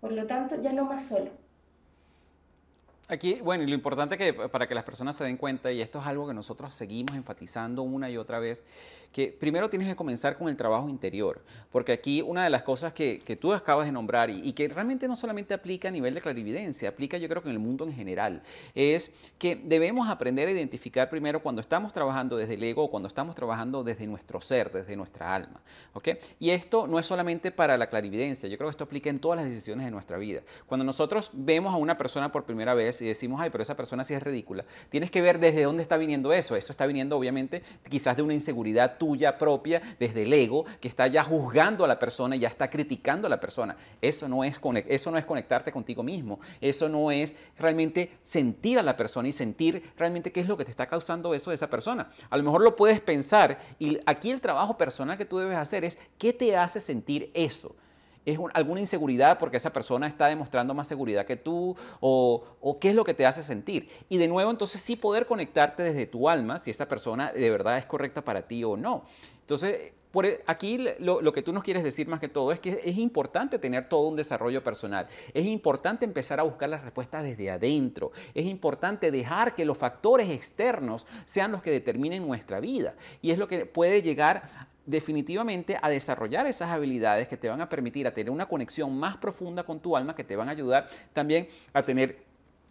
Por 0.00 0.12
lo 0.12 0.26
tanto, 0.26 0.60
ya 0.60 0.72
no 0.72 0.84
más 0.84 1.06
solo. 1.08 1.30
Aquí, 3.10 3.40
bueno, 3.42 3.64
y 3.64 3.66
lo 3.66 3.74
importante 3.74 4.18
que 4.18 4.34
para 4.34 4.68
que 4.68 4.74
las 4.74 4.84
personas 4.84 5.16
se 5.16 5.24
den 5.24 5.38
cuenta, 5.38 5.72
y 5.72 5.80
esto 5.80 5.98
es 5.98 6.06
algo 6.06 6.28
que 6.28 6.34
nosotros 6.34 6.74
seguimos 6.74 7.16
enfatizando 7.16 7.82
una 7.82 8.10
y 8.10 8.18
otra 8.18 8.38
vez, 8.38 8.66
que 9.12 9.28
primero 9.28 9.70
tienes 9.70 9.88
que 9.88 9.96
comenzar 9.96 10.36
con 10.36 10.48
el 10.48 10.56
trabajo 10.56 10.88
interior, 10.90 11.40
porque 11.72 11.92
aquí 11.92 12.20
una 12.20 12.44
de 12.44 12.50
las 12.50 12.62
cosas 12.62 12.92
que, 12.92 13.20
que 13.20 13.36
tú 13.36 13.54
acabas 13.54 13.86
de 13.86 13.92
nombrar 13.92 14.28
y, 14.28 14.52
que 14.52 14.68
realmente 14.68 15.08
no 15.08 15.16
solamente 15.16 15.54
aplica 15.54 15.88
a 15.88 15.90
nivel 15.90 16.14
de 16.14 16.20
clarividencia, 16.20 16.90
aplica 16.90 17.16
yo 17.16 17.28
creo 17.28 17.42
que 17.42 17.48
en 17.48 17.54
el 17.54 17.60
mundo 17.60 17.84
en 17.84 17.94
general, 17.94 18.42
es 18.74 19.10
que 19.38 19.56
debemos 19.56 20.08
aprender 20.08 20.48
a 20.48 20.50
identificar 20.50 21.08
primero 21.08 21.42
cuando 21.42 21.60
estamos 21.62 21.92
trabajando 21.92 22.36
desde 22.36 22.54
el 22.54 22.62
ego 22.62 22.84
o 22.84 22.90
cuando 22.90 23.08
estamos 23.08 23.34
trabajando 23.34 23.82
desde 23.82 24.06
nuestro 24.06 24.40
ser, 24.40 24.70
desde 24.70 24.96
nuestra 24.96 25.34
alma, 25.34 25.62
¿ok? 25.94 26.08
Y 26.38 26.50
esto 26.50 26.86
no 26.86 26.98
es 26.98 27.06
solamente 27.06 27.50
para 27.50 27.78
la 27.78 27.88
clarividencia, 27.88 28.48
yo 28.48 28.58
creo 28.58 28.68
que 28.68 28.72
esto 28.72 28.84
aplica 28.84 29.08
en 29.08 29.18
todas 29.18 29.38
las 29.40 29.48
decisiones 29.48 29.86
de 29.86 29.90
nuestra 29.90 30.18
vida. 30.18 30.42
Cuando 30.66 30.84
nosotros 30.84 31.30
vemos 31.32 31.72
a 31.72 31.78
una 31.78 31.96
persona 31.96 32.30
por 32.30 32.44
primera 32.44 32.74
vez, 32.74 32.97
y 33.00 33.06
decimos, 33.06 33.40
ay, 33.40 33.50
pero 33.50 33.62
esa 33.62 33.76
persona 33.76 34.04
sí 34.04 34.14
es 34.14 34.22
ridícula, 34.22 34.64
tienes 34.90 35.10
que 35.10 35.20
ver 35.20 35.38
desde 35.38 35.62
dónde 35.62 35.82
está 35.82 35.96
viniendo 35.96 36.32
eso. 36.32 36.56
Eso 36.56 36.72
está 36.72 36.86
viniendo 36.86 37.16
obviamente 37.16 37.62
quizás 37.88 38.16
de 38.16 38.22
una 38.22 38.34
inseguridad 38.34 38.98
tuya 38.98 39.38
propia, 39.38 39.82
desde 39.98 40.22
el 40.22 40.32
ego, 40.32 40.64
que 40.80 40.88
está 40.88 41.06
ya 41.06 41.24
juzgando 41.24 41.84
a 41.84 41.88
la 41.88 41.98
persona 41.98 42.36
y 42.36 42.40
ya 42.40 42.48
está 42.48 42.70
criticando 42.70 43.26
a 43.26 43.30
la 43.30 43.40
persona. 43.40 43.76
Eso 44.00 44.28
no 44.28 44.44
es, 44.44 44.60
eso 44.86 45.10
no 45.10 45.18
es 45.18 45.24
conectarte 45.24 45.72
contigo 45.72 46.02
mismo, 46.02 46.40
eso 46.60 46.88
no 46.88 47.10
es 47.10 47.36
realmente 47.58 48.10
sentir 48.24 48.78
a 48.78 48.82
la 48.82 48.96
persona 48.96 49.28
y 49.28 49.32
sentir 49.32 49.92
realmente 49.96 50.32
qué 50.32 50.40
es 50.40 50.48
lo 50.48 50.56
que 50.56 50.64
te 50.64 50.70
está 50.70 50.86
causando 50.86 51.34
eso 51.34 51.50
de 51.50 51.56
esa 51.56 51.70
persona. 51.70 52.10
A 52.30 52.36
lo 52.36 52.42
mejor 52.42 52.62
lo 52.62 52.76
puedes 52.76 53.00
pensar 53.00 53.58
y 53.78 53.98
aquí 54.06 54.30
el 54.30 54.40
trabajo 54.40 54.76
personal 54.76 55.18
que 55.18 55.24
tú 55.24 55.38
debes 55.38 55.56
hacer 55.56 55.84
es 55.84 55.98
qué 56.18 56.32
te 56.32 56.56
hace 56.56 56.80
sentir 56.80 57.30
eso 57.34 57.74
es 58.32 58.38
alguna 58.52 58.80
inseguridad 58.80 59.38
porque 59.38 59.56
esa 59.56 59.72
persona 59.72 60.06
está 60.06 60.26
demostrando 60.26 60.74
más 60.74 60.86
seguridad 60.86 61.24
que 61.24 61.36
tú 61.36 61.76
o, 62.00 62.78
qué 62.80 62.90
es 62.90 62.94
lo 62.94 63.04
que 63.04 63.14
te 63.14 63.26
hace 63.26 63.42
sentir. 63.42 63.88
Y 64.08 64.18
de 64.18 64.28
nuevo, 64.28 64.50
entonces 64.50 64.80
sí 64.80 64.96
poder 64.96 65.26
conectarte 65.26 65.82
desde 65.82 66.06
tu 66.06 66.28
alma 66.28 66.58
si 66.58 66.70
esta 66.70 66.86
persona 66.86 67.32
de 67.32 67.50
verdad 67.50 67.78
es 67.78 67.86
correcta 67.86 68.22
para 68.22 68.42
ti 68.42 68.62
o 68.64 68.76
no. 68.76 69.04
Entonces, 69.40 69.92
por 70.10 70.26
e, 70.26 70.42
aquí 70.46 70.78
lo, 70.98 71.20
lo, 71.20 71.32
que 71.32 71.42
tú 71.42 71.52
nos 71.52 71.62
quieres 71.62 71.82
decir 71.82 72.08
más 72.08 72.20
que 72.20 72.28
todo 72.28 72.52
es 72.52 72.60
que 72.60 72.80
es 72.84 72.98
importante 72.98 73.58
tener 73.58 73.88
todo 73.88 74.08
un 74.08 74.16
desarrollo 74.16 74.62
personal. 74.62 75.06
Es 75.32 75.46
importante 75.46 76.04
empezar 76.04 76.40
a 76.40 76.42
buscar 76.42 76.68
las 76.68 76.82
respuestas 76.82 77.24
desde 77.24 77.50
adentro. 77.50 78.12
Es 78.34 78.44
importante 78.46 79.10
dejar 79.10 79.54
que 79.54 79.64
los 79.64 79.78
factores 79.78 80.30
externos 80.30 81.06
sean 81.24 81.52
los 81.52 81.62
que 81.62 81.70
determinen 81.70 82.26
nuestra 82.26 82.60
vida. 82.60 82.94
Y 83.22 83.30
es 83.30 83.38
lo 83.38 83.48
que 83.48 83.64
puede 83.66 84.02
llegar 84.02 84.68
definitivamente 84.88 85.78
a 85.80 85.90
desarrollar 85.90 86.46
esas 86.46 86.70
habilidades 86.70 87.28
que 87.28 87.36
te 87.36 87.48
van 87.48 87.60
a 87.60 87.68
permitir 87.68 88.06
a 88.06 88.14
tener 88.14 88.30
una 88.30 88.46
conexión 88.46 88.98
más 88.98 89.18
profunda 89.18 89.62
con 89.62 89.80
tu 89.80 89.96
alma, 89.96 90.16
que 90.16 90.24
te 90.24 90.34
van 90.34 90.48
a 90.48 90.52
ayudar 90.52 90.88
también 91.12 91.48
a 91.74 91.82
tener 91.84 92.24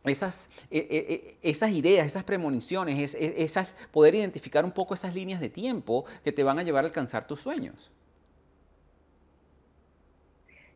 esas, 0.04 0.50
e, 0.72 0.80
e, 0.80 1.14
e, 1.14 1.50
esas 1.50 1.72
ideas, 1.72 2.08
esas 2.08 2.24
premoniciones, 2.24 3.16
esas, 3.16 3.76
poder 3.92 4.16
identificar 4.16 4.66
un 4.66 4.72
poco 4.72 4.96
esas 4.96 5.14
líneas 5.14 5.40
de 5.40 5.50
tiempo 5.50 6.06
que 6.24 6.32
te 6.32 6.44
van 6.44 6.58
a 6.58 6.64
llevar 6.64 6.84
a 6.84 6.88
alcanzar 6.88 7.28
tus 7.28 7.42
sueños. 7.42 7.92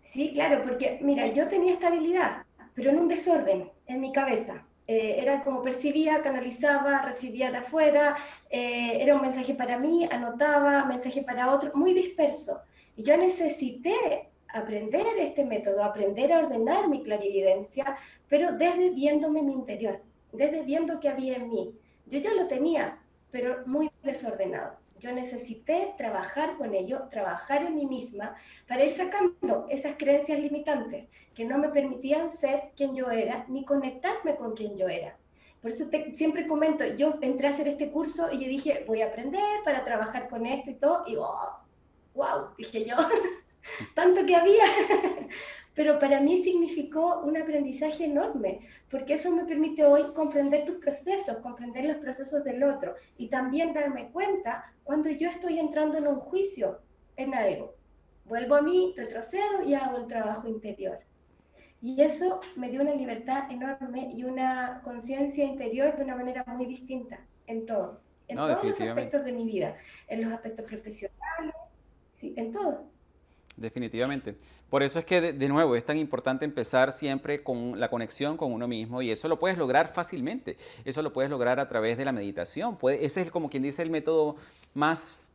Sí, 0.02 0.32
claro, 0.34 0.64
porque 0.64 1.00
mira, 1.02 1.28
yo 1.28 1.48
tenía 1.48 1.74
estabilidad, 1.74 2.46
pero 2.76 2.92
en 2.92 3.00
un 3.00 3.08
desorden 3.08 3.70
en 3.88 4.02
mi 4.02 4.12
cabeza. 4.12 4.66
Eh, 4.88 5.20
era 5.20 5.44
como 5.44 5.62
percibía, 5.62 6.22
canalizaba, 6.22 7.02
recibía 7.04 7.52
de 7.52 7.58
afuera, 7.58 8.18
eh, 8.50 8.98
era 9.00 9.16
un 9.16 9.22
mensaje 9.22 9.54
para 9.54 9.78
mí, 9.78 10.08
anotaba, 10.12 10.86
mensaje 10.86 11.22
para 11.22 11.52
otro, 11.54 11.72
muy 11.76 11.94
disperso. 11.94 12.62
Y 12.96 13.04
yo 13.04 13.16
necesité 13.16 14.32
aprender 14.50 15.06
este 15.20 15.46
método, 15.46 15.84
aprender 15.84 16.34
a 16.34 16.40
ordenar 16.40 16.90
mi 16.90 17.04
clarividencia, 17.04 17.96
pero 18.28 18.52
desde 18.54 18.90
viéndome 18.90 19.42
mi 19.42 19.54
interior, 19.54 20.02
desde 20.34 20.64
viendo 20.64 21.00
qué 21.00 21.10
había 21.10 21.38
en 21.38 21.50
mí. 21.50 21.74
Yo 22.08 22.20
ya 22.20 22.34
lo 22.34 22.48
tenía, 22.48 23.00
pero 23.30 23.66
muy 23.66 23.90
desordenado. 24.04 24.81
Yo 25.02 25.12
necesité 25.12 25.96
trabajar 25.98 26.58
con 26.58 26.76
ello, 26.76 27.08
trabajar 27.10 27.64
en 27.64 27.74
mí 27.74 27.88
misma 27.88 28.36
para 28.68 28.86
ir 28.86 28.92
sacando 28.92 29.66
esas 29.68 29.96
creencias 29.98 30.40
limitantes 30.40 31.10
que 31.34 31.44
no 31.44 31.58
me 31.58 31.70
permitían 31.70 32.30
ser 32.30 32.70
quien 32.76 32.94
yo 32.94 33.10
era 33.10 33.44
ni 33.48 33.66
conectarme 33.66 34.36
con 34.36 34.56
quien 34.56 34.78
yo 34.78 34.88
era. 34.88 35.18
Por 35.60 35.72
eso 35.72 35.86
siempre 36.14 36.46
comento, 36.46 36.86
yo 36.96 37.18
entré 37.22 37.48
a 37.48 37.50
hacer 37.50 37.68
este 37.68 37.90
curso 37.90 38.32
y 38.32 38.44
yo 38.44 38.48
dije, 38.48 38.84
voy 38.88 39.02
a 39.02 39.08
aprender 39.08 39.42
para 39.64 39.84
trabajar 39.84 40.30
con 40.30 40.46
esto 40.46 40.70
y 40.70 40.76
todo, 40.76 41.04
y 41.08 41.16
oh, 41.16 41.50
wow, 42.14 42.50
dije 42.56 42.86
yo, 42.86 42.96
tanto 43.96 44.24
que 44.24 44.36
había. 44.36 44.66
Pero 45.74 46.00
para 46.00 46.20
mí 46.20 46.38
significó 46.38 47.22
un 47.22 47.38
aprendizaje 47.38 48.06
enorme, 48.06 48.60
porque 48.90 49.14
eso 49.14 49.34
me 49.34 49.46
permite 49.46 49.86
hoy 49.86 50.12
comprender 50.14 50.66
tus 50.66 50.78
procesos, 50.78 51.38
comprender 51.38 51.86
los 51.86 51.98
procesos 51.98 52.44
del 52.44 52.64
otro 52.64 52.96
y 53.18 53.30
también 53.30 53.74
darme 53.74 54.10
cuenta 54.10 54.74
cuando 54.84 55.10
yo 55.10 55.30
estoy 55.30 55.60
entrando 55.60 55.98
en 55.98 56.08
un 56.08 56.18
juicio 56.18 56.80
en 57.16 57.34
algo. 57.34 57.76
Vuelvo 58.26 58.56
a 58.56 58.62
mí, 58.62 58.94
retrocedo 58.98 59.64
y 59.66 59.74
hago 59.74 59.98
el 59.98 60.08
trabajo 60.08 60.48
interior. 60.48 61.00
Y 61.82 62.02
eso 62.02 62.40
me 62.58 62.70
dio 62.70 62.82
una 62.82 62.94
libertad 62.94 63.50
enorme 63.50 64.12
y 64.14 64.24
una 64.24 64.82
conciencia 64.84 65.44
interior 65.44 65.96
de 65.96 66.04
una 66.04 66.16
manera 66.16 66.44
muy 66.46 66.66
distinta 66.68 67.20
en 67.48 67.66
todo, 67.66 68.02
en 68.28 68.36
todos 68.36 68.64
los 68.64 68.82
aspectos 68.82 69.26
de 69.26 69.32
mi 69.32 69.46
vida, 69.46 69.76
en 70.08 70.24
los 70.24 70.34
aspectos 70.34 70.66
profesionales, 70.66 71.56
sí, 72.12 72.36
en 72.38 72.52
todo. 72.52 72.91
Definitivamente. 73.62 74.36
Por 74.70 74.84
eso 74.84 75.00
es 75.00 75.06
que, 75.06 75.22
de, 75.22 75.48
nuevo, 75.48 75.76
es 75.76 75.86
tan 75.86 75.98
importante 75.98 76.46
empezar 76.46 76.92
siempre 76.92 77.44
con 77.44 77.80
la 77.80 77.90
conexión 77.90 78.38
con 78.38 78.52
uno 78.52 78.68
mismo 78.68 79.02
y 79.02 79.12
eso 79.12 79.28
lo 79.28 79.38
puedes 79.38 79.58
lograr 79.58 79.94
fácilmente. 79.94 80.58
Eso 80.84 81.02
lo 81.02 81.14
puedes 81.14 81.30
lograr 81.30 81.60
a 81.60 81.68
través 81.68 81.98
de 81.98 82.06
la 82.06 82.12
meditación. 82.12 82.78
ese 83.00 83.22
es 83.22 83.32
como 83.32 83.50
quien 83.50 83.64
dice 83.64 83.84
el 83.84 83.92
método 83.92 84.36
más 84.74 85.31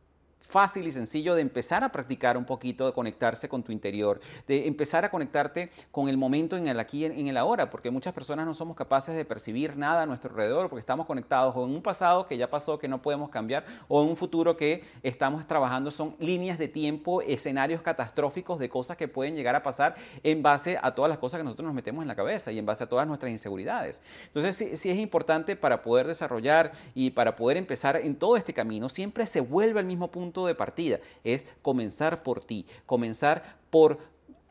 fácil 0.47 0.87
y 0.87 0.91
sencillo 0.91 1.35
de 1.35 1.41
empezar 1.41 1.83
a 1.83 1.91
practicar 1.91 2.37
un 2.37 2.45
poquito, 2.45 2.85
de 2.85 2.93
conectarse 2.93 3.49
con 3.49 3.63
tu 3.63 3.71
interior, 3.71 4.19
de 4.47 4.67
empezar 4.67 5.05
a 5.05 5.11
conectarte 5.11 5.69
con 5.91 6.09
el 6.09 6.17
momento 6.17 6.57
en 6.57 6.67
el 6.67 6.79
aquí, 6.79 7.05
en 7.05 7.27
el 7.27 7.37
ahora, 7.37 7.69
porque 7.69 7.91
muchas 7.91 8.13
personas 8.13 8.45
no 8.45 8.53
somos 8.53 8.75
capaces 8.75 9.15
de 9.15 9.25
percibir 9.25 9.77
nada 9.77 10.03
a 10.03 10.05
nuestro 10.05 10.29
alrededor, 10.31 10.69
porque 10.69 10.79
estamos 10.79 11.05
conectados 11.05 11.55
o 11.55 11.65
en 11.65 11.71
un 11.71 11.81
pasado 11.81 12.27
que 12.27 12.37
ya 12.37 12.49
pasó, 12.49 12.79
que 12.79 12.87
no 12.87 13.01
podemos 13.01 13.29
cambiar, 13.29 13.65
o 13.87 14.03
en 14.03 14.09
un 14.09 14.15
futuro 14.15 14.55
que 14.57 14.83
estamos 15.03 15.45
trabajando, 15.47 15.91
son 15.91 16.15
líneas 16.19 16.57
de 16.57 16.67
tiempo, 16.67 17.21
escenarios 17.21 17.81
catastróficos 17.81 18.59
de 18.59 18.69
cosas 18.69 18.97
que 18.97 19.07
pueden 19.07 19.35
llegar 19.35 19.55
a 19.55 19.63
pasar 19.63 19.95
en 20.23 20.41
base 20.41 20.77
a 20.81 20.93
todas 20.93 21.09
las 21.09 21.17
cosas 21.17 21.39
que 21.39 21.43
nosotros 21.43 21.65
nos 21.65 21.75
metemos 21.75 22.01
en 22.01 22.07
la 22.07 22.15
cabeza 22.15 22.51
y 22.51 22.59
en 22.59 22.65
base 22.65 22.83
a 22.83 22.89
todas 22.89 23.07
nuestras 23.07 23.31
inseguridades. 23.31 24.01
Entonces, 24.25 24.55
sí, 24.55 24.77
sí 24.77 24.89
es 24.89 24.97
importante 24.97 25.55
para 25.55 25.81
poder 25.81 26.07
desarrollar 26.07 26.71
y 26.93 27.11
para 27.11 27.35
poder 27.35 27.57
empezar 27.57 27.97
en 27.97 28.15
todo 28.15 28.37
este 28.37 28.53
camino, 28.53 28.89
siempre 28.89 29.27
se 29.27 29.41
vuelve 29.41 29.79
al 29.79 29.85
mismo 29.85 30.11
punto 30.11 30.36
de 30.45 30.55
partida, 30.55 30.99
es 31.23 31.45
comenzar 31.61 32.21
por 32.21 32.43
ti, 32.43 32.65
comenzar 32.85 33.57
por 33.69 33.99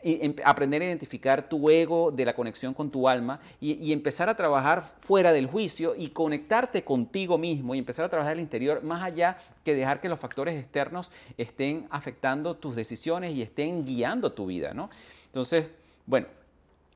em, 0.02 0.34
aprender 0.44 0.82
a 0.82 0.86
identificar 0.86 1.48
tu 1.48 1.70
ego 1.70 2.10
de 2.10 2.24
la 2.24 2.34
conexión 2.34 2.74
con 2.74 2.90
tu 2.90 3.08
alma 3.08 3.40
y, 3.60 3.92
empezar 3.92 4.28
a 4.28 4.36
trabajar 4.36 4.82
fuera 5.00 5.32
del 5.32 5.46
juicio 5.46 5.94
y 5.96 6.08
conectarte 6.08 6.82
contigo 6.84 7.38
mismo 7.38 7.74
y 7.74 7.78
empezar 7.78 8.04
a 8.04 8.08
trabajar 8.08 8.34
el 8.34 8.40
interior 8.40 8.82
más 8.82 9.02
allá 9.02 9.38
que 9.64 9.74
dejar 9.74 10.00
que 10.00 10.08
los 10.08 10.20
factores 10.20 10.58
externos 10.58 11.10
estén 11.36 11.86
afectando 11.90 12.56
tus 12.56 12.76
decisiones 12.76 13.34
y 13.34 13.42
estén 13.42 13.84
guiando 13.84 14.32
tu 14.32 14.46
vida, 14.46 14.74
¿no? 14.74 14.90
Entonces, 15.26 15.68
bueno, 16.06 16.26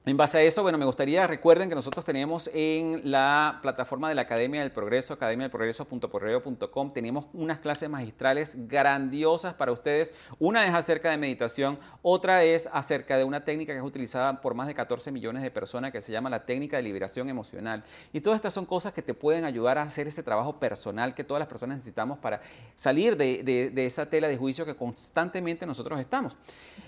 En 0.07 0.17
base 0.17 0.39
a 0.39 0.41
eso, 0.41 0.63
bueno, 0.63 0.79
me 0.79 0.87
gustaría, 0.87 1.27
recuerden 1.27 1.69
que 1.69 1.75
nosotros 1.75 2.07
tenemos 2.07 2.49
en 2.55 3.03
la 3.05 3.59
plataforma 3.61 4.09
de 4.09 4.15
la 4.15 4.23
Academia 4.23 4.63
del 4.63 4.73
Progreso, 4.73 5.13
academiadelprogreso.porreo.com, 5.13 6.91
tenemos 6.95 7.27
unas 7.35 7.59
clases 7.59 7.91
magistrales 7.91 8.57
grandiosas 8.67 9.53
para 9.53 9.73
ustedes. 9.73 10.15
Una 10.39 10.67
es 10.67 10.73
acerca 10.73 11.11
de 11.11 11.19
meditación, 11.19 11.79
otra 12.01 12.45
es 12.45 12.67
acerca 12.73 13.19
de 13.19 13.25
una 13.25 13.45
técnica 13.45 13.75
que 13.75 13.79
es 13.79 13.85
utilizada 13.85 14.41
por 14.41 14.55
más 14.55 14.69
de 14.69 14.75
14 14.75 15.13
millones 15.13 15.43
de 15.43 15.51
personas 15.51 15.93
que 15.93 16.01
se 16.01 16.13
llama 16.13 16.31
la 16.31 16.47
técnica 16.47 16.79
de 16.79 16.83
liberación 16.83 17.29
emocional. 17.29 17.85
Y 18.15 18.23
todas 18.23 18.37
estas 18.37 18.55
son 18.55 18.65
cosas 18.65 18.95
que 18.95 19.03
te 19.03 19.13
pueden 19.13 19.45
ayudar 19.45 19.77
a 19.77 19.83
hacer 19.83 20.09
ese 20.09 20.23
trabajo 20.23 20.59
personal 20.59 21.15
que 21.15 21.25
todas 21.25 21.41
las 21.41 21.49
personas 21.49 21.77
necesitamos 21.77 22.19
para 22.19 22.41
salir 22.75 23.19
de, 23.19 23.71
esa 23.77 24.07
tela 24.07 24.29
de 24.29 24.39
juicio 24.39 24.65
que 24.65 24.75
constantemente 24.75 25.67
nosotros 25.67 26.01
estamos. 26.01 26.39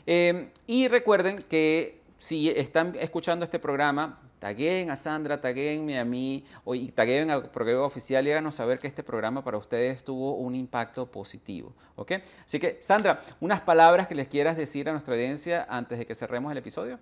Eh, 0.07 0.49
y 0.67 0.89
recuerden 0.89 1.37
que 1.51 2.02
si 2.23 2.51
están 2.51 2.95
escuchando 3.01 3.45
este 3.45 3.59
programa, 3.59 4.21
taguen 4.39 4.93
a 4.93 4.97
Sandra, 4.97 5.41
taguen 5.41 5.91
a 5.97 6.05
mí, 6.05 6.45
o 6.63 6.73
taguen 6.95 7.33
al 7.33 7.51
programa 7.51 7.85
oficial 7.85 8.25
y 8.25 8.31
háganos 8.31 8.55
saber 8.55 8.79
que 8.79 8.87
este 8.87 9.03
programa 9.03 9.43
para 9.43 9.59
ustedes 9.59 10.05
tuvo 10.05 10.37
un 10.37 10.55
impacto 10.55 11.11
positivo. 11.11 11.75
¿ok? 11.97 12.13
Así 12.47 12.61
que, 12.61 12.79
Sandra, 12.81 13.25
unas 13.41 13.63
palabras 13.63 14.07
que 14.07 14.15
les 14.15 14.29
quieras 14.29 14.57
decir 14.57 14.89
a 14.89 14.93
nuestra 14.93 15.15
audiencia 15.15 15.67
antes 15.69 15.99
de 15.99 16.07
que 16.07 16.15
cerremos 16.15 16.53
el 16.53 16.59
episodio. 16.59 17.01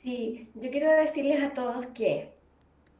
Sí, 0.00 0.48
yo 0.54 0.70
quiero 0.70 0.92
decirles 0.92 1.42
a 1.42 1.52
todos 1.52 1.88
que 1.88 2.30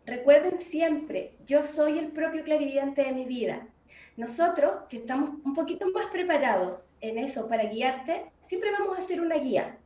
recuerden 0.05 0.59
siempre, 0.59 1.37
yo 1.47 1.63
soy 1.63 2.01
el 2.01 2.09
propio 2.09 2.43
clarividente 2.43 3.05
de 3.05 3.13
mi 3.13 3.25
vida. 3.25 3.69
Nosotros, 4.17 4.73
que 4.91 4.99
estamos 4.99 5.31
un 5.45 5.55
poquito 5.55 5.91
más 5.91 6.07
preparados 6.07 6.87
en 7.01 7.19
eso 7.19 7.49
para 7.49 7.65
guiarte, 7.65 8.31
siempre 8.43 8.71
vamos 8.71 8.97
a 8.97 8.99
hacer 8.99 9.21
una 9.21 9.37
guía, 9.37 9.79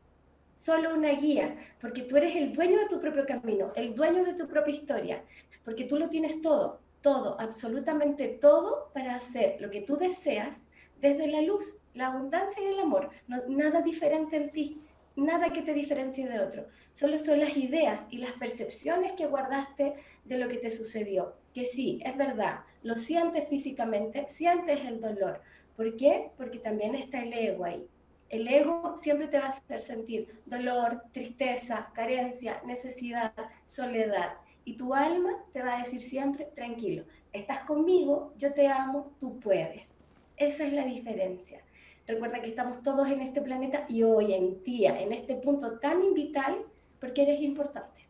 solo 0.57 0.95
una 0.95 1.11
guía, 1.13 1.57
porque 1.81 2.03
tú 2.03 2.17
eres 2.17 2.35
el 2.35 2.53
dueño 2.53 2.79
de 2.81 2.89
tu 2.89 2.99
propio 3.01 3.25
camino, 3.25 3.73
el 3.77 3.95
dueño 3.95 4.25
de 4.25 4.35
tu 4.35 4.49
propia 4.49 4.75
historia, 4.75 5.23
porque 5.65 5.85
tú 5.85 5.97
lo 5.97 6.09
tienes 6.09 6.43
todo, 6.43 6.81
todo, 7.03 7.41
absolutamente 7.41 8.27
todo 8.27 8.91
para 8.93 9.15
hacer 9.15 9.61
lo 9.61 9.71
que 9.71 9.83
tú 9.83 9.97
deseas 9.97 10.65
desde 11.01 11.29
la 11.29 11.43
luz, 11.43 11.79
la 11.95 12.09
abundancia 12.09 12.63
y 12.63 12.73
el 12.73 12.81
amor, 12.81 13.11
nada 13.29 13.81
diferente 13.83 14.37
en 14.37 14.51
ti, 14.51 14.83
nada 15.17 15.51
que 15.51 15.63
te 15.63 15.75
diferencie 15.75 16.29
de 16.29 16.41
otro, 16.41 16.67
solo 16.93 17.19
son 17.19 17.41
las 17.41 17.57
ideas 17.57 18.07
y 18.11 18.19
las 18.19 18.33
percepciones 18.33 19.13
que 19.13 19.27
guardaste 19.27 19.95
de 20.25 20.39
lo 20.39 20.49
que 20.49 20.59
te 20.59 20.71
sucedió, 20.71 21.35
que 21.55 21.65
sí, 21.65 22.01
es 22.05 22.17
verdad, 22.17 22.61
lo 22.83 22.97
sientes 22.97 23.49
físicamente, 23.49 24.27
sientes 24.29 24.85
el 24.85 25.01
dolor. 25.01 25.41
¿Por 25.77 25.97
qué? 25.97 26.31
Porque 26.37 26.59
también 26.59 26.95
está 26.95 27.23
el 27.23 27.33
ego 27.33 27.65
ahí. 27.65 27.87
El 28.29 28.49
ego 28.49 28.97
siempre 28.97 29.29
te 29.29 29.39
va 29.39 29.47
a 29.47 29.49
hacer 29.49 29.81
sentir 29.81 30.41
dolor, 30.47 31.03
tristeza, 31.13 31.91
carencia, 31.95 32.61
necesidad, 32.65 33.33
soledad. 33.67 34.35
Y 34.65 34.77
tu 34.77 34.95
alma 34.95 35.45
te 35.53 35.63
va 35.63 35.77
a 35.77 35.79
decir 35.79 36.03
siempre, 36.03 36.49
tranquilo, 36.55 37.05
estás 37.33 37.61
conmigo, 37.61 38.33
yo 38.37 38.53
te 38.53 38.67
amo, 38.67 39.13
tú 39.21 39.39
puedes. 39.39 39.95
Esa 40.37 40.67
es 40.67 40.73
la 40.73 40.85
diferencia. 40.85 41.63
Recuerda 42.07 42.41
que 42.41 42.49
estamos 42.49 42.83
todos 42.83 43.09
en 43.09 43.21
este 43.21 43.41
planeta 43.41 43.85
y 43.89 44.03
hoy 44.05 44.33
en 44.33 44.63
día, 44.63 45.01
en 45.01 45.13
este 45.13 45.35
punto 45.37 45.79
tan 45.79 46.15
vital, 46.15 46.65
porque 47.01 47.23
eres 47.23 47.41
importante, 47.41 48.07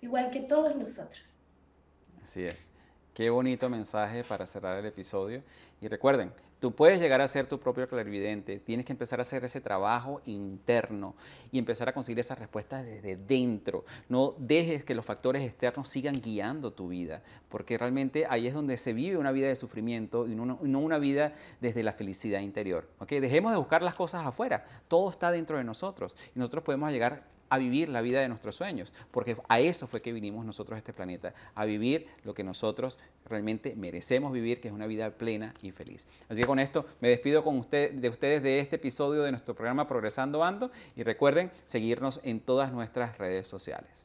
igual 0.00 0.30
que 0.30 0.40
todos 0.40 0.74
nosotros. 0.76 1.38
Así 2.22 2.44
es. 2.44 2.70
Qué 3.12 3.30
bonito 3.30 3.68
mensaje 3.68 4.24
para 4.24 4.46
cerrar 4.46 4.78
el 4.78 4.86
episodio. 4.86 5.42
Y 5.80 5.88
recuerden, 5.88 6.32
tú 6.64 6.74
puedes 6.74 6.98
llegar 6.98 7.20
a 7.20 7.28
ser 7.28 7.46
tu 7.46 7.60
propio 7.60 7.86
clarividente. 7.86 8.58
Tienes 8.58 8.86
que 8.86 8.92
empezar 8.94 9.18
a 9.18 9.20
hacer 9.20 9.44
ese 9.44 9.60
trabajo 9.60 10.22
interno 10.24 11.14
y 11.52 11.58
empezar 11.58 11.90
a 11.90 11.92
conseguir 11.92 12.20
esas 12.20 12.38
respuestas 12.38 12.86
desde 12.86 13.16
dentro. 13.16 13.84
No 14.08 14.34
dejes 14.38 14.82
que 14.82 14.94
los 14.94 15.04
factores 15.04 15.42
externos 15.42 15.90
sigan 15.90 16.14
guiando 16.22 16.72
tu 16.72 16.88
vida, 16.88 17.22
porque 17.50 17.76
realmente 17.76 18.24
ahí 18.30 18.46
es 18.46 18.54
donde 18.54 18.78
se 18.78 18.94
vive 18.94 19.18
una 19.18 19.30
vida 19.30 19.48
de 19.48 19.56
sufrimiento 19.56 20.26
y 20.26 20.34
no, 20.34 20.56
una 20.56 20.96
vida 20.96 21.34
desde 21.60 21.82
la 21.82 21.92
felicidad 21.92 22.40
interior. 22.40 22.88
Dejemos 23.06 23.52
de 23.52 23.58
buscar 23.58 23.82
las 23.82 23.94
cosas 23.94 24.24
afuera. 24.24 24.64
Todo 24.88 25.10
está 25.10 25.30
dentro 25.30 25.58
de 25.58 25.64
nosotros 25.64 26.16
y 26.34 26.38
nosotros 26.38 26.64
podemos 26.64 26.90
llegar 26.90 27.24
a 27.54 27.58
vivir 27.58 27.88
la 27.88 28.00
vida 28.00 28.20
de 28.20 28.28
nuestros 28.28 28.56
sueños, 28.56 28.92
porque 29.10 29.36
a 29.48 29.60
eso 29.60 29.86
fue 29.86 30.00
que 30.00 30.12
vinimos 30.12 30.44
nosotros 30.44 30.76
a 30.76 30.78
este 30.78 30.92
planeta, 30.92 31.34
a 31.54 31.64
vivir 31.64 32.06
lo 32.24 32.34
que 32.34 32.44
nosotros 32.44 32.98
realmente 33.26 33.74
merecemos 33.76 34.32
vivir, 34.32 34.60
que 34.60 34.68
es 34.68 34.74
una 34.74 34.86
vida 34.86 35.10
plena 35.10 35.54
y 35.62 35.70
feliz. 35.70 36.06
Así 36.28 36.40
que 36.40 36.46
con 36.46 36.58
esto 36.58 36.86
me 37.00 37.08
despido 37.08 37.44
con 37.44 37.58
usted, 37.58 37.92
de 37.92 38.08
ustedes 38.08 38.42
de 38.42 38.60
este 38.60 38.76
episodio 38.76 39.22
de 39.22 39.30
nuestro 39.30 39.54
programa 39.54 39.86
Progresando 39.86 40.44
Ando 40.44 40.70
y 40.96 41.02
recuerden 41.02 41.50
seguirnos 41.64 42.20
en 42.24 42.40
todas 42.40 42.72
nuestras 42.72 43.18
redes 43.18 43.46
sociales. 43.46 44.04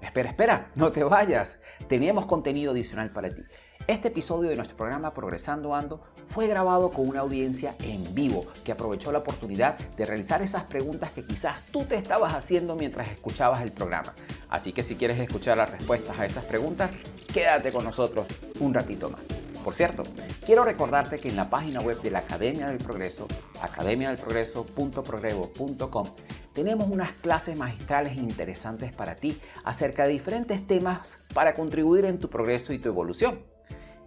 Espera, 0.00 0.30
espera, 0.30 0.70
no 0.74 0.92
te 0.92 1.04
vayas. 1.04 1.58
Teníamos 1.88 2.26
contenido 2.26 2.72
adicional 2.72 3.10
para 3.10 3.34
ti. 3.34 3.42
Este 3.88 4.08
episodio 4.08 4.50
de 4.50 4.56
nuestro 4.56 4.76
programa 4.76 5.14
Progresando 5.14 5.72
Ando 5.72 6.00
fue 6.30 6.48
grabado 6.48 6.90
con 6.90 7.08
una 7.08 7.20
audiencia 7.20 7.76
en 7.84 8.16
vivo 8.16 8.44
que 8.64 8.72
aprovechó 8.72 9.12
la 9.12 9.20
oportunidad 9.20 9.78
de 9.78 10.04
realizar 10.04 10.42
esas 10.42 10.64
preguntas 10.64 11.12
que 11.12 11.22
quizás 11.22 11.62
tú 11.70 11.84
te 11.84 11.94
estabas 11.94 12.34
haciendo 12.34 12.74
mientras 12.74 13.08
escuchabas 13.08 13.62
el 13.62 13.70
programa. 13.70 14.12
Así 14.48 14.72
que 14.72 14.82
si 14.82 14.96
quieres 14.96 15.20
escuchar 15.20 15.56
las 15.56 15.70
respuestas 15.70 16.18
a 16.18 16.26
esas 16.26 16.44
preguntas, 16.46 16.94
quédate 17.32 17.70
con 17.70 17.84
nosotros 17.84 18.26
un 18.58 18.74
ratito 18.74 19.08
más. 19.08 19.20
Por 19.62 19.72
cierto, 19.72 20.02
quiero 20.44 20.64
recordarte 20.64 21.20
que 21.20 21.28
en 21.28 21.36
la 21.36 21.48
página 21.48 21.80
web 21.80 22.02
de 22.02 22.10
la 22.10 22.18
Academia 22.18 22.66
del 22.66 22.78
Progreso, 22.78 23.28
academiadelprogreso.progreso.com, 23.62 26.08
tenemos 26.52 26.88
unas 26.88 27.12
clases 27.12 27.56
magistrales 27.56 28.16
interesantes 28.16 28.92
para 28.92 29.14
ti 29.14 29.40
acerca 29.62 30.06
de 30.06 30.10
diferentes 30.10 30.66
temas 30.66 31.20
para 31.32 31.54
contribuir 31.54 32.04
en 32.04 32.18
tu 32.18 32.28
progreso 32.28 32.72
y 32.72 32.80
tu 32.80 32.88
evolución. 32.88 33.54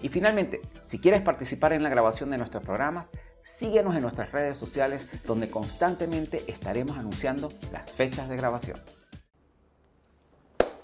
Y 0.02 0.10
finalmente, 0.10 0.62
si 0.84 1.00
quieres 1.00 1.22
participar 1.22 1.74
en 1.74 1.84
la 1.84 1.90
grabación 1.90 2.30
de 2.30 2.38
nuestros 2.38 2.64
programas, 2.64 3.10
síguenos 3.44 3.96
en 3.96 4.02
nuestras 4.02 4.32
redes 4.32 4.58
sociales 4.58 5.10
donde 5.26 5.50
constantemente 5.50 6.44
estaremos 6.48 6.98
anunciando 6.98 7.52
las 7.72 7.92
fechas 7.92 8.30
de 8.30 8.38
grabación. 8.38 8.80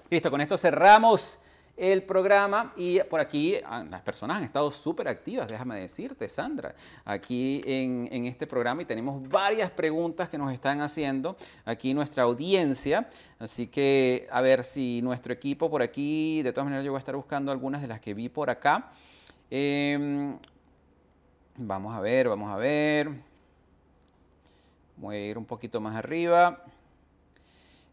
Listo, 0.10 0.30
con 0.30 0.42
esto 0.42 0.58
cerramos 0.58 1.40
el 1.78 2.04
programa 2.04 2.74
y 2.78 3.00
por 3.02 3.20
aquí 3.20 3.58
ah, 3.66 3.84
las 3.90 4.02
personas 4.02 4.38
han 4.38 4.44
estado 4.44 4.72
súper 4.72 5.08
activas, 5.08 5.48
déjame 5.48 5.80
decirte, 5.80 6.30
Sandra, 6.30 6.74
aquí 7.04 7.62
en, 7.66 8.08
en, 8.12 8.26
este 8.26 8.48
programa 8.48 8.82
y 8.82 8.86
tenemos 8.86 9.28
varias 9.28 9.70
preguntas 9.72 10.30
que 10.30 10.38
nos 10.38 10.54
están 10.54 10.82
haciendo 10.82 11.36
aquí 11.66 11.94
nuestra 11.94 12.24
audiencia, 12.24 13.10
así 13.40 13.68
que 13.68 14.28
a 14.32 14.42
ver 14.42 14.64
si 14.64 15.02
nuestro 15.02 15.34
equipo 15.34 15.70
por 15.70 15.82
aquí, 15.82 16.42
de 16.44 16.54
todas 16.54 16.66
maneras 16.66 16.86
yo 16.86 16.92
voy 16.92 16.98
a 16.98 17.00
estar 17.00 17.16
buscando 17.16 17.52
algunas 17.52 17.82
de 17.82 17.88
las 17.88 18.00
que 18.00 18.14
vi 18.14 18.30
por 18.30 18.50
acá. 18.50 18.92
Em, 19.50 20.38
vamos 21.58 21.96
a 21.96 22.00
ver, 22.00 22.28
vamos 22.30 22.52
a 22.52 22.58
ver. 22.58 23.10
Voy 24.98 25.16
a 25.16 25.26
ir 25.28 25.38
un 25.38 25.46
poquito 25.46 25.80
más 25.82 25.96
arriba. 25.96 26.64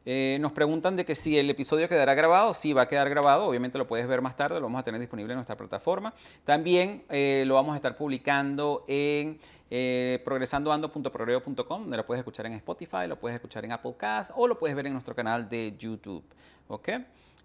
Eh, 0.05 0.38
nos 0.40 0.53
preguntan 0.53 0.96
de 0.96 1.05
que 1.05 1.14
si 1.14 1.38
el 1.38 1.48
episodio 1.48 1.88
quedará 1.88 2.14
grabado, 2.14 2.55
sí 2.55 2.72
va 2.72 2.82
a 2.82 2.88
quedar 2.88 3.09
grabado, 3.09 3.46
obviamente 3.46 3.78
lo 3.78 3.86
puedes 3.86 4.07
ver 4.07 4.20
más 4.20 4.36
tarde, 4.36 4.57
lo 4.57 4.62
vamos 4.62 4.80
a 4.80 4.84
tener 4.84 5.00
disponible 5.00 5.32
en 5.32 5.36
nuestra 5.36 5.57
plataforma. 5.57 6.12
También 6.44 7.05
eh, 7.09 7.44
lo 7.46 7.55
vamos 7.55 7.74
a 7.74 7.76
estar 7.76 7.96
publicando 7.96 8.84
en 8.88 9.38
eh, 9.70 10.20
progresandoando.progreo.com, 10.24 11.82
donde 11.82 11.96
lo 11.96 12.07
puedes 12.07 12.20
escuchar 12.20 12.46
en 12.46 12.55
Spotify, 12.55 13.07
lo 13.07 13.16
puedes 13.16 13.36
escuchar 13.36 13.64
en 13.64 13.72
Apple 13.72 13.94
Cast 13.96 14.32
o 14.34 14.48
lo 14.48 14.59
puedes 14.59 14.74
ver 14.76 14.86
en 14.86 14.92
nuestro 14.92 15.14
canal 15.14 15.48
de 15.48 15.74
YouTube. 15.78 16.24
¿ok? 16.68 16.88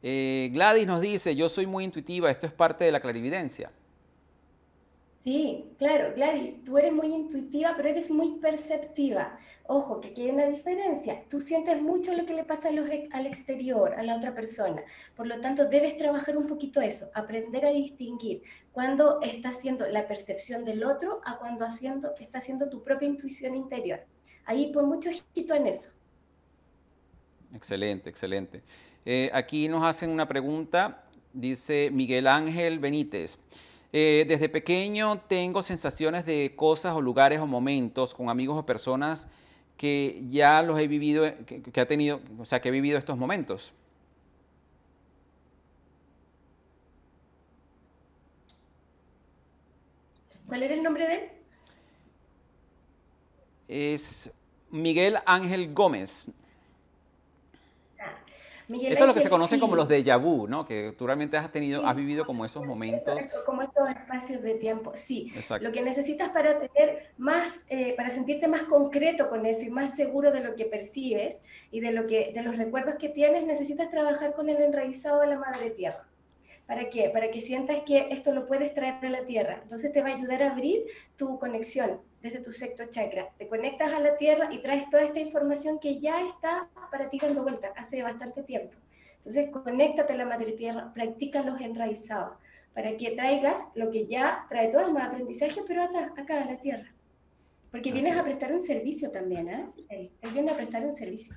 Gladys 0.02 0.88
nos 0.88 1.02
dice, 1.02 1.36
yo 1.36 1.50
soy 1.50 1.66
muy 1.66 1.84
intuitiva, 1.84 2.30
esto 2.30 2.46
es 2.46 2.54
parte 2.54 2.86
de 2.86 2.92
la 2.92 3.00
clarividencia. 3.00 3.72
Sí, 5.28 5.66
claro, 5.78 6.14
Gladys, 6.16 6.64
tú 6.64 6.78
eres 6.78 6.94
muy 6.94 7.08
intuitiva, 7.08 7.74
pero 7.76 7.90
eres 7.90 8.10
muy 8.10 8.40
perceptiva. 8.40 9.38
Ojo, 9.66 10.00
que 10.00 10.08
aquí 10.08 10.22
hay 10.22 10.30
una 10.30 10.46
diferencia. 10.46 11.22
Tú 11.30 11.42
sientes 11.42 11.82
mucho 11.82 12.14
lo 12.14 12.26
que 12.26 12.34
le 12.34 12.46
pasa 12.46 12.70
al 12.70 13.26
exterior, 13.26 13.94
a 13.96 14.04
la 14.04 14.16
otra 14.16 14.34
persona. 14.34 14.82
Por 15.18 15.28
lo 15.28 15.42
tanto, 15.42 15.68
debes 15.68 15.98
trabajar 15.98 16.38
un 16.38 16.48
poquito 16.48 16.80
eso, 16.80 17.12
aprender 17.14 17.66
a 17.66 17.72
distinguir 17.72 18.42
cuando 18.72 19.20
está 19.22 19.50
haciendo 19.50 19.86
la 19.90 20.08
percepción 20.08 20.64
del 20.64 20.86
otro 20.86 21.20
a 21.26 21.38
cuando 21.40 21.66
haciendo, 21.66 22.16
está 22.18 22.38
haciendo 22.38 22.70
tu 22.70 22.82
propia 22.82 23.10
intuición 23.10 23.54
interior. 23.54 24.00
Ahí 24.46 24.72
pon 24.72 24.88
mucho 24.88 25.10
ojito 25.10 25.54
en 25.54 25.68
eso. 25.68 25.90
Excelente, 27.54 28.10
excelente. 28.10 28.64
Eh, 29.04 29.30
aquí 29.34 29.68
nos 29.68 29.84
hacen 29.84 30.10
una 30.10 30.26
pregunta, 30.26 31.04
dice 31.34 31.90
Miguel 31.92 32.28
Ángel 32.28 32.80
Benítez. 32.80 33.38
Eh, 33.94 34.26
desde 34.28 34.50
pequeño 34.50 35.22
tengo 35.28 35.62
sensaciones 35.62 36.26
de 36.26 36.54
cosas 36.56 36.94
o 36.94 37.02
lugares 37.02 37.40
o 37.40 37.48
momentos 37.48 38.14
con 38.14 38.30
amigos 38.30 38.58
o 38.58 38.66
personas 38.66 39.28
que 39.78 40.24
ya 40.30 40.62
los 40.62 40.80
he 40.80 40.88
vivido, 40.88 41.24
que, 41.46 41.80
ha 41.80 41.88
tenido, 41.88 42.20
o 42.38 42.46
sea, 42.46 42.60
que 42.60 42.70
he 42.70 42.72
vivido 42.72 42.98
estos 42.98 43.18
momentos. 43.18 43.74
¿Cuál 50.48 50.64
era 50.64 50.74
el 50.74 50.84
nombre 50.84 51.08
de 51.08 51.14
él? 51.14 51.30
Es 53.68 54.32
Miguel 54.72 55.18
Ángel 55.26 55.74
Gómez 55.74 56.32
esto 58.70 59.04
es 59.04 59.08
lo 59.08 59.14
que 59.14 59.22
se 59.22 59.30
conocen 59.30 59.60
como 59.60 59.76
los 59.76 59.88
déjà 59.88 60.18
vu, 60.22 60.48
¿no? 60.48 60.66
Que 60.66 60.94
tú 60.98 61.06
realmente 61.06 61.38
has 61.38 61.52
tenido, 61.52 61.86
has 61.86 61.96
vivido 61.96 62.26
como 62.26 62.46
esos 62.46 62.66
momentos. 62.66 63.28
como 63.46 63.62
esos 63.62 63.90
espacios 63.90 64.42
de 64.42 64.56
tiempo, 64.56 64.92
sí. 64.96 65.32
Lo 65.62 65.72
que 65.72 65.82
necesitas 65.82 66.30
para 66.30 66.60
tener 66.60 67.12
más, 67.18 67.64
eh, 67.70 67.94
para 67.96 68.10
sentirte 68.10 68.48
más 68.48 68.64
concreto 68.64 69.30
con 69.30 69.46
eso 69.46 69.62
y 69.66 69.70
más 69.70 69.96
seguro 69.96 70.32
de 70.32 70.42
lo 70.42 70.56
que 70.56 70.66
percibes 70.66 71.42
y 71.72 71.80
de, 71.80 71.92
lo 71.92 72.08
que, 72.08 72.32
de 72.34 72.42
los 72.42 72.58
recuerdos 72.58 72.96
que 72.96 73.10
tienes, 73.10 73.46
necesitas 73.46 73.90
trabajar 73.90 74.34
con 74.34 74.50
el 74.50 74.62
enraizado 74.62 75.22
de 75.22 75.28
la 75.28 75.38
madre 75.38 75.70
tierra. 75.70 76.06
¿Para 76.66 76.90
qué? 76.90 77.10
Para 77.10 77.32
que 77.32 77.40
sientas 77.40 77.82
que 77.86 78.10
esto 78.12 78.34
lo 78.34 78.46
puedes 78.46 78.74
traer 78.74 79.06
a 79.06 79.10
la 79.10 79.24
tierra. 79.24 79.60
Entonces 79.64 79.94
te 79.94 80.02
va 80.02 80.10
a 80.10 80.16
ayudar 80.16 80.44
a 80.44 80.52
abrir 80.52 80.84
tu 81.16 81.40
conexión 81.40 82.02
desde 82.22 82.40
tu 82.40 82.52
sexto 82.52 82.86
chakra. 82.86 83.30
Te 83.38 83.48
conectas 83.48 83.92
a 83.94 84.00
la 84.00 84.18
tierra 84.18 84.50
y 84.52 84.62
traes 84.62 84.90
toda 84.90 85.04
esta 85.04 85.20
información 85.20 85.80
que 85.80 86.00
ya 86.00 86.22
está 86.28 86.70
para 86.92 87.10
ti 87.10 87.20
dando 87.22 87.44
vuelta 87.44 87.72
hace 87.76 88.02
bastante 88.04 88.44
tiempo. 88.44 88.76
Entonces, 89.18 89.50
conéctate 89.52 90.14
a 90.14 90.16
la 90.18 90.26
madre 90.26 90.54
tierra, 90.54 90.94
practica 90.94 91.44
los 91.44 91.60
enraizados 91.60 92.38
para 92.74 92.96
que 92.96 93.12
traigas 93.12 93.68
lo 93.76 93.90
que 93.90 94.06
ya 94.06 94.46
trae 94.50 94.68
todo 94.68 94.82
el 94.82 94.94
más 94.94 95.08
aprendizaje, 95.08 95.62
pero 95.68 95.84
acá, 95.84 96.14
acá 96.16 96.44
a 96.44 96.46
la 96.46 96.58
tierra. 96.58 96.94
Porque 97.72 97.92
vienes 97.92 98.16
a 98.16 98.24
prestar 98.24 98.54
un 98.54 98.60
servicio 98.60 99.12
también, 99.12 99.50
¿eh? 99.50 99.66
Él, 99.90 100.12
viene 100.34 100.52
a 100.52 100.56
prestar 100.56 100.84
un 100.86 100.92
servicio. 100.92 101.36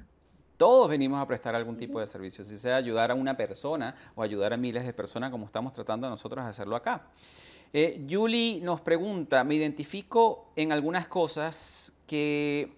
Todos 0.56 0.90
venimos 0.90 1.20
a 1.20 1.26
prestar 1.26 1.54
algún 1.54 1.76
tipo 1.76 1.98
de 1.98 2.06
servicio, 2.06 2.44
si 2.44 2.58
sea 2.58 2.76
ayudar 2.76 3.10
a 3.10 3.14
una 3.14 3.36
persona 3.36 3.96
o 4.14 4.22
ayudar 4.22 4.52
a 4.52 4.58
miles 4.58 4.84
de 4.84 4.92
personas 4.92 5.30
como 5.30 5.46
estamos 5.46 5.72
tratando 5.72 6.08
nosotros 6.10 6.44
de 6.44 6.50
hacerlo 6.50 6.76
acá. 6.76 7.06
Eh, 7.72 8.04
Julie 8.10 8.60
nos 8.62 8.80
pregunta, 8.80 9.44
me 9.44 9.54
identifico 9.54 10.50
en 10.56 10.72
algunas 10.72 11.06
cosas 11.06 11.92
que, 12.06 12.72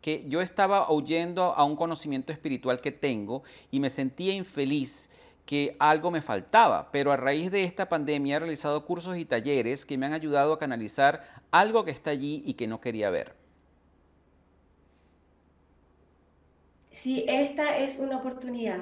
que 0.00 0.24
yo 0.28 0.40
estaba 0.40 0.90
oyendo 0.90 1.42
a 1.42 1.64
un 1.64 1.74
conocimiento 1.74 2.32
espiritual 2.32 2.80
que 2.80 2.92
tengo 2.92 3.42
y 3.70 3.80
me 3.80 3.90
sentía 3.90 4.32
infeliz 4.32 5.10
que 5.44 5.76
algo 5.78 6.10
me 6.10 6.20
faltaba, 6.20 6.92
pero 6.92 7.10
a 7.10 7.16
raíz 7.16 7.50
de 7.50 7.64
esta 7.64 7.88
pandemia 7.88 8.36
he 8.36 8.38
realizado 8.38 8.84
cursos 8.84 9.16
y 9.16 9.24
talleres 9.24 9.86
que 9.86 9.96
me 9.96 10.06
han 10.06 10.12
ayudado 10.12 10.52
a 10.52 10.58
canalizar 10.58 11.26
algo 11.50 11.84
que 11.84 11.90
está 11.90 12.10
allí 12.10 12.42
y 12.44 12.52
que 12.52 12.68
no 12.68 12.80
quería 12.80 13.10
ver. 13.10 13.34
Sí, 16.90 17.24
esta 17.26 17.78
es 17.78 17.98
una 17.98 18.18
oportunidad. 18.18 18.80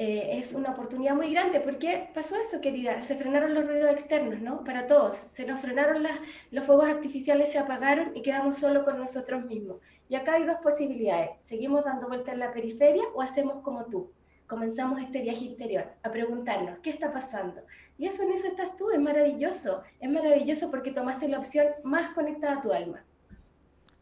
Eh, 0.00 0.38
es 0.38 0.52
una 0.52 0.70
oportunidad 0.70 1.16
muy 1.16 1.32
grande. 1.32 1.58
porque 1.58 2.08
pasó 2.14 2.36
eso, 2.36 2.60
querida? 2.60 3.02
Se 3.02 3.16
frenaron 3.16 3.52
los 3.52 3.66
ruidos 3.66 3.90
externos, 3.90 4.40
¿no? 4.40 4.62
Para 4.62 4.86
todos. 4.86 5.16
Se 5.16 5.44
nos 5.44 5.60
frenaron 5.60 6.04
las, 6.04 6.20
los 6.52 6.64
fuegos 6.64 6.88
artificiales, 6.88 7.50
se 7.50 7.58
apagaron 7.58 8.16
y 8.16 8.22
quedamos 8.22 8.58
solo 8.58 8.84
con 8.84 8.96
nosotros 8.96 9.44
mismos. 9.44 9.78
Y 10.08 10.14
acá 10.14 10.34
hay 10.34 10.44
dos 10.44 10.58
posibilidades. 10.62 11.30
Seguimos 11.40 11.84
dando 11.84 12.06
vueltas 12.06 12.34
en 12.34 12.40
la 12.40 12.52
periferia 12.52 13.02
o 13.12 13.22
hacemos 13.22 13.58
como 13.60 13.86
tú. 13.86 14.12
Comenzamos 14.46 15.00
este 15.02 15.20
viaje 15.20 15.44
interior 15.44 15.84
a 16.02 16.10
preguntarnos, 16.12 16.78
¿qué 16.78 16.90
está 16.90 17.12
pasando? 17.12 17.60
Y 17.98 18.06
eso 18.06 18.22
en 18.22 18.32
eso 18.32 18.46
estás 18.46 18.76
tú, 18.76 18.90
es 18.90 19.00
maravilloso. 19.00 19.82
Es 19.98 20.10
maravilloso 20.12 20.70
porque 20.70 20.92
tomaste 20.92 21.28
la 21.28 21.38
opción 21.38 21.66
más 21.82 22.10
conectada 22.10 22.54
a 22.54 22.62
tu 22.62 22.72
alma. 22.72 23.04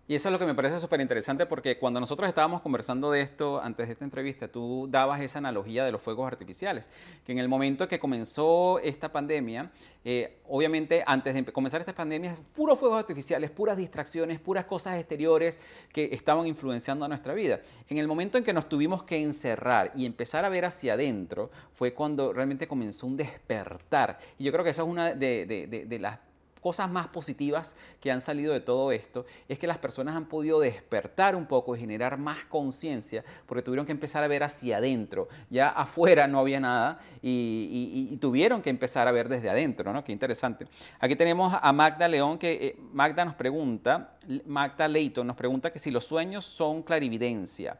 Y 0.08 0.14
eso 0.14 0.28
es 0.28 0.32
lo 0.32 0.38
que 0.38 0.46
me 0.46 0.54
parece 0.54 0.78
súper 0.78 1.00
interesante 1.00 1.46
porque 1.46 1.78
cuando 1.78 1.98
nosotros 1.98 2.28
estábamos 2.28 2.62
conversando 2.62 3.10
de 3.10 3.22
esto 3.22 3.60
antes 3.60 3.88
de 3.88 3.94
esta 3.94 4.04
entrevista, 4.04 4.46
tú 4.46 4.86
dabas 4.88 5.20
esa 5.20 5.38
analogía 5.38 5.84
de 5.84 5.90
los 5.90 6.00
fuegos 6.00 6.28
artificiales, 6.28 6.88
que 7.24 7.32
en 7.32 7.38
el 7.38 7.48
momento 7.48 7.88
que 7.88 7.98
comenzó 7.98 8.78
esta 8.78 9.10
pandemia, 9.10 9.72
eh, 10.04 10.38
obviamente 10.48 11.02
antes 11.04 11.34
de 11.34 11.44
comenzar 11.52 11.80
esta 11.80 11.92
pandemia, 11.92 12.36
puros 12.54 12.78
fuegos 12.78 13.00
artificiales, 13.00 13.50
puras 13.50 13.76
distracciones, 13.76 14.38
puras 14.38 14.66
cosas 14.66 14.94
exteriores 14.94 15.58
que 15.92 16.10
estaban 16.12 16.46
influenciando 16.46 17.04
a 17.04 17.08
nuestra 17.08 17.34
vida. 17.34 17.60
En 17.88 17.98
el 17.98 18.06
momento 18.06 18.38
en 18.38 18.44
que 18.44 18.52
nos 18.52 18.68
tuvimos 18.68 19.02
que 19.02 19.20
encerrar 19.20 19.90
y 19.96 20.06
empezar 20.06 20.44
a 20.44 20.48
ver 20.48 20.66
hacia 20.66 20.92
adentro, 20.92 21.50
fue 21.74 21.94
cuando 21.94 22.32
realmente 22.32 22.68
comenzó 22.68 23.08
un 23.08 23.16
despertar. 23.16 24.18
Y 24.38 24.44
yo 24.44 24.52
creo 24.52 24.62
que 24.62 24.70
esa 24.70 24.82
es 24.82 24.88
una 24.88 25.12
de, 25.12 25.46
de 25.88 25.98
las 25.98 26.20
cosas 26.66 26.90
más 26.90 27.06
positivas 27.06 27.76
que 28.00 28.10
han 28.10 28.20
salido 28.20 28.52
de 28.52 28.58
todo 28.58 28.90
esto 28.90 29.24
es 29.48 29.56
que 29.56 29.68
las 29.68 29.78
personas 29.78 30.16
han 30.16 30.24
podido 30.24 30.58
despertar 30.58 31.36
un 31.36 31.46
poco 31.46 31.76
y 31.76 31.78
generar 31.78 32.18
más 32.18 32.44
conciencia 32.46 33.22
porque 33.46 33.62
tuvieron 33.62 33.86
que 33.86 33.92
empezar 33.92 34.24
a 34.24 34.26
ver 34.26 34.42
hacia 34.42 34.78
adentro. 34.78 35.28
Ya 35.48 35.68
afuera 35.68 36.26
no 36.26 36.40
había 36.40 36.58
nada 36.58 36.98
y, 37.22 38.16
tuvieron 38.20 38.62
que 38.62 38.70
empezar 38.70 39.06
a 39.06 39.12
ver 39.12 39.28
desde 39.28 39.48
adentro, 39.48 39.92
¿no? 39.92 40.02
Qué 40.02 40.10
interesante. 40.10 40.66
Aquí 40.98 41.14
tenemos 41.14 41.56
a 41.62 41.72
Magda 41.72 42.08
León 42.08 42.36
que 42.36 42.52
eh, 42.54 42.76
Magda 42.92 43.24
nos 43.24 43.36
pregunta, 43.36 44.16
Magda 44.44 44.88
Leito 44.88 45.22
nos 45.22 45.36
pregunta 45.36 45.72
que 45.72 45.78
si 45.78 45.92
los 45.92 46.04
sueños 46.04 46.44
son 46.44 46.82
clarividencia 46.82 47.78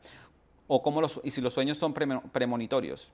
o 0.68 0.80
cómo 0.80 1.00
los, 1.00 1.20
y 1.24 1.32
si 1.32 1.40
los 1.40 1.52
sueños 1.52 1.76
son 1.76 1.92
premonitorios. 1.92 3.10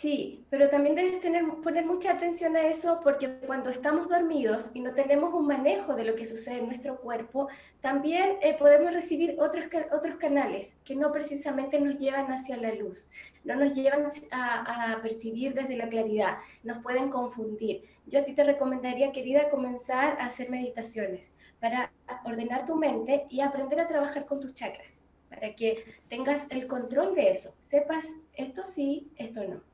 Sí, 0.00 0.46
pero 0.48 0.70
también 0.70 0.94
debes 0.94 1.18
tener, 1.18 1.44
poner 1.60 1.84
mucha 1.84 2.12
atención 2.12 2.54
a 2.54 2.62
eso 2.68 3.00
porque 3.02 3.40
cuando 3.44 3.68
estamos 3.68 4.08
dormidos 4.08 4.70
y 4.72 4.78
no 4.78 4.94
tenemos 4.94 5.34
un 5.34 5.48
manejo 5.48 5.96
de 5.96 6.04
lo 6.04 6.14
que 6.14 6.24
sucede 6.24 6.58
en 6.58 6.66
nuestro 6.66 7.00
cuerpo, 7.00 7.48
también 7.80 8.36
eh, 8.40 8.54
podemos 8.56 8.92
recibir 8.92 9.34
otros, 9.40 9.64
otros 9.90 10.14
canales 10.14 10.76
que 10.84 10.94
no 10.94 11.10
precisamente 11.10 11.80
nos 11.80 11.98
llevan 11.98 12.30
hacia 12.30 12.56
la 12.58 12.72
luz, 12.74 13.08
no 13.42 13.56
nos 13.56 13.74
llevan 13.74 14.04
a, 14.30 14.92
a 14.92 15.02
percibir 15.02 15.52
desde 15.52 15.76
la 15.76 15.88
claridad, 15.88 16.38
nos 16.62 16.80
pueden 16.80 17.10
confundir. 17.10 17.82
Yo 18.06 18.20
a 18.20 18.24
ti 18.24 18.34
te 18.34 18.44
recomendaría, 18.44 19.10
querida, 19.10 19.50
comenzar 19.50 20.16
a 20.20 20.26
hacer 20.26 20.48
meditaciones 20.48 21.32
para 21.58 21.90
ordenar 22.24 22.64
tu 22.66 22.76
mente 22.76 23.26
y 23.30 23.40
aprender 23.40 23.80
a 23.80 23.88
trabajar 23.88 24.26
con 24.26 24.38
tus 24.38 24.54
chakras, 24.54 25.02
para 25.28 25.56
que 25.56 25.82
tengas 26.08 26.46
el 26.50 26.68
control 26.68 27.16
de 27.16 27.30
eso, 27.30 27.56
sepas 27.58 28.06
esto 28.34 28.64
sí, 28.64 29.10
esto 29.16 29.42
no. 29.42 29.67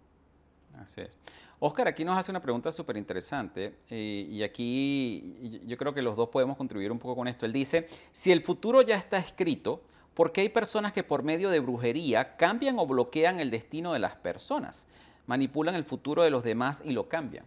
Así 0.78 1.02
es. 1.02 1.16
Oscar 1.60 1.88
aquí 1.88 2.04
nos 2.04 2.18
hace 2.18 2.30
una 2.30 2.42
pregunta 2.42 2.70
súper 2.72 2.96
interesante 2.96 3.74
eh, 3.88 4.26
y 4.30 4.42
aquí 4.42 5.62
yo 5.64 5.76
creo 5.76 5.94
que 5.94 6.02
los 6.02 6.16
dos 6.16 6.28
podemos 6.28 6.56
contribuir 6.56 6.92
un 6.92 6.98
poco 6.98 7.16
con 7.16 7.28
esto. 7.28 7.46
Él 7.46 7.52
dice, 7.52 7.88
si 8.12 8.32
el 8.32 8.42
futuro 8.42 8.82
ya 8.82 8.96
está 8.96 9.18
escrito, 9.18 9.82
¿por 10.14 10.32
qué 10.32 10.42
hay 10.42 10.48
personas 10.48 10.92
que 10.92 11.02
por 11.02 11.22
medio 11.22 11.50
de 11.50 11.60
brujería 11.60 12.36
cambian 12.36 12.78
o 12.78 12.86
bloquean 12.86 13.40
el 13.40 13.50
destino 13.50 13.92
de 13.92 13.98
las 13.98 14.16
personas? 14.16 14.86
Manipulan 15.26 15.74
el 15.74 15.84
futuro 15.84 16.22
de 16.22 16.30
los 16.30 16.42
demás 16.42 16.82
y 16.84 16.92
lo 16.92 17.08
cambian. 17.08 17.46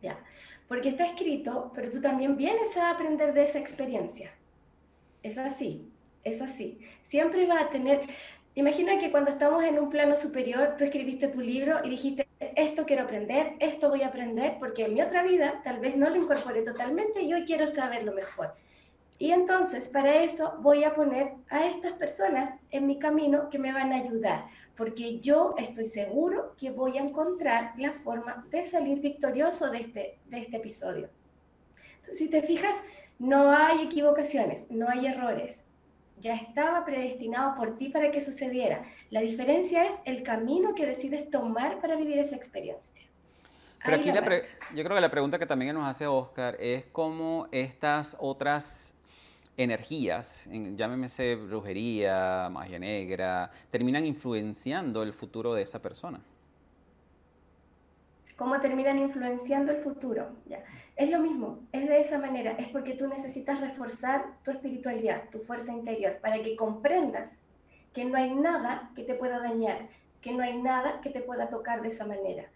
Ya, 0.00 0.18
porque 0.68 0.90
está 0.90 1.04
escrito, 1.04 1.72
pero 1.74 1.90
tú 1.90 2.00
también 2.00 2.36
vienes 2.36 2.76
a 2.76 2.90
aprender 2.90 3.32
de 3.32 3.44
esa 3.44 3.58
experiencia. 3.58 4.32
Es 5.22 5.38
así, 5.38 5.90
es 6.24 6.40
así. 6.40 6.80
Siempre 7.04 7.46
va 7.46 7.60
a 7.60 7.68
tener, 7.68 8.02
Imagina 8.54 8.98
que 8.98 9.10
cuando 9.10 9.30
estamos 9.30 9.64
en 9.64 9.78
un 9.78 9.88
plano 9.88 10.14
superior, 10.14 10.74
tú 10.76 10.84
escribiste 10.84 11.28
tu 11.28 11.40
libro 11.40 11.80
y 11.84 11.88
dijiste, 11.88 12.28
esto 12.54 12.84
quiero 12.84 13.04
aprender, 13.04 13.54
esto 13.60 13.88
voy 13.88 14.02
a 14.02 14.08
aprender, 14.08 14.56
porque 14.58 14.84
en 14.84 14.92
mi 14.92 15.00
otra 15.00 15.22
vida 15.22 15.62
tal 15.64 15.80
vez 15.80 15.96
no 15.96 16.10
lo 16.10 16.16
incorporé 16.16 16.60
totalmente 16.60 17.22
y 17.22 17.32
hoy 17.32 17.46
quiero 17.46 17.66
saberlo 17.66 18.12
mejor. 18.12 18.52
Y 19.18 19.30
entonces, 19.30 19.88
para 19.88 20.22
eso 20.22 20.58
voy 20.60 20.84
a 20.84 20.94
poner 20.94 21.32
a 21.48 21.66
estas 21.66 21.94
personas 21.94 22.58
en 22.70 22.86
mi 22.86 22.98
camino 22.98 23.48
que 23.48 23.58
me 23.58 23.72
van 23.72 23.90
a 23.90 23.96
ayudar, 23.96 24.44
porque 24.76 25.18
yo 25.20 25.54
estoy 25.56 25.86
seguro 25.86 26.54
que 26.58 26.70
voy 26.72 26.98
a 26.98 27.02
encontrar 27.02 27.72
la 27.78 27.92
forma 27.92 28.46
de 28.50 28.66
salir 28.66 29.00
victorioso 29.00 29.70
de 29.70 29.78
este, 29.78 30.18
de 30.26 30.38
este 30.40 30.58
episodio. 30.58 31.08
si 32.12 32.28
te 32.28 32.42
fijas, 32.42 32.76
no 33.18 33.50
hay 33.50 33.82
equivocaciones, 33.84 34.70
no 34.70 34.90
hay 34.90 35.06
errores, 35.06 35.64
ya 36.22 36.36
estaba 36.36 36.84
predestinado 36.84 37.56
por 37.56 37.76
ti 37.76 37.88
para 37.88 38.10
que 38.12 38.20
sucediera. 38.20 38.84
La 39.10 39.20
diferencia 39.20 39.84
es 39.84 39.94
el 40.04 40.22
camino 40.22 40.74
que 40.74 40.86
decides 40.86 41.28
tomar 41.30 41.80
para 41.80 41.96
vivir 41.96 42.18
esa 42.18 42.36
experiencia. 42.36 43.04
Pero 43.84 43.96
aquí 43.96 44.12
yo 44.12 44.84
creo 44.84 44.94
que 44.94 45.00
la 45.00 45.10
pregunta 45.10 45.40
que 45.40 45.46
también 45.46 45.74
nos 45.74 45.88
hace 45.88 46.06
Oscar 46.06 46.56
es 46.60 46.84
cómo 46.92 47.48
estas 47.50 48.16
otras 48.20 48.94
energías, 49.56 50.48
llámese 50.48 51.34
brujería, 51.34 52.48
magia 52.50 52.78
negra, 52.78 53.50
terminan 53.72 54.06
influenciando 54.06 55.02
el 55.02 55.12
futuro 55.12 55.52
de 55.52 55.62
esa 55.62 55.82
persona 55.82 56.20
cómo 58.42 58.58
terminan 58.58 58.98
influenciando 58.98 59.70
el 59.70 59.78
futuro. 59.78 60.30
¿ya? 60.46 60.64
Es 60.96 61.10
lo 61.10 61.20
mismo, 61.20 61.60
es 61.70 61.88
de 61.88 62.00
esa 62.00 62.18
manera, 62.18 62.56
es 62.58 62.66
porque 62.66 62.94
tú 62.94 63.06
necesitas 63.06 63.60
reforzar 63.60 64.24
tu 64.42 64.50
espiritualidad, 64.50 65.30
tu 65.30 65.38
fuerza 65.38 65.70
interior, 65.70 66.18
para 66.20 66.42
que 66.42 66.56
comprendas 66.56 67.40
que 67.94 68.04
no 68.04 68.18
hay 68.18 68.34
nada 68.34 68.90
que 68.96 69.04
te 69.04 69.14
pueda 69.14 69.38
dañar, 69.38 69.88
que 70.20 70.32
no 70.32 70.42
hay 70.42 70.60
nada 70.60 71.00
que 71.00 71.10
te 71.10 71.20
pueda 71.20 71.48
tocar 71.48 71.82
de 71.82 71.88
esa 71.88 72.04
manera. 72.04 72.46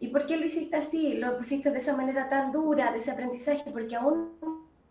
¿Y 0.00 0.08
por 0.08 0.26
qué 0.26 0.36
lo 0.36 0.46
hiciste 0.46 0.74
así? 0.74 1.14
Lo 1.14 1.36
pusiste 1.36 1.70
de 1.70 1.78
esa 1.78 1.96
manera 1.96 2.28
tan 2.28 2.50
dura, 2.50 2.90
de 2.90 2.98
ese 2.98 3.12
aprendizaje, 3.12 3.70
porque 3.70 3.94
aún 3.94 4.32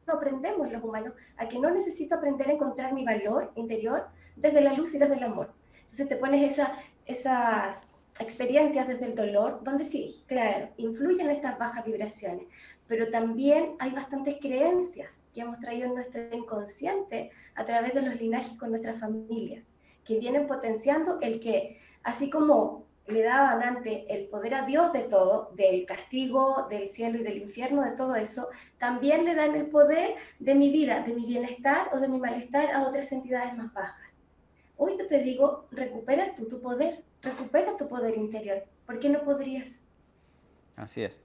no 0.07 0.13
aprendemos 0.13 0.71
los 0.71 0.81
humanos 0.81 1.15
a 1.35 1.49
que 1.49 1.59
no 1.59 1.69
necesito 1.69 2.15
aprender 2.15 2.47
a 2.47 2.53
encontrar 2.53 2.93
mi 2.93 3.03
valor 3.03 3.51
interior 3.55 4.07
desde 4.37 4.61
la 4.61 4.71
luz 4.71 4.95
y 4.95 4.99
desde 4.99 5.15
el 5.15 5.23
amor. 5.23 5.51
Entonces 5.81 6.07
te 6.07 6.15
pones 6.15 6.49
esa, 6.49 6.77
esas 7.05 7.94
experiencias 8.19 8.87
desde 8.87 9.05
el 9.05 9.15
dolor, 9.15 9.59
donde 9.63 9.83
sí, 9.83 10.23
claro, 10.27 10.69
influyen 10.77 11.29
estas 11.29 11.57
bajas 11.59 11.85
vibraciones, 11.85 12.47
pero 12.87 13.09
también 13.09 13.75
hay 13.79 13.91
bastantes 13.91 14.35
creencias 14.39 15.21
que 15.33 15.41
hemos 15.41 15.59
traído 15.59 15.87
en 15.87 15.95
nuestro 15.95 16.21
inconsciente 16.31 17.31
a 17.55 17.65
través 17.65 17.93
de 17.93 18.01
los 18.01 18.19
linajes 18.19 18.57
con 18.57 18.69
nuestra 18.69 18.93
familia, 18.93 19.63
que 20.03 20.19
vienen 20.19 20.47
potenciando 20.47 21.19
el 21.21 21.39
que, 21.39 21.77
así 22.03 22.29
como 22.29 22.85
le 23.07 23.21
daban 23.21 23.61
antes 23.61 24.03
el 24.07 24.27
poder 24.27 24.55
a 24.55 24.65
Dios 24.65 24.91
de 24.91 25.03
todo, 25.03 25.51
del 25.53 25.85
castigo, 25.85 26.67
del 26.69 26.89
cielo 26.89 27.19
y 27.19 27.23
del 27.23 27.37
infierno, 27.37 27.83
de 27.83 27.91
todo 27.91 28.15
eso, 28.15 28.47
también 28.77 29.25
le 29.25 29.35
dan 29.35 29.55
el 29.55 29.67
poder 29.67 30.15
de 30.39 30.55
mi 30.55 30.71
vida, 30.71 31.01
de 31.01 31.13
mi 31.13 31.25
bienestar 31.25 31.89
o 31.93 31.99
de 31.99 32.07
mi 32.07 32.19
malestar 32.19 32.71
a 32.71 32.83
otras 32.83 33.11
entidades 33.11 33.55
más 33.55 33.73
bajas. 33.73 34.17
Hoy 34.77 34.95
yo 34.97 35.05
te 35.05 35.19
digo, 35.19 35.67
recupera 35.71 36.33
tú 36.35 36.47
tu 36.47 36.59
poder, 36.59 37.03
recupera 37.25 37.75
tu 37.75 37.87
poder 37.87 38.15
interior. 38.15 38.63
¿Por 38.85 38.99
qué 38.99 39.09
no 39.09 39.23
podrías? 39.23 39.83
Así 40.75 41.03
es 41.03 41.21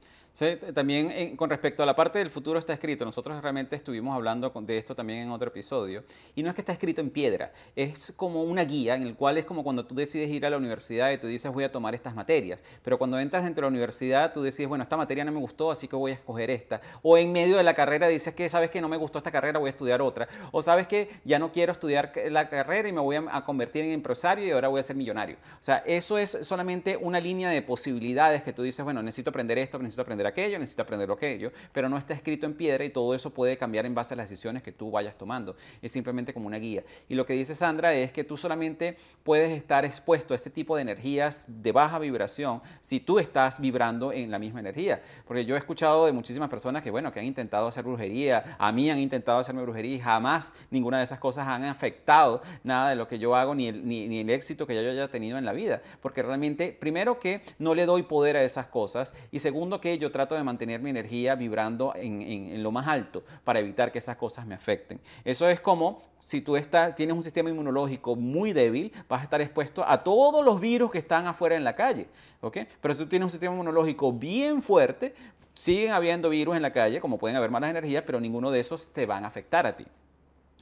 también 0.74 1.11
eh, 1.11 1.35
con 1.37 1.51
respecto 1.51 1.83
a 1.83 1.87
la 1.87 1.95
parte 1.95 2.18
del 2.18 2.31
futuro 2.31 2.59
está 2.59 2.72
escrito, 2.72 3.05
nosotros 3.05 3.41
realmente 3.43 3.76
estuvimos 3.76 4.14
hablando 4.14 4.51
de 4.51 4.78
esto 4.78 4.95
también 4.95 5.20
en 5.20 5.31
otro 5.31 5.49
episodio, 5.49 6.05
y 6.35 6.43
no 6.43 6.49
es 6.49 6.55
que 6.55 6.62
está 6.62 6.72
escrito 6.72 7.01
en 7.01 7.11
piedra, 7.11 7.53
es 7.76 8.12
como 8.16 8.43
una 8.45 8.64
guía 8.64 8.95
en 8.95 9.03
el 9.03 9.14
cual 9.14 9.39
es 9.39 9.45
como 9.45 9.62
cuando 9.62 9.85
tú 9.85 9.95
decides 9.95 10.31
ir 10.31 10.47
a 10.47 10.51
la 10.51 10.57
universidad 10.57 11.11
y 11.11 11.18
tú 11.18 11.26
dices 11.26 11.53
voy 11.53 11.64
a 11.64 11.72
tomar 11.72 11.95
estas 11.95 12.14
materias, 12.14 12.62
pero 12.83 12.99
cuando 12.99 13.18
entras 13.18 13.45
dentro 13.45 13.62
de 13.62 13.70
la 13.70 13.76
universidad 13.76 14.33
tú 14.33 14.43
decides, 14.43 14.68
bueno, 14.68 14.83
esta 14.83 14.97
materia 14.97 15.24
no 15.24 15.33
me 15.33 15.41
gustó, 15.41 15.70
así 15.70 15.89
que 15.89 15.97
voy 15.97 16.12
a 16.12 16.14
escoger 16.14 16.51
esta, 16.51 16.81
o 17.03 17.18
en 17.18 17.33
medio 17.33 17.57
de 17.57 17.62
la 17.62 17.74
carrera 17.74 18.09
dices 18.09 18.35
que 18.35 18.49
sabes 18.49 18.70
que 18.70 18.81
no 18.81 18.89
me 18.89 18.97
gustó 18.97 19.18
esta 19.18 19.31
carrera, 19.31 19.59
voy 19.59 19.68
a 19.68 19.70
estudiar 19.70 20.01
otra, 20.01 20.28
o 20.53 20.62
sabes 20.62 20.87
que 20.87 21.11
ya 21.24 21.39
no 21.39 21.53
quiero 21.53 21.72
estudiar 21.72 22.12
la 22.31 22.49
carrera 22.49 22.89
y 22.89 22.93
me 22.93 23.01
voy 23.01 23.16
a 23.16 23.45
convertir 23.45 23.85
en 23.85 23.93
empresario 23.93 24.47
y 24.47 24.51
ahora 24.51 24.68
voy 24.68 24.81
a 24.81 24.83
ser 24.83 24.97
millonario. 24.97 25.37
O 25.61 25.62
sea, 25.62 25.83
eso 25.87 26.18
es 26.18 26.39
solamente 26.43 26.97
una 26.97 27.20
línea 27.20 27.51
de 27.51 27.62
posibilidades 27.62 28.43
que 28.43 28.53
tú 28.53 28.62
dices, 28.62 28.85
bueno, 28.85 29.03
necesito 29.03 29.31
aprender 29.31 29.59
esto, 29.59 29.78
necesito 29.78 30.03
aprender 30.03 30.20
aquello, 30.27 30.59
necesita 30.59 30.83
aprender 30.83 31.11
aquello, 31.11 31.53
pero 31.73 31.89
no 31.89 31.99
está 31.99 32.14
escrito 32.14 32.47
en 32.47 32.55
piedra 32.55 32.85
y 32.85 32.91
todo 32.91 33.14
eso 33.14 33.31
puede 33.31 33.57
cambiar 33.57 33.87
en 33.87 33.95
base 33.95 34.14
a 34.14 34.16
las 34.16 34.29
decisiones 34.29 34.62
que 34.62 34.73
tú 34.73 34.91
vayas 34.91 35.16
tomando. 35.16 35.57
Es 35.83 35.93
simplemente 35.93 36.33
como 36.35 36.47
una 36.47 36.59
guía. 36.59 36.85
Y 37.09 37.14
lo 37.14 37.27
que 37.27 37.35
dice 37.35 37.55
Sandra 37.55 37.95
es 37.95 38.12
que 38.12 38.25
tú 38.25 38.37
solamente 38.37 38.97
puedes 39.23 39.51
estar 39.57 39.85
expuesto 39.85 40.35
a 40.35 40.37
este 40.37 40.51
tipo 40.51 40.77
de 40.77 40.83
energías 40.83 41.45
de 41.47 41.73
baja 41.73 41.99
vibración 41.99 42.62
si 42.81 43.01
tú 43.01 43.18
estás 43.18 43.61
vibrando 43.61 44.12
en 44.12 44.31
la 44.31 44.39
misma 44.39 44.61
energía. 44.61 45.03
Porque 45.27 45.45
yo 45.45 45.55
he 45.55 45.59
escuchado 45.59 46.07
de 46.07 46.12
muchísimas 46.12 46.49
personas 46.49 46.83
que, 46.83 46.91
bueno, 46.91 47.12
que 47.12 47.21
han 47.21 47.27
intentado 47.27 47.66
hacer 47.66 47.85
brujería, 47.85 48.57
a 48.59 48.73
mí 48.73 48.91
han 48.91 48.99
intentado 48.99 49.39
hacerme 49.39 49.62
brujería 49.62 49.97
y 49.97 50.01
jamás 50.01 50.53
ninguna 50.71 50.99
de 50.99 51.05
esas 51.05 51.18
cosas 51.18 51.47
han 51.47 51.64
afectado 51.64 52.43
nada 52.62 52.91
de 52.91 52.97
lo 52.97 53.09
que 53.09 53.18
yo 53.18 53.35
hago 53.35 53.55
ni 53.55 53.68
el, 53.68 53.87
ni, 53.87 54.09
ni 54.09 54.21
el 54.21 54.31
éxito 54.31 54.66
que 54.66 54.75
yo 54.75 54.91
haya 54.91 55.09
tenido 55.09 55.39
en 55.39 55.45
la 55.45 55.53
vida. 55.53 55.83
Porque 56.01 56.23
realmente, 56.23 56.77
primero 56.79 57.18
que 57.18 57.43
no 57.59 57.75
le 57.75 57.87
doy 57.87 58.03
poder 58.03 58.37
a 58.37 58.45
esas 58.45 58.66
cosas 58.66 59.14
y 59.31 59.41
segundo 59.41 59.81
que 59.81 59.99
yo 59.99 60.10
trato 60.11 60.35
de 60.35 60.43
mantener 60.43 60.81
mi 60.81 60.91
energía 60.91 61.35
vibrando 61.35 61.93
en, 61.97 62.63
lo 62.63 62.71
más 62.71 62.87
alto 62.89 63.23
para 63.45 63.61
evitar 63.61 63.93
que 63.93 63.99
esas 63.99 64.17
cosas 64.17 64.47
me 64.47 64.55
afecten. 64.55 65.01
Eso 65.25 65.49
es 65.49 65.61
como 65.61 66.03
si 66.21 66.41
tú 66.41 66.57
estás, 66.57 66.95
tienes 66.95 67.17
un 67.17 67.25
sistema 67.25 67.51
inmunológico 67.51 68.15
muy 68.17 68.53
débil, 68.53 68.93
vas 69.09 69.21
a 69.21 69.25
estar 69.25 69.41
expuesto 69.41 69.85
a 69.87 70.03
todos 70.03 70.45
los 70.45 70.61
virus 70.61 70.91
que 70.91 70.99
están 70.99 71.27
afuera 71.27 71.57
en 71.57 71.65
la 71.65 71.75
calle. 71.75 72.09
¿okay? 72.41 72.67
Pero 72.81 72.95
si 72.95 73.03
tú 73.03 73.09
tienes 73.09 73.25
un 73.25 73.31
sistema 73.31 73.55
inmunológico 73.55 74.13
bien 74.13 74.63
fuerte, 74.63 75.15
siguen 75.55 75.93
habiendo 75.93 76.29
virus 76.31 76.57
en 76.57 76.63
la 76.63 76.73
calle, 76.73 77.01
como 77.01 77.19
pueden 77.19 77.37
haber 77.37 77.51
malas 77.51 77.71
energías, 77.71 78.03
pero 78.07 78.21
ninguno 78.21 78.51
de 78.51 78.61
esos 78.61 78.91
te 78.91 79.07
van 79.07 79.25
a 79.25 79.29
afectar 79.29 79.67
a 79.67 79.77
ti. 79.77 79.87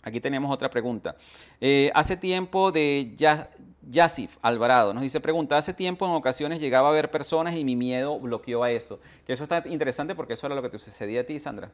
Aquí 0.03 0.21
tenemos 0.21 0.53
otra 0.53 0.71
pregunta. 0.71 1.17
Eh, 1.61 1.91
hace 1.95 2.17
tiempo 2.17 2.73
de 2.73 3.13
ya, 3.17 3.51
Yasif 3.91 4.37
Alvarado 4.43 4.93
nos 4.93 5.03
dice, 5.03 5.21
pregunta, 5.21 5.57
hace 5.57 5.73
tiempo 5.73 6.05
en 6.05 6.13
ocasiones 6.13 6.61
llegaba 6.61 6.91
a 6.91 6.93
ver 6.93 7.11
personas 7.11 7.55
y 7.57 7.65
mi 7.65 7.75
miedo 7.75 8.19
bloqueó 8.21 8.63
a 8.63 8.71
eso. 8.71 9.01
Que 9.27 9.33
eso 9.33 9.43
está 9.43 9.63
interesante 9.67 10.15
porque 10.15 10.35
eso 10.35 10.47
era 10.47 10.55
lo 10.55 10.63
que 10.63 10.69
te 10.69 10.79
sucedía 10.79 11.23
a 11.23 11.25
ti, 11.25 11.39
Sandra. 11.39 11.73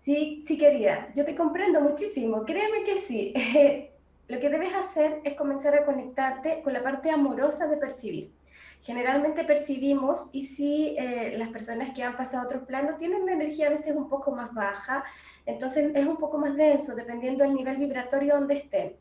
Sí, 0.00 0.42
sí 0.44 0.58
quería. 0.58 1.12
Yo 1.14 1.24
te 1.24 1.36
comprendo 1.36 1.80
muchísimo. 1.80 2.44
Créeme 2.44 2.82
que 2.82 2.96
sí. 2.96 3.32
lo 4.28 4.40
que 4.40 4.50
debes 4.50 4.74
hacer 4.74 5.20
es 5.24 5.34
comenzar 5.34 5.76
a 5.76 5.84
conectarte 5.84 6.60
con 6.62 6.72
la 6.72 6.82
parte 6.82 7.10
amorosa 7.10 7.68
de 7.68 7.76
percibir. 7.76 8.32
Generalmente 8.80 9.44
percibimos 9.44 10.28
y 10.32 10.42
si 10.42 10.96
eh, 10.98 11.34
las 11.38 11.50
personas 11.50 11.92
que 11.92 12.02
han 12.02 12.16
pasado 12.16 12.42
a 12.42 12.46
otros 12.46 12.64
planos 12.64 12.98
tienen 12.98 13.22
una 13.22 13.32
energía 13.32 13.68
a 13.68 13.70
veces 13.70 13.94
un 13.94 14.08
poco 14.08 14.32
más 14.32 14.52
baja, 14.52 15.04
entonces 15.46 15.92
es 15.94 16.04
un 16.04 16.16
poco 16.16 16.38
más 16.38 16.56
denso 16.56 16.96
dependiendo 16.96 17.44
del 17.44 17.54
nivel 17.54 17.76
vibratorio 17.76 18.34
donde 18.34 18.54
estén. 18.54 18.96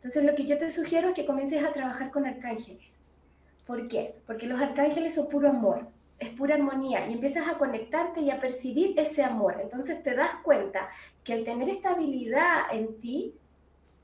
Entonces 0.00 0.24
lo 0.24 0.34
que 0.34 0.46
yo 0.46 0.56
te 0.56 0.70
sugiero 0.70 1.08
es 1.08 1.14
que 1.14 1.26
comiences 1.26 1.62
a 1.62 1.74
trabajar 1.74 2.10
con 2.10 2.24
arcángeles. 2.24 3.02
¿Por 3.66 3.86
qué? 3.86 4.14
Porque 4.26 4.46
los 4.46 4.58
arcángeles 4.58 5.14
son 5.14 5.28
puro 5.28 5.50
amor, 5.50 5.88
es 6.18 6.30
pura 6.30 6.54
armonía 6.54 7.06
y 7.06 7.12
empiezas 7.12 7.46
a 7.46 7.58
conectarte 7.58 8.22
y 8.22 8.30
a 8.30 8.40
percibir 8.40 8.98
ese 8.98 9.22
amor. 9.22 9.58
Entonces 9.60 10.02
te 10.02 10.14
das 10.14 10.36
cuenta 10.42 10.88
que 11.22 11.34
al 11.34 11.44
tener 11.44 11.68
esta 11.68 11.90
habilidad 11.90 12.62
en 12.72 12.98
ti, 12.98 13.34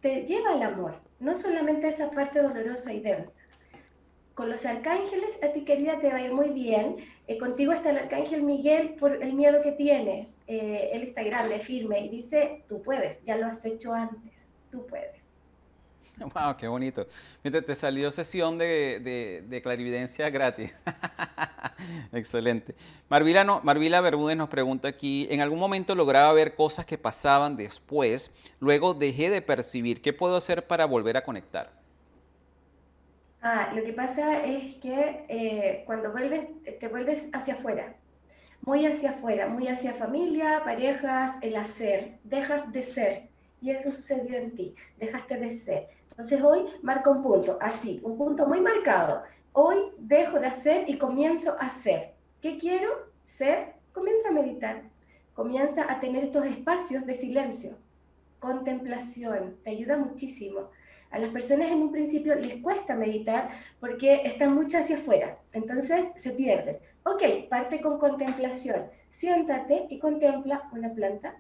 te 0.01 0.27
lleva 0.27 0.53
al 0.53 0.63
amor, 0.63 1.01
no 1.19 1.35
solamente 1.35 1.89
esa 1.89 2.11
parte 2.11 2.43
dolorosa 2.43 2.93
y 2.93 3.01
densa. 3.01 3.41
Con 4.35 4.51
los 4.51 4.67
arcángeles, 4.67 5.39
a 5.43 5.51
ti 5.53 5.65
querida 5.65 5.99
te 5.99 6.11
va 6.11 6.17
a 6.17 6.23
ir 6.23 6.35
muy 6.35 6.51
bien. 6.51 6.97
Eh, 7.27 7.39
contigo 7.39 7.73
está 7.73 7.89
el 7.89 7.97
arcángel 7.97 8.43
Miguel 8.43 8.91
por 8.91 9.23
el 9.23 9.33
miedo 9.33 9.63
que 9.63 9.73
tienes. 9.73 10.43
Eh, 10.47 10.91
él 10.93 11.05
está 11.05 11.23
grande, 11.23 11.59
firme 11.59 12.01
y 12.01 12.11
dice, 12.11 12.63
tú 12.69 12.83
puedes, 12.83 13.23
ya 13.23 13.39
lo 13.39 13.47
has 13.47 13.65
hecho 13.65 13.95
antes, 13.95 14.51
tú 14.71 14.87
puedes. 14.87 15.26
Wow, 16.35 16.57
qué 16.57 16.69
bonito. 16.69 17.07
Mira, 17.43 17.63
te 17.63 17.75
salió 17.75 18.11
sesión 18.11 18.59
de, 18.59 19.61
clarividencia 19.63 20.31
gratis. 20.31 20.73
Excelente. 22.13 22.75
Marvila, 23.09 23.45
no, 23.45 23.61
Marvila 23.63 24.01
Bermúdez 24.01 24.37
nos 24.37 24.49
pregunta 24.49 24.89
aquí, 24.89 25.27
¿en 25.31 25.41
algún 25.41 25.59
momento 25.59 25.95
lograba 25.95 26.33
ver 26.33 26.55
cosas 26.55 26.87
que 26.87 26.99
pasaban 26.99 27.57
después? 27.57 28.31
Luego 28.61 28.95
dejé 28.95 29.31
de 29.31 29.43
percibir. 29.43 30.03
¿Qué 30.03 30.13
puedo 30.13 30.37
hacer 30.37 30.67
para 30.67 30.87
volver 30.87 31.17
a 31.17 31.25
conectar? 31.25 31.71
Ah, 33.43 33.71
lo 33.75 33.85
que 33.85 33.93
pasa 33.93 34.45
es 34.45 34.75
que 34.77 35.25
eh, 35.29 35.83
cuando 35.87 36.11
vuelves, 36.11 36.49
te 36.81 36.89
vuelves 36.89 37.31
hacia 37.33 37.55
afuera, 37.55 37.95
muy 38.63 38.87
hacia 38.87 39.11
afuera, 39.11 39.47
muy 39.47 39.69
hacia 39.69 39.95
familia, 39.95 40.63
parejas, 40.65 41.37
el 41.43 41.55
hacer, 41.57 42.19
dejas 42.25 42.73
de 42.73 42.83
ser. 42.83 43.29
Y 43.61 43.71
eso 43.71 43.91
sucedió 43.91 44.37
en 44.37 44.55
ti, 44.55 44.75
dejaste 44.99 45.37
de 45.37 45.51
ser. 45.51 45.96
Entonces 46.11 46.43
hoy 46.43 46.65
marco 46.83 47.11
un 47.11 47.23
punto, 47.23 47.59
así, 47.61 48.01
un 48.03 48.17
punto 48.17 48.47
muy 48.47 48.61
marcado. 48.61 49.23
Hoy 49.53 49.77
dejo 49.99 50.39
de 50.39 50.47
hacer 50.47 50.89
y 50.89 50.99
comienzo 50.99 51.53
a 51.53 51.67
hacer. 51.67 52.15
¿Qué 52.41 52.59
quiero 52.59 52.91
ser? 53.25 53.75
Comienza 53.93 54.29
a 54.29 54.33
meditar. 54.33 54.83
Comienza 55.35 55.91
a 55.91 55.99
tener 55.99 56.25
estos 56.25 56.47
espacios 56.47 57.05
de 57.07 57.15
silencio. 57.15 57.77
Contemplación, 58.39 59.57
te 59.63 59.71
ayuda 59.71 59.97
muchísimo. 59.97 60.71
A 61.11 61.19
las 61.19 61.31
personas 61.31 61.71
en 61.71 61.83
un 61.83 61.93
principio 61.93 62.35
les 62.35 62.63
cuesta 62.63 62.95
meditar 62.95 63.49
porque 63.81 64.23
están 64.25 64.55
mucho 64.55 64.79
hacia 64.79 64.97
afuera, 64.97 65.39
entonces 65.53 66.11
se 66.17 66.31
pierden. 66.31 66.79
Ok, 67.05 67.49
parte 67.49 67.81
con 67.81 67.99
contemplación. 67.99 68.87
Siéntate 69.11 69.87
y 69.89 69.99
contempla 69.99 70.69
una 70.73 70.93
planta, 70.93 71.37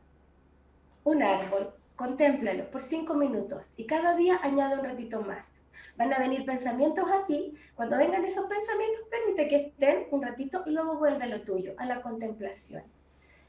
un 1.04 1.22
árbol, 1.22 1.74
Contémplalo 1.97 2.70
por 2.70 2.82
cinco 2.82 3.14
minutos 3.14 3.72
y 3.76 3.86
cada 3.86 4.14
día 4.14 4.38
añade 4.42 4.78
un 4.78 4.84
ratito 4.84 5.22
más. 5.22 5.55
Van 5.97 6.12
a 6.12 6.18
venir 6.18 6.44
pensamientos 6.44 7.11
a 7.11 7.24
ti. 7.24 7.55
Cuando 7.74 7.97
vengan 7.97 8.24
esos 8.24 8.47
pensamientos, 8.47 9.03
permite 9.11 9.49
que 9.49 9.57
estén 9.57 10.07
un 10.11 10.22
ratito 10.22 10.62
y 10.66 10.70
luego 10.70 10.99
vuelve 10.99 11.24
a 11.24 11.26
lo 11.26 11.40
tuyo, 11.40 11.74
a 11.78 11.86
la 11.86 12.03
contemplación. 12.03 12.82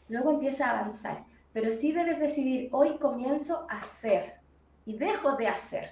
Luego 0.07 0.31
empieza 0.31 0.67
a 0.67 0.79
avanzar. 0.79 1.25
Pero 1.51 1.71
sí 1.71 1.91
debes 1.91 2.19
decidir, 2.19 2.69
hoy 2.71 2.97
comienzo 2.99 3.67
a 3.69 3.79
hacer 3.79 4.35
y 4.85 4.97
dejo 4.97 5.35
de 5.35 5.47
hacer. 5.47 5.89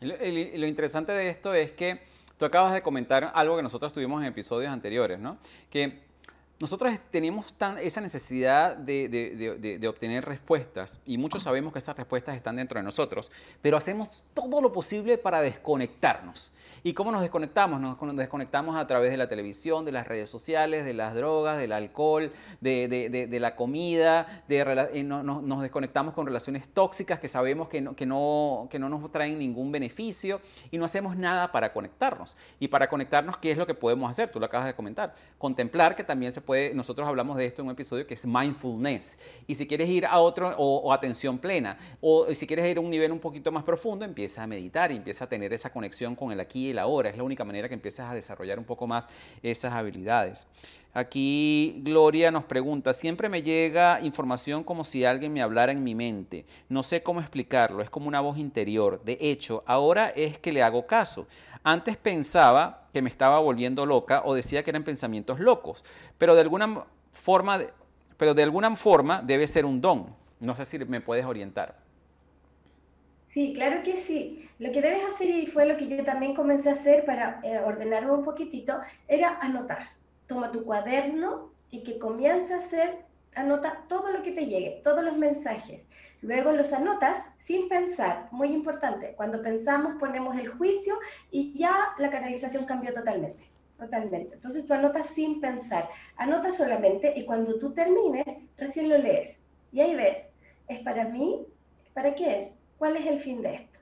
Lo, 0.00 0.14
lo 0.16 0.66
interesante 0.66 1.12
de 1.12 1.28
esto 1.28 1.54
es 1.54 1.72
que 1.72 2.00
tú 2.38 2.44
acabas 2.44 2.72
de 2.72 2.82
comentar 2.82 3.30
algo 3.34 3.56
que 3.56 3.62
nosotros 3.62 3.92
tuvimos 3.92 4.20
en 4.22 4.28
episodios 4.28 4.72
anteriores, 4.72 5.18
¿no? 5.18 5.38
Que 5.68 6.09
nosotros 6.60 6.92
tenemos 7.10 7.54
tan, 7.54 7.78
esa 7.78 8.02
necesidad 8.02 8.76
de, 8.76 9.80
obtener 9.88 10.26
respuestas 10.26 11.00
y 11.06 11.16
muchos 11.16 11.44
sabemos 11.44 11.72
que 11.72 11.78
esas 11.78 11.96
respuestas 11.96 12.36
están 12.36 12.56
dentro 12.56 12.78
de 12.78 12.84
nosotros, 12.84 13.30
pero 13.62 13.78
hacemos 13.78 14.24
todo 14.34 14.60
lo 14.60 14.70
posible 14.70 15.16
para 15.16 15.40
desconectarnos. 15.40 16.52
¿Y 16.82 16.94
cómo 16.94 17.12
nos 17.12 17.20
desconectamos? 17.20 17.80
Nos 17.80 18.16
desconectamos 18.16 18.76
a 18.76 18.86
través 18.86 19.10
de 19.10 19.18
la 19.18 19.28
televisión, 19.28 19.84
de 19.84 19.92
las 19.92 20.06
redes 20.06 20.30
sociales, 20.30 20.84
de 20.84 20.94
las 20.94 21.14
drogas, 21.14 21.58
del 21.58 21.72
alcohol, 21.72 22.32
de, 22.60 23.38
la 23.38 23.54
comida, 23.54 24.44
de, 24.48 25.04
nos 25.04 25.62
desconectamos 25.62 26.14
con 26.14 26.26
relaciones 26.26 26.68
tóxicas 26.72 27.18
que 27.18 27.28
sabemos 27.28 27.68
que, 27.68 27.82
no, 27.82 27.94
que 27.94 28.06
no 28.78 28.88
nos 28.88 29.12
traen 29.12 29.38
ningún 29.38 29.72
beneficio 29.72 30.40
y 30.70 30.78
no 30.78 30.86
hacemos 30.86 31.16
nada 31.16 31.52
para 31.52 31.72
conectarnos. 31.72 32.36
Y 32.58 32.68
para 32.68 32.88
conectarnos, 32.88 33.36
¿qué 33.36 33.50
es 33.50 33.58
lo 33.58 33.66
que 33.66 33.74
podemos 33.74 34.10
hacer? 34.10 34.30
Tú 34.30 34.40
lo 34.40 34.46
acabas 34.46 34.66
de 34.66 34.74
comentar. 34.74 35.14
Contemplar 35.36 35.94
que 35.94 36.04
también 36.04 36.32
se 36.32 36.40
puede 36.40 36.49
nosotros 36.74 37.06
hablamos 37.06 37.36
de 37.36 37.46
esto 37.46 37.62
en 37.62 37.68
un 37.68 37.72
episodio 37.72 38.06
que 38.06 38.14
es 38.14 38.26
mindfulness. 38.26 39.18
Y 39.46 39.54
si 39.54 39.66
quieres 39.66 39.88
ir 39.88 40.06
a 40.06 40.18
otro, 40.20 40.54
o, 40.56 40.92
atención 40.92 41.38
plena, 41.38 41.78
o 42.00 42.32
si 42.34 42.46
quieres 42.46 42.66
ir 42.66 42.78
a 42.78 42.80
un 42.80 42.90
nivel 42.90 43.12
un 43.12 43.18
poquito 43.18 43.52
más 43.52 43.64
profundo, 43.64 44.04
empieza 44.04 44.42
a 44.42 44.46
meditar 44.46 44.92
y 44.92 44.96
empieza 44.96 45.24
a 45.24 45.28
tener 45.28 45.52
esa 45.52 45.70
conexión 45.72 46.14
con 46.14 46.32
el 46.32 46.40
aquí 46.40 46.68
y 46.68 46.70
el 46.70 46.78
ahora. 46.78 47.10
Es 47.10 47.16
la 47.16 47.22
única 47.22 47.44
manera 47.44 47.68
que 47.68 47.74
empiezas 47.74 48.10
a 48.10 48.14
desarrollar 48.14 48.58
un 48.58 48.64
poco 48.64 48.86
más 48.86 49.08
esas 49.42 49.72
habilidades. 49.72 50.46
Aquí 50.92 51.80
Gloria 51.84 52.32
nos 52.32 52.44
pregunta, 52.44 52.92
siempre 52.92 53.28
me 53.28 53.44
llega 53.44 54.00
información 54.02 54.64
como 54.64 54.82
si 54.82 55.04
alguien 55.04 55.32
me 55.32 55.40
hablara 55.40 55.70
en 55.70 55.84
mi 55.84 55.94
mente. 55.94 56.44
No 56.68 56.82
sé 56.82 57.00
cómo 57.00 57.20
explicarlo, 57.20 57.80
es 57.80 57.90
como 57.90 58.08
una 58.08 58.20
voz 58.20 58.38
interior. 58.38 59.00
De 59.04 59.16
hecho, 59.20 59.62
ahora 59.66 60.08
es 60.08 60.38
que 60.38 60.52
le 60.52 60.64
hago 60.64 60.88
caso. 60.88 61.28
Antes 61.62 61.96
pensaba 61.96 62.88
que 62.92 63.02
me 63.02 63.08
estaba 63.08 63.38
volviendo 63.38 63.86
loca 63.86 64.22
o 64.24 64.34
decía 64.34 64.62
que 64.62 64.70
eran 64.70 64.84
pensamientos 64.84 65.40
locos, 65.40 65.84
pero 66.18 66.34
de 66.34 66.40
alguna 66.40 66.84
forma, 67.12 67.60
pero 68.16 68.34
de 68.34 68.42
alguna 68.42 68.74
forma 68.76 69.22
debe 69.22 69.46
ser 69.46 69.64
un 69.64 69.80
don. 69.80 70.14
No 70.40 70.56
sé 70.56 70.64
si 70.64 70.78
me 70.78 71.00
puedes 71.00 71.24
orientar. 71.26 71.76
Sí, 73.28 73.52
claro 73.54 73.82
que 73.82 73.96
sí. 73.96 74.48
Lo 74.58 74.72
que 74.72 74.82
debes 74.82 75.04
hacer, 75.04 75.30
y 75.30 75.46
fue 75.46 75.66
lo 75.66 75.76
que 75.76 75.86
yo 75.86 76.02
también 76.02 76.34
comencé 76.34 76.68
a 76.68 76.72
hacer 76.72 77.04
para 77.04 77.40
eh, 77.44 77.60
ordenarme 77.64 78.10
un 78.10 78.24
poquitito, 78.24 78.80
era 79.06 79.38
anotar 79.40 79.78
toma 80.30 80.52
tu 80.52 80.64
cuaderno 80.64 81.50
y 81.72 81.82
que 81.82 81.98
comienza 81.98 82.54
a 82.54 82.58
hacer, 82.58 83.04
anota 83.34 83.84
todo 83.88 84.12
lo 84.12 84.22
que 84.22 84.30
te 84.30 84.46
llegue, 84.46 84.80
todos 84.84 85.04
los 85.04 85.16
mensajes. 85.16 85.88
Luego 86.22 86.52
los 86.52 86.72
anotas 86.72 87.32
sin 87.38 87.68
pensar, 87.68 88.28
muy 88.30 88.52
importante. 88.52 89.14
Cuando 89.16 89.40
pensamos 89.40 89.94
ponemos 89.98 90.36
el 90.36 90.48
juicio 90.48 90.98
y 91.30 91.58
ya 91.58 91.94
la 91.98 92.10
canalización 92.10 92.66
cambió 92.66 92.92
totalmente. 92.92 93.50
Totalmente. 93.78 94.34
Entonces 94.34 94.66
tú 94.66 94.74
anotas 94.74 95.06
sin 95.06 95.40
pensar, 95.40 95.88
anota 96.16 96.52
solamente 96.52 97.14
y 97.16 97.24
cuando 97.24 97.58
tú 97.58 97.72
termines, 97.72 98.26
recién 98.58 98.90
lo 98.90 98.98
lees. 98.98 99.42
Y 99.72 99.80
ahí 99.80 99.94
ves, 99.94 100.28
¿es 100.68 100.80
para 100.80 101.06
mí? 101.06 101.46
¿Para 101.94 102.14
qué 102.14 102.38
es? 102.38 102.54
¿Cuál 102.76 102.96
es 102.96 103.06
el 103.06 103.18
fin 103.18 103.40
de 103.40 103.54
esto? 103.54 103.79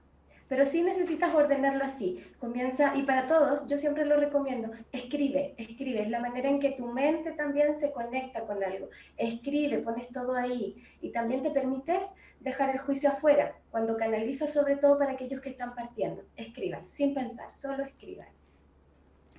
Pero 0.48 0.66
sí 0.66 0.82
necesitas 0.82 1.34
ordenarlo 1.34 1.84
así. 1.84 2.24
Comienza, 2.38 2.96
y 2.96 3.02
para 3.02 3.26
todos, 3.26 3.66
yo 3.66 3.76
siempre 3.76 4.04
lo 4.04 4.16
recomiendo, 4.16 4.70
escribe, 4.92 5.54
escribe, 5.58 6.02
es 6.02 6.10
la 6.10 6.20
manera 6.20 6.48
en 6.48 6.58
que 6.58 6.70
tu 6.70 6.86
mente 6.86 7.32
también 7.32 7.74
se 7.74 7.92
conecta 7.92 8.46
con 8.46 8.62
algo. 8.64 8.88
Escribe, 9.16 9.78
pones 9.78 10.08
todo 10.08 10.34
ahí 10.34 10.76
y 11.00 11.10
también 11.10 11.42
te 11.42 11.50
permites 11.50 12.12
dejar 12.40 12.70
el 12.70 12.78
juicio 12.78 13.10
afuera, 13.10 13.56
cuando 13.70 13.96
canalizas 13.96 14.52
sobre 14.52 14.76
todo 14.76 14.98
para 14.98 15.12
aquellos 15.12 15.40
que 15.40 15.50
están 15.50 15.74
partiendo. 15.74 16.24
Escriban, 16.36 16.90
sin 16.90 17.14
pensar, 17.14 17.54
solo 17.54 17.84
escriban. 17.84 18.37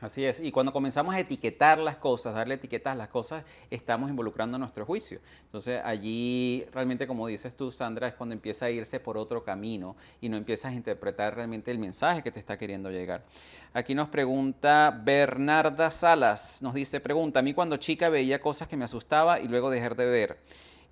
Así 0.01 0.23
es, 0.23 0.39
y 0.39 0.51
cuando 0.53 0.71
comenzamos 0.71 1.13
a 1.13 1.19
etiquetar 1.19 1.77
las 1.77 1.97
cosas, 1.97 2.33
darle 2.33 2.53
etiquetas 2.53 2.93
a 2.93 2.95
las 2.95 3.09
cosas, 3.09 3.43
estamos 3.69 4.09
involucrando 4.09 4.57
nuestro 4.57 4.85
juicio. 4.85 5.19
Entonces 5.43 5.81
allí 5.83 6.63
realmente, 6.71 7.05
como 7.05 7.27
dices 7.27 7.53
tú, 7.53 7.69
Sandra, 7.69 8.07
es 8.07 8.13
cuando 8.13 8.31
empieza 8.31 8.67
a 8.67 8.69
irse 8.69 9.01
por 9.01 9.17
otro 9.17 9.43
camino 9.43 9.97
y 10.21 10.29
no 10.29 10.37
empiezas 10.37 10.71
a 10.71 10.75
interpretar 10.75 11.35
realmente 11.35 11.69
el 11.69 11.79
mensaje 11.79 12.23
que 12.23 12.31
te 12.31 12.39
está 12.39 12.57
queriendo 12.57 12.89
llegar. 12.89 13.25
Aquí 13.73 13.93
nos 13.93 14.07
pregunta 14.07 14.97
Bernarda 15.03 15.91
Salas, 15.91 16.61
nos 16.61 16.73
dice, 16.73 17.01
pregunta, 17.01 17.39
a 17.39 17.43
mí 17.43 17.53
cuando 17.53 17.75
chica 17.75 18.07
veía 18.07 18.39
cosas 18.39 18.69
que 18.69 18.77
me 18.77 18.85
asustaba 18.85 19.41
y 19.41 19.49
luego 19.49 19.69
dejar 19.69 19.97
de 19.97 20.05
ver. 20.05 20.37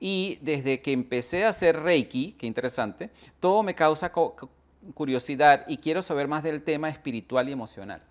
Y 0.02 0.38
desde 0.42 0.82
que 0.82 0.92
empecé 0.92 1.46
a 1.46 1.50
hacer 1.50 1.80
Reiki, 1.80 2.34
qué 2.34 2.46
interesante, 2.46 3.10
todo 3.40 3.64
me 3.64 3.74
causa 3.74 4.12
curiosidad 4.94 5.64
y 5.66 5.78
quiero 5.78 6.02
saber 6.02 6.28
más 6.28 6.44
del 6.44 6.62
tema 6.62 6.90
espiritual 6.90 7.48
y 7.48 7.54
emocional. 7.54 8.02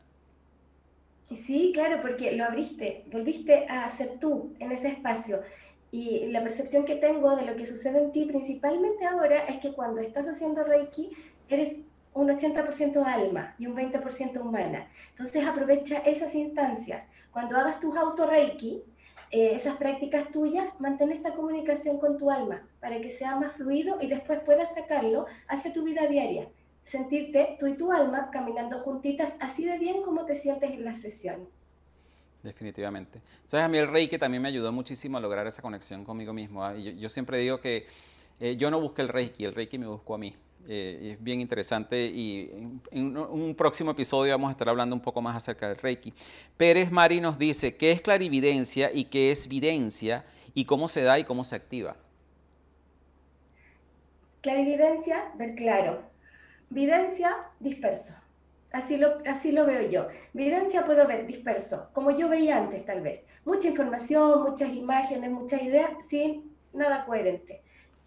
Sí, 1.35 1.73
claro, 1.75 2.01
porque 2.01 2.33
lo 2.33 2.45
abriste, 2.45 3.05
volviste 3.11 3.67
a 3.67 3.89
ser 3.89 4.21
tú 4.21 4.55
en 4.61 4.71
ese 4.71 4.89
espacio. 4.89 5.41
Y 5.91 6.27
la 6.27 6.41
percepción 6.43 6.85
que 6.85 6.95
tengo 6.95 7.35
de 7.35 7.45
lo 7.45 7.57
que 7.57 7.67
sucede 7.67 7.99
en 7.99 8.13
ti 8.13 8.27
principalmente 8.27 9.05
ahora 9.05 9.45
es 9.47 9.57
que 9.57 9.73
cuando 9.73 10.01
estás 10.01 10.29
haciendo 10.29 10.63
Reiki, 10.63 11.11
eres 11.49 11.81
un 12.15 12.29
80% 12.29 13.05
alma 13.05 13.57
y 13.59 13.67
un 13.67 13.75
20% 13.75 14.41
humana. 14.41 14.89
Entonces 15.11 15.45
aprovecha 15.45 15.99
esas 15.99 16.35
instancias. 16.37 17.09
Cuando 17.33 17.57
hagas 17.57 17.81
tus 17.81 17.97
auto 17.97 18.27
Reiki, 18.27 18.85
eh, 19.33 19.51
esas 19.55 19.77
prácticas 19.79 20.31
tuyas, 20.31 20.79
mantén 20.79 21.11
esta 21.11 21.35
comunicación 21.35 21.99
con 21.99 22.17
tu 22.17 22.31
alma 22.31 22.69
para 22.81 23.01
que 23.01 23.11
sea 23.11 23.35
más 23.35 23.53
fluido 23.55 23.99
y 24.01 24.07
después 24.07 24.41
puedas 24.41 24.75
sacarlo 24.75 25.27
hacia 25.49 25.73
tu 25.73 25.83
vida 25.83 26.07
diaria 26.07 26.49
sentirte 26.87 27.57
tú 27.59 27.67
y 27.67 27.77
tu 27.77 27.91
alma 27.91 28.31
caminando 28.31 28.79
juntitas 28.79 29.35
así 29.41 29.65
de 29.65 29.77
bien 29.77 30.03
como 30.05 30.25
te 30.25 30.37
sientes 30.37 30.71
en 30.71 30.85
la 30.85 30.93
sesión. 30.93 31.49
Definitivamente. 32.45 33.21
Sabes, 33.45 33.67
a 33.67 33.69
mí 33.69 33.77
el 33.77 33.89
Reiki 33.89 34.19
también 34.19 34.41
me 34.41 34.49
ayudó 34.49 34.71
muchísimo 34.71 35.19
a 35.19 35.21
lograr 35.21 35.49
esa 35.49 35.61
conexión 35.61 36.05
conmigo 36.05 36.33
mismo. 36.33 36.65
¿ah? 36.65 36.77
Yo, 36.77 37.09
siempre 37.09 37.39
digo 37.39 37.61
que 37.61 37.87
eh, 38.39 38.55
yo 38.57 38.71
no 38.71 38.81
busqué 38.81 39.03
el 39.03 39.09
Reiki, 39.09 39.45
el 39.45 39.55
Reiki 39.55 39.79
me 39.79 39.89
buscó 39.89 40.15
a 40.15 40.19
mí. 40.19 40.33
Eh, 40.69 41.15
es 41.15 41.23
bien 41.23 41.41
interesante 41.41 42.07
y 42.07 42.51
en, 42.93 43.17
un 43.17 43.55
próximo 43.57 43.91
episodio 43.91 44.33
vamos 44.33 44.49
a 44.49 44.53
estar 44.53 44.69
hablando 44.69 44.95
un 44.95 45.03
poco 45.03 45.21
más 45.21 45.35
acerca 45.35 45.69
del 45.69 45.79
Reiki. 45.79 46.15
Pérez 46.57 46.93
Mari 46.93 47.21
nos 47.21 47.37
dice 47.37 47.77
qué 47.77 47.91
es 47.91 48.01
clarividencia 48.01 48.93
y 48.93 49.07
qué 49.07 49.33
es 49.33 49.49
videncia 49.49 50.25
y 50.55 50.67
cómo 50.67 50.87
se 50.87 51.03
da 51.03 51.19
y 51.19 51.25
cómo 51.25 51.43
se 51.43 51.57
activa. 51.57 51.97
Clarividencia, 54.41 55.33
ver 55.37 55.57
claro, 55.57 56.16
Videncia, 56.71 57.37
disperso. 57.61 58.15
Así 58.73 58.97
lo, 58.97 59.19
así 59.27 59.53
lo 59.53 59.65
veo 59.65 59.89
yo. 59.89 60.09
Videncia 60.33 60.85
puedo 60.85 61.07
ver 61.07 61.27
disperso, 61.27 61.89
como 61.93 62.11
yo 62.11 62.29
veía 62.29 62.59
antes 62.59 62.85
tal 62.85 63.01
vez. 63.01 63.25
Mucha 63.45 63.69
información, 63.69 64.43
muchas 64.43 64.73
imágenes, 64.73 65.31
muchas 65.31 65.63
ideas, 65.63 65.91
sin 66.01 66.53
nada 66.73 67.07
coherente. 67.07 67.63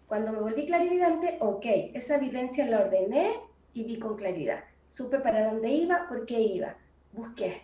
Cuando 0.06 0.32
me 0.32 0.40
volví 0.40 0.66
clarividente, 0.66 1.38
ok, 1.40 1.64
esa 1.94 2.16
evidencia 2.16 2.66
la 2.66 2.80
ordené 2.80 3.40
y 3.74 3.84
vi 3.84 3.98
con 3.98 4.16
claridad. 4.16 4.64
Supe 4.88 5.20
para 5.20 5.46
dónde 5.46 5.70
iba, 5.70 6.06
por 6.08 6.26
qué 6.26 6.40
iba. 6.40 6.76
Busqué. 7.12 7.62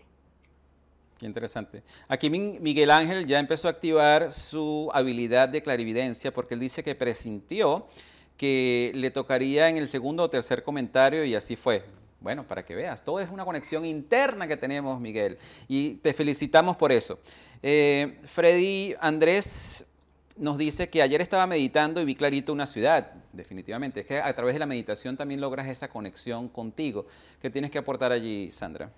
Qué 1.19 1.27
interesante. 1.27 1.83
Aquí 2.09 2.29
Miguel 2.29 2.91
Ángel 2.91 3.27
ya 3.27 3.39
empezó 3.39 3.69
a 3.69 3.73
activar 3.73 4.33
su 4.33 4.91
habilidad 4.93 5.49
de 5.49 5.63
clarividencia 5.63 6.33
porque 6.33 6.55
él 6.55 6.61
dice 6.61 6.83
que 6.83 6.95
presintió 6.95 7.87
que 8.37 8.93
le 8.95 9.11
tocaría 9.11 9.69
en 9.69 9.77
el 9.77 9.89
segundo 9.89 10.23
o 10.23 10.31
tercer 10.31 10.63
comentario 10.63 11.25
y 11.25 11.35
así 11.35 11.57
fue. 11.57 11.85
Bueno, 12.21 12.45
para 12.45 12.65
que 12.65 12.75
veas, 12.75 13.05
todo 13.05 13.21
es 13.21 13.29
una 13.31 13.45
conexión 13.45 13.85
interna 13.85 14.49
que 14.49 14.57
tenemos, 14.57 15.01
Miguel, 15.01 15.39
y 15.69 15.95
te 15.97 16.13
felicitamos 16.13 16.77
por 16.77 16.91
eso. 16.91 17.19
Eh, 17.63 18.19
Freddy 18.25 18.95
Andrés 19.01 19.85
nos 20.37 20.59
dice 20.59 20.89
que 20.89 21.03
ayer 21.03 21.21
estaba 21.21 21.47
meditando 21.47 22.01
y 22.01 22.05
vi 22.05 22.15
clarito 22.15 22.53
una 22.53 22.67
ciudad, 22.67 23.13
definitivamente. 23.33 24.01
Es 24.01 24.07
que 24.07 24.19
a 24.19 24.35
través 24.35 24.55
de 24.55 24.59
la 24.59 24.67
meditación 24.67 25.17
también 25.17 25.41
logras 25.41 25.69
esa 25.69 25.89
conexión 25.89 26.49
contigo. 26.49 27.07
¿Qué 27.41 27.51
tienes 27.51 27.71
que 27.71 27.79
aportar 27.79 28.13
allí, 28.13 28.51
Sandra? 28.51 28.91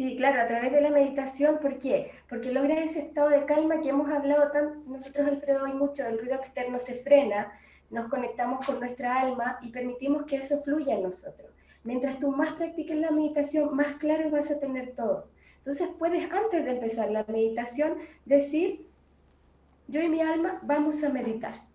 Sí, 0.00 0.16
claro, 0.16 0.40
a 0.40 0.46
través 0.46 0.72
de 0.72 0.80
la 0.80 0.88
meditación, 0.88 1.58
¿por 1.60 1.78
qué? 1.78 2.10
Porque 2.26 2.50
logra 2.50 2.82
ese 2.82 3.00
estado 3.00 3.28
de 3.28 3.44
calma 3.44 3.82
que 3.82 3.90
hemos 3.90 4.08
hablado 4.08 4.50
tan, 4.50 4.90
nosotros, 4.90 5.26
Alfredo, 5.26 5.64
hoy 5.64 5.74
mucho, 5.74 6.06
el 6.06 6.18
ruido 6.18 6.36
externo 6.36 6.78
se 6.78 6.94
frena, 6.94 7.52
nos 7.90 8.06
conectamos 8.06 8.64
con 8.64 8.80
nuestra 8.80 9.20
alma 9.20 9.58
y 9.60 9.68
permitimos 9.68 10.24
que 10.24 10.36
eso 10.36 10.62
fluya 10.62 10.94
en 10.94 11.02
nosotros. 11.02 11.50
Mientras 11.84 12.18
tú 12.18 12.32
más 12.32 12.52
practiques 12.52 12.96
la 12.96 13.10
meditación, 13.10 13.76
más 13.76 13.96
claro 13.96 14.30
vas 14.30 14.50
a 14.50 14.58
tener 14.58 14.94
todo. 14.94 15.28
Entonces 15.58 15.90
puedes, 15.98 16.32
antes 16.32 16.64
de 16.64 16.70
empezar 16.70 17.10
la 17.10 17.26
meditación, 17.28 17.98
decir, 18.24 18.88
yo 19.86 20.00
y 20.00 20.08
mi 20.08 20.22
alma 20.22 20.60
vamos 20.62 21.04
a 21.04 21.10
meditar. 21.10 21.66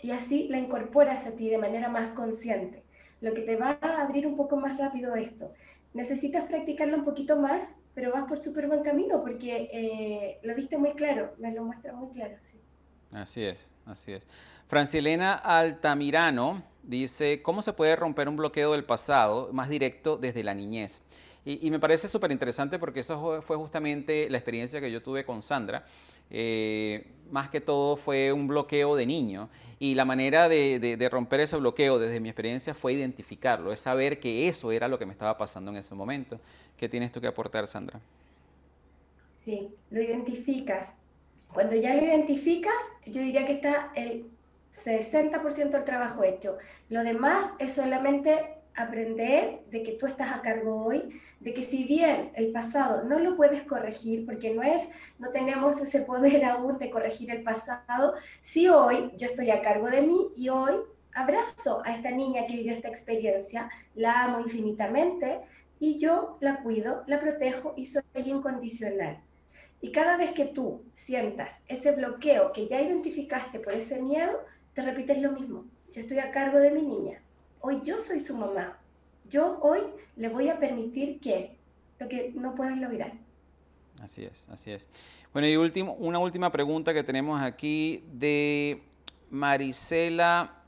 Y 0.00 0.12
así 0.12 0.46
la 0.46 0.58
incorporas 0.58 1.26
a 1.26 1.32
ti 1.32 1.50
de 1.50 1.58
manera 1.58 1.88
más 1.88 2.10
consciente, 2.10 2.84
lo 3.20 3.34
que 3.34 3.42
te 3.42 3.56
va 3.56 3.76
a 3.80 4.02
abrir 4.02 4.24
un 4.24 4.36
poco 4.36 4.56
más 4.56 4.78
rápido 4.78 5.16
esto 5.16 5.50
necesitas 5.96 6.44
practicarlo 6.44 6.98
un 6.98 7.04
poquito 7.04 7.36
más, 7.36 7.76
pero 7.94 8.12
vas 8.12 8.28
por 8.28 8.38
súper 8.38 8.68
buen 8.68 8.82
camino 8.82 9.22
porque 9.22 9.70
eh, 9.72 10.38
lo 10.42 10.54
viste 10.54 10.76
muy 10.76 10.92
claro, 10.92 11.34
me 11.38 11.52
lo 11.52 11.64
muestra 11.64 11.94
muy 11.94 12.10
claro. 12.10 12.36
Sí. 12.38 12.60
Así 13.12 13.42
es, 13.44 13.70
así 13.86 14.12
es. 14.12 14.26
Francilena 14.66 15.32
Altamirano 15.32 16.62
dice, 16.82 17.40
¿cómo 17.42 17.62
se 17.62 17.72
puede 17.72 17.96
romper 17.96 18.28
un 18.28 18.36
bloqueo 18.36 18.72
del 18.72 18.84
pasado 18.84 19.50
más 19.52 19.70
directo 19.70 20.18
desde 20.18 20.44
la 20.44 20.54
niñez? 20.54 21.00
Y, 21.48 21.70
me 21.70 21.78
parece 21.78 22.08
súper 22.08 22.32
interesante 22.32 22.76
porque 22.76 23.00
eso 23.00 23.40
fue 23.40 23.56
justamente 23.56 24.28
la 24.28 24.36
experiencia 24.36 24.80
que 24.80 24.90
yo 24.90 25.00
tuve 25.00 25.24
con 25.24 25.42
Sandra. 25.42 25.86
Eh, 26.30 27.06
más 27.30 27.48
que 27.48 27.60
todo 27.60 27.96
fue 27.96 28.32
un 28.32 28.46
bloqueo 28.46 28.96
de 28.96 29.06
niño 29.06 29.48
y 29.78 29.94
la 29.94 30.04
manera 30.04 30.48
de, 30.48 31.08
romper 31.10 31.40
ese 31.40 31.56
bloqueo 31.56 31.98
desde 31.98 32.20
mi 32.20 32.28
experiencia 32.28 32.74
fue 32.74 32.94
identificarlo, 32.94 33.72
es 33.72 33.80
saber 33.80 34.20
que 34.20 34.48
eso 34.48 34.72
era 34.72 34.88
lo 34.88 34.98
que 34.98 35.06
me 35.06 35.12
estaba 35.12 35.36
pasando 35.36 35.70
en 35.70 35.76
ese 35.76 35.94
momento. 35.94 36.40
¿Qué 36.76 36.88
tienes 36.88 37.12
tú 37.12 37.20
que 37.20 37.26
aportar, 37.26 37.66
Sandra? 37.66 38.00
Sí, 39.32 39.68
lo 39.90 40.00
identificas. 40.00 40.94
Cuando 41.52 41.76
ya 41.76 41.94
lo 41.94 42.04
identificas, 42.04 42.74
yo 43.06 43.20
diría 43.20 43.44
que 43.46 43.52
está 43.52 43.92
el 43.94 44.26
60% 44.72 45.70
del 45.70 45.84
trabajo 45.84 46.24
hecho. 46.24 46.58
Lo 46.88 47.02
demás 47.04 47.54
es 47.58 47.74
solamente 47.74 48.55
aprender 48.76 49.62
de 49.70 49.82
que 49.82 49.92
tú 49.92 50.06
estás 50.06 50.30
a 50.32 50.42
cargo 50.42 50.84
hoy, 50.84 51.08
de 51.40 51.52
que 51.54 51.62
si 51.62 51.84
bien 51.84 52.30
el 52.34 52.52
pasado 52.52 53.04
no 53.04 53.18
lo 53.18 53.36
puedes 53.36 53.62
corregir, 53.62 54.26
porque 54.26 54.54
no 54.54 54.62
es, 54.62 54.90
no 55.18 55.30
tenemos 55.30 55.80
ese 55.80 56.00
poder 56.00 56.44
aún 56.44 56.78
de 56.78 56.90
corregir 56.90 57.30
el 57.30 57.42
pasado, 57.42 58.14
si 58.40 58.68
hoy 58.68 59.10
yo 59.16 59.26
estoy 59.26 59.50
a 59.50 59.62
cargo 59.62 59.88
de 59.88 60.02
mí 60.02 60.28
y 60.36 60.48
hoy 60.50 60.74
abrazo 61.14 61.82
a 61.84 61.94
esta 61.94 62.10
niña 62.10 62.44
que 62.46 62.54
vivió 62.54 62.72
esta 62.72 62.88
experiencia, 62.88 63.70
la 63.94 64.24
amo 64.24 64.40
infinitamente 64.40 65.40
y 65.78 65.98
yo 65.98 66.36
la 66.40 66.62
cuido, 66.62 67.02
la 67.06 67.18
protejo 67.18 67.72
y 67.76 67.86
soy 67.86 68.02
incondicional. 68.16 69.22
Y 69.80 69.92
cada 69.92 70.16
vez 70.16 70.32
que 70.32 70.46
tú 70.46 70.82
sientas 70.94 71.62
ese 71.68 71.92
bloqueo 71.92 72.52
que 72.52 72.66
ya 72.66 72.80
identificaste 72.80 73.60
por 73.60 73.74
ese 73.74 74.02
miedo, 74.02 74.40
te 74.74 74.82
repites 74.82 75.20
lo 75.20 75.32
mismo. 75.32 75.64
Yo 75.92 76.00
estoy 76.00 76.18
a 76.18 76.30
cargo 76.30 76.58
de 76.58 76.70
mi 76.70 76.82
niña. 76.82 77.22
Hoy 77.68 77.80
yo 77.82 77.98
soy 77.98 78.20
su 78.20 78.36
mamá. 78.36 78.78
Yo 79.28 79.58
hoy 79.60 79.80
le 80.14 80.28
voy 80.28 80.48
a 80.48 80.56
permitir 80.56 81.18
que 81.18 81.56
lo 81.98 82.08
que 82.08 82.32
no 82.36 82.54
puedes 82.54 82.78
lograr. 82.78 83.12
Así 84.00 84.24
es, 84.24 84.46
así 84.48 84.70
es. 84.70 84.88
Bueno, 85.32 85.48
y 85.48 85.56
último, 85.56 85.94
una 85.94 86.20
última 86.20 86.52
pregunta 86.52 86.94
que 86.94 87.02
tenemos 87.02 87.42
aquí 87.42 88.04
de 88.12 88.84
Marisela 89.30 90.62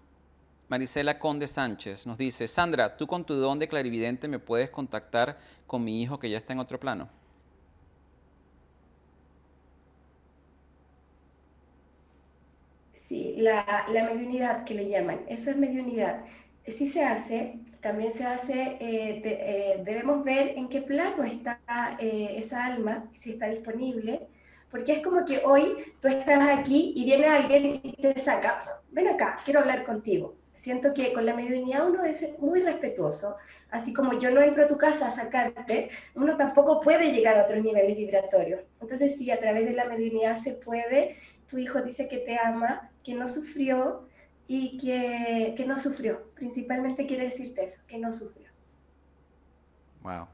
Marisela 0.68 1.20
Conde 1.20 1.46
Sánchez 1.46 2.04
nos 2.04 2.18
dice, 2.18 2.48
Sandra, 2.48 2.96
tú 2.96 3.06
con 3.06 3.24
tu 3.24 3.34
don 3.34 3.60
de 3.60 3.68
clarividente 3.68 4.26
me 4.26 4.40
puedes 4.40 4.68
contactar 4.68 5.38
con 5.68 5.84
mi 5.84 6.02
hijo 6.02 6.18
que 6.18 6.28
ya 6.28 6.38
está 6.38 6.52
en 6.52 6.58
otro 6.58 6.80
plano. 6.80 7.08
Sí, 12.92 13.36
la, 13.38 13.86
la 13.88 14.02
mediunidad 14.02 14.64
que 14.64 14.74
le 14.74 14.88
llaman, 14.88 15.20
eso 15.28 15.50
es 15.50 15.56
mediunidad. 15.56 16.24
Sí 16.70 16.86
se 16.86 17.04
hace, 17.04 17.60
también 17.80 18.12
se 18.12 18.24
hace, 18.24 18.76
eh, 18.80 19.22
eh, 19.24 19.80
debemos 19.84 20.24
ver 20.24 20.54
en 20.56 20.68
qué 20.68 20.82
plano 20.82 21.24
está 21.24 21.60
eh, 21.98 22.34
esa 22.36 22.64
alma, 22.64 23.08
si 23.12 23.30
está 23.30 23.48
disponible, 23.48 24.28
porque 24.70 24.92
es 24.92 25.00
como 25.00 25.24
que 25.24 25.40
hoy 25.44 25.74
tú 26.00 26.08
estás 26.08 26.58
aquí 26.58 26.92
y 26.94 27.04
viene 27.04 27.26
alguien 27.26 27.80
y 27.82 27.92
te 27.92 28.18
saca, 28.18 28.60
ven 28.90 29.08
acá, 29.08 29.36
quiero 29.44 29.60
hablar 29.60 29.84
contigo 29.84 30.34
Siento 30.58 30.92
que 30.92 31.12
con 31.12 31.24
la 31.24 31.34
mediunidad 31.34 31.88
uno 31.88 32.02
es 32.02 32.36
muy 32.40 32.60
respetuoso, 32.60 33.36
así 33.70 33.92
como 33.92 34.18
yo 34.18 34.32
no 34.32 34.42
entro 34.42 34.64
a 34.64 34.66
tu 34.66 34.76
casa 34.76 35.06
a 35.06 35.10
sacarte, 35.10 35.88
uno 36.16 36.36
tampoco 36.36 36.80
puede 36.80 37.12
llegar 37.12 37.38
a 37.38 37.44
otros 37.44 37.62
niveles 37.62 37.96
vibratorios. 37.96 38.62
Entonces, 38.80 39.16
si 39.16 39.30
a 39.30 39.38
través 39.38 39.66
de 39.66 39.74
la 39.74 39.84
mediunidad 39.84 40.34
se 40.34 40.54
puede, 40.54 41.14
tu 41.46 41.58
hijo 41.58 41.80
dice 41.80 42.08
que 42.08 42.18
te 42.18 42.36
ama, 42.40 42.90
que 43.04 43.14
no 43.14 43.28
sufrió 43.28 44.07
y 44.48 44.78
que, 44.78 45.54
que 45.56 45.66
no 45.66 45.78
sufrió. 45.78 46.22
Principalmente 46.34 47.06
quiere 47.06 47.24
decirte 47.24 47.62
eso, 47.62 47.82
que 47.86 47.98
no 47.98 48.12
sufrió. 48.12 48.48
Wow. 50.02 50.26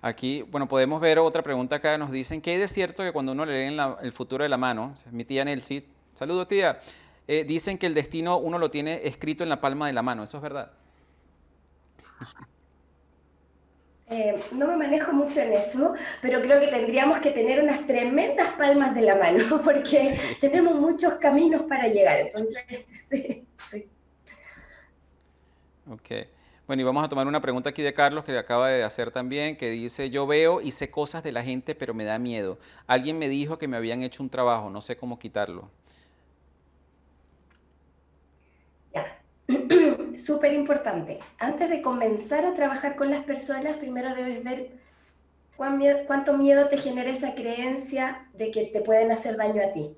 Aquí, 0.00 0.42
bueno, 0.42 0.66
podemos 0.66 1.00
ver 1.00 1.18
otra 1.18 1.42
pregunta 1.42 1.76
acá. 1.76 1.96
Nos 1.98 2.10
dicen 2.10 2.40
que 2.40 2.60
es 2.60 2.72
cierto 2.72 3.04
que 3.04 3.12
cuando 3.12 3.32
uno 3.32 3.44
le 3.44 3.70
lee 3.70 3.78
el 4.00 4.12
futuro 4.12 4.42
de 4.42 4.48
la 4.48 4.56
mano, 4.56 4.96
mi 5.12 5.24
tía 5.24 5.44
Nelsie, 5.44 5.84
saludo 6.14 6.48
tía, 6.48 6.80
eh, 7.28 7.44
dicen 7.44 7.78
que 7.78 7.86
el 7.86 7.94
destino 7.94 8.38
uno 8.38 8.58
lo 8.58 8.70
tiene 8.70 9.06
escrito 9.06 9.44
en 9.44 9.50
la 9.50 9.60
palma 9.60 9.86
de 9.86 9.92
la 9.92 10.02
mano. 10.02 10.24
¿Eso 10.24 10.38
es 10.38 10.42
verdad? 10.42 10.72
Eh, 14.12 14.34
no 14.52 14.66
me 14.66 14.76
manejo 14.76 15.12
mucho 15.14 15.40
en 15.40 15.52
eso, 15.52 15.94
pero 16.20 16.42
creo 16.42 16.60
que 16.60 16.66
tendríamos 16.66 17.20
que 17.20 17.30
tener 17.30 17.62
unas 17.62 17.86
tremendas 17.86 18.48
palmas 18.58 18.94
de 18.94 19.00
la 19.00 19.14
mano, 19.14 19.58
porque 19.64 20.14
tenemos 20.38 20.74
muchos 20.74 21.14
caminos 21.14 21.62
para 21.62 21.88
llegar. 21.88 22.20
Entonces, 22.20 22.62
sí, 23.10 23.46
sí. 23.56 23.88
Ok. 25.90 26.28
Bueno, 26.66 26.82
y 26.82 26.84
vamos 26.84 27.04
a 27.04 27.08
tomar 27.08 27.26
una 27.26 27.40
pregunta 27.40 27.70
aquí 27.70 27.82
de 27.82 27.94
Carlos 27.94 28.24
que 28.24 28.36
acaba 28.38 28.68
de 28.68 28.84
hacer 28.84 29.10
también, 29.10 29.56
que 29.56 29.70
dice, 29.70 30.10
yo 30.10 30.26
veo 30.26 30.60
y 30.60 30.72
sé 30.72 30.90
cosas 30.90 31.22
de 31.22 31.32
la 31.32 31.42
gente, 31.42 31.74
pero 31.74 31.94
me 31.94 32.04
da 32.04 32.18
miedo. 32.18 32.58
Alguien 32.86 33.18
me 33.18 33.28
dijo 33.28 33.58
que 33.58 33.66
me 33.66 33.76
habían 33.78 34.02
hecho 34.02 34.22
un 34.22 34.30
trabajo, 34.30 34.70
no 34.70 34.80
sé 34.82 34.96
cómo 34.96 35.18
quitarlo. 35.18 35.70
Súper 40.24 40.52
importante. 40.54 41.18
Antes 41.38 41.68
de 41.70 41.82
comenzar 41.82 42.44
a 42.44 42.54
trabajar 42.54 42.96
con 42.96 43.10
las 43.10 43.24
personas, 43.24 43.76
primero 43.76 44.14
debes 44.14 44.42
ver 44.42 44.70
cuánto 46.06 46.36
miedo 46.36 46.68
te 46.68 46.76
genera 46.76 47.10
esa 47.10 47.34
creencia 47.34 48.28
de 48.34 48.50
que 48.50 48.64
te 48.66 48.80
pueden 48.80 49.12
hacer 49.12 49.36
daño 49.36 49.62
a 49.62 49.72
ti. 49.72 49.96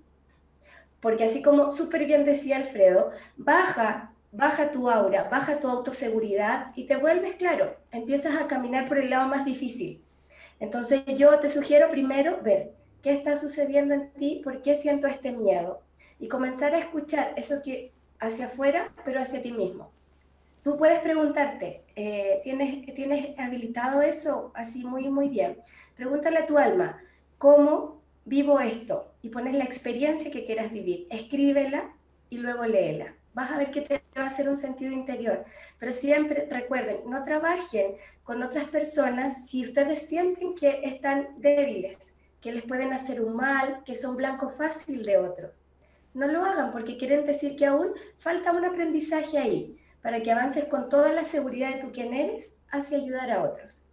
Porque 1.00 1.24
así 1.24 1.42
como 1.42 1.70
súper 1.70 2.06
bien 2.06 2.24
decía 2.24 2.56
Alfredo, 2.56 3.10
baja, 3.36 4.12
baja 4.32 4.70
tu 4.70 4.90
aura, 4.90 5.28
baja 5.30 5.60
tu 5.60 5.68
autoseguridad 5.68 6.72
y 6.74 6.86
te 6.86 6.96
vuelves 6.96 7.34
claro, 7.34 7.76
empiezas 7.92 8.36
a 8.40 8.46
caminar 8.46 8.88
por 8.88 8.98
el 8.98 9.10
lado 9.10 9.28
más 9.28 9.44
difícil. 9.44 10.02
Entonces 10.60 11.02
yo 11.16 11.38
te 11.40 11.50
sugiero 11.50 11.90
primero 11.90 12.40
ver 12.42 12.72
qué 13.02 13.12
está 13.12 13.36
sucediendo 13.36 13.94
en 13.94 14.10
ti, 14.12 14.40
por 14.42 14.62
qué 14.62 14.74
siento 14.74 15.06
este 15.06 15.32
miedo 15.32 15.82
y 16.18 16.28
comenzar 16.28 16.74
a 16.74 16.78
escuchar 16.78 17.34
eso 17.36 17.56
que 17.62 17.92
hacia 18.18 18.46
afuera, 18.46 18.92
pero 19.04 19.20
hacia 19.20 19.42
ti 19.42 19.52
mismo. 19.52 19.92
Tú 20.64 20.78
puedes 20.78 21.00
preguntarte, 21.00 21.84
eh, 21.94 22.40
¿tienes, 22.42 22.94
¿tienes 22.94 23.38
habilitado 23.38 24.00
eso? 24.00 24.50
Así 24.54 24.82
muy, 24.82 25.10
muy 25.10 25.28
bien. 25.28 25.58
Pregúntale 25.94 26.38
a 26.38 26.46
tu 26.46 26.56
alma, 26.56 27.02
¿cómo 27.36 28.00
vivo 28.24 28.58
esto? 28.60 29.12
Y 29.20 29.28
pones 29.28 29.54
la 29.54 29.64
experiencia 29.64 30.30
que 30.30 30.46
quieras 30.46 30.72
vivir. 30.72 31.06
Escríbela 31.10 31.94
y 32.30 32.38
luego 32.38 32.64
léela. 32.64 33.14
Vas 33.34 33.50
a 33.50 33.58
ver 33.58 33.70
que 33.70 33.82
te 33.82 34.02
va 34.16 34.22
a 34.22 34.28
hacer 34.28 34.48
un 34.48 34.56
sentido 34.56 34.90
interior. 34.90 35.44
Pero 35.78 35.92
siempre 35.92 36.48
recuerden, 36.50 37.10
no 37.10 37.22
trabajen 37.24 37.96
con 38.22 38.42
otras 38.42 38.64
personas 38.64 39.46
si 39.46 39.64
ustedes 39.64 40.08
sienten 40.08 40.54
que 40.54 40.80
están 40.84 41.28
débiles, 41.36 42.14
que 42.40 42.52
les 42.52 42.62
pueden 42.62 42.94
hacer 42.94 43.20
un 43.20 43.36
mal, 43.36 43.82
que 43.84 43.94
son 43.94 44.16
blanco 44.16 44.48
fácil 44.48 45.02
de 45.02 45.18
otros 45.18 45.64
no 46.14 46.28
lo 46.28 46.44
hagan 46.44 46.70
porque 46.70 46.96
quieren 46.96 47.26
decir 47.26 47.56
que 47.56 47.66
aún 47.66 47.92
falta 48.18 48.52
un 48.52 48.64
aprendizaje 48.64 49.36
ahí 49.36 49.76
para 50.04 50.22
que 50.22 50.30
avances 50.30 50.66
con 50.66 50.90
toda 50.90 51.14
la 51.14 51.24
seguridad 51.24 51.72
de 51.72 51.80
tu 51.80 51.90
quien 51.90 52.12
eres 52.12 52.58
hacia 52.70 52.98
ayudar 52.98 53.30
a 53.30 53.42
otros. 53.42 53.84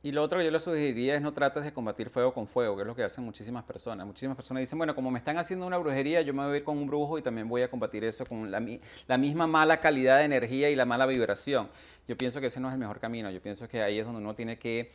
Y 0.00 0.12
lo 0.12 0.22
otro 0.22 0.38
que 0.38 0.44
yo 0.44 0.52
les 0.52 0.62
sugeriría 0.62 1.16
es 1.16 1.22
no 1.22 1.32
trates 1.32 1.64
de 1.64 1.72
combatir 1.72 2.08
fuego 2.08 2.32
con 2.32 2.46
fuego, 2.46 2.76
que 2.76 2.82
es 2.82 2.86
lo 2.86 2.94
que 2.94 3.02
hacen 3.02 3.24
muchísimas 3.24 3.64
personas. 3.64 4.06
Muchísimas 4.06 4.36
personas 4.36 4.60
dicen, 4.60 4.78
bueno, 4.78 4.94
como 4.94 5.10
me 5.10 5.18
están 5.18 5.36
haciendo 5.36 5.66
una 5.66 5.76
brujería, 5.76 6.22
yo 6.22 6.32
me 6.32 6.44
voy 6.46 6.54
a 6.54 6.56
ir 6.58 6.62
con 6.62 6.78
un 6.78 6.86
brujo 6.86 7.18
y 7.18 7.22
también 7.22 7.48
voy 7.48 7.62
a 7.62 7.68
combatir 7.68 8.04
eso 8.04 8.24
con 8.26 8.48
la, 8.48 8.64
la 9.08 9.18
misma 9.18 9.48
mala 9.48 9.80
calidad 9.80 10.18
de 10.18 10.24
energía 10.26 10.70
y 10.70 10.76
la 10.76 10.84
mala 10.84 11.04
vibración. 11.04 11.68
Yo 12.06 12.16
pienso 12.16 12.40
que 12.40 12.46
ese 12.46 12.60
no 12.60 12.68
es 12.68 12.74
el 12.74 12.78
mejor 12.78 13.00
camino. 13.00 13.28
Yo 13.28 13.42
pienso 13.42 13.66
que 13.66 13.82
ahí 13.82 13.98
es 13.98 14.06
donde 14.06 14.20
uno 14.20 14.36
tiene 14.36 14.56
que 14.56 14.92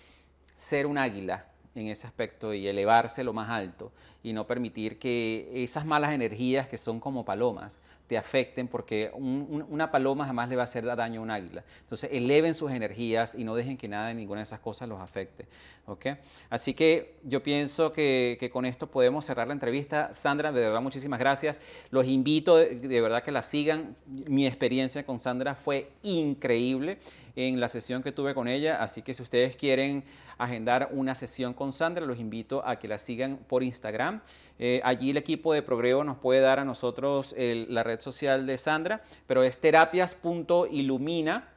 ser 0.56 0.88
un 0.88 0.98
águila 0.98 1.48
en 1.76 1.88
ese 1.88 2.08
aspecto 2.08 2.54
y 2.54 2.66
elevarse 2.66 3.26
lo 3.26 3.34
más 3.34 3.50
alto 3.50 3.92
y 4.24 4.32
no 4.32 4.48
permitir 4.48 5.00
que 5.00 5.50
esas 5.66 5.86
malas 5.86 6.14
energías 6.14 6.70
que 6.70 6.78
son 6.78 7.02
como 7.02 7.26
palomas 7.26 7.78
te 8.08 8.18
afecten 8.18 8.68
porque 8.68 9.12
una 9.14 9.90
paloma 9.90 10.26
jamás 10.26 10.50
le 10.50 10.56
va 10.56 10.64
a 10.64 10.66
hacer 10.66 10.86
daño 10.86 11.22
a 11.22 11.24
un 11.24 11.32
águila. 11.32 11.64
Entonces 11.82 12.10
eleven 12.12 12.54
sus 12.54 12.72
energías 12.72 13.34
y 13.36 13.44
no 13.44 13.56
dejen 13.56 13.78
que 13.78 13.88
nada 13.88 14.10
de 14.10 14.14
ninguna 14.14 14.40
de 14.40 14.44
esas 14.44 14.60
cosas 14.60 14.90
los 14.90 15.00
afecte. 15.00 15.48
¿okay? 15.86 16.18
Así 16.50 16.74
que 16.74 17.16
yo 17.24 17.42
pienso 17.42 17.94
que, 17.94 18.50
con 18.52 18.66
esto 18.66 18.88
podemos 18.88 19.26
cerrar 19.26 19.48
la 19.48 19.54
entrevista. 19.54 20.14
Sandra, 20.14 20.52
de 20.52 20.62
verdad 20.62 20.82
muchísimas 20.82 21.20
gracias. 21.20 21.60
Los 21.92 22.06
invito 22.06 22.58
de 22.58 23.02
verdad 23.02 23.24
que 23.24 23.32
la 23.32 23.44
sigan. 23.44 23.96
Mi 24.06 24.46
experiencia 24.46 25.06
con 25.06 25.20
Sandra 25.20 25.56
fue 25.56 25.90
increíble 26.04 27.00
en 27.36 27.60
la 27.60 27.68
sesión 27.68 28.04
que 28.04 28.12
tuve 28.12 28.34
con 28.34 28.48
ella, 28.48 28.84
así 28.84 29.02
que 29.02 29.14
si 29.14 29.24
ustedes 29.24 29.56
quieren 29.56 30.04
agendar 30.38 30.90
una 30.92 31.16
sesión 31.16 31.54
con 31.54 31.72
Sandra, 31.72 32.06
los 32.06 32.20
invito 32.20 32.66
a 32.66 32.78
que 32.78 32.88
la 32.88 33.00
sigan 33.00 33.38
por 33.38 33.64
Instagram. 33.64 34.22
Eh, 34.60 34.82
allí 34.84 35.10
el 35.10 35.18
equipo 35.18 35.54
de 35.54 35.62
Progreo 35.62 36.04
nos 36.04 36.18
puede 36.18 36.42
dar 36.42 36.60
a 36.60 36.66
nosotros 36.66 37.34
la 37.38 37.84
red 37.84 38.00
social 38.02 38.46
de 38.46 38.58
Sandra, 38.58 39.02
pero 39.28 39.44
es 39.44 39.60
terapias.ilumina 39.60 41.50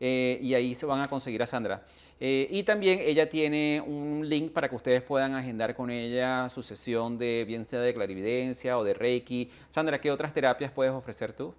eh, 0.00 0.38
y 0.40 0.54
ahí 0.54 0.74
se 0.74 0.86
van 0.86 1.00
a 1.00 1.08
conseguir 1.08 1.42
a 1.42 1.46
Sandra. 1.46 1.82
Eh, 2.20 2.48
y 2.50 2.62
también 2.62 3.00
ella 3.02 3.28
tiene 3.28 3.82
un 3.84 4.28
link 4.28 4.52
para 4.52 4.68
que 4.68 4.76
ustedes 4.76 5.02
puedan 5.02 5.34
agendar 5.34 5.74
con 5.74 5.90
ella 5.90 6.48
su 6.48 6.62
sesión 6.62 7.18
de 7.18 7.44
bien 7.46 7.64
sea 7.64 7.80
de 7.80 7.94
clarividencia 7.94 8.78
o 8.78 8.84
de 8.84 8.94
Reiki. 8.94 9.50
Sandra, 9.68 10.00
¿qué 10.00 10.10
otras 10.10 10.32
terapias 10.32 10.70
puedes 10.70 10.92
ofrecer 10.92 11.32
tú? 11.32 11.54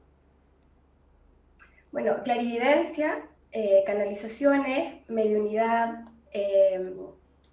Bueno, 1.92 2.18
clarividencia, 2.24 3.24
canalizaciones, 3.86 5.02
mediunidad, 5.08 6.06
eh, 6.32 6.94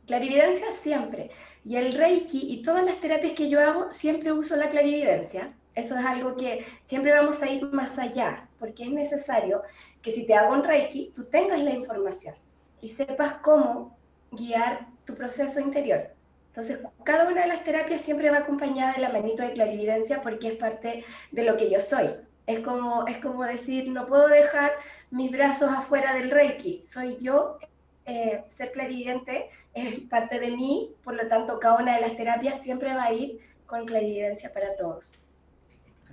clarividencia 0.06 0.70
siempre. 0.73 1.31
Y 1.64 1.77
el 1.77 1.93
Reiki 1.93 2.52
y 2.52 2.62
todas 2.62 2.85
las 2.85 3.01
terapias 3.01 3.32
que 3.32 3.48
yo 3.48 3.60
hago, 3.60 3.90
siempre 3.90 4.32
uso 4.32 4.56
la 4.56 4.70
clarividencia. 4.70 5.55
Eso 5.74 5.98
es 5.98 6.05
algo 6.05 6.36
que 6.36 6.64
siempre 6.85 7.12
vamos 7.12 7.43
a 7.43 7.51
ir 7.51 7.62
más 7.73 7.98
allá, 7.98 8.48
porque 8.59 8.85
es 8.85 8.90
necesario 8.90 9.62
que 10.01 10.10
si 10.10 10.27
te 10.27 10.35
hago 10.35 10.55
un 10.55 10.64
Reiki, 10.64 11.12
tú 11.14 11.24
tengas 11.24 11.60
la 11.60 11.73
información 11.73 12.35
y 12.81 12.89
sepas 12.89 13.35
cómo 13.43 13.97
guiar 14.31 14.86
tu 15.05 15.14
proceso 15.14 15.60
interior. 15.60 16.10
Entonces, 16.48 16.78
cada 17.05 17.28
una 17.28 17.43
de 17.43 17.48
las 17.48 17.62
terapias 17.62 18.01
siempre 18.01 18.31
va 18.31 18.39
acompañada 18.39 18.94
de 18.94 19.01
la 19.01 19.10
manito 19.10 19.43
de 19.43 19.52
clarividencia 19.52 20.23
porque 20.23 20.48
es 20.48 20.55
parte 20.55 21.05
de 21.31 21.44
lo 21.44 21.56
que 21.56 21.68
yo 21.68 21.81
soy. 21.81 22.09
Es 22.47 22.60
como, 22.60 23.06
es 23.06 23.18
como 23.18 23.44
decir, 23.44 23.89
no 23.89 24.06
puedo 24.06 24.28
dejar 24.28 24.73
mis 25.10 25.31
brazos 25.31 25.70
afuera 25.70 26.14
del 26.14 26.31
Reiki, 26.31 26.82
soy 26.85 27.16
yo. 27.20 27.59
Eh, 28.09 28.44
ser 28.48 28.70
clarividente 28.70 29.48
es 29.74 29.98
parte 30.09 30.39
de 30.39 30.52
mí, 30.52 30.94
por 31.02 31.14
lo 31.14 31.27
tanto, 31.27 31.59
cada 31.59 31.82
una 31.82 31.97
de 31.97 32.02
las 32.02 32.16
terapias 32.16 32.62
siempre 32.62 32.94
va 32.94 33.05
a 33.05 33.12
ir 33.12 33.40
con 33.66 33.85
clarividencia 33.85 34.52
para 34.52 34.77
todos. 34.77 35.18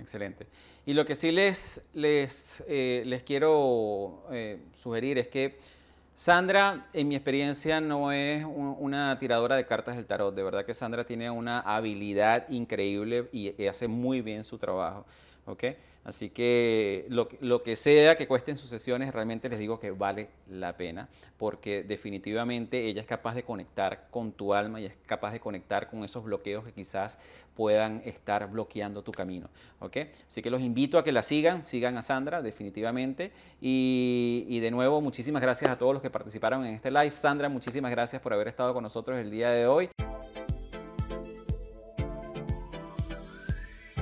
Excelente. 0.00 0.46
Y 0.86 0.92
lo 0.92 1.04
que 1.04 1.14
sí 1.14 1.30
les, 1.30 1.80
les, 1.94 2.64
eh, 2.66 3.04
les 3.06 3.22
quiero 3.22 4.24
eh, 4.32 4.58
sugerir 4.74 5.18
es 5.18 5.28
que 5.28 5.56
Sandra, 6.16 6.88
en 6.92 7.08
mi 7.08 7.16
experiencia, 7.16 7.80
no 7.80 8.12
es 8.12 8.44
una 8.44 9.18
tiradora 9.18 9.56
de 9.56 9.66
cartas 9.66 9.96
del 9.96 10.06
tarot. 10.06 10.34
De 10.34 10.42
verdad 10.42 10.64
que 10.64 10.74
Sandra 10.74 11.04
tiene 11.04 11.30
una 11.30 11.60
habilidad 11.60 12.48
increíble 12.50 13.28
y, 13.32 13.60
y 13.60 13.66
hace 13.66 13.88
muy 13.88 14.20
bien 14.20 14.44
su 14.44 14.58
trabajo. 14.58 15.06
¿Okay? 15.46 15.76
Así 16.04 16.28
que 16.28 17.06
lo, 17.08 17.28
lo, 17.40 17.62
que 17.62 17.76
sea 17.76 18.16
que 18.16 18.28
cuesten 18.28 18.58
sus 18.58 18.68
sesiones, 18.68 19.12
realmente 19.14 19.48
les 19.48 19.58
digo 19.58 19.80
que 19.80 19.90
vale 19.90 20.28
la 20.50 20.76
pena, 20.76 21.08
porque 21.38 21.82
definitivamente 21.82 22.84
ella 22.84 23.00
es 23.00 23.06
capaz 23.06 23.34
de 23.34 23.42
conectar 23.42 24.08
con 24.10 24.32
tu 24.32 24.52
alma 24.52 24.82
y 24.82 24.84
es 24.84 24.92
capaz 25.06 25.32
de 25.32 25.40
conectar 25.40 25.88
con 25.88 26.04
esos 26.04 26.22
bloqueos 26.22 26.62
que 26.62 26.72
quizás 26.72 27.18
puedan 27.56 28.02
estar 28.04 28.50
bloqueando 28.50 29.02
tu 29.02 29.12
camino. 29.12 29.48
¿ok? 29.80 29.96
Así 30.28 30.42
que 30.42 30.50
los 30.50 30.60
invito 30.60 30.98
a 30.98 31.04
que 31.04 31.12
la 31.12 31.22
sigan, 31.22 31.62
sigan 31.62 31.96
a 31.96 32.02
Sandra, 32.02 32.42
definitivamente. 32.42 33.32
Y, 33.62 34.44
y 34.48 34.60
de 34.60 34.70
nuevo, 34.70 35.00
muchísimas 35.00 35.40
gracias 35.40 35.70
a 35.70 35.78
todos 35.78 35.94
los 35.94 36.02
que 36.02 36.10
participaron 36.10 36.66
en 36.66 36.74
este 36.74 36.90
live. 36.90 37.12
Sandra, 37.12 37.48
muchísimas 37.48 37.90
gracias 37.90 38.20
por 38.20 38.34
haber 38.34 38.48
estado 38.48 38.74
con 38.74 38.82
nosotros 38.82 39.18
el 39.18 39.30
día 39.30 39.50
de 39.50 39.66
hoy. 39.66 39.88